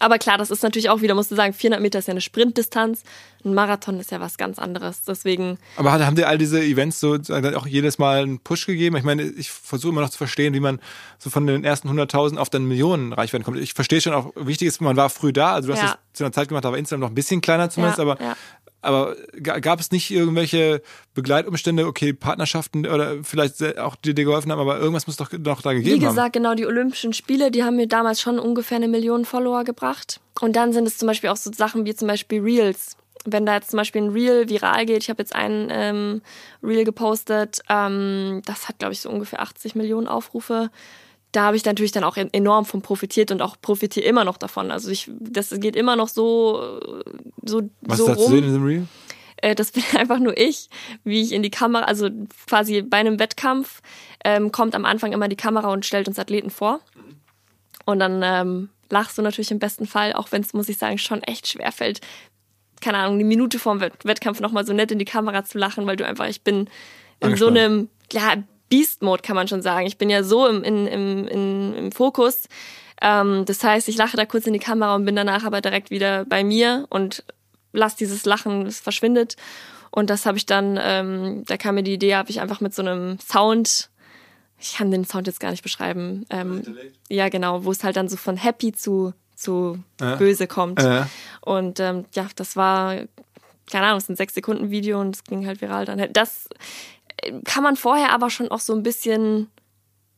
Aber 0.00 0.18
klar, 0.18 0.38
das 0.38 0.50
ist 0.50 0.62
natürlich 0.62 0.90
auch 0.90 1.02
wieder, 1.02 1.14
musst 1.14 1.30
du 1.30 1.36
sagen, 1.36 1.52
400 1.52 1.80
Meter 1.80 1.98
ist 2.00 2.08
ja 2.08 2.12
eine 2.12 2.20
Sprintdistanz. 2.20 3.02
Ein 3.44 3.54
Marathon 3.54 4.00
ist 4.00 4.10
ja 4.10 4.20
was 4.20 4.36
ganz 4.36 4.58
anderes. 4.58 5.04
Deswegen, 5.04 5.58
Aber 5.76 5.92
haben 5.92 6.16
dir 6.16 6.28
all 6.28 6.36
diese 6.36 6.60
Events 6.62 6.98
so 6.98 7.14
auch 7.56 7.66
jedes 7.66 7.98
Mal 7.98 8.22
einen 8.22 8.40
Push 8.40 8.66
gegeben? 8.66 8.96
Ich 8.96 9.04
meine, 9.04 9.22
ich 9.22 9.50
versuche 9.50 9.92
immer 9.92 10.00
noch 10.00 10.10
zu 10.10 10.18
verstehen, 10.18 10.52
wie 10.54 10.60
man 10.60 10.80
so 11.18 11.30
von 11.30 11.46
den 11.46 11.62
ersten 11.64 11.88
100.000 11.88 12.38
auf 12.38 12.50
dann 12.50 12.64
Millionen 12.66 13.12
Reichweiten 13.12 13.44
kommt. 13.44 13.58
Ich 13.58 13.74
verstehe 13.74 14.00
schon 14.00 14.14
auch, 14.14 14.32
wichtig 14.34 14.68
ist, 14.68 14.80
man 14.80 14.96
war 14.96 15.10
früh 15.10 15.32
da. 15.32 15.52
Also 15.52 15.68
du 15.68 15.74
hast 15.74 15.82
Ja. 15.82 15.86
das 15.88 15.98
zu 16.14 16.24
einer 16.24 16.32
Zeit 16.32 16.48
gemacht, 16.48 16.64
da 16.64 16.72
war 16.72 16.78
Instagram 16.78 17.00
noch 17.00 17.10
ein 17.10 17.14
bisschen 17.14 17.40
kleiner 17.40 17.70
zumindest, 17.70 17.98
Ja, 17.98 18.04
aber 18.04 18.20
ja. 18.20 18.36
Aber 18.84 19.16
ga- 19.42 19.58
gab 19.58 19.80
es 19.80 19.90
nicht 19.90 20.10
irgendwelche 20.10 20.82
Begleitumstände, 21.14 21.86
okay, 21.86 22.12
Partnerschaften 22.12 22.86
oder 22.86 23.22
vielleicht 23.22 23.78
auch 23.78 23.96
die 23.96 24.14
dir 24.14 24.24
geholfen 24.24 24.50
haben, 24.52 24.60
aber 24.60 24.78
irgendwas 24.78 25.06
muss 25.06 25.16
doch 25.16 25.30
noch 25.32 25.62
da 25.62 25.72
gegeben 25.72 26.00
wie 26.00 26.06
haben. 26.06 26.14
gesagt, 26.14 26.32
genau, 26.34 26.54
die 26.54 26.66
Olympischen 26.66 27.12
Spiele, 27.12 27.50
die 27.50 27.62
haben 27.64 27.76
mir 27.76 27.86
damals 27.88 28.20
schon 28.20 28.38
ungefähr 28.38 28.76
eine 28.76 28.88
Million 28.88 29.24
Follower 29.24 29.64
gebracht. 29.64 30.20
Und 30.40 30.56
dann 30.56 30.72
sind 30.72 30.86
es 30.86 30.98
zum 30.98 31.06
Beispiel 31.06 31.30
auch 31.30 31.36
so 31.36 31.50
Sachen 31.52 31.86
wie 31.86 31.94
zum 31.94 32.08
Beispiel 32.08 32.40
Reels. 32.42 32.96
Wenn 33.26 33.46
da 33.46 33.54
jetzt 33.54 33.70
zum 33.70 33.78
Beispiel 33.78 34.02
ein 34.02 34.10
Reel 34.10 34.48
viral 34.50 34.84
geht, 34.84 35.02
ich 35.02 35.08
habe 35.08 35.22
jetzt 35.22 35.34
einen 35.34 35.68
ähm, 35.70 36.22
Reel 36.62 36.84
gepostet, 36.84 37.60
ähm, 37.70 38.42
das 38.44 38.68
hat, 38.68 38.78
glaube 38.78 38.92
ich, 38.92 39.00
so 39.00 39.08
ungefähr 39.08 39.40
80 39.40 39.74
Millionen 39.76 40.06
Aufrufe. 40.08 40.70
Da 41.34 41.42
habe 41.46 41.56
ich 41.56 41.64
natürlich 41.64 41.90
dann 41.90 42.04
auch 42.04 42.16
en- 42.16 42.32
enorm 42.32 42.64
von 42.64 42.80
profitiert 42.80 43.32
und 43.32 43.42
auch 43.42 43.56
profitiere 43.60 44.06
immer 44.06 44.24
noch 44.24 44.36
davon. 44.36 44.70
Also 44.70 44.88
ich, 44.90 45.10
das 45.18 45.50
geht 45.58 45.74
immer 45.74 45.96
noch 45.96 46.08
so, 46.08 46.78
äh, 46.80 47.10
so, 47.44 47.62
Was 47.80 47.98
so 47.98 48.06
rum. 48.06 48.34
in 48.36 48.42
diesem 48.44 48.64
Reel? 48.64 48.86
Das 49.56 49.72
bin 49.72 49.82
einfach 49.98 50.20
nur 50.20 50.38
ich, 50.38 50.70
wie 51.02 51.20
ich 51.20 51.32
in 51.32 51.42
die 51.42 51.50
Kamera, 51.50 51.84
also 51.86 52.08
quasi 52.46 52.82
bei 52.82 52.98
einem 52.98 53.18
Wettkampf 53.18 53.82
ähm, 54.24 54.52
kommt 54.52 54.74
am 54.76 54.84
Anfang 54.84 55.12
immer 55.12 55.26
die 55.28 55.34
Kamera 55.36 55.72
und 55.72 55.84
stellt 55.84 56.06
uns 56.06 56.18
Athleten 56.20 56.50
vor. 56.50 56.80
Und 57.84 57.98
dann 57.98 58.22
ähm, 58.22 58.68
lachst 58.90 59.18
du 59.18 59.22
natürlich 59.22 59.50
im 59.50 59.58
besten 59.58 59.86
Fall, 59.86 60.12
auch 60.12 60.30
wenn 60.30 60.40
es, 60.42 60.54
muss 60.54 60.68
ich 60.68 60.78
sagen, 60.78 60.98
schon 60.98 61.22
echt 61.24 61.48
schwer 61.48 61.72
fällt, 61.72 62.00
keine 62.80 62.98
Ahnung, 62.98 63.14
eine 63.14 63.24
Minute 63.24 63.58
vorm 63.58 63.80
Wett 63.80 63.92
Wettkampf 64.04 64.40
nochmal 64.40 64.64
so 64.64 64.72
nett 64.72 64.92
in 64.92 64.98
die 65.00 65.04
Kamera 65.04 65.44
zu 65.44 65.58
lachen, 65.58 65.84
weil 65.86 65.96
du 65.96 66.06
einfach, 66.06 66.28
ich 66.28 66.42
bin 66.42 66.68
in 67.20 67.36
so 67.36 67.48
Angespannt. 67.48 67.58
einem, 67.58 67.88
ja, 68.12 68.34
Beast-Mode 68.68 69.22
kann 69.22 69.36
man 69.36 69.48
schon 69.48 69.62
sagen. 69.62 69.86
Ich 69.86 69.98
bin 69.98 70.10
ja 70.10 70.22
so 70.22 70.46
im, 70.46 70.62
in, 70.62 70.86
im, 70.86 71.28
in, 71.28 71.74
im 71.74 71.92
Fokus. 71.92 72.48
Ähm, 73.00 73.44
das 73.44 73.62
heißt, 73.62 73.88
ich 73.88 73.96
lache 73.96 74.16
da 74.16 74.24
kurz 74.24 74.46
in 74.46 74.52
die 74.52 74.58
Kamera 74.58 74.94
und 74.94 75.04
bin 75.04 75.16
danach 75.16 75.44
aber 75.44 75.60
direkt 75.60 75.90
wieder 75.90 76.24
bei 76.24 76.44
mir 76.44 76.86
und 76.90 77.24
lass 77.72 77.96
dieses 77.96 78.24
Lachen, 78.24 78.66
es 78.66 78.80
verschwindet. 78.80 79.36
Und 79.90 80.10
das 80.10 80.26
habe 80.26 80.38
ich 80.38 80.46
dann, 80.46 80.78
ähm, 80.82 81.44
da 81.46 81.56
kam 81.56 81.76
mir 81.76 81.82
die 81.82 81.94
Idee, 81.94 82.16
habe 82.16 82.30
ich 82.30 82.40
einfach 82.40 82.60
mit 82.60 82.74
so 82.74 82.82
einem 82.82 83.18
Sound, 83.20 83.90
ich 84.58 84.74
kann 84.76 84.90
den 84.90 85.04
Sound 85.04 85.26
jetzt 85.26 85.40
gar 85.40 85.50
nicht 85.50 85.62
beschreiben, 85.62 86.24
ähm, 86.30 86.62
ja 87.08 87.28
genau, 87.28 87.64
wo 87.64 87.70
es 87.70 87.84
halt 87.84 87.96
dann 87.96 88.08
so 88.08 88.16
von 88.16 88.36
happy 88.36 88.72
zu, 88.72 89.12
zu 89.36 89.78
Ja. 90.00 90.16
böse 90.16 90.46
kommt. 90.46 90.80
Äh. 90.80 91.04
Und 91.42 91.78
ähm, 91.80 92.06
ja, 92.14 92.26
das 92.34 92.56
war, 92.56 92.94
keine 93.70 93.86
Ahnung, 93.86 93.98
es 93.98 94.04
ist 94.04 94.10
ein 94.10 94.16
sechs 94.16 94.34
Sekunden 94.34 94.70
Video 94.70 95.00
und 95.00 95.14
es 95.16 95.24
ging 95.24 95.46
halt 95.46 95.60
viral 95.60 95.84
dann. 95.84 96.12
Das 96.12 96.46
äh, 96.46 96.54
kann 97.44 97.62
man 97.62 97.76
vorher 97.76 98.10
aber 98.12 98.30
schon 98.30 98.48
auch 98.48 98.60
so 98.60 98.74
ein 98.74 98.82
bisschen 98.82 99.48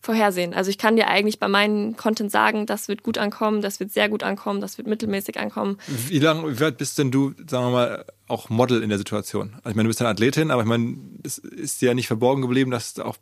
vorhersehen. 0.07 0.55
Also 0.55 0.71
ich 0.71 0.79
kann 0.79 0.97
dir 0.97 1.09
eigentlich 1.09 1.39
bei 1.39 1.49
meinem 1.49 1.97
Content 1.97 2.31
sagen, 2.31 2.65
das 2.65 2.89
wird 2.89 3.03
gut 3.03 3.19
ankommen, 3.19 3.61
das 3.61 3.81
wird 3.81 3.93
sehr 3.93 4.09
gut 4.09 4.23
ankommen, 4.23 4.61
das 4.61 4.79
wird 4.79 4.87
mittelmäßig 4.87 5.39
ankommen. 5.39 5.79
Wie 5.87 6.21
lange, 6.21 6.59
wie 6.59 6.71
bist 6.71 6.99
denn 6.99 7.11
du, 7.11 7.35
sagen 7.49 7.67
wir 7.67 7.71
mal, 7.71 8.05
auch 8.29 8.49
Model 8.49 8.83
in 8.83 8.89
der 8.89 8.99
Situation? 8.99 9.55
Also 9.57 9.71
ich 9.71 9.75
meine, 9.75 9.87
du 9.87 9.91
bist 9.91 10.01
eine 10.01 10.11
Athletin, 10.11 10.51
aber 10.51 10.63
ich 10.63 10.69
meine, 10.69 10.97
es 11.25 11.39
ist 11.39 11.83
dir 11.83 11.89
ja 11.89 11.95
nicht 11.95 12.07
verborgen 12.07 12.41
geblieben, 12.41 12.71
dass 12.71 12.99
auch 13.01 13.17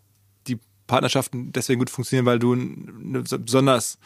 die 0.47 0.59
Partnerschaften 0.87 1.53
deswegen 1.53 1.79
gut 1.79 1.91
funktionieren, 1.91 2.27
weil 2.27 2.39
du 2.39 2.53
eine 2.53 3.23
besonders 3.23 3.99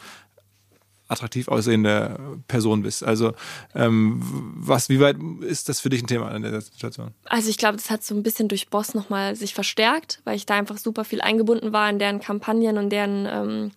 attraktiv 1.09 1.47
aussehende 1.47 2.17
Person 2.47 2.83
bist. 2.83 3.03
Also 3.03 3.33
ähm, 3.75 4.21
was, 4.55 4.89
wie 4.89 4.99
weit 4.99 5.17
ist 5.41 5.67
das 5.67 5.79
für 5.79 5.89
dich 5.89 6.03
ein 6.03 6.07
Thema 6.07 6.33
in 6.33 6.43
der 6.43 6.61
Situation? 6.61 7.11
Also 7.25 7.49
ich 7.49 7.57
glaube, 7.57 7.77
das 7.77 7.89
hat 7.89 8.03
so 8.03 8.15
ein 8.15 8.23
bisschen 8.23 8.47
durch 8.47 8.69
Boss 8.69 8.93
nochmal 8.93 9.35
sich 9.35 9.53
verstärkt, 9.53 10.21
weil 10.23 10.35
ich 10.35 10.45
da 10.45 10.55
einfach 10.55 10.77
super 10.77 11.03
viel 11.03 11.21
eingebunden 11.21 11.73
war 11.73 11.89
in 11.89 11.99
deren 11.99 12.19
Kampagnen 12.19 12.77
und 12.77 12.91
deren, 12.91 13.25
ähm, 13.25 13.71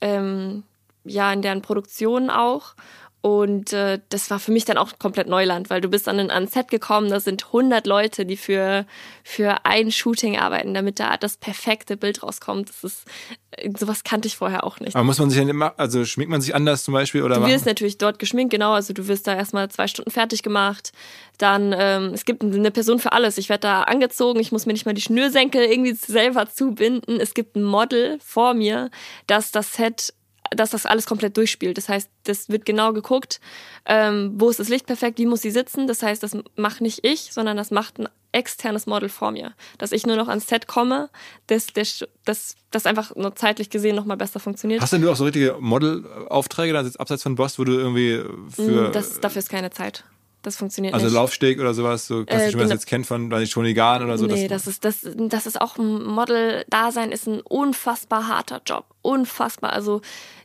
ähm, 0.00 0.62
ja, 1.04 1.32
in 1.32 1.42
deren 1.42 1.62
Produktionen 1.62 2.30
auch. 2.30 2.74
Und 3.22 3.74
äh, 3.74 4.00
das 4.08 4.30
war 4.30 4.38
für 4.38 4.50
mich 4.50 4.64
dann 4.64 4.78
auch 4.78 4.98
komplett 4.98 5.28
Neuland, 5.28 5.68
weil 5.68 5.82
du 5.82 5.88
bist 5.88 6.06
dann 6.06 6.18
in- 6.18 6.30
ans 6.30 6.52
Set 6.52 6.68
gekommen, 6.68 7.10
da 7.10 7.20
sind 7.20 7.44
100 7.48 7.86
Leute, 7.86 8.24
die 8.24 8.38
für, 8.38 8.86
für 9.22 9.66
ein 9.66 9.92
Shooting 9.92 10.38
arbeiten, 10.38 10.72
damit 10.72 10.98
da 11.00 11.18
das 11.18 11.36
perfekte 11.36 11.98
Bild 11.98 12.22
rauskommt. 12.22 12.70
Das 12.70 12.82
ist, 12.82 13.04
äh, 13.50 13.70
sowas 13.78 14.04
kannte 14.04 14.26
ich 14.26 14.36
vorher 14.38 14.64
auch 14.64 14.80
nicht. 14.80 14.96
Aber 14.96 15.04
muss 15.04 15.18
man 15.18 15.28
sich 15.28 15.38
dann 15.38 15.50
immer, 15.50 15.74
also 15.78 16.06
schminkt 16.06 16.30
man 16.30 16.40
sich 16.40 16.54
anders 16.54 16.82
zum 16.82 16.94
Beispiel 16.94 17.22
oder 17.22 17.34
Du 17.36 17.46
wirst 17.46 17.66
natürlich 17.66 17.98
dort 17.98 18.18
geschminkt, 18.18 18.52
genau. 18.52 18.72
Also 18.72 18.94
du 18.94 19.06
wirst 19.06 19.26
da 19.26 19.34
erstmal 19.34 19.68
zwei 19.70 19.86
Stunden 19.86 20.10
fertig 20.10 20.42
gemacht. 20.42 20.92
Dann, 21.36 21.74
ähm, 21.76 22.12
es 22.14 22.24
gibt 22.24 22.42
eine 22.42 22.70
Person 22.70 22.98
für 23.00 23.12
alles. 23.12 23.36
Ich 23.36 23.50
werde 23.50 23.60
da 23.62 23.82
angezogen, 23.82 24.40
ich 24.40 24.50
muss 24.50 24.64
mir 24.64 24.72
nicht 24.72 24.86
mal 24.86 24.94
die 24.94 25.02
Schnürsenkel 25.02 25.62
irgendwie 25.62 25.92
selber 25.92 26.48
zubinden. 26.50 27.20
Es 27.20 27.34
gibt 27.34 27.54
ein 27.54 27.64
Model 27.64 28.18
vor 28.24 28.54
mir, 28.54 28.90
das 29.26 29.52
das 29.52 29.74
Set 29.74 30.14
dass 30.50 30.70
das 30.70 30.86
alles 30.86 31.06
komplett 31.06 31.36
durchspielt. 31.36 31.78
Das 31.78 31.88
heißt, 31.88 32.10
das 32.24 32.48
wird 32.48 32.64
genau 32.64 32.92
geguckt, 32.92 33.40
ähm, 33.86 34.32
wo 34.36 34.50
ist 34.50 34.58
das 34.58 34.68
Licht 34.68 34.86
perfekt, 34.86 35.18
wie 35.18 35.26
muss 35.26 35.42
sie 35.42 35.50
sitzen. 35.50 35.86
Das 35.86 36.02
heißt, 36.02 36.22
das 36.22 36.36
macht 36.56 36.80
nicht 36.80 37.04
ich, 37.04 37.32
sondern 37.32 37.56
das 37.56 37.70
macht 37.70 37.98
ein 37.98 38.08
externes 38.32 38.86
Model 38.86 39.08
vor 39.08 39.30
mir. 39.32 39.54
Dass 39.78 39.92
ich 39.92 40.06
nur 40.06 40.16
noch 40.16 40.28
ans 40.28 40.46
Set 40.46 40.66
komme, 40.66 41.10
dass 41.46 41.66
das, 41.68 42.04
das, 42.24 42.56
das 42.70 42.86
einfach 42.86 43.14
nur 43.16 43.34
zeitlich 43.34 43.70
gesehen 43.70 43.96
nochmal 43.96 44.16
besser 44.16 44.40
funktioniert. 44.40 44.80
Hast 44.80 44.92
denn 44.92 45.02
du 45.02 45.10
auch 45.10 45.16
so 45.16 45.24
richtige 45.24 45.56
Modelaufträge, 45.60 46.76
also 46.76 46.98
abseits 46.98 47.22
von 47.22 47.34
Boss, 47.34 47.58
wo 47.58 47.64
du 47.64 47.72
irgendwie 47.72 48.22
für... 48.54 48.88
Mm, 48.88 48.92
das, 48.92 49.20
dafür 49.20 49.40
ist 49.40 49.50
keine 49.50 49.70
Zeit. 49.70 50.04
Das 50.42 50.56
funktioniert 50.56 50.94
also 50.94 51.04
nicht. 51.04 51.12
Also 51.14 51.22
Laufsteg 51.22 51.60
oder 51.60 51.74
sowas, 51.74 52.06
so 52.06 52.24
klassisch, 52.24 52.48
äh, 52.48 52.52
wie 52.52 52.56
man 52.56 52.68
das 52.68 52.76
jetzt 52.76 52.86
kennt 52.86 53.06
von 53.06 53.30
weiß 53.30 53.42
ich, 53.42 53.50
Toni 53.50 53.74
Garn 53.74 54.02
oder 54.02 54.16
so. 54.16 54.26
Nee, 54.26 54.48
das, 54.48 54.64
das, 54.64 54.74
ist, 54.74 54.84
das, 54.84 55.00
das 55.04 55.46
ist 55.46 55.60
auch 55.60 55.76
ein 55.76 56.02
Model-Dasein, 56.02 57.12
ist 57.12 57.26
ein 57.26 57.40
unfassbar 57.42 58.26
harter 58.28 58.62
Job. 58.64 58.86
Unfassbar. 59.02 59.72
Also 59.72 60.00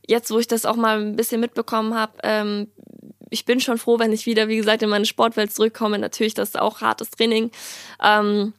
jetzt, 0.08 0.32
wo 0.32 0.40
ich 0.40 0.48
das 0.48 0.66
auch 0.66 0.76
mal 0.76 1.00
ein 1.00 1.16
bisschen 1.16 1.42
mitbekommen 1.42 1.96
habe, 1.96 2.14
ähm, 2.24 2.68
ich 3.30 3.46
bin 3.46 3.60
schon 3.60 3.78
froh, 3.78 4.00
wenn 4.00 4.14
ich 4.14 4.26
wieder, 4.26 4.48
wie 4.48 4.58
gesagt, 4.58 4.84
in 4.84 4.90
meine 4.90 5.06
Sportwelt 5.06 5.54
zurückkomme. 5.54 6.00
Natürlich, 6.00 6.34
das 6.36 6.50
ist 6.50 6.60
auch 6.60 6.82
hartes 6.82 7.10
Training. 7.10 7.52
Ähm, 8.02 8.54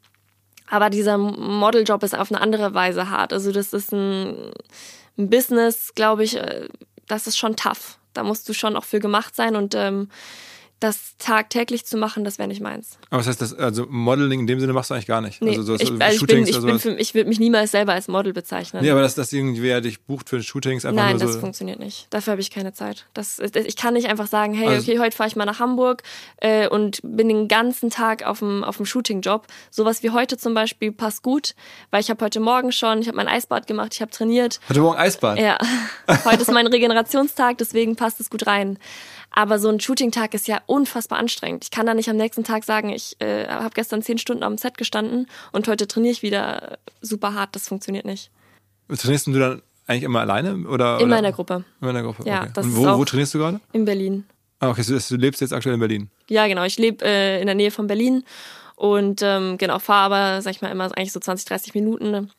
aber 0.68 0.90
dieser 0.90 1.16
Modeljob 1.18 2.02
ist 2.02 2.16
auf 2.16 2.30
eine 2.30 2.40
andere 2.40 2.74
Weise 2.74 3.08
hart. 3.10 3.32
Also 3.32 3.52
das 3.52 3.72
ist 3.72 3.92
ein, 3.92 4.50
ein 5.16 5.30
Business, 5.30 5.94
glaube 5.94 6.24
ich, 6.24 6.36
äh, 6.36 6.68
das 7.06 7.26
ist 7.26 7.38
schon 7.38 7.56
tough. 7.56 7.98
Da 8.14 8.24
musst 8.24 8.48
du 8.48 8.52
schon 8.52 8.76
auch 8.76 8.84
für 8.84 8.98
gemacht 8.98 9.36
sein 9.36 9.56
und 9.56 9.74
ähm, 9.74 10.08
das 10.80 11.16
tagtäglich 11.18 11.86
zu 11.86 11.96
machen, 11.96 12.22
das 12.24 12.38
wäre 12.38 12.48
nicht 12.48 12.60
meins. 12.60 12.98
Aber 13.08 13.20
was 13.20 13.26
heißt 13.26 13.40
das, 13.40 13.54
also 13.54 13.86
Modeling 13.88 14.40
in 14.40 14.46
dem 14.46 14.60
Sinne 14.60 14.74
machst 14.74 14.90
du 14.90 14.94
eigentlich 14.94 15.06
gar 15.06 15.22
nicht? 15.22 15.40
Nee, 15.40 15.50
also 15.50 15.62
so 15.62 15.74
ich, 15.74 15.90
also 15.90 16.24
ich, 16.24 16.26
bin, 16.26 16.46
ich, 16.46 16.60
bin 16.60 16.78
für, 16.78 16.90
ich 16.96 17.14
würde 17.14 17.30
mich 17.30 17.40
niemals 17.40 17.70
selber 17.70 17.94
als 17.94 18.08
Model 18.08 18.34
bezeichnen. 18.34 18.82
Nee, 18.82 18.90
aber 18.90 19.00
dass, 19.00 19.14
dass 19.14 19.32
irgendwer 19.32 19.80
dich 19.80 20.02
bucht 20.02 20.28
für 20.28 20.42
Shootings 20.42 20.84
einfach 20.84 21.04
Nein, 21.04 21.16
nur 21.16 21.26
das 21.26 21.36
funktioniert 21.36 21.78
nicht. 21.78 22.08
Dafür 22.10 22.32
habe 22.32 22.42
ich 22.42 22.50
keine 22.50 22.74
Zeit. 22.74 23.06
Das, 23.14 23.38
ich 23.38 23.76
kann 23.76 23.94
nicht 23.94 24.08
einfach 24.08 24.26
sagen, 24.26 24.52
hey, 24.52 24.68
also, 24.68 24.82
okay, 24.82 25.00
heute 25.00 25.16
fahre 25.16 25.28
ich 25.28 25.36
mal 25.36 25.46
nach 25.46 25.60
Hamburg 25.60 26.02
äh, 26.38 26.68
und 26.68 27.00
bin 27.02 27.28
den 27.28 27.48
ganzen 27.48 27.88
Tag 27.88 28.26
auf 28.26 28.40
dem, 28.40 28.62
auf 28.62 28.76
dem 28.76 28.84
Shooting-Job. 28.84 29.46
Sowas 29.70 30.02
wie 30.02 30.10
heute 30.10 30.36
zum 30.36 30.52
Beispiel 30.52 30.92
passt 30.92 31.22
gut, 31.22 31.54
weil 31.90 32.02
ich 32.02 32.10
habe 32.10 32.22
heute 32.22 32.38
Morgen 32.40 32.70
schon, 32.70 33.00
ich 33.00 33.08
habe 33.08 33.16
mein 33.16 33.28
Eisbad 33.28 33.66
gemacht, 33.66 33.94
ich 33.94 34.02
habe 34.02 34.10
trainiert. 34.10 34.60
Heute 34.68 34.80
Morgen 34.80 34.98
Eisbad? 34.98 35.38
Ja. 35.38 35.56
heute 36.26 36.42
ist 36.42 36.52
mein 36.52 36.66
Regenerationstag, 36.66 37.56
deswegen 37.56 37.96
passt 37.96 38.20
es 38.20 38.28
gut 38.28 38.46
rein. 38.46 38.78
Aber 39.36 39.58
so 39.58 39.68
ein 39.68 39.78
Shooting-Tag 39.78 40.32
ist 40.32 40.48
ja 40.48 40.62
unfassbar 40.64 41.18
anstrengend. 41.18 41.64
Ich 41.64 41.70
kann 41.70 41.84
da 41.84 41.92
nicht 41.92 42.08
am 42.08 42.16
nächsten 42.16 42.42
Tag 42.42 42.64
sagen, 42.64 42.88
ich 42.88 43.20
äh, 43.20 43.46
habe 43.46 43.74
gestern 43.74 44.00
zehn 44.00 44.16
Stunden 44.16 44.42
am 44.42 44.56
Set 44.56 44.78
gestanden 44.78 45.26
und 45.52 45.68
heute 45.68 45.86
trainiere 45.86 46.12
ich 46.12 46.22
wieder 46.22 46.78
super 47.02 47.34
hart. 47.34 47.54
Das 47.54 47.68
funktioniert 47.68 48.06
nicht. 48.06 48.30
Trainierst 48.88 49.26
du 49.26 49.32
dann 49.32 49.62
eigentlich 49.86 50.04
immer 50.04 50.20
alleine? 50.20 50.66
Oder, 50.66 51.00
in 51.00 51.10
meiner 51.10 51.32
Gruppe. 51.32 51.64
In 51.82 51.86
meiner 51.86 52.02
Gruppe, 52.02 52.24
ja, 52.24 52.44
okay. 52.44 52.60
Und 52.60 52.76
wo, 52.76 52.98
wo 52.98 53.04
trainierst 53.04 53.34
du 53.34 53.38
gerade? 53.38 53.60
In 53.72 53.84
Berlin. 53.84 54.24
Ah, 54.58 54.70
okay, 54.70 54.82
du, 54.82 54.98
du 54.98 55.16
lebst 55.16 55.42
jetzt 55.42 55.52
aktuell 55.52 55.74
in 55.74 55.80
Berlin? 55.80 56.08
Ja, 56.30 56.46
genau. 56.46 56.64
Ich 56.64 56.78
lebe 56.78 57.04
äh, 57.04 57.38
in 57.38 57.46
der 57.46 57.54
Nähe 57.54 57.70
von 57.70 57.88
Berlin 57.88 58.24
und 58.74 59.20
ähm, 59.22 59.58
genau, 59.58 59.78
fahre 59.80 60.14
aber, 60.14 60.42
sag 60.42 60.52
ich 60.52 60.62
mal, 60.62 60.70
immer 60.70 60.84
eigentlich 60.96 61.12
so 61.12 61.20
20, 61.20 61.44
30 61.46 61.74
Minuten 61.74 62.30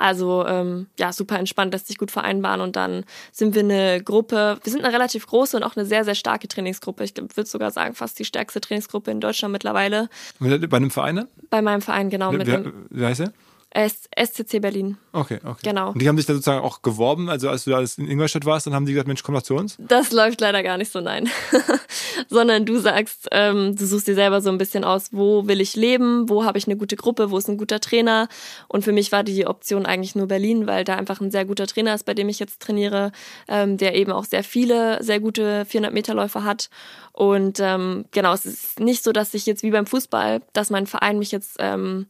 also 0.00 0.46
ähm, 0.46 0.86
ja, 0.98 1.12
super 1.12 1.38
entspannt, 1.38 1.72
lässt 1.74 1.86
sich 1.86 1.98
gut 1.98 2.10
vereinbaren. 2.10 2.62
Und 2.62 2.74
dann 2.74 3.04
sind 3.32 3.54
wir 3.54 3.62
eine 3.62 4.02
Gruppe, 4.02 4.58
wir 4.62 4.72
sind 4.72 4.82
eine 4.82 4.94
relativ 4.94 5.26
große 5.26 5.56
und 5.56 5.62
auch 5.62 5.76
eine 5.76 5.84
sehr, 5.84 6.04
sehr 6.04 6.14
starke 6.14 6.48
Trainingsgruppe. 6.48 7.04
Ich 7.04 7.14
würde 7.16 7.44
sogar 7.44 7.70
sagen, 7.70 7.94
fast 7.94 8.18
die 8.18 8.24
stärkste 8.24 8.62
Trainingsgruppe 8.62 9.10
in 9.10 9.20
Deutschland 9.20 9.52
mittlerweile. 9.52 10.08
Bei 10.38 10.76
einem 10.76 10.90
Verein? 10.90 11.14
Ne? 11.16 11.28
Bei 11.50 11.60
meinem 11.60 11.82
Verein, 11.82 12.08
genau. 12.08 12.32
Wie, 12.32 12.46
wie, 12.46 12.72
wie 12.90 13.04
heißt 13.04 13.20
er? 13.20 13.32
SCC 13.72 14.60
Berlin. 14.60 14.96
Okay, 15.12 15.38
okay. 15.44 15.60
Genau. 15.62 15.92
Und 15.92 16.02
die 16.02 16.08
haben 16.08 16.16
sich 16.16 16.26
da 16.26 16.32
sozusagen 16.32 16.64
auch 16.64 16.82
geworben, 16.82 17.30
also 17.30 17.48
als 17.48 17.64
du 17.64 17.70
da 17.70 17.80
in 17.80 18.10
Ingolstadt 18.10 18.44
warst, 18.44 18.66
dann 18.66 18.74
haben 18.74 18.84
die 18.84 18.92
gesagt, 18.92 19.06
Mensch, 19.06 19.22
komm 19.22 19.36
doch 19.36 19.42
zu 19.42 19.54
uns? 19.54 19.76
Das 19.78 20.10
läuft 20.10 20.40
leider 20.40 20.64
gar 20.64 20.76
nicht 20.76 20.90
so, 20.90 21.00
nein. 21.00 21.28
Sondern 22.28 22.66
du 22.66 22.78
sagst, 22.78 23.28
ähm, 23.30 23.76
du 23.76 23.86
suchst 23.86 24.08
dir 24.08 24.16
selber 24.16 24.40
so 24.40 24.50
ein 24.50 24.58
bisschen 24.58 24.82
aus, 24.82 25.12
wo 25.12 25.46
will 25.46 25.60
ich 25.60 25.76
leben, 25.76 26.28
wo 26.28 26.44
habe 26.44 26.58
ich 26.58 26.66
eine 26.66 26.76
gute 26.76 26.96
Gruppe, 26.96 27.30
wo 27.30 27.38
ist 27.38 27.48
ein 27.48 27.58
guter 27.58 27.78
Trainer. 27.78 28.28
Und 28.66 28.82
für 28.82 28.92
mich 28.92 29.12
war 29.12 29.22
die 29.22 29.46
Option 29.46 29.86
eigentlich 29.86 30.16
nur 30.16 30.26
Berlin, 30.26 30.66
weil 30.66 30.82
da 30.82 30.96
einfach 30.96 31.20
ein 31.20 31.30
sehr 31.30 31.44
guter 31.44 31.68
Trainer 31.68 31.94
ist, 31.94 32.04
bei 32.04 32.14
dem 32.14 32.28
ich 32.28 32.40
jetzt 32.40 32.60
trainiere, 32.60 33.12
ähm, 33.46 33.76
der 33.76 33.94
eben 33.94 34.10
auch 34.10 34.24
sehr 34.24 34.42
viele, 34.42 35.02
sehr 35.02 35.20
gute 35.20 35.64
400-Meter-Läufer 35.70 36.42
hat. 36.42 36.70
Und 37.12 37.60
ähm, 37.60 38.04
genau, 38.10 38.32
es 38.32 38.46
ist 38.46 38.80
nicht 38.80 39.04
so, 39.04 39.12
dass 39.12 39.32
ich 39.34 39.46
jetzt 39.46 39.62
wie 39.62 39.70
beim 39.70 39.86
Fußball, 39.86 40.42
dass 40.52 40.70
mein 40.70 40.88
Verein 40.88 41.20
mich 41.20 41.30
jetzt... 41.30 41.56
Ähm, 41.60 42.06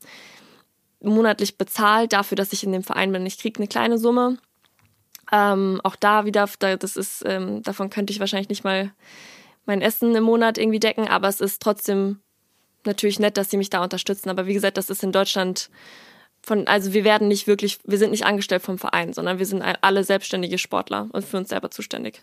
monatlich 1.00 1.58
bezahlt 1.58 2.12
dafür, 2.12 2.36
dass 2.36 2.52
ich 2.52 2.64
in 2.64 2.72
dem 2.72 2.82
Verein 2.82 3.12
bin. 3.12 3.26
Ich 3.26 3.38
kriege 3.38 3.58
eine 3.58 3.68
kleine 3.68 3.98
Summe. 3.98 4.38
Ähm, 5.32 5.80
auch 5.84 5.96
da 5.96 6.24
wieder, 6.24 6.48
das 6.58 6.96
ist, 6.96 7.22
ähm, 7.24 7.62
davon 7.62 7.90
könnte 7.90 8.12
ich 8.12 8.20
wahrscheinlich 8.20 8.48
nicht 8.48 8.64
mal 8.64 8.92
mein 9.64 9.82
Essen 9.82 10.14
im 10.14 10.24
Monat 10.24 10.58
irgendwie 10.58 10.80
decken, 10.80 11.06
aber 11.06 11.28
es 11.28 11.40
ist 11.40 11.62
trotzdem 11.62 12.20
natürlich 12.84 13.18
nett, 13.18 13.36
dass 13.36 13.50
sie 13.50 13.56
mich 13.56 13.70
da 13.70 13.82
unterstützen. 13.82 14.30
Aber 14.30 14.46
wie 14.46 14.54
gesagt, 14.54 14.76
das 14.76 14.90
ist 14.90 15.02
in 15.02 15.12
Deutschland 15.12 15.70
von, 16.42 16.66
also 16.66 16.92
wir 16.92 17.04
werden 17.04 17.28
nicht 17.28 17.46
wirklich, 17.46 17.78
wir 17.84 17.98
sind 17.98 18.10
nicht 18.10 18.24
angestellt 18.24 18.62
vom 18.62 18.78
Verein, 18.78 19.12
sondern 19.12 19.38
wir 19.38 19.46
sind 19.46 19.62
alle 19.62 20.04
selbstständige 20.04 20.58
Sportler 20.58 21.08
und 21.12 21.24
für 21.24 21.36
uns 21.36 21.50
selber 21.50 21.70
zuständig. 21.70 22.22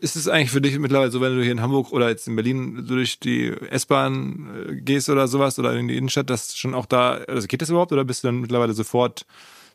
Ist 0.00 0.16
es 0.16 0.28
eigentlich 0.28 0.50
für 0.50 0.60
dich 0.60 0.78
mittlerweile 0.78 1.10
so, 1.10 1.20
wenn 1.20 1.36
du 1.36 1.42
hier 1.42 1.52
in 1.52 1.60
Hamburg 1.60 1.92
oder 1.92 2.08
jetzt 2.08 2.28
in 2.28 2.36
Berlin 2.36 2.84
durch 2.86 3.18
die 3.18 3.48
S-Bahn 3.70 4.66
äh, 4.68 4.76
gehst 4.76 5.08
oder 5.08 5.28
sowas 5.28 5.58
oder 5.58 5.74
in 5.74 5.88
die 5.88 5.96
Innenstadt, 5.96 6.30
dass 6.30 6.56
schon 6.56 6.74
auch 6.74 6.86
da, 6.86 7.14
also 7.28 7.46
geht 7.48 7.62
das 7.62 7.70
überhaupt 7.70 7.92
oder 7.92 8.04
bist 8.04 8.22
du 8.22 8.28
dann 8.28 8.40
mittlerweile 8.40 8.74
sofort 8.74 9.26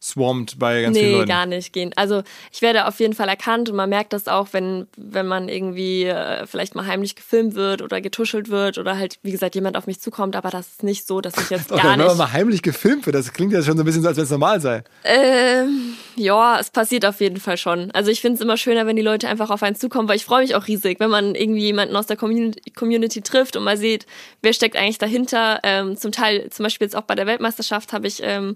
swarmed 0.01 0.59
bei 0.59 0.81
ganz 0.81 0.95
nee, 0.95 1.01
vielen 1.01 1.11
Leuten. 1.13 1.27
Nee, 1.27 1.33
gar 1.33 1.45
nicht 1.45 1.73
gehen. 1.73 1.91
Also 1.95 2.23
ich 2.51 2.61
werde 2.61 2.87
auf 2.87 2.99
jeden 2.99 3.13
Fall 3.13 3.29
erkannt 3.29 3.69
und 3.69 3.75
man 3.75 3.89
merkt 3.89 4.13
das 4.13 4.27
auch, 4.27 4.49
wenn, 4.51 4.87
wenn 4.95 5.27
man 5.27 5.49
irgendwie 5.49 6.05
äh, 6.05 6.45
vielleicht 6.45 6.75
mal 6.75 6.85
heimlich 6.85 7.15
gefilmt 7.15 7.55
wird 7.55 7.81
oder 7.81 8.01
getuschelt 8.01 8.49
wird 8.49 8.77
oder 8.77 8.97
halt, 8.97 9.19
wie 9.23 9.31
gesagt, 9.31 9.55
jemand 9.55 9.77
auf 9.77 9.87
mich 9.87 9.99
zukommt, 9.99 10.35
aber 10.35 10.49
das 10.49 10.67
ist 10.67 10.83
nicht 10.83 11.07
so, 11.07 11.21
dass 11.21 11.37
ich 11.37 11.49
jetzt 11.49 11.69
gar 11.69 11.79
okay, 11.79 11.87
nicht... 11.87 11.99
Wenn 11.99 12.05
man 12.07 12.17
mal 12.17 12.31
heimlich 12.31 12.61
gefilmt 12.61 13.05
wird, 13.05 13.15
das 13.15 13.33
klingt 13.33 13.53
ja 13.53 13.61
schon 13.61 13.77
so 13.77 13.83
ein 13.83 13.85
bisschen 13.85 14.01
so, 14.01 14.07
als 14.07 14.17
wenn 14.17 14.23
es 14.23 14.31
normal 14.31 14.61
sei. 14.61 14.83
Ähm, 15.03 15.95
ja, 16.15 16.59
es 16.59 16.69
passiert 16.69 17.05
auf 17.05 17.19
jeden 17.21 17.39
Fall 17.39 17.57
schon. 17.57 17.91
Also 17.91 18.11
ich 18.11 18.21
finde 18.21 18.35
es 18.35 18.41
immer 18.41 18.57
schöner, 18.57 18.85
wenn 18.85 18.95
die 18.95 19.01
Leute 19.01 19.27
einfach 19.27 19.49
auf 19.49 19.63
einen 19.63 19.75
zukommen, 19.75 20.07
weil 20.09 20.17
ich 20.17 20.25
freue 20.25 20.41
mich 20.41 20.55
auch 20.55 20.67
riesig, 20.67 20.99
wenn 20.99 21.09
man 21.09 21.35
irgendwie 21.35 21.61
jemanden 21.61 21.95
aus 21.95 22.07
der 22.07 22.17
Community, 22.17 22.71
Community 22.71 23.21
trifft 23.21 23.55
und 23.55 23.63
mal 23.63 23.77
sieht, 23.77 24.05
wer 24.41 24.53
steckt 24.53 24.75
eigentlich 24.75 24.97
dahinter. 24.97 25.59
Ähm, 25.63 25.97
zum 25.97 26.11
Teil, 26.11 26.49
zum 26.49 26.63
Beispiel 26.63 26.85
jetzt 26.85 26.95
auch 26.95 27.03
bei 27.03 27.15
der 27.15 27.27
Weltmeisterschaft 27.27 27.93
habe 27.93 28.07
ich 28.07 28.21
ähm, 28.23 28.55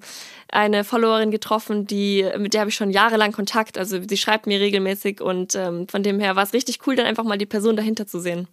eine 0.52 0.84
Followerin 0.84 1.32
getroffen, 1.32 1.88
die, 1.88 2.26
mit 2.38 2.54
der 2.54 2.62
habe 2.62 2.70
ich 2.70 2.76
schon 2.76 2.92
jahrelang 2.92 3.32
Kontakt. 3.32 3.78
Also 3.78 4.00
sie 4.08 4.18
schreibt 4.18 4.48
mir 4.48 4.60
regelmäßig 4.60 5.22
und 5.22 5.56
ähm, 5.56 5.88
von 5.88 6.04
dem 6.04 6.20
her 6.20 6.36
war 6.36 6.44
es 6.44 6.54
richtig 6.54 6.86
cool, 6.86 6.96
dann 6.96 7.06
einfach 7.06 7.24
mal 7.24 7.38
die 7.38 7.46
Person 7.46 7.78
dahinter 7.78 8.06
zu 8.06 8.20
sehen. 8.20 8.48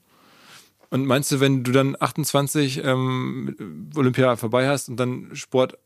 Und 0.90 1.05
meinst 1.05 1.30
du, 1.32 1.40
wenn 1.40 1.64
du 1.64 1.72
dann 1.72 1.96
28 1.99 2.82
ähm, 2.84 3.90
Olympia 3.94 4.36
vorbei 4.36 4.68
hast 4.68 4.88
und 4.88 4.96
dann 4.96 5.30
Sport 5.34 5.76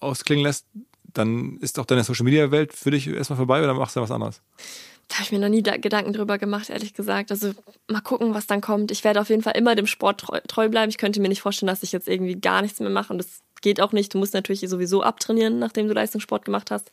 ausklingen 0.00 0.44
lässt, 0.44 0.66
dann 1.12 1.56
ist 1.58 1.78
auch 1.78 1.86
deine 1.86 2.04
Social 2.04 2.24
Media 2.24 2.50
Welt 2.50 2.72
für 2.72 2.90
dich 2.90 3.08
erstmal 3.08 3.38
vorbei 3.38 3.62
oder 3.62 3.74
machst 3.74 3.96
du 3.96 4.00
was 4.00 4.10
anderes? 4.10 4.42
Da 5.08 5.16
habe 5.16 5.24
ich 5.24 5.32
mir 5.32 5.38
noch 5.38 5.48
nie 5.48 5.62
Gedanken 5.62 6.12
drüber 6.12 6.38
gemacht, 6.38 6.70
ehrlich 6.70 6.94
gesagt. 6.94 7.30
Also 7.30 7.52
mal 7.88 8.00
gucken, 8.00 8.34
was 8.34 8.46
dann 8.46 8.60
kommt. 8.60 8.90
Ich 8.90 9.04
werde 9.04 9.20
auf 9.20 9.28
jeden 9.28 9.42
Fall 9.42 9.56
immer 9.56 9.74
dem 9.74 9.86
Sport 9.86 10.20
treu, 10.20 10.40
treu 10.46 10.68
bleiben. 10.68 10.88
Ich 10.88 10.98
könnte 10.98 11.20
mir 11.20 11.28
nicht 11.28 11.42
vorstellen, 11.42 11.68
dass 11.68 11.82
ich 11.82 11.92
jetzt 11.92 12.08
irgendwie 12.08 12.36
gar 12.36 12.62
nichts 12.62 12.80
mehr 12.80 12.90
mache 12.90 13.12
und 13.12 13.18
das 13.18 13.40
geht 13.64 13.80
auch 13.80 13.90
nicht. 13.90 14.14
Du 14.14 14.18
musst 14.18 14.34
natürlich 14.34 14.60
sowieso 14.68 15.02
abtrainieren, 15.02 15.58
nachdem 15.58 15.88
du 15.88 15.94
Leistungssport 15.94 16.44
gemacht 16.44 16.70
hast. 16.70 16.92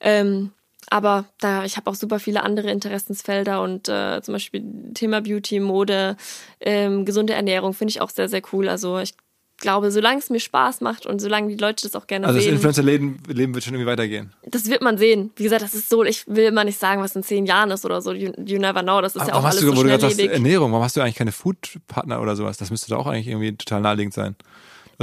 Ähm, 0.00 0.50
aber 0.90 1.24
da, 1.38 1.64
ich 1.64 1.76
habe 1.76 1.88
auch 1.88 1.94
super 1.94 2.18
viele 2.18 2.42
andere 2.42 2.70
Interessensfelder 2.70 3.62
und 3.62 3.88
äh, 3.88 4.20
zum 4.22 4.34
Beispiel 4.34 4.62
Thema 4.92 5.20
Beauty, 5.20 5.60
Mode, 5.60 6.16
ähm, 6.60 7.04
gesunde 7.04 7.34
Ernährung 7.34 7.74
finde 7.74 7.90
ich 7.90 8.00
auch 8.00 8.10
sehr, 8.10 8.28
sehr 8.28 8.42
cool. 8.52 8.68
Also 8.68 8.98
ich 8.98 9.14
glaube, 9.58 9.92
solange 9.92 10.18
es 10.18 10.30
mir 10.30 10.40
Spaß 10.40 10.80
macht 10.80 11.06
und 11.06 11.20
solange 11.20 11.48
die 11.48 11.56
Leute 11.56 11.86
das 11.86 11.94
auch 11.94 12.06
gerne 12.06 12.26
Also 12.26 12.38
das 12.38 12.44
sehen. 12.44 12.54
Influencer-Leben 12.54 13.22
Leben 13.28 13.54
wird 13.54 13.62
schon 13.62 13.74
irgendwie 13.74 13.90
weitergehen. 13.90 14.32
Das 14.42 14.68
wird 14.68 14.82
man 14.82 14.98
sehen. 14.98 15.30
Wie 15.36 15.44
gesagt, 15.44 15.62
das 15.62 15.74
ist 15.74 15.88
so, 15.90 16.02
ich 16.02 16.26
will 16.26 16.44
immer 16.44 16.64
nicht 16.64 16.78
sagen, 16.78 17.02
was 17.02 17.14
in 17.14 17.22
zehn 17.22 17.46
Jahren 17.46 17.70
ist 17.70 17.84
oder 17.84 18.02
so. 18.02 18.12
You, 18.12 18.32
you 18.44 18.58
never 18.58 18.82
know. 18.82 19.00
Das 19.00 19.14
ist 19.14 19.20
ja 19.20 19.28
warum 19.28 19.44
auch 19.44 19.46
hast 19.46 19.58
alles 19.58 19.70
du, 19.70 19.76
so 19.76 19.82
schnelllebig. 19.82 20.30
Ernährung, 20.30 20.72
warum 20.72 20.82
hast 20.82 20.96
du 20.96 21.02
eigentlich 21.02 21.14
keine 21.14 21.32
Food-Partner 21.32 22.20
oder 22.20 22.34
sowas? 22.34 22.56
Das 22.56 22.70
müsste 22.70 22.88
doch 22.88 23.00
auch 23.00 23.06
eigentlich 23.06 23.28
irgendwie 23.28 23.54
total 23.54 23.82
naheliegend 23.82 24.14
sein. 24.14 24.34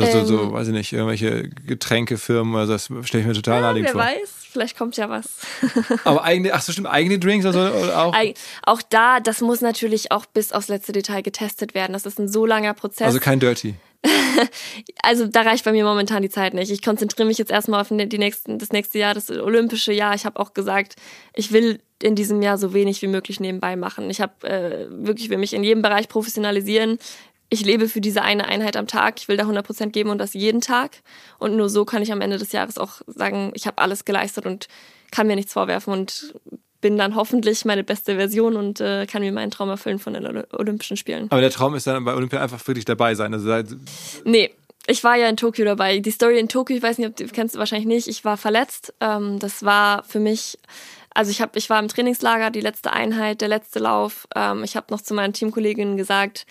Also 0.03 0.19
so, 0.25 0.37
so, 0.37 0.43
Ähm. 0.43 0.51
weiß 0.53 0.67
ich 0.67 0.73
nicht, 0.73 0.93
irgendwelche 0.93 1.49
Getränkefirmen, 1.49 2.55
also 2.55 2.73
das 2.73 2.85
stelle 3.07 3.21
ich 3.21 3.27
mir 3.27 3.33
total 3.33 3.55
Ja, 3.55 3.61
naheliegend 3.61 3.93
wer 3.95 4.03
vor. 4.03 4.11
weiß, 4.21 4.29
vielleicht 4.51 4.77
kommt 4.77 4.95
ja 4.97 5.09
was. 5.09 5.25
Aber 6.03 6.23
eigene, 6.23 6.53
ach 6.53 6.61
so 6.61 6.71
stimmt, 6.71 6.87
eigene 6.87 7.17
Drinks 7.19 7.45
also 7.45 7.59
auch? 7.59 8.13
Eig- 8.13 8.35
Auch 8.63 8.81
da, 8.89 9.19
das 9.19 9.41
muss 9.41 9.61
natürlich 9.61 10.11
auch 10.11 10.25
bis 10.27 10.51
aufs 10.53 10.67
letzte 10.67 10.91
Detail 10.91 11.21
getestet 11.23 11.73
werden. 11.73 11.93
Das 11.93 12.05
ist 12.05 12.19
ein 12.19 12.27
so 12.29 12.45
langer 12.45 12.73
Prozess. 12.73 13.07
Also 13.07 13.19
kein 13.19 13.39
Dirty. 13.39 13.75
Also 15.01 15.25
da 15.27 15.41
reicht 15.41 15.65
bei 15.65 15.71
mir 15.71 15.83
momentan 15.83 16.21
die 16.21 16.29
Zeit 16.29 16.53
nicht. 16.53 16.69
Ich 16.71 16.83
konzentriere 16.83 17.27
mich 17.27 17.37
jetzt 17.39 17.49
erstmal 17.51 17.81
auf 17.81 17.89
ne- 17.91 18.05
die 18.07 18.19
nächsten, 18.19 18.59
das 18.59 18.71
nächste 18.71 18.99
Jahr, 18.99 19.13
das 19.15 19.29
olympische 19.31 19.91
Jahr. 19.93 20.13
Ich 20.13 20.25
habe 20.25 20.39
auch 20.39 20.53
gesagt, 20.53 20.95
ich 21.33 21.51
will 21.51 21.79
in 22.01 22.13
diesem 22.15 22.41
Jahr 22.43 22.57
so 22.59 22.73
wenig 22.73 23.01
wie 23.01 23.07
möglich 23.07 23.39
nebenbei 23.39 23.75
machen. 23.75 24.09
Ich 24.11 24.21
habe 24.21 24.47
äh, 24.47 24.87
wirklich 24.89 25.29
will 25.31 25.37
mich 25.39 25.53
in 25.53 25.63
jedem 25.63 25.81
Bereich 25.81 26.07
professionalisieren. 26.09 26.99
Ich 27.49 27.63
lebe 27.65 27.87
für 27.87 28.01
diese 28.01 28.21
eine 28.23 28.45
Einheit 28.47 28.75
am 28.75 28.87
Tag. 28.87 29.19
Ich 29.19 29.27
will 29.27 29.37
da 29.37 29.43
100% 29.45 29.91
geben 29.91 30.09
und 30.09 30.17
das 30.17 30.33
jeden 30.33 30.61
Tag. 30.61 30.97
Und 31.39 31.55
nur 31.55 31.69
so 31.69 31.85
kann 31.85 32.01
ich 32.01 32.11
am 32.11 32.21
Ende 32.21 32.37
des 32.37 32.51
Jahres 32.51 32.77
auch 32.77 33.01
sagen, 33.07 33.51
ich 33.55 33.67
habe 33.67 33.77
alles 33.77 34.03
geleistet 34.05 34.45
und 34.45 34.67
kann 35.11 35.27
mir 35.27 35.35
nichts 35.35 35.53
vorwerfen 35.53 35.93
und 35.93 36.35
bin 36.81 36.97
dann 36.97 37.15
hoffentlich 37.15 37.65
meine 37.65 37.83
beste 37.83 38.15
Version 38.15 38.55
und 38.55 38.81
äh, 38.81 39.05
kann 39.07 39.21
mir 39.21 39.31
meinen 39.31 39.51
Traum 39.51 39.69
erfüllen 39.69 39.99
von 39.99 40.13
den 40.13 40.25
Oly- 40.25 40.45
Olympischen 40.53 40.97
Spielen. 40.97 41.27
Aber 41.31 41.41
der 41.41 41.49
Traum 41.49 41.73
ist 41.75 41.87
dann 41.87 42.03
bei 42.03 42.13
Olympia 42.13 42.41
einfach 42.41 42.65
wirklich 42.67 42.85
dabei 42.85 43.15
sein. 43.15 43.33
Also 43.33 43.49
Nee, 44.25 44.51
ich 44.85 45.03
war 45.03 45.15
ja 45.15 45.27
in 45.27 45.37
Tokio 45.37 45.65
dabei. 45.65 45.99
Die 45.99 46.11
Story 46.11 46.39
in 46.39 46.49
Tokio, 46.49 46.75
ich 46.75 46.83
weiß 46.83 46.97
nicht, 46.97 47.07
ob 47.07 47.15
du 47.15 47.25
kennst 47.27 47.55
du 47.55 47.59
wahrscheinlich 47.59 47.87
nicht. 47.87 48.07
Ich 48.07 48.23
war 48.25 48.37
verletzt. 48.37 48.93
Ähm, 48.99 49.39
das 49.39 49.63
war 49.63 50.03
für 50.03 50.19
mich, 50.19 50.59
also 51.13 51.31
ich 51.31 51.41
habe, 51.41 51.57
ich 51.57 51.69
war 51.69 51.79
im 51.79 51.87
Trainingslager, 51.87 52.51
die 52.51 52.61
letzte 52.61 52.93
Einheit, 52.93 53.41
der 53.41 53.47
letzte 53.47 53.79
Lauf. 53.79 54.27
Ähm, 54.35 54.63
ich 54.63 54.75
habe 54.75 54.87
noch 54.91 55.01
zu 55.01 55.13
meinen 55.13 55.33
Teamkolleginnen 55.33 55.97
gesagt, 55.97 56.45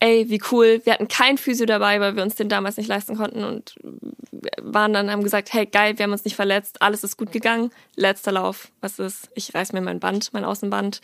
ey, 0.00 0.28
wie 0.28 0.40
cool. 0.50 0.80
Wir 0.84 0.92
hatten 0.92 1.08
kein 1.08 1.38
Physio 1.38 1.66
dabei, 1.66 2.00
weil 2.00 2.16
wir 2.16 2.22
uns 2.22 2.36
den 2.36 2.48
damals 2.48 2.76
nicht 2.76 2.88
leisten 2.88 3.16
konnten 3.16 3.44
und 3.44 3.74
waren 4.60 4.92
dann, 4.92 5.10
haben 5.10 5.24
gesagt, 5.24 5.52
hey, 5.52 5.66
geil, 5.66 5.98
wir 5.98 6.04
haben 6.04 6.12
uns 6.12 6.24
nicht 6.24 6.36
verletzt, 6.36 6.82
alles 6.82 7.04
ist 7.04 7.16
gut 7.16 7.32
gegangen. 7.32 7.70
Letzter 7.96 8.32
Lauf, 8.32 8.68
was 8.80 8.98
ist? 8.98 9.28
Ich 9.34 9.54
reiß 9.54 9.72
mir 9.72 9.80
mein 9.80 10.00
Band, 10.00 10.32
mein 10.32 10.44
Außenband 10.44 11.00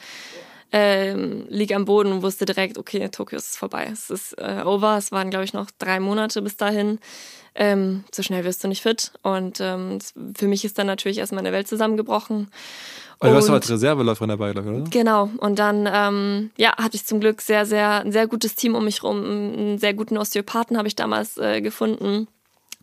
ähm, 0.72 1.46
lieg 1.48 1.72
am 1.72 1.84
Boden 1.84 2.10
und 2.10 2.22
wusste 2.22 2.46
direkt, 2.46 2.78
okay, 2.78 3.08
Tokio 3.08 3.38
ist 3.38 3.56
vorbei. 3.56 3.88
Es 3.92 4.10
ist 4.10 4.32
äh, 4.38 4.62
over. 4.64 4.96
Es 4.98 5.12
waren, 5.12 5.30
glaube 5.30 5.44
ich, 5.44 5.52
noch 5.52 5.70
drei 5.78 6.00
Monate 6.00 6.42
bis 6.42 6.56
dahin. 6.56 6.98
Ähm, 7.54 8.02
so 8.12 8.24
schnell 8.24 8.42
wirst 8.42 8.64
du 8.64 8.68
nicht 8.68 8.82
fit. 8.82 9.12
Und 9.22 9.60
ähm, 9.60 10.00
für 10.36 10.48
mich 10.48 10.64
ist 10.64 10.76
dann 10.76 10.88
natürlich 10.88 11.18
erstmal 11.18 11.46
eine 11.46 11.52
Welt 11.52 11.68
zusammengebrochen. 11.68 12.50
Weil 13.18 13.30
du 13.30 13.36
warst 13.36 13.50
als 13.50 13.70
Reserveläuferin 13.70 14.28
dabei, 14.28 14.52
glaube 14.52 14.70
ich, 14.70 14.76
oder? 14.76 14.90
Genau. 14.90 15.30
Und 15.38 15.58
dann, 15.58 15.88
ähm, 15.90 16.50
ja, 16.56 16.76
hatte 16.76 16.96
ich 16.96 17.06
zum 17.06 17.20
Glück 17.20 17.40
sehr, 17.40 17.66
sehr, 17.66 18.00
ein 18.00 18.12
sehr 18.12 18.26
gutes 18.26 18.54
Team 18.54 18.74
um 18.74 18.84
mich 18.84 19.02
rum. 19.02 19.24
Einen 19.24 19.78
sehr 19.78 19.94
guten 19.94 20.18
Osteopathen 20.18 20.76
habe 20.76 20.88
ich 20.88 20.96
damals 20.96 21.38
äh, 21.38 21.60
gefunden. 21.60 22.28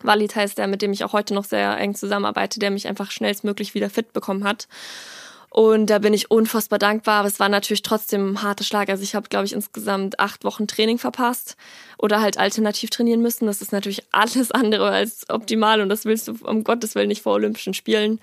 Walid 0.03 0.35
heißt 0.35 0.57
der, 0.57 0.67
mit 0.67 0.81
dem 0.81 0.93
ich 0.93 1.03
auch 1.03 1.13
heute 1.13 1.33
noch 1.33 1.45
sehr 1.45 1.77
eng 1.77 1.95
zusammenarbeite, 1.95 2.59
der 2.59 2.71
mich 2.71 2.87
einfach 2.87 3.11
schnellstmöglich 3.11 3.73
wieder 3.73 3.89
fit 3.89 4.13
bekommen 4.13 4.43
hat. 4.43 4.67
Und 5.53 5.89
da 5.89 5.99
bin 5.99 6.13
ich 6.13 6.31
unfassbar 6.31 6.79
dankbar, 6.79 7.19
aber 7.19 7.27
es 7.27 7.41
war 7.41 7.49
natürlich 7.49 7.81
trotzdem 7.81 8.31
ein 8.31 8.41
harter 8.41 8.63
Schlag. 8.63 8.87
Also 8.87 9.03
ich 9.03 9.15
habe, 9.15 9.27
glaube 9.27 9.45
ich, 9.45 9.51
insgesamt 9.51 10.17
acht 10.17 10.45
Wochen 10.45 10.65
Training 10.65 10.97
verpasst 10.97 11.57
oder 11.97 12.21
halt 12.21 12.37
alternativ 12.37 12.89
trainieren 12.89 13.21
müssen. 13.21 13.47
Das 13.47 13.61
ist 13.61 13.73
natürlich 13.73 14.03
alles 14.11 14.51
andere 14.51 14.89
als 14.89 15.29
optimal 15.29 15.81
und 15.81 15.89
das 15.89 16.05
willst 16.05 16.29
du 16.29 16.37
um 16.43 16.63
Gottes 16.63 16.95
Willen 16.95 17.09
nicht 17.09 17.21
vor 17.21 17.33
Olympischen 17.33 17.73
Spielen. 17.73 18.21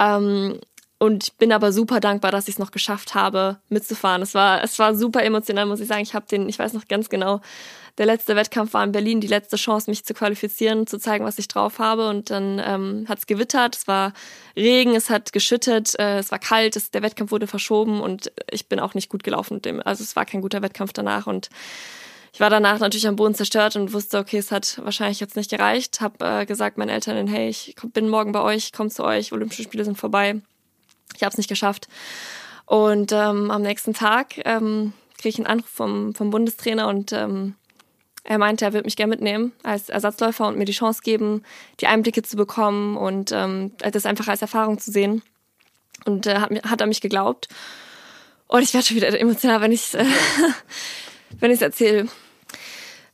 Ähm, 0.00 0.58
und 1.00 1.24
ich 1.24 1.32
bin 1.32 1.50
aber 1.50 1.72
super 1.72 1.98
dankbar, 1.98 2.30
dass 2.30 2.46
ich 2.46 2.54
es 2.54 2.58
noch 2.60 2.70
geschafft 2.70 3.14
habe, 3.14 3.58
mitzufahren. 3.70 4.22
Es 4.22 4.34
war, 4.34 4.62
es 4.62 4.78
war 4.78 4.94
super 4.94 5.24
emotional, 5.24 5.66
muss 5.66 5.80
ich 5.80 5.88
sagen. 5.88 6.02
Ich 6.02 6.14
habe 6.14 6.26
den, 6.30 6.48
ich 6.48 6.58
weiß 6.58 6.74
noch 6.74 6.86
ganz 6.86 7.08
genau, 7.08 7.40
der 7.98 8.06
letzte 8.06 8.36
Wettkampf 8.36 8.74
war 8.74 8.84
in 8.84 8.92
Berlin, 8.92 9.20
die 9.20 9.26
letzte 9.26 9.56
Chance, 9.56 9.90
mich 9.90 10.04
zu 10.04 10.14
qualifizieren, 10.14 10.86
zu 10.86 10.98
zeigen, 10.98 11.24
was 11.24 11.38
ich 11.38 11.48
drauf 11.48 11.78
habe. 11.78 12.08
Und 12.08 12.30
dann 12.30 12.62
ähm, 12.64 13.06
hat 13.08 13.18
es 13.18 13.26
gewittert, 13.26 13.76
es 13.76 13.88
war 13.88 14.12
Regen, 14.56 14.94
es 14.94 15.10
hat 15.10 15.32
geschüttet, 15.32 15.98
äh, 15.98 16.18
es 16.18 16.30
war 16.30 16.38
kalt, 16.38 16.76
es, 16.76 16.90
der 16.90 17.02
Wettkampf 17.02 17.30
wurde 17.30 17.46
verschoben 17.46 18.00
und 18.00 18.30
ich 18.50 18.68
bin 18.68 18.78
auch 18.78 18.94
nicht 18.94 19.08
gut 19.08 19.24
gelaufen 19.24 19.60
dem. 19.62 19.82
Also 19.84 20.04
es 20.04 20.14
war 20.16 20.26
kein 20.26 20.42
guter 20.42 20.62
Wettkampf 20.62 20.92
danach 20.92 21.26
und 21.26 21.48
ich 22.32 22.40
war 22.40 22.48
danach 22.48 22.78
natürlich 22.78 23.08
am 23.08 23.16
Boden 23.16 23.34
zerstört 23.34 23.74
und 23.74 23.92
wusste, 23.92 24.18
okay, 24.18 24.38
es 24.38 24.52
hat 24.52 24.80
wahrscheinlich 24.84 25.18
jetzt 25.18 25.34
nicht 25.34 25.50
gereicht. 25.50 26.00
Hab 26.00 26.22
äh, 26.22 26.46
gesagt 26.46 26.78
meinen 26.78 26.90
Eltern, 26.90 27.26
hey, 27.26 27.48
ich 27.48 27.74
komm- 27.74 27.90
bin 27.90 28.08
morgen 28.08 28.32
bei 28.32 28.40
euch, 28.40 28.72
komm 28.72 28.88
zu 28.88 29.02
euch, 29.02 29.32
Olympische 29.32 29.64
Spiele 29.64 29.84
sind 29.84 29.98
vorbei. 29.98 30.40
Ich 31.16 31.22
habe 31.22 31.30
es 31.30 31.38
nicht 31.38 31.48
geschafft. 31.48 31.88
Und 32.66 33.12
ähm, 33.12 33.50
am 33.50 33.62
nächsten 33.62 33.94
Tag 33.94 34.34
ähm, 34.44 34.92
kriege 35.16 35.30
ich 35.30 35.38
einen 35.38 35.46
Anruf 35.46 35.68
vom, 35.68 36.14
vom 36.14 36.30
Bundestrainer 36.30 36.88
und 36.88 37.12
ähm, 37.12 37.54
er 38.22 38.38
meinte, 38.38 38.64
er 38.64 38.72
wird 38.72 38.84
mich 38.84 38.96
gerne 38.96 39.10
mitnehmen 39.10 39.52
als 39.62 39.88
Ersatzläufer 39.88 40.46
und 40.46 40.58
mir 40.58 40.66
die 40.66 40.72
Chance 40.72 41.00
geben, 41.02 41.42
die 41.80 41.86
Einblicke 41.86 42.22
zu 42.22 42.36
bekommen 42.36 42.96
und 42.96 43.32
ähm, 43.32 43.72
das 43.78 44.06
einfach 44.06 44.28
als 44.28 44.42
Erfahrung 44.42 44.78
zu 44.78 44.90
sehen. 44.90 45.22
Und 46.04 46.26
äh, 46.26 46.36
hat, 46.36 46.50
hat 46.64 46.80
er 46.80 46.86
mich 46.86 47.00
geglaubt. 47.00 47.48
Und 48.46 48.62
ich 48.62 48.72
werde 48.72 48.86
schon 48.86 48.96
wieder 48.96 49.18
emotional, 49.18 49.60
wenn 49.60 49.72
ich 49.72 49.94
äh, 49.94 50.04
wenn 51.38 51.50
ich 51.50 51.56
es 51.56 51.62
erzähle. 51.62 52.08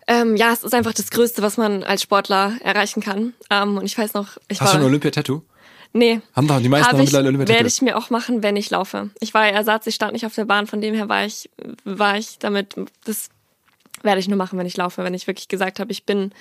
Ähm, 0.07 0.36
ja, 0.36 0.53
es 0.53 0.62
ist 0.62 0.74
einfach 0.74 0.94
das 0.94 1.11
Größte, 1.11 1.42
was 1.42 1.57
man 1.57 1.82
als 1.82 2.03
Sportler 2.03 2.57
erreichen 2.62 3.03
kann. 3.03 3.34
Ähm, 3.51 3.78
und 3.78 3.84
ich 3.84 3.99
weiß 3.99 4.14
noch, 4.14 4.36
ich 4.49 4.61
Hast 4.61 4.72
du 4.72 4.78
war 4.78 4.82
ein 4.82 4.86
Olympia-Tattoo? 4.86 5.42
Nee, 5.97 6.20
Haben 6.34 6.47
doch 6.47 6.61
die 6.61 6.68
meisten 6.68 6.94
ich, 6.97 7.03
mittlerweile 7.03 7.24
werde 7.24 7.36
Olympia-Tattoos. 7.38 7.74
ich 7.74 7.82
mir 7.82 7.97
auch 7.97 8.11
machen, 8.11 8.42
wenn 8.42 8.57
ich 8.57 8.70
laufe. 8.70 9.11
Ich 9.20 9.34
war 9.34 9.47
ja 9.47 9.53
Ersatz, 9.53 9.86
ich 9.86 9.94
stand 9.94 10.12
nicht 10.12 10.26
auf 10.26 10.34
der 10.34 10.44
Bahn, 10.44 10.66
von 10.66 10.80
dem 10.80 10.94
her 10.94 11.09
war 11.09 11.24
ich, 11.24 11.51
war 11.84 12.16
ich 12.16 12.38
damit, 12.38 12.74
das 13.05 13.30
werde 14.03 14.20
ich 14.20 14.28
nur 14.28 14.38
machen, 14.38 14.59
wenn 14.59 14.66
ich 14.66 14.76
laufe, 14.76 15.03
wenn 15.05 15.14
ich 15.14 15.26
wirklich 15.26 15.49
gesagt 15.49 15.80
habe, 15.80 15.90
ich 15.92 16.05
bin, 16.05 16.32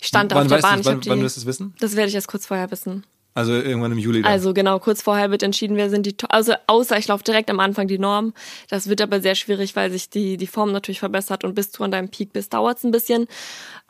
ich 0.00 0.08
stand 0.08 0.32
auf 0.32 0.40
Wann, 0.40 0.48
der 0.48 0.56
weißt 0.56 0.62
Bahn. 0.62 0.74
du, 0.74 0.80
ich 0.80 0.86
wann, 0.86 0.94
hab 0.94 1.00
die, 1.02 1.10
wann 1.10 1.22
wirst 1.22 1.36
du 1.36 1.40
es 1.40 1.46
wissen? 1.46 1.74
das 1.78 1.96
werde 1.96 2.08
ich 2.08 2.14
erst 2.14 2.28
kurz 2.28 2.46
vorher 2.46 2.70
wissen. 2.70 3.04
Also 3.36 3.52
irgendwann 3.52 3.92
im 3.92 3.98
Juli 3.98 4.22
dann. 4.22 4.32
Also 4.32 4.54
genau, 4.54 4.78
kurz 4.78 5.02
vorher 5.02 5.30
wird 5.30 5.42
entschieden, 5.42 5.76
wer 5.76 5.90
sind 5.90 6.06
die, 6.06 6.16
also 6.30 6.54
außer 6.66 6.96
ich 6.96 7.06
laufe 7.06 7.22
direkt 7.22 7.50
am 7.50 7.60
Anfang 7.60 7.86
die 7.86 7.98
Norm. 7.98 8.32
Das 8.70 8.88
wird 8.88 9.02
aber 9.02 9.20
sehr 9.20 9.34
schwierig, 9.34 9.76
weil 9.76 9.90
sich 9.90 10.08
die, 10.08 10.38
die 10.38 10.46
Form 10.46 10.72
natürlich 10.72 11.00
verbessert 11.00 11.44
und 11.44 11.54
bis 11.54 11.70
du 11.70 11.84
an 11.84 11.90
deinem 11.90 12.08
Peak 12.08 12.32
bist, 12.32 12.54
dauert 12.54 12.78
es 12.78 12.84
ein 12.84 12.92
bisschen. 12.92 13.26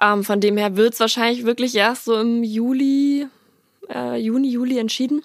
Ähm, 0.03 0.25
von 0.25 0.41
dem 0.41 0.57
her 0.57 0.77
wird 0.77 0.95
es 0.95 1.01
wahrscheinlich 1.01 1.45
wirklich 1.45 1.77
erst 1.77 2.07
so 2.07 2.19
im 2.19 2.43
Juli, 2.43 3.29
äh, 3.93 4.17
Juni, 4.17 4.51
Juli 4.51 4.79
entschieden. 4.79 5.23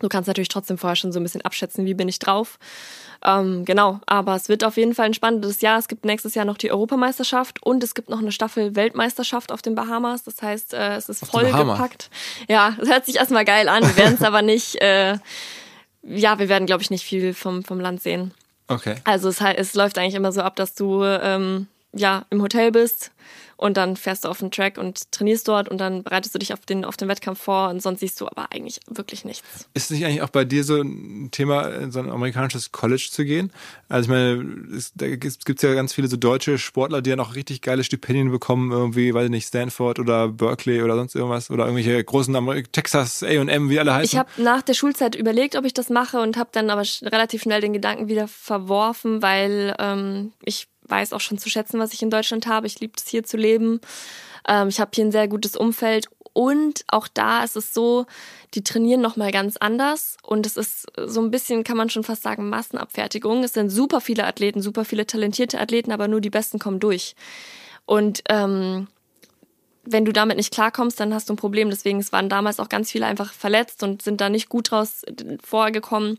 Du 0.00 0.08
kannst 0.08 0.28
natürlich 0.28 0.48
trotzdem 0.48 0.78
vorher 0.78 0.96
schon 0.96 1.12
so 1.12 1.20
ein 1.20 1.22
bisschen 1.22 1.42
abschätzen, 1.42 1.84
wie 1.84 1.94
bin 1.94 2.08
ich 2.08 2.18
drauf. 2.18 2.58
Ähm, 3.22 3.66
genau, 3.66 4.00
aber 4.06 4.34
es 4.34 4.48
wird 4.48 4.64
auf 4.64 4.78
jeden 4.78 4.94
Fall 4.94 5.06
ein 5.06 5.14
spannendes 5.14 5.60
Jahr. 5.60 5.78
Es 5.78 5.88
gibt 5.88 6.06
nächstes 6.06 6.34
Jahr 6.34 6.46
noch 6.46 6.56
die 6.56 6.70
Europameisterschaft 6.70 7.62
und 7.62 7.84
es 7.84 7.94
gibt 7.94 8.08
noch 8.08 8.18
eine 8.18 8.32
Staffel 8.32 8.74
Weltmeisterschaft 8.76 9.52
auf 9.52 9.60
den 9.60 9.74
Bahamas. 9.74 10.24
Das 10.24 10.40
heißt, 10.40 10.72
äh, 10.72 10.96
es 10.96 11.10
ist 11.10 11.26
vollgepackt. 11.26 12.08
Ja, 12.48 12.74
das 12.78 12.88
hört 12.88 13.04
sich 13.04 13.16
erstmal 13.16 13.44
geil 13.44 13.68
an. 13.68 13.82
Wir 13.82 13.96
werden 13.96 14.16
es 14.18 14.22
aber 14.22 14.40
nicht, 14.40 14.76
äh, 14.80 15.18
ja, 16.02 16.38
wir 16.38 16.48
werden, 16.48 16.64
glaube 16.64 16.82
ich, 16.82 16.90
nicht 16.90 17.04
viel 17.04 17.34
vom, 17.34 17.62
vom 17.62 17.78
Land 17.78 18.02
sehen. 18.02 18.32
okay. 18.68 18.96
Also 19.04 19.28
es, 19.28 19.40
es 19.40 19.74
läuft 19.74 19.98
eigentlich 19.98 20.14
immer 20.14 20.32
so 20.32 20.40
ab, 20.40 20.56
dass 20.56 20.74
du 20.74 21.04
ähm, 21.04 21.66
ja 21.92 22.24
im 22.30 22.40
Hotel 22.40 22.72
bist 22.72 23.10
und 23.60 23.76
dann 23.76 23.94
fährst 23.96 24.24
du 24.24 24.28
auf 24.28 24.38
den 24.38 24.50
Track 24.50 24.78
und 24.78 25.12
trainierst 25.12 25.46
dort 25.46 25.68
und 25.68 25.78
dann 25.78 26.02
bereitest 26.02 26.34
du 26.34 26.38
dich 26.38 26.54
auf 26.54 26.60
den, 26.60 26.82
auf 26.82 26.96
den 26.96 27.08
Wettkampf 27.08 27.42
vor 27.42 27.68
und 27.68 27.82
sonst 27.82 28.00
siehst 28.00 28.18
du 28.18 28.26
aber 28.26 28.50
eigentlich 28.50 28.80
wirklich 28.88 29.26
nichts. 29.26 29.68
Ist 29.74 29.84
es 29.84 29.90
nicht 29.90 30.06
eigentlich 30.06 30.22
auch 30.22 30.30
bei 30.30 30.46
dir 30.46 30.64
so 30.64 30.80
ein 30.80 31.28
Thema, 31.30 31.68
in 31.68 31.92
so 31.92 31.98
ein 31.98 32.08
amerikanisches 32.08 32.72
College 32.72 33.08
zu 33.10 33.22
gehen? 33.22 33.52
Also 33.90 34.06
ich 34.06 34.08
meine, 34.08 34.74
es, 34.74 34.92
da 34.94 35.08
gibt 35.08 35.50
es 35.50 35.62
ja 35.62 35.74
ganz 35.74 35.92
viele 35.92 36.08
so 36.08 36.16
deutsche 36.16 36.56
Sportler, 36.56 37.02
die 37.02 37.10
ja 37.10 37.16
noch 37.16 37.34
richtig 37.34 37.60
geile 37.60 37.84
Stipendien 37.84 38.30
bekommen, 38.30 38.72
irgendwie, 38.72 39.12
weiß 39.12 39.24
ich 39.26 39.30
nicht, 39.30 39.46
Stanford 39.46 39.98
oder 39.98 40.28
Berkeley 40.28 40.82
oder 40.82 40.94
sonst 40.94 41.14
irgendwas 41.14 41.50
oder 41.50 41.66
irgendwelche 41.66 42.02
großen 42.02 42.34
Ameri 42.34 42.62
Texas 42.62 43.22
A&M, 43.22 43.68
wie 43.68 43.78
alle 43.78 43.92
heißen. 43.92 44.04
Ich 44.10 44.18
habe 44.18 44.30
nach 44.38 44.62
der 44.62 44.72
Schulzeit 44.72 45.14
überlegt, 45.14 45.54
ob 45.56 45.66
ich 45.66 45.74
das 45.74 45.90
mache 45.90 46.18
und 46.20 46.38
habe 46.38 46.48
dann 46.52 46.70
aber 46.70 46.84
relativ 47.02 47.42
schnell 47.42 47.60
den 47.60 47.74
Gedanken 47.74 48.08
wieder 48.08 48.26
verworfen, 48.26 49.20
weil 49.20 49.76
ähm, 49.78 50.32
ich 50.42 50.68
weiß 50.90 51.12
auch 51.12 51.20
schon 51.20 51.38
zu 51.38 51.48
schätzen, 51.48 51.78
was 51.78 51.92
ich 51.92 52.02
in 52.02 52.10
Deutschland 52.10 52.46
habe. 52.46 52.66
Ich 52.66 52.80
liebe 52.80 52.94
es 52.96 53.06
hier 53.08 53.24
zu 53.24 53.36
leben. 53.36 53.80
Ähm, 54.48 54.68
ich 54.68 54.80
habe 54.80 54.90
hier 54.94 55.04
ein 55.04 55.12
sehr 55.12 55.28
gutes 55.28 55.56
Umfeld 55.56 56.08
und 56.32 56.84
auch 56.88 57.08
da 57.08 57.42
ist 57.42 57.56
es 57.56 57.74
so, 57.74 58.06
die 58.54 58.62
trainieren 58.62 59.00
noch 59.00 59.16
mal 59.16 59.32
ganz 59.32 59.56
anders 59.56 60.16
und 60.22 60.46
es 60.46 60.56
ist 60.56 60.86
so 60.96 61.20
ein 61.20 61.30
bisschen, 61.30 61.64
kann 61.64 61.76
man 61.76 61.90
schon 61.90 62.04
fast 62.04 62.22
sagen, 62.22 62.48
Massenabfertigung. 62.48 63.42
Es 63.42 63.52
sind 63.52 63.70
super 63.70 64.00
viele 64.00 64.26
Athleten, 64.26 64.62
super 64.62 64.84
viele 64.84 65.06
talentierte 65.06 65.60
Athleten, 65.60 65.92
aber 65.92 66.08
nur 66.08 66.20
die 66.20 66.30
Besten 66.30 66.58
kommen 66.58 66.80
durch. 66.80 67.14
Und 67.84 68.22
ähm, 68.28 68.86
wenn 69.84 70.04
du 70.04 70.12
damit 70.12 70.36
nicht 70.36 70.52
klarkommst, 70.52 71.00
dann 71.00 71.12
hast 71.12 71.28
du 71.28 71.34
ein 71.34 71.36
Problem. 71.36 71.70
Deswegen 71.70 71.98
es 71.98 72.12
waren 72.12 72.28
damals 72.28 72.60
auch 72.60 72.68
ganz 72.68 72.90
viele 72.90 73.06
einfach 73.06 73.32
verletzt 73.32 73.82
und 73.82 74.02
sind 74.02 74.20
da 74.20 74.28
nicht 74.28 74.48
gut 74.48 74.70
draus 74.70 75.02
äh, 75.04 75.38
vorgekommen. 75.42 76.18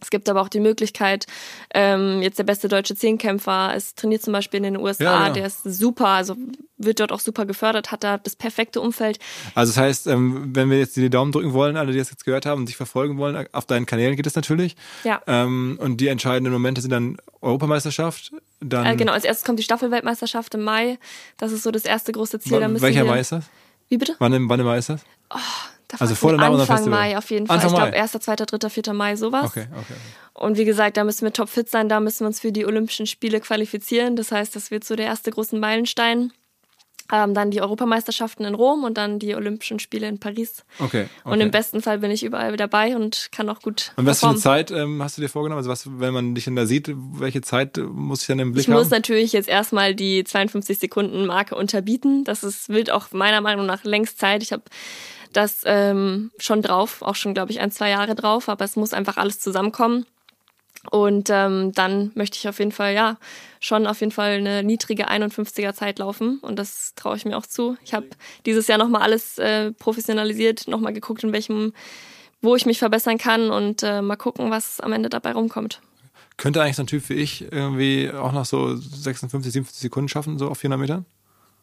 Es 0.00 0.10
gibt 0.10 0.28
aber 0.28 0.42
auch 0.42 0.48
die 0.48 0.60
Möglichkeit, 0.60 1.26
ähm, 1.74 2.22
jetzt 2.22 2.38
der 2.38 2.44
beste 2.44 2.68
deutsche 2.68 2.94
Zehnkämpfer, 2.94 3.72
es 3.74 3.94
trainiert 3.94 4.22
zum 4.22 4.32
Beispiel 4.32 4.58
in 4.58 4.64
den 4.64 4.76
USA, 4.76 5.04
Ja, 5.04 5.22
genau. 5.24 5.34
der 5.34 5.46
ist 5.46 5.62
super, 5.64 6.08
also 6.08 6.36
wird 6.78 7.00
dort 7.00 7.12
auch 7.12 7.20
super 7.20 7.46
gefördert, 7.46 7.90
hat 7.92 8.04
da 8.04 8.18
das 8.18 8.36
perfekte 8.36 8.80
Umfeld. 8.80 9.18
Also 9.54 9.72
das 9.72 9.78
heißt, 9.78 10.06
ähm, 10.08 10.50
wenn 10.54 10.70
wir 10.70 10.78
jetzt 10.78 10.96
die 10.96 11.08
Daumen 11.08 11.32
drücken 11.32 11.52
wollen, 11.54 11.76
alle, 11.76 11.92
die 11.92 11.98
das 11.98 12.10
jetzt 12.10 12.24
gehört 12.24 12.44
haben 12.44 12.60
und 12.60 12.68
dich 12.68 12.76
verfolgen 12.76 13.16
wollen, 13.18 13.46
auf 13.52 13.64
deinen 13.64 13.86
Kanälen 13.86 14.16
geht 14.16 14.26
es 14.26 14.34
natürlich. 14.34 14.76
Ja. 15.04 15.22
Ähm, 15.26 15.78
und 15.80 15.98
die 16.00 16.08
entscheidenden 16.08 16.52
Momente 16.52 16.80
sind 16.82 16.90
dann 16.90 17.16
Europameisterschaft, 17.40 18.32
dann 18.60 18.86
Äh, 18.86 18.96
genau, 18.96 19.12
als 19.12 19.24
erstes 19.24 19.44
kommt 19.44 19.58
die 19.58 19.62
Staffelweltmeisterschaft 19.62 20.54
im 20.54 20.62
Mai. 20.62 20.98
Das 21.38 21.52
ist 21.52 21.62
so 21.62 21.70
das 21.70 21.84
erste 21.84 22.12
große 22.12 22.40
Ziel. 22.40 22.60
Da 22.60 22.80
welcher 22.80 23.04
wir, 23.04 23.10
Mai 23.10 23.20
ist 23.20 23.32
das? 23.32 23.44
Wie 23.88 23.96
bitte? 23.96 24.16
Wann 24.18 24.32
im, 24.32 24.48
wann 24.48 24.60
im 24.60 24.66
Mai 24.66 24.78
ist 24.78 24.88
das? 24.90 25.00
Da 25.88 25.98
Also 26.00 26.14
vor 26.14 26.32
unserem 26.32 26.54
Anfang? 26.60 26.88
Mai 26.88 27.16
auf 27.16 27.30
jeden 27.30 27.46
Fall. 27.46 27.56
Anfang 27.56 27.70
ich 27.70 27.76
glaube, 27.76 27.90
Mai. 27.92 28.02
1., 28.02 28.12
2., 28.12 28.36
3., 28.36 28.68
4. 28.68 28.92
Mai, 28.92 29.16
sowas. 29.16 29.44
Okay, 29.44 29.66
okay. 29.72 29.94
Und 30.34 30.58
wie 30.58 30.64
gesagt, 30.64 30.96
da 30.96 31.04
müssen 31.04 31.24
wir 31.24 31.32
topfit 31.32 31.70
sein, 31.70 31.88
da 31.88 32.00
müssen 32.00 32.20
wir 32.20 32.26
uns 32.26 32.40
für 32.40 32.52
die 32.52 32.66
Olympischen 32.66 33.06
Spiele 33.06 33.40
qualifizieren. 33.40 34.16
Das 34.16 34.32
heißt, 34.32 34.54
das 34.54 34.70
wird 34.70 34.84
so 34.84 34.96
der 34.96 35.06
erste 35.06 35.30
große 35.30 35.56
Meilenstein. 35.56 36.32
Ähm, 37.12 37.34
dann 37.34 37.52
die 37.52 37.60
Europameisterschaften 37.60 38.44
in 38.44 38.54
Rom 38.54 38.82
und 38.82 38.98
dann 38.98 39.20
die 39.20 39.36
Olympischen 39.36 39.78
Spiele 39.78 40.08
in 40.08 40.18
Paris. 40.18 40.64
Okay. 40.80 41.06
okay. 41.22 41.32
Und 41.32 41.40
im 41.40 41.52
besten 41.52 41.80
Fall 41.80 41.98
bin 41.98 42.10
ich 42.10 42.24
überall 42.24 42.56
dabei 42.56 42.96
und 42.96 43.28
kann 43.30 43.48
auch 43.48 43.62
gut 43.62 43.92
Und 43.94 44.06
was 44.06 44.20
für 44.20 44.28
eine. 44.28 44.38
Zeit 44.38 44.72
ähm, 44.72 45.00
hast 45.00 45.16
du 45.16 45.22
dir 45.22 45.28
vorgenommen? 45.28 45.58
Also 45.58 45.70
was, 45.70 45.86
wenn 46.00 46.12
man 46.12 46.34
dich 46.34 46.46
dann 46.46 46.56
da 46.56 46.66
sieht, 46.66 46.92
welche 46.96 47.42
Zeit 47.42 47.78
äh, 47.78 47.82
muss 47.82 48.22
ich 48.22 48.26
dann 48.26 48.40
im 48.40 48.52
Blick 48.52 48.62
Ich 48.62 48.68
muss 48.68 48.86
haben? 48.86 48.90
natürlich 48.90 49.32
jetzt 49.32 49.48
erstmal 49.48 49.94
die 49.94 50.24
52 50.24 50.80
Sekunden 50.80 51.26
Marke 51.26 51.54
unterbieten. 51.54 52.24
Das 52.24 52.42
ist 52.42 52.68
wild 52.70 52.90
auch 52.90 53.12
meiner 53.12 53.40
Meinung 53.40 53.66
nach 53.66 53.84
längst 53.84 54.18
Zeit. 54.18 54.42
Ich 54.42 54.52
habe 54.52 54.64
das 55.36 55.62
ähm, 55.64 56.30
schon 56.38 56.62
drauf, 56.62 57.02
auch 57.02 57.14
schon 57.14 57.34
glaube 57.34 57.52
ich 57.52 57.60
ein, 57.60 57.70
zwei 57.70 57.90
Jahre 57.90 58.14
drauf, 58.14 58.48
aber 58.48 58.64
es 58.64 58.76
muss 58.76 58.92
einfach 58.92 59.16
alles 59.16 59.38
zusammenkommen. 59.38 60.06
Und 60.90 61.30
ähm, 61.30 61.72
dann 61.72 62.12
möchte 62.14 62.38
ich 62.38 62.48
auf 62.48 62.58
jeden 62.58 62.72
Fall, 62.72 62.94
ja, 62.94 63.18
schon 63.60 63.86
auf 63.86 64.00
jeden 64.00 64.12
Fall 64.12 64.36
eine 64.36 64.62
niedrige 64.62 65.10
51er 65.10 65.74
Zeit 65.74 65.98
laufen. 65.98 66.38
Und 66.40 66.58
das 66.58 66.94
traue 66.94 67.16
ich 67.16 67.24
mir 67.24 67.36
auch 67.36 67.46
zu. 67.46 67.76
Ich 67.84 67.94
habe 67.94 68.06
dieses 68.44 68.68
Jahr 68.68 68.78
nochmal 68.78 69.02
alles 69.02 69.38
äh, 69.38 69.72
professionalisiert, 69.72 70.68
nochmal 70.68 70.92
geguckt, 70.92 71.24
in 71.24 71.32
welchem, 71.32 71.72
wo 72.40 72.54
ich 72.54 72.66
mich 72.66 72.78
verbessern 72.78 73.18
kann 73.18 73.50
und 73.50 73.82
äh, 73.82 74.00
mal 74.02 74.16
gucken, 74.16 74.50
was 74.50 74.80
am 74.80 74.92
Ende 74.92 75.08
dabei 75.08 75.32
rumkommt. 75.32 75.80
Könnte 76.36 76.62
eigentlich 76.62 76.76
so 76.76 76.82
ein 76.82 76.86
Typ 76.86 77.08
wie 77.08 77.14
ich 77.14 77.50
irgendwie 77.50 78.10
auch 78.10 78.32
noch 78.32 78.44
so 78.44 78.76
56, 78.76 79.52
57 79.52 79.80
Sekunden 79.80 80.08
schaffen, 80.08 80.38
so 80.38 80.48
auf 80.48 80.58
400 80.58 80.78
Metern? 80.78 81.06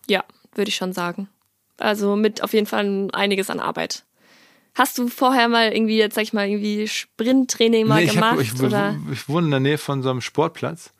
Ja, 0.07 0.23
würde 0.55 0.69
ich 0.69 0.75
schon 0.75 0.93
sagen. 0.93 1.29
Also 1.77 2.15
mit 2.15 2.43
auf 2.43 2.53
jeden 2.53 2.65
Fall 2.67 3.09
einiges 3.13 3.49
an 3.49 3.59
Arbeit. 3.59 4.03
Hast 4.75 4.97
du 4.97 5.07
vorher 5.07 5.47
mal 5.49 5.71
irgendwie, 5.71 5.97
jetzt 5.97 6.15
sag 6.15 6.23
ich 6.23 6.33
mal, 6.33 6.47
irgendwie 6.47 6.87
Sprinttraining 6.87 7.87
mal 7.87 7.97
Nee, 8.01 8.05
ich, 8.05 8.13
gemacht? 8.13 8.33
hab, 8.33 8.39
ich, 8.39 8.59
oder? 8.61 8.95
ich 9.11 9.29
wohne 9.29 9.45
in 9.45 9.51
der 9.51 9.59
Nähe 9.59 9.77
von 9.77 10.01
so 10.01 10.09
einem 10.09 10.21
Sportplatz. 10.21 10.93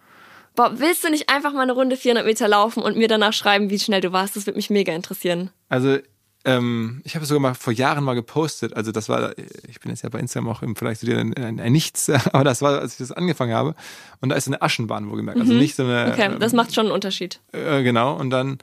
Boah, 0.56 0.74
willst 0.80 1.04
du 1.04 1.10
nicht 1.10 1.30
einfach 1.30 1.54
mal 1.54 1.62
eine 1.62 1.72
Runde 1.72 1.98
400 1.98 2.26
Meter 2.26 2.48
laufen 2.48 2.84
und 2.84 2.98
mir 2.98 3.08
danach 3.08 3.34
schreiben, 3.34 3.72
wie 3.72 3.80
schnell 3.80 4.02
du 4.02 4.12
warst? 4.12 4.36
Das 4.36 4.46
würde 4.46 4.58
mich 4.58 4.70
mega 4.70 4.94
interessieren. 4.94 5.50
Also 5.70 5.98
ähm, 6.46 7.02
ich 7.06 7.16
habe 7.16 7.26
sogar 7.26 7.42
mal 7.42 7.56
vor 7.56 7.74
Jahren 7.74 8.04
mal 8.04 8.14
gepostet. 8.14 8.76
Also 8.76 8.92
das 8.92 9.10
war, 9.10 9.34
ich 9.68 9.80
bin 9.80 9.90
jetzt 9.90 10.04
ja 10.04 10.10
bei 10.10 10.20
Instagram 10.20 10.50
auch 10.50 10.62
im 10.62 10.76
Vergleich 10.76 11.00
zu 11.00 11.06
dir 11.06 11.18
ein, 11.18 11.34
ein, 11.36 11.60
ein 11.60 11.72
Nichts, 11.72 12.10
aber 12.32 12.44
das 12.44 12.62
war, 12.62 12.80
als 12.80 12.94
ich 12.94 12.98
das 13.00 13.12
angefangen 13.12 13.54
habe. 13.54 13.76
Und 14.22 14.30
da 14.30 14.36
ist 14.36 14.46
so 14.46 14.52
eine 14.52 14.62
Aschenbahn 14.62 15.10
wohlgemerkt. 15.10 15.40
Also 15.40 15.54
nicht 15.54 15.76
so 15.76 15.84
eine. 15.84 16.06
Mhm. 16.06 16.12
Okay, 16.12 16.36
das 16.38 16.54
ähm, 16.54 16.58
macht 16.58 16.76
schon 16.76 16.86
einen 16.86 16.94
Unterschied. 16.94 17.40
Äh, 17.54 17.82
genau, 17.82 18.16
und 18.16 18.30
dann 18.30 18.60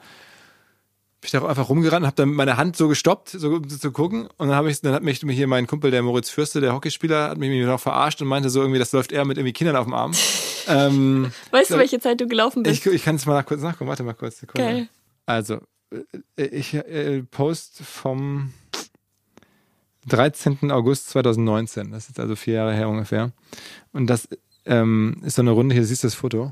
bin 1.21 1.27
ich 1.27 1.31
da 1.31 1.45
einfach 1.45 1.69
rumgerannt, 1.69 2.05
habe 2.05 2.15
dann 2.15 2.33
meine 2.33 2.57
Hand 2.57 2.75
so 2.75 2.87
gestoppt, 2.87 3.29
so 3.29 3.49
um 3.49 3.69
zu 3.69 3.91
gucken. 3.91 4.27
Und 4.37 4.47
dann, 4.47 4.55
hab 4.55 4.65
ich, 4.65 4.81
dann 4.81 4.93
hat 4.93 5.03
mich 5.03 5.19
hier 5.19 5.45
mein 5.45 5.67
Kumpel, 5.67 5.91
der 5.91 6.01
Moritz 6.01 6.31
Fürste, 6.31 6.61
der 6.61 6.73
Hockeyspieler, 6.73 7.29
hat 7.29 7.37
mich 7.37 7.63
noch 7.63 7.79
verarscht 7.79 8.21
und 8.23 8.27
meinte 8.27 8.49
so 8.49 8.59
irgendwie, 8.61 8.79
das 8.79 8.91
läuft 8.91 9.11
eher 9.11 9.23
mit 9.23 9.37
irgendwie 9.37 9.53
Kindern 9.53 9.75
auf 9.75 9.85
dem 9.85 9.93
Arm. 9.93 10.13
ähm, 10.67 11.31
Weißt 11.51 11.69
du, 11.69 11.77
welche 11.77 11.99
Zeit 11.99 12.19
du 12.19 12.27
gelaufen 12.27 12.63
bist? 12.63 12.85
ich, 12.87 12.91
ich 12.91 13.03
kann 13.03 13.17
es 13.17 13.27
mal 13.27 13.35
nach, 13.35 13.45
kurz 13.45 13.61
nachgucken, 13.61 13.87
warte 13.87 14.01
mal 14.01 14.13
kurz. 14.13 14.39
Sekunde. 14.39 14.67
Geil. 14.67 14.89
Also, 15.27 15.59
äh, 16.37 16.45
ich 16.45 16.73
äh, 16.73 17.21
Post 17.29 17.83
vom 17.83 18.51
13. 20.07 20.71
August 20.71 21.09
2019. 21.11 21.91
Das 21.91 22.09
ist 22.09 22.19
also 22.19 22.35
vier 22.35 22.55
Jahre 22.55 22.73
her 22.73 22.89
ungefähr. 22.89 23.31
Und 23.93 24.07
das 24.07 24.27
ähm, 24.65 25.21
ist 25.23 25.35
so 25.35 25.43
eine 25.43 25.51
Runde, 25.51 25.75
hier 25.75 25.85
siehst 25.85 26.03
du 26.03 26.07
das 26.07 26.15
Foto. 26.15 26.51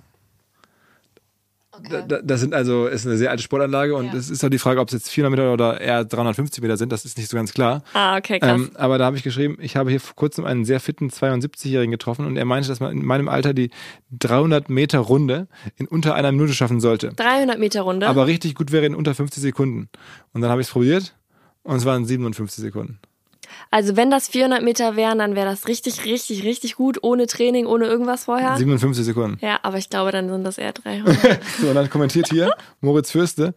Da, 1.90 2.02
da- 2.02 2.22
das 2.24 2.40
sind 2.42 2.54
also, 2.54 2.88
ist 2.88 3.06
eine 3.06 3.18
sehr 3.18 3.30
alte 3.32 3.44
Sportanlage 3.44 3.96
und 3.96 4.08
Ja. 4.08 4.14
es 4.16 4.30
ist 4.30 4.44
auch 4.44 4.50
die 4.50 4.58
Frage, 4.60 4.80
ob 4.80 4.88
es 4.90 4.94
jetzt 4.94 5.10
400 5.10 5.32
Meter 5.40 5.54
oder 5.54 5.80
eher 5.82 6.04
350 6.06 6.62
Meter 6.62 6.78
sind, 6.78 6.92
das 6.92 7.06
ist 7.06 7.18
nicht 7.18 7.30
so 7.30 7.38
ganz 7.38 7.54
klar. 7.54 7.84
Ah, 7.94 8.18
okay, 8.18 8.40
krass. 8.40 8.52
Ähm, 8.60 8.72
aber 8.76 8.98
da 8.98 9.06
habe 9.06 9.18
ich 9.18 9.24
geschrieben, 9.24 9.58
ich 9.62 9.76
habe 9.76 9.90
hier 9.90 10.00
vor 10.00 10.16
kurzem 10.16 10.46
einen 10.46 10.66
sehr 10.66 10.80
fitten 10.80 11.10
72-Jährigen 11.10 11.92
getroffen 11.92 12.26
und 12.26 12.38
er 12.38 12.46
meinte, 12.46 12.68
dass 12.70 12.80
man 12.80 12.92
in 12.92 13.06
meinem 13.06 13.28
Alter 13.30 13.54
die 13.54 13.70
300 14.12 14.70
Meter 14.70 15.00
Runde 15.00 15.48
in 15.78 15.88
unter 15.88 16.16
einer 16.16 16.32
Minute 16.32 16.54
schaffen 16.54 16.80
sollte. 16.80 17.14
300 17.16 17.60
Meter 17.60 17.82
Runde. 17.82 18.08
Aber 18.08 18.28
richtig 18.28 18.56
gut 18.56 18.72
wäre 18.72 18.86
in 18.86 18.96
unter 18.96 19.14
50 19.16 19.42
Sekunden. 19.42 19.90
Und 20.34 20.42
dann 20.42 20.50
habe 20.52 20.62
ich 20.62 20.68
es 20.68 20.74
probiert 20.74 21.16
und 21.64 21.76
es 21.78 21.86
waren 21.86 22.06
57 22.06 22.62
Sekunden. 22.64 23.00
Also 23.72 23.96
wenn 23.96 24.12
das 24.12 24.28
400 24.28 24.64
Meter 24.64 24.96
wären, 24.96 25.20
dann 25.20 25.36
wäre 25.36 25.46
das 25.50 25.68
richtig, 25.68 26.06
richtig, 26.06 26.44
richtig 26.44 26.76
gut, 26.76 27.00
ohne 27.02 27.28
Training, 27.28 27.66
ohne 27.66 27.86
irgendwas 27.86 28.26
vorher. 28.26 28.58
57 28.58 29.06
Sekunden. 29.06 29.38
Ja, 29.46 29.60
aber 29.64 29.78
ich 29.78 29.90
glaube, 29.90 30.12
dann 30.12 30.30
sind 30.30 30.44
das 30.44 30.58
eher 30.58 30.74
300. 30.74 31.40
So, 31.60 31.68
und 31.68 31.76
dann 31.76 31.90
kommentiert 31.90 32.30
hier 32.30 32.52
Moritz 32.82 33.12
Fürste, 33.12 33.54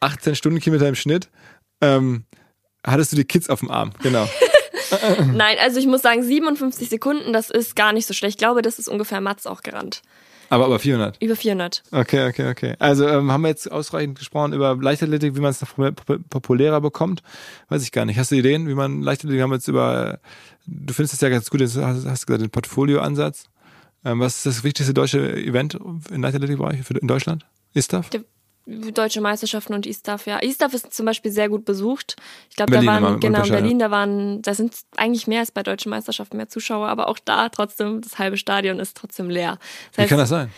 18 0.00 0.34
Stundenkilometer 0.34 0.88
im 0.88 0.94
Schnitt. 0.94 1.28
Ähm, 1.80 2.24
hattest 2.84 3.12
du 3.12 3.16
die 3.16 3.24
Kids 3.24 3.48
auf 3.48 3.60
dem 3.60 3.70
Arm? 3.70 3.92
Genau. 4.02 4.28
Nein, 5.32 5.56
also 5.60 5.78
ich 5.78 5.86
muss 5.86 6.02
sagen, 6.02 6.22
57 6.22 6.88
Sekunden, 6.88 7.32
das 7.32 7.50
ist 7.50 7.76
gar 7.76 7.92
nicht 7.92 8.06
so 8.06 8.14
schlecht. 8.14 8.34
Ich 8.34 8.38
glaube, 8.38 8.62
das 8.62 8.78
ist 8.78 8.88
ungefähr 8.88 9.20
Mats 9.20 9.46
auch 9.46 9.62
gerannt. 9.62 10.02
Aber 10.50 10.66
aber 10.66 10.78
400. 10.78 11.16
Über 11.22 11.36
400. 11.36 11.82
Okay, 11.92 12.28
okay, 12.28 12.50
okay. 12.50 12.74
Also 12.78 13.06
ähm, 13.08 13.30
haben 13.32 13.42
wir 13.42 13.48
jetzt 13.48 13.70
ausreichend 13.70 14.18
gesprochen 14.18 14.52
über 14.52 14.76
Leichtathletik, 14.76 15.36
wie 15.36 15.40
man 15.40 15.52
es 15.52 15.60
noch 15.62 15.74
pop- 15.76 16.28
populärer 16.28 16.80
bekommt? 16.80 17.22
Weiß 17.68 17.82
ich 17.82 17.92
gar 17.92 18.04
nicht. 18.04 18.18
Hast 18.18 18.30
du 18.32 18.34
Ideen, 18.34 18.68
wie 18.68 18.74
man 18.74 19.00
Leichtathletik 19.00 19.42
haben 19.42 19.50
wir 19.50 19.56
jetzt 19.56 19.68
über, 19.68 20.18
du 20.66 20.92
findest 20.92 21.14
es 21.14 21.20
ja 21.20 21.28
ganz 21.30 21.48
gut, 21.50 21.62
hast, 21.62 21.76
hast 21.76 22.26
gesagt, 22.26 22.42
den 22.42 22.50
Portfolioansatz. 22.50 23.44
Ähm, 24.04 24.18
was 24.20 24.36
ist 24.38 24.46
das 24.46 24.64
wichtigste 24.64 24.92
deutsche 24.92 25.32
Event 25.36 25.74
im 26.10 26.20
Leichtathletikbereich 26.22 26.82
für- 26.82 26.98
in 26.98 27.06
Deutschland? 27.08 27.46
ISTAF? 27.74 28.10
Der- 28.10 28.24
Deutsche 28.66 29.20
Meisterschaften 29.20 29.74
und 29.74 29.86
ISTAF, 29.86 30.26
ja. 30.26 30.38
ISTAF 30.38 30.74
ist 30.74 30.92
zum 30.94 31.06
Beispiel 31.06 31.32
sehr 31.32 31.48
gut 31.48 31.64
besucht. 31.64 32.16
Ich 32.50 32.56
glaube, 32.56 32.72
da 32.72 32.84
waren, 32.84 33.18
genau, 33.18 33.42
in 33.42 33.50
Berlin, 33.50 33.78
da 33.78 33.90
waren, 33.90 34.42
da 34.42 34.54
sind 34.54 34.74
eigentlich 34.96 35.26
mehr 35.26 35.40
als 35.40 35.50
bei 35.50 35.62
deutschen 35.62 35.90
Meisterschaften 35.90 36.36
mehr 36.36 36.48
Zuschauer, 36.48 36.88
aber 36.88 37.08
auch 37.08 37.18
da 37.18 37.48
trotzdem, 37.48 38.00
das 38.00 38.18
halbe 38.18 38.36
Stadion 38.36 38.78
ist 38.78 38.96
trotzdem 38.96 39.30
leer. 39.30 39.58
Wie 39.96 40.06
kann 40.06 40.18
das 40.18 40.28
sein? 40.28 40.50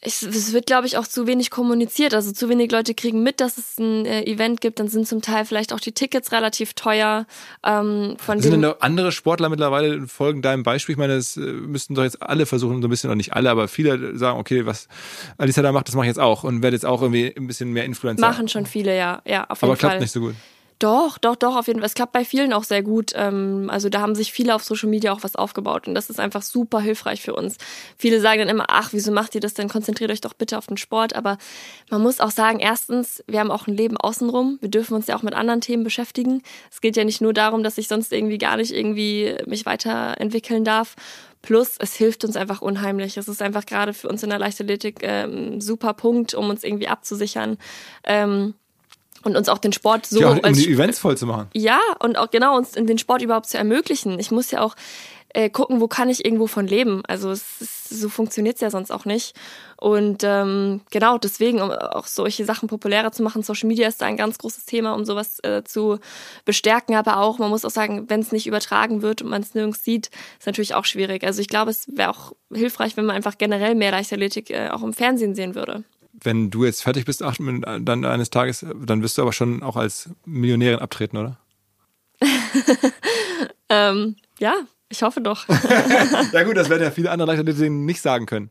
Es, 0.00 0.22
es 0.22 0.52
wird, 0.52 0.66
glaube 0.66 0.86
ich, 0.86 0.96
auch 0.96 1.06
zu 1.06 1.26
wenig 1.26 1.50
kommuniziert. 1.50 2.14
Also 2.14 2.30
zu 2.32 2.48
wenig 2.48 2.70
Leute 2.70 2.94
kriegen 2.94 3.22
mit, 3.22 3.40
dass 3.40 3.58
es 3.58 3.78
ein 3.78 4.06
äh, 4.06 4.22
Event 4.24 4.60
gibt. 4.60 4.78
Dann 4.78 4.88
sind 4.88 5.08
zum 5.08 5.22
Teil 5.22 5.44
vielleicht 5.44 5.72
auch 5.72 5.80
die 5.80 5.92
Tickets 5.92 6.30
relativ 6.30 6.74
teuer. 6.74 7.26
Ähm, 7.64 8.16
von 8.18 8.40
Sind 8.40 8.52
denn 8.52 8.60
noch 8.60 8.80
andere 8.80 9.10
Sportler 9.10 9.48
mittlerweile 9.48 10.06
folgen 10.06 10.40
deinem 10.40 10.62
Beispiel? 10.62 10.92
Ich 10.92 10.98
meine, 10.98 11.16
das 11.16 11.36
äh, 11.36 11.40
müssten 11.40 11.94
doch 11.94 12.04
jetzt 12.04 12.22
alle 12.22 12.46
versuchen, 12.46 12.80
so 12.80 12.86
ein 12.86 12.90
bisschen, 12.90 13.10
oder 13.10 13.16
nicht 13.16 13.32
alle, 13.32 13.50
aber 13.50 13.66
viele 13.66 14.16
sagen, 14.16 14.38
okay, 14.38 14.66
was 14.66 14.88
Alisa 15.36 15.62
da 15.62 15.72
macht, 15.72 15.88
das 15.88 15.96
mache 15.96 16.06
ich 16.06 16.10
jetzt 16.10 16.20
auch 16.20 16.44
und 16.44 16.62
werde 16.62 16.76
jetzt 16.76 16.86
auch 16.86 17.02
irgendwie 17.02 17.34
ein 17.36 17.46
bisschen 17.48 17.72
mehr 17.72 17.84
Influencer. 17.84 18.20
machen 18.20 18.48
schon 18.48 18.66
viele, 18.66 18.96
ja, 18.96 19.20
ja, 19.26 19.44
auf 19.48 19.60
jeden 19.60 19.70
aber 19.70 19.76
klappt 19.76 19.94
Fall. 19.94 20.00
nicht 20.00 20.12
so 20.12 20.20
gut. 20.20 20.34
Doch, 20.78 21.18
doch, 21.18 21.34
doch, 21.34 21.56
auf 21.56 21.66
jeden 21.66 21.80
Fall. 21.80 21.86
Es 21.86 21.94
klappt 21.94 22.12
bei 22.12 22.24
vielen 22.24 22.52
auch 22.52 22.62
sehr 22.62 22.84
gut. 22.84 23.12
Ähm, 23.16 23.68
also 23.68 23.88
da 23.88 24.00
haben 24.00 24.14
sich 24.14 24.32
viele 24.32 24.54
auf 24.54 24.62
Social 24.62 24.88
Media 24.88 25.12
auch 25.12 25.24
was 25.24 25.34
aufgebaut 25.34 25.88
und 25.88 25.94
das 25.94 26.08
ist 26.08 26.20
einfach 26.20 26.42
super 26.42 26.80
hilfreich 26.80 27.20
für 27.20 27.34
uns. 27.34 27.56
Viele 27.96 28.20
sagen 28.20 28.40
dann 28.40 28.48
immer, 28.48 28.66
ach, 28.68 28.90
wieso 28.92 29.10
macht 29.10 29.34
ihr 29.34 29.40
das 29.40 29.54
denn? 29.54 29.68
Konzentriert 29.68 30.12
euch 30.12 30.20
doch 30.20 30.34
bitte 30.34 30.56
auf 30.56 30.68
den 30.68 30.76
Sport. 30.76 31.16
Aber 31.16 31.36
man 31.90 32.00
muss 32.00 32.20
auch 32.20 32.30
sagen, 32.30 32.60
erstens, 32.60 33.24
wir 33.26 33.40
haben 33.40 33.50
auch 33.50 33.66
ein 33.66 33.76
Leben 33.76 33.96
außenrum. 33.96 34.58
Wir 34.60 34.70
dürfen 34.70 34.94
uns 34.94 35.08
ja 35.08 35.16
auch 35.16 35.22
mit 35.22 35.34
anderen 35.34 35.60
Themen 35.60 35.82
beschäftigen. 35.82 36.42
Es 36.70 36.80
geht 36.80 36.96
ja 36.96 37.02
nicht 37.02 37.20
nur 37.20 37.32
darum, 37.32 37.64
dass 37.64 37.76
ich 37.76 37.88
sonst 37.88 38.12
irgendwie 38.12 38.38
gar 38.38 38.56
nicht 38.56 38.72
irgendwie 38.72 39.34
mich 39.46 39.66
weiterentwickeln 39.66 40.64
darf. 40.64 40.94
Plus, 41.42 41.74
es 41.80 41.94
hilft 41.94 42.24
uns 42.24 42.36
einfach 42.36 42.62
unheimlich. 42.62 43.16
Es 43.16 43.26
ist 43.26 43.42
einfach 43.42 43.66
gerade 43.66 43.94
für 43.94 44.08
uns 44.08 44.22
in 44.22 44.30
der 44.30 44.38
Leichtathletik 44.38 45.00
ähm, 45.02 45.56
ein 45.56 45.60
super 45.60 45.92
Punkt, 45.94 46.34
um 46.34 46.50
uns 46.50 46.62
irgendwie 46.62 46.88
abzusichern. 46.88 47.58
Ähm, 48.04 48.54
und 49.24 49.36
uns 49.36 49.48
auch 49.48 49.58
den 49.58 49.72
Sport 49.72 50.06
so 50.06 50.20
ja, 50.20 50.30
um 50.30 50.44
als 50.44 50.58
die 50.58 50.70
Events 50.70 50.98
voll 50.98 51.16
zu 51.16 51.26
machen. 51.26 51.48
ja, 51.54 51.80
und 52.00 52.18
auch 52.18 52.30
genau, 52.30 52.56
uns 52.56 52.76
in 52.76 52.86
den 52.86 52.98
Sport 52.98 53.22
überhaupt 53.22 53.46
zu 53.46 53.58
ermöglichen. 53.58 54.18
Ich 54.18 54.30
muss 54.30 54.50
ja 54.50 54.60
auch 54.60 54.74
äh, 55.34 55.50
gucken, 55.50 55.80
wo 55.80 55.88
kann 55.88 56.08
ich 56.08 56.24
irgendwo 56.24 56.46
von 56.46 56.66
leben. 56.66 57.02
Also 57.06 57.30
es 57.30 57.60
ist, 57.60 57.88
so 57.90 58.08
funktioniert's 58.08 58.60
ja 58.60 58.70
sonst 58.70 58.90
auch 58.90 59.04
nicht. 59.04 59.34
Und 59.76 60.22
ähm, 60.24 60.80
genau, 60.90 61.18
deswegen, 61.18 61.60
um 61.60 61.70
auch 61.70 62.06
solche 62.06 62.44
Sachen 62.44 62.68
populärer 62.68 63.12
zu 63.12 63.22
machen, 63.22 63.42
Social 63.42 63.68
Media 63.68 63.88
ist 63.88 64.00
da 64.00 64.06
ein 64.06 64.16
ganz 64.16 64.38
großes 64.38 64.64
Thema, 64.64 64.94
um 64.94 65.04
sowas 65.04 65.38
äh, 65.42 65.62
zu 65.64 65.98
bestärken. 66.44 66.96
Aber 66.96 67.18
auch, 67.18 67.38
man 67.38 67.50
muss 67.50 67.64
auch 67.64 67.70
sagen, 67.70 68.08
wenn 68.08 68.20
es 68.20 68.32
nicht 68.32 68.46
übertragen 68.46 69.02
wird 69.02 69.22
und 69.22 69.28
man 69.28 69.42
es 69.42 69.54
nirgends 69.54 69.84
sieht, 69.84 70.10
ist 70.38 70.46
natürlich 70.46 70.74
auch 70.74 70.84
schwierig. 70.84 71.24
Also 71.24 71.40
ich 71.40 71.48
glaube, 71.48 71.70
es 71.70 71.86
wäre 71.94 72.10
auch 72.10 72.32
hilfreich, 72.52 72.96
wenn 72.96 73.06
man 73.06 73.16
einfach 73.16 73.38
generell 73.38 73.74
mehr 73.74 73.90
Leichtathletik 73.90 74.50
äh, 74.50 74.70
auch 74.70 74.82
im 74.82 74.94
Fernsehen 74.94 75.34
sehen 75.34 75.54
würde. 75.54 75.84
Wenn 76.22 76.50
du 76.50 76.64
jetzt 76.64 76.82
fertig 76.82 77.04
bist, 77.04 77.22
ach, 77.22 77.36
dann 77.38 78.04
eines 78.04 78.30
Tages, 78.30 78.64
dann 78.84 79.02
wirst 79.02 79.18
du 79.18 79.22
aber 79.22 79.32
schon 79.32 79.62
auch 79.62 79.76
als 79.76 80.10
Millionärin 80.24 80.80
abtreten, 80.80 81.18
oder? 81.18 81.38
ähm, 83.68 84.16
ja, 84.38 84.54
ich 84.88 85.02
hoffe 85.02 85.20
doch. 85.20 85.46
ja 86.32 86.42
gut, 86.42 86.56
das 86.56 86.68
werden 86.68 86.82
ja 86.82 86.90
viele 86.90 87.10
andere 87.10 87.28
Leichtathleten 87.28 87.84
nicht 87.84 88.00
sagen 88.00 88.26
können. 88.26 88.50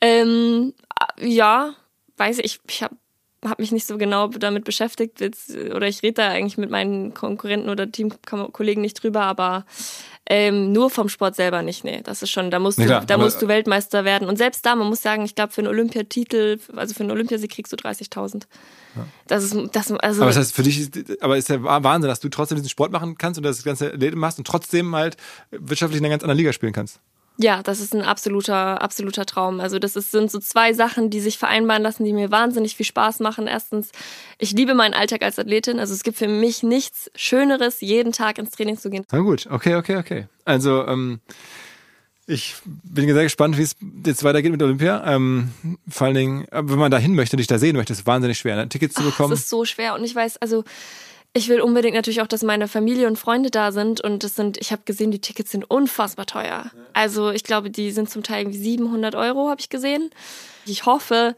Ähm, 0.00 0.74
ja, 1.20 1.74
weiß 2.16 2.38
ich, 2.38 2.60
ich 2.68 2.82
habe 2.82 2.96
hab 3.44 3.58
mich 3.58 3.72
nicht 3.72 3.86
so 3.86 3.98
genau 3.98 4.28
damit 4.28 4.64
beschäftigt 4.64 5.20
jetzt, 5.20 5.54
oder 5.56 5.86
ich 5.86 6.02
rede 6.02 6.14
da 6.14 6.28
eigentlich 6.28 6.58
mit 6.58 6.70
meinen 6.70 7.14
Konkurrenten 7.14 7.68
oder 7.68 7.90
Teamkollegen 7.90 8.80
nicht 8.80 9.02
drüber, 9.02 9.22
aber 9.22 9.64
ähm, 10.26 10.72
nur 10.72 10.88
vom 10.88 11.10
Sport 11.10 11.36
selber 11.36 11.62
nicht, 11.62 11.84
nee. 11.84 12.00
Das 12.02 12.22
ist 12.22 12.30
schon, 12.30 12.50
da 12.50 12.58
musst, 12.58 12.78
nee, 12.78 12.86
du, 12.86 13.04
da 13.06 13.18
musst 13.18 13.42
du 13.42 13.48
Weltmeister 13.48 14.04
werden. 14.06 14.26
Und 14.26 14.36
selbst 14.36 14.64
da, 14.64 14.74
man 14.74 14.88
muss 14.88 15.02
sagen, 15.02 15.24
ich 15.24 15.34
glaube, 15.34 15.52
für 15.52 15.60
einen 15.60 15.68
Olympiatitel, 15.68 16.58
also 16.74 16.94
für 16.94 17.02
einen 17.02 17.10
Olympiasieg 17.10 17.50
kriegst 17.50 17.72
du 17.72 17.76
30.000. 17.76 18.44
Ja. 18.96 19.06
Das 19.26 19.44
ist, 19.44 19.56
das, 19.72 19.92
also. 19.92 20.22
Aber 20.22 20.30
das 20.30 20.38
heißt, 20.38 20.54
für 20.54 20.62
dich, 20.62 20.80
ist, 20.80 21.22
aber 21.22 21.36
ist 21.36 21.50
ja 21.50 21.62
Wahnsinn, 21.62 22.08
dass 22.08 22.20
du 22.20 22.30
trotzdem 22.30 22.56
diesen 22.56 22.70
Sport 22.70 22.90
machen 22.90 23.18
kannst 23.18 23.36
und 23.38 23.44
das 23.44 23.62
ganze 23.64 23.90
Leben 23.90 24.18
machst 24.18 24.38
und 24.38 24.46
trotzdem 24.46 24.94
halt 24.94 25.18
wirtschaftlich 25.50 25.98
in 25.98 26.06
einer 26.06 26.12
ganz 26.12 26.22
anderen 26.22 26.38
Liga 26.38 26.52
spielen 26.54 26.72
kannst. 26.72 27.00
Ja, 27.36 27.62
das 27.64 27.80
ist 27.80 27.94
ein 27.94 28.02
absoluter, 28.02 28.80
absoluter 28.80 29.26
Traum. 29.26 29.60
Also 29.60 29.80
das 29.80 29.96
ist, 29.96 30.12
sind 30.12 30.30
so 30.30 30.38
zwei 30.38 30.72
Sachen, 30.72 31.10
die 31.10 31.20
sich 31.20 31.36
vereinbaren 31.36 31.82
lassen, 31.82 32.04
die 32.04 32.12
mir 32.12 32.30
wahnsinnig 32.30 32.76
viel 32.76 32.86
Spaß 32.86 33.18
machen. 33.20 33.48
Erstens, 33.48 33.90
ich 34.38 34.52
liebe 34.52 34.74
meinen 34.74 34.94
Alltag 34.94 35.22
als 35.22 35.38
Athletin. 35.38 35.80
Also 35.80 35.94
es 35.94 36.04
gibt 36.04 36.16
für 36.16 36.28
mich 36.28 36.62
nichts 36.62 37.10
Schöneres, 37.16 37.80
jeden 37.80 38.12
Tag 38.12 38.38
ins 38.38 38.52
Training 38.52 38.78
zu 38.78 38.88
gehen. 38.88 39.04
Na 39.10 39.18
gut, 39.18 39.48
okay, 39.50 39.74
okay, 39.74 39.96
okay. 39.96 40.28
Also 40.44 40.86
ähm, 40.86 41.20
ich 42.26 42.54
bin 42.64 43.12
sehr 43.12 43.24
gespannt, 43.24 43.58
wie 43.58 43.62
es 43.62 43.76
jetzt 44.06 44.22
weitergeht 44.22 44.52
mit 44.52 44.62
Olympia. 44.62 45.02
Ähm, 45.04 45.50
vor 45.88 46.06
allen 46.06 46.14
Dingen, 46.14 46.46
wenn 46.52 46.78
man 46.78 46.90
da 46.90 46.98
hin 46.98 47.16
möchte 47.16 47.34
und 47.34 47.38
dich 47.38 47.48
da 47.48 47.58
sehen 47.58 47.76
möchte, 47.76 47.92
ist 47.92 48.00
es 48.00 48.06
wahnsinnig 48.06 48.38
schwer, 48.38 48.56
ne? 48.56 48.68
Tickets 48.68 48.94
zu 48.94 49.02
bekommen. 49.02 49.32
Es 49.32 49.40
ist 49.40 49.50
so 49.50 49.64
schwer 49.64 49.94
und 49.94 50.04
ich 50.04 50.14
weiß, 50.14 50.38
also 50.38 50.64
ich 51.36 51.48
will 51.48 51.60
unbedingt 51.60 51.96
natürlich 51.96 52.22
auch, 52.22 52.28
dass 52.28 52.42
meine 52.44 52.68
Familie 52.68 53.08
und 53.08 53.18
Freunde 53.18 53.50
da 53.50 53.72
sind 53.72 54.00
und 54.00 54.22
das 54.22 54.36
sind, 54.36 54.56
ich 54.58 54.70
habe 54.70 54.82
gesehen, 54.84 55.10
die 55.10 55.18
Tickets 55.18 55.50
sind 55.50 55.68
unfassbar 55.68 56.26
teuer. 56.26 56.70
Also 56.92 57.30
ich 57.30 57.42
glaube, 57.42 57.70
die 57.70 57.90
sind 57.90 58.08
zum 58.08 58.22
Teil 58.22 58.42
irgendwie 58.42 58.58
700 58.58 59.16
Euro, 59.16 59.48
habe 59.50 59.60
ich 59.60 59.68
gesehen. 59.68 60.10
Ich 60.64 60.86
hoffe, 60.86 61.34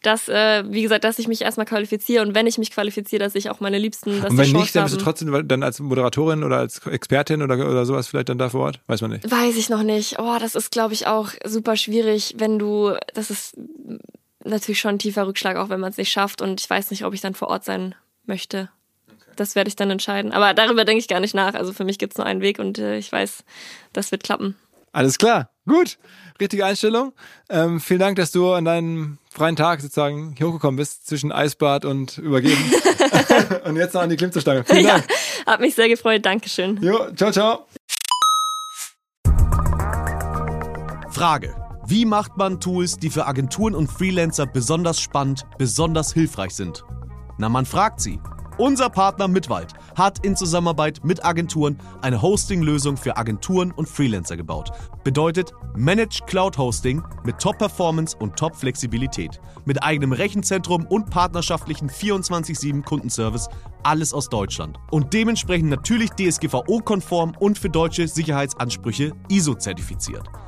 dass, 0.00 0.30
äh, 0.30 0.64
wie 0.66 0.80
gesagt, 0.80 1.04
dass 1.04 1.18
ich 1.18 1.28
mich 1.28 1.42
erstmal 1.42 1.66
qualifiziere 1.66 2.22
und 2.26 2.34
wenn 2.34 2.46
ich 2.46 2.56
mich 2.56 2.70
qualifiziere, 2.70 3.22
dass 3.22 3.34
ich 3.34 3.50
auch 3.50 3.60
meine 3.60 3.78
Liebsten, 3.78 4.22
dass 4.22 4.30
Und 4.30 4.38
wenn 4.38 4.50
nicht, 4.52 4.74
dann 4.74 4.84
bist 4.84 4.96
du 4.96 5.00
trotzdem 5.00 5.46
dann 5.46 5.62
als 5.62 5.78
Moderatorin 5.78 6.42
oder 6.42 6.56
als 6.56 6.78
Expertin 6.86 7.42
oder, 7.42 7.54
oder 7.56 7.84
sowas 7.84 8.08
vielleicht 8.08 8.30
dann 8.30 8.38
da 8.38 8.48
vor 8.48 8.62
Ort? 8.62 8.80
Weiß 8.86 9.02
man 9.02 9.10
nicht. 9.10 9.30
Weiß 9.30 9.56
ich 9.56 9.68
noch 9.68 9.82
nicht. 9.82 10.18
Oh, 10.18 10.36
das 10.40 10.54
ist, 10.54 10.70
glaube 10.70 10.94
ich, 10.94 11.06
auch 11.06 11.28
super 11.44 11.76
schwierig, 11.76 12.34
wenn 12.38 12.58
du, 12.58 12.94
das 13.12 13.30
ist 13.30 13.58
natürlich 14.42 14.80
schon 14.80 14.92
ein 14.92 14.98
tiefer 14.98 15.26
Rückschlag, 15.26 15.58
auch 15.58 15.68
wenn 15.68 15.80
man 15.80 15.90
es 15.90 15.98
nicht 15.98 16.10
schafft 16.10 16.40
und 16.40 16.62
ich 16.62 16.70
weiß 16.70 16.90
nicht, 16.90 17.04
ob 17.04 17.12
ich 17.12 17.20
dann 17.20 17.34
vor 17.34 17.48
Ort 17.48 17.64
sein 17.64 17.94
möchte 18.24 18.70
das 19.36 19.54
werde 19.54 19.68
ich 19.68 19.76
dann 19.76 19.90
entscheiden. 19.90 20.32
Aber 20.32 20.54
darüber 20.54 20.84
denke 20.84 21.00
ich 21.00 21.08
gar 21.08 21.20
nicht 21.20 21.34
nach. 21.34 21.54
Also 21.54 21.72
für 21.72 21.84
mich 21.84 21.98
gibt 21.98 22.14
es 22.14 22.18
nur 22.18 22.26
einen 22.26 22.40
Weg 22.40 22.58
und 22.58 22.78
äh, 22.78 22.96
ich 22.98 23.10
weiß, 23.10 23.44
das 23.92 24.10
wird 24.10 24.22
klappen. 24.22 24.56
Alles 24.92 25.18
klar, 25.18 25.50
gut. 25.66 25.98
Richtige 26.40 26.64
Einstellung. 26.64 27.12
Ähm, 27.48 27.80
vielen 27.80 28.00
Dank, 28.00 28.16
dass 28.16 28.30
du 28.30 28.52
an 28.52 28.64
deinem 28.64 29.18
freien 29.30 29.56
Tag 29.56 29.80
sozusagen 29.80 30.34
hier 30.36 30.48
hochgekommen 30.48 30.76
bist, 30.76 31.06
zwischen 31.06 31.32
Eisbad 31.32 31.84
und 31.84 32.18
Übergeben. 32.18 32.62
und 33.64 33.76
jetzt 33.76 33.94
noch 33.94 34.02
an 34.02 34.10
die 34.10 34.16
Klimmzugstange. 34.16 34.64
Vielen 34.64 34.86
Dank. 34.86 35.04
Ja, 35.08 35.52
hat 35.52 35.60
mich 35.60 35.74
sehr 35.74 35.88
gefreut. 35.88 36.24
Dankeschön. 36.24 36.80
Jo, 36.82 37.12
ciao, 37.14 37.30
ciao. 37.30 37.66
Frage. 41.10 41.54
Wie 41.86 42.06
macht 42.06 42.36
man 42.36 42.60
Tools, 42.60 42.96
die 42.96 43.10
für 43.10 43.26
Agenturen 43.26 43.74
und 43.74 43.88
Freelancer 43.88 44.46
besonders 44.46 45.00
spannend, 45.00 45.44
besonders 45.58 46.12
hilfreich 46.12 46.54
sind? 46.54 46.82
Na, 47.36 47.48
man 47.48 47.66
fragt 47.66 48.00
sie. 48.00 48.20
Unser 48.56 48.88
Partner 48.88 49.26
Mitwald 49.26 49.72
hat 49.96 50.24
in 50.24 50.36
Zusammenarbeit 50.36 51.00
mit 51.02 51.24
Agenturen 51.24 51.76
eine 52.02 52.22
Hosting-Lösung 52.22 52.96
für 52.96 53.16
Agenturen 53.16 53.72
und 53.72 53.88
Freelancer 53.88 54.36
gebaut. 54.36 54.70
Bedeutet 55.02 55.52
Managed 55.74 56.28
Cloud 56.28 56.56
Hosting 56.56 57.02
mit 57.24 57.40
Top-Performance 57.40 58.16
und 58.16 58.36
Top-Flexibilität. 58.36 59.40
Mit 59.64 59.82
eigenem 59.82 60.12
Rechenzentrum 60.12 60.86
und 60.86 61.10
partnerschaftlichen 61.10 61.90
24-7 61.90 62.84
Kundenservice. 62.84 63.48
Alles 63.82 64.14
aus 64.14 64.28
Deutschland. 64.28 64.78
Und 64.92 65.12
dementsprechend 65.12 65.70
natürlich 65.70 66.10
DSGVO-konform 66.10 67.32
und 67.40 67.58
für 67.58 67.70
deutsche 67.70 68.06
Sicherheitsansprüche 68.06 69.14
ISO-zertifiziert. 69.30 70.30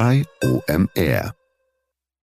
bei 0.00 0.24
OMR. 0.42 1.39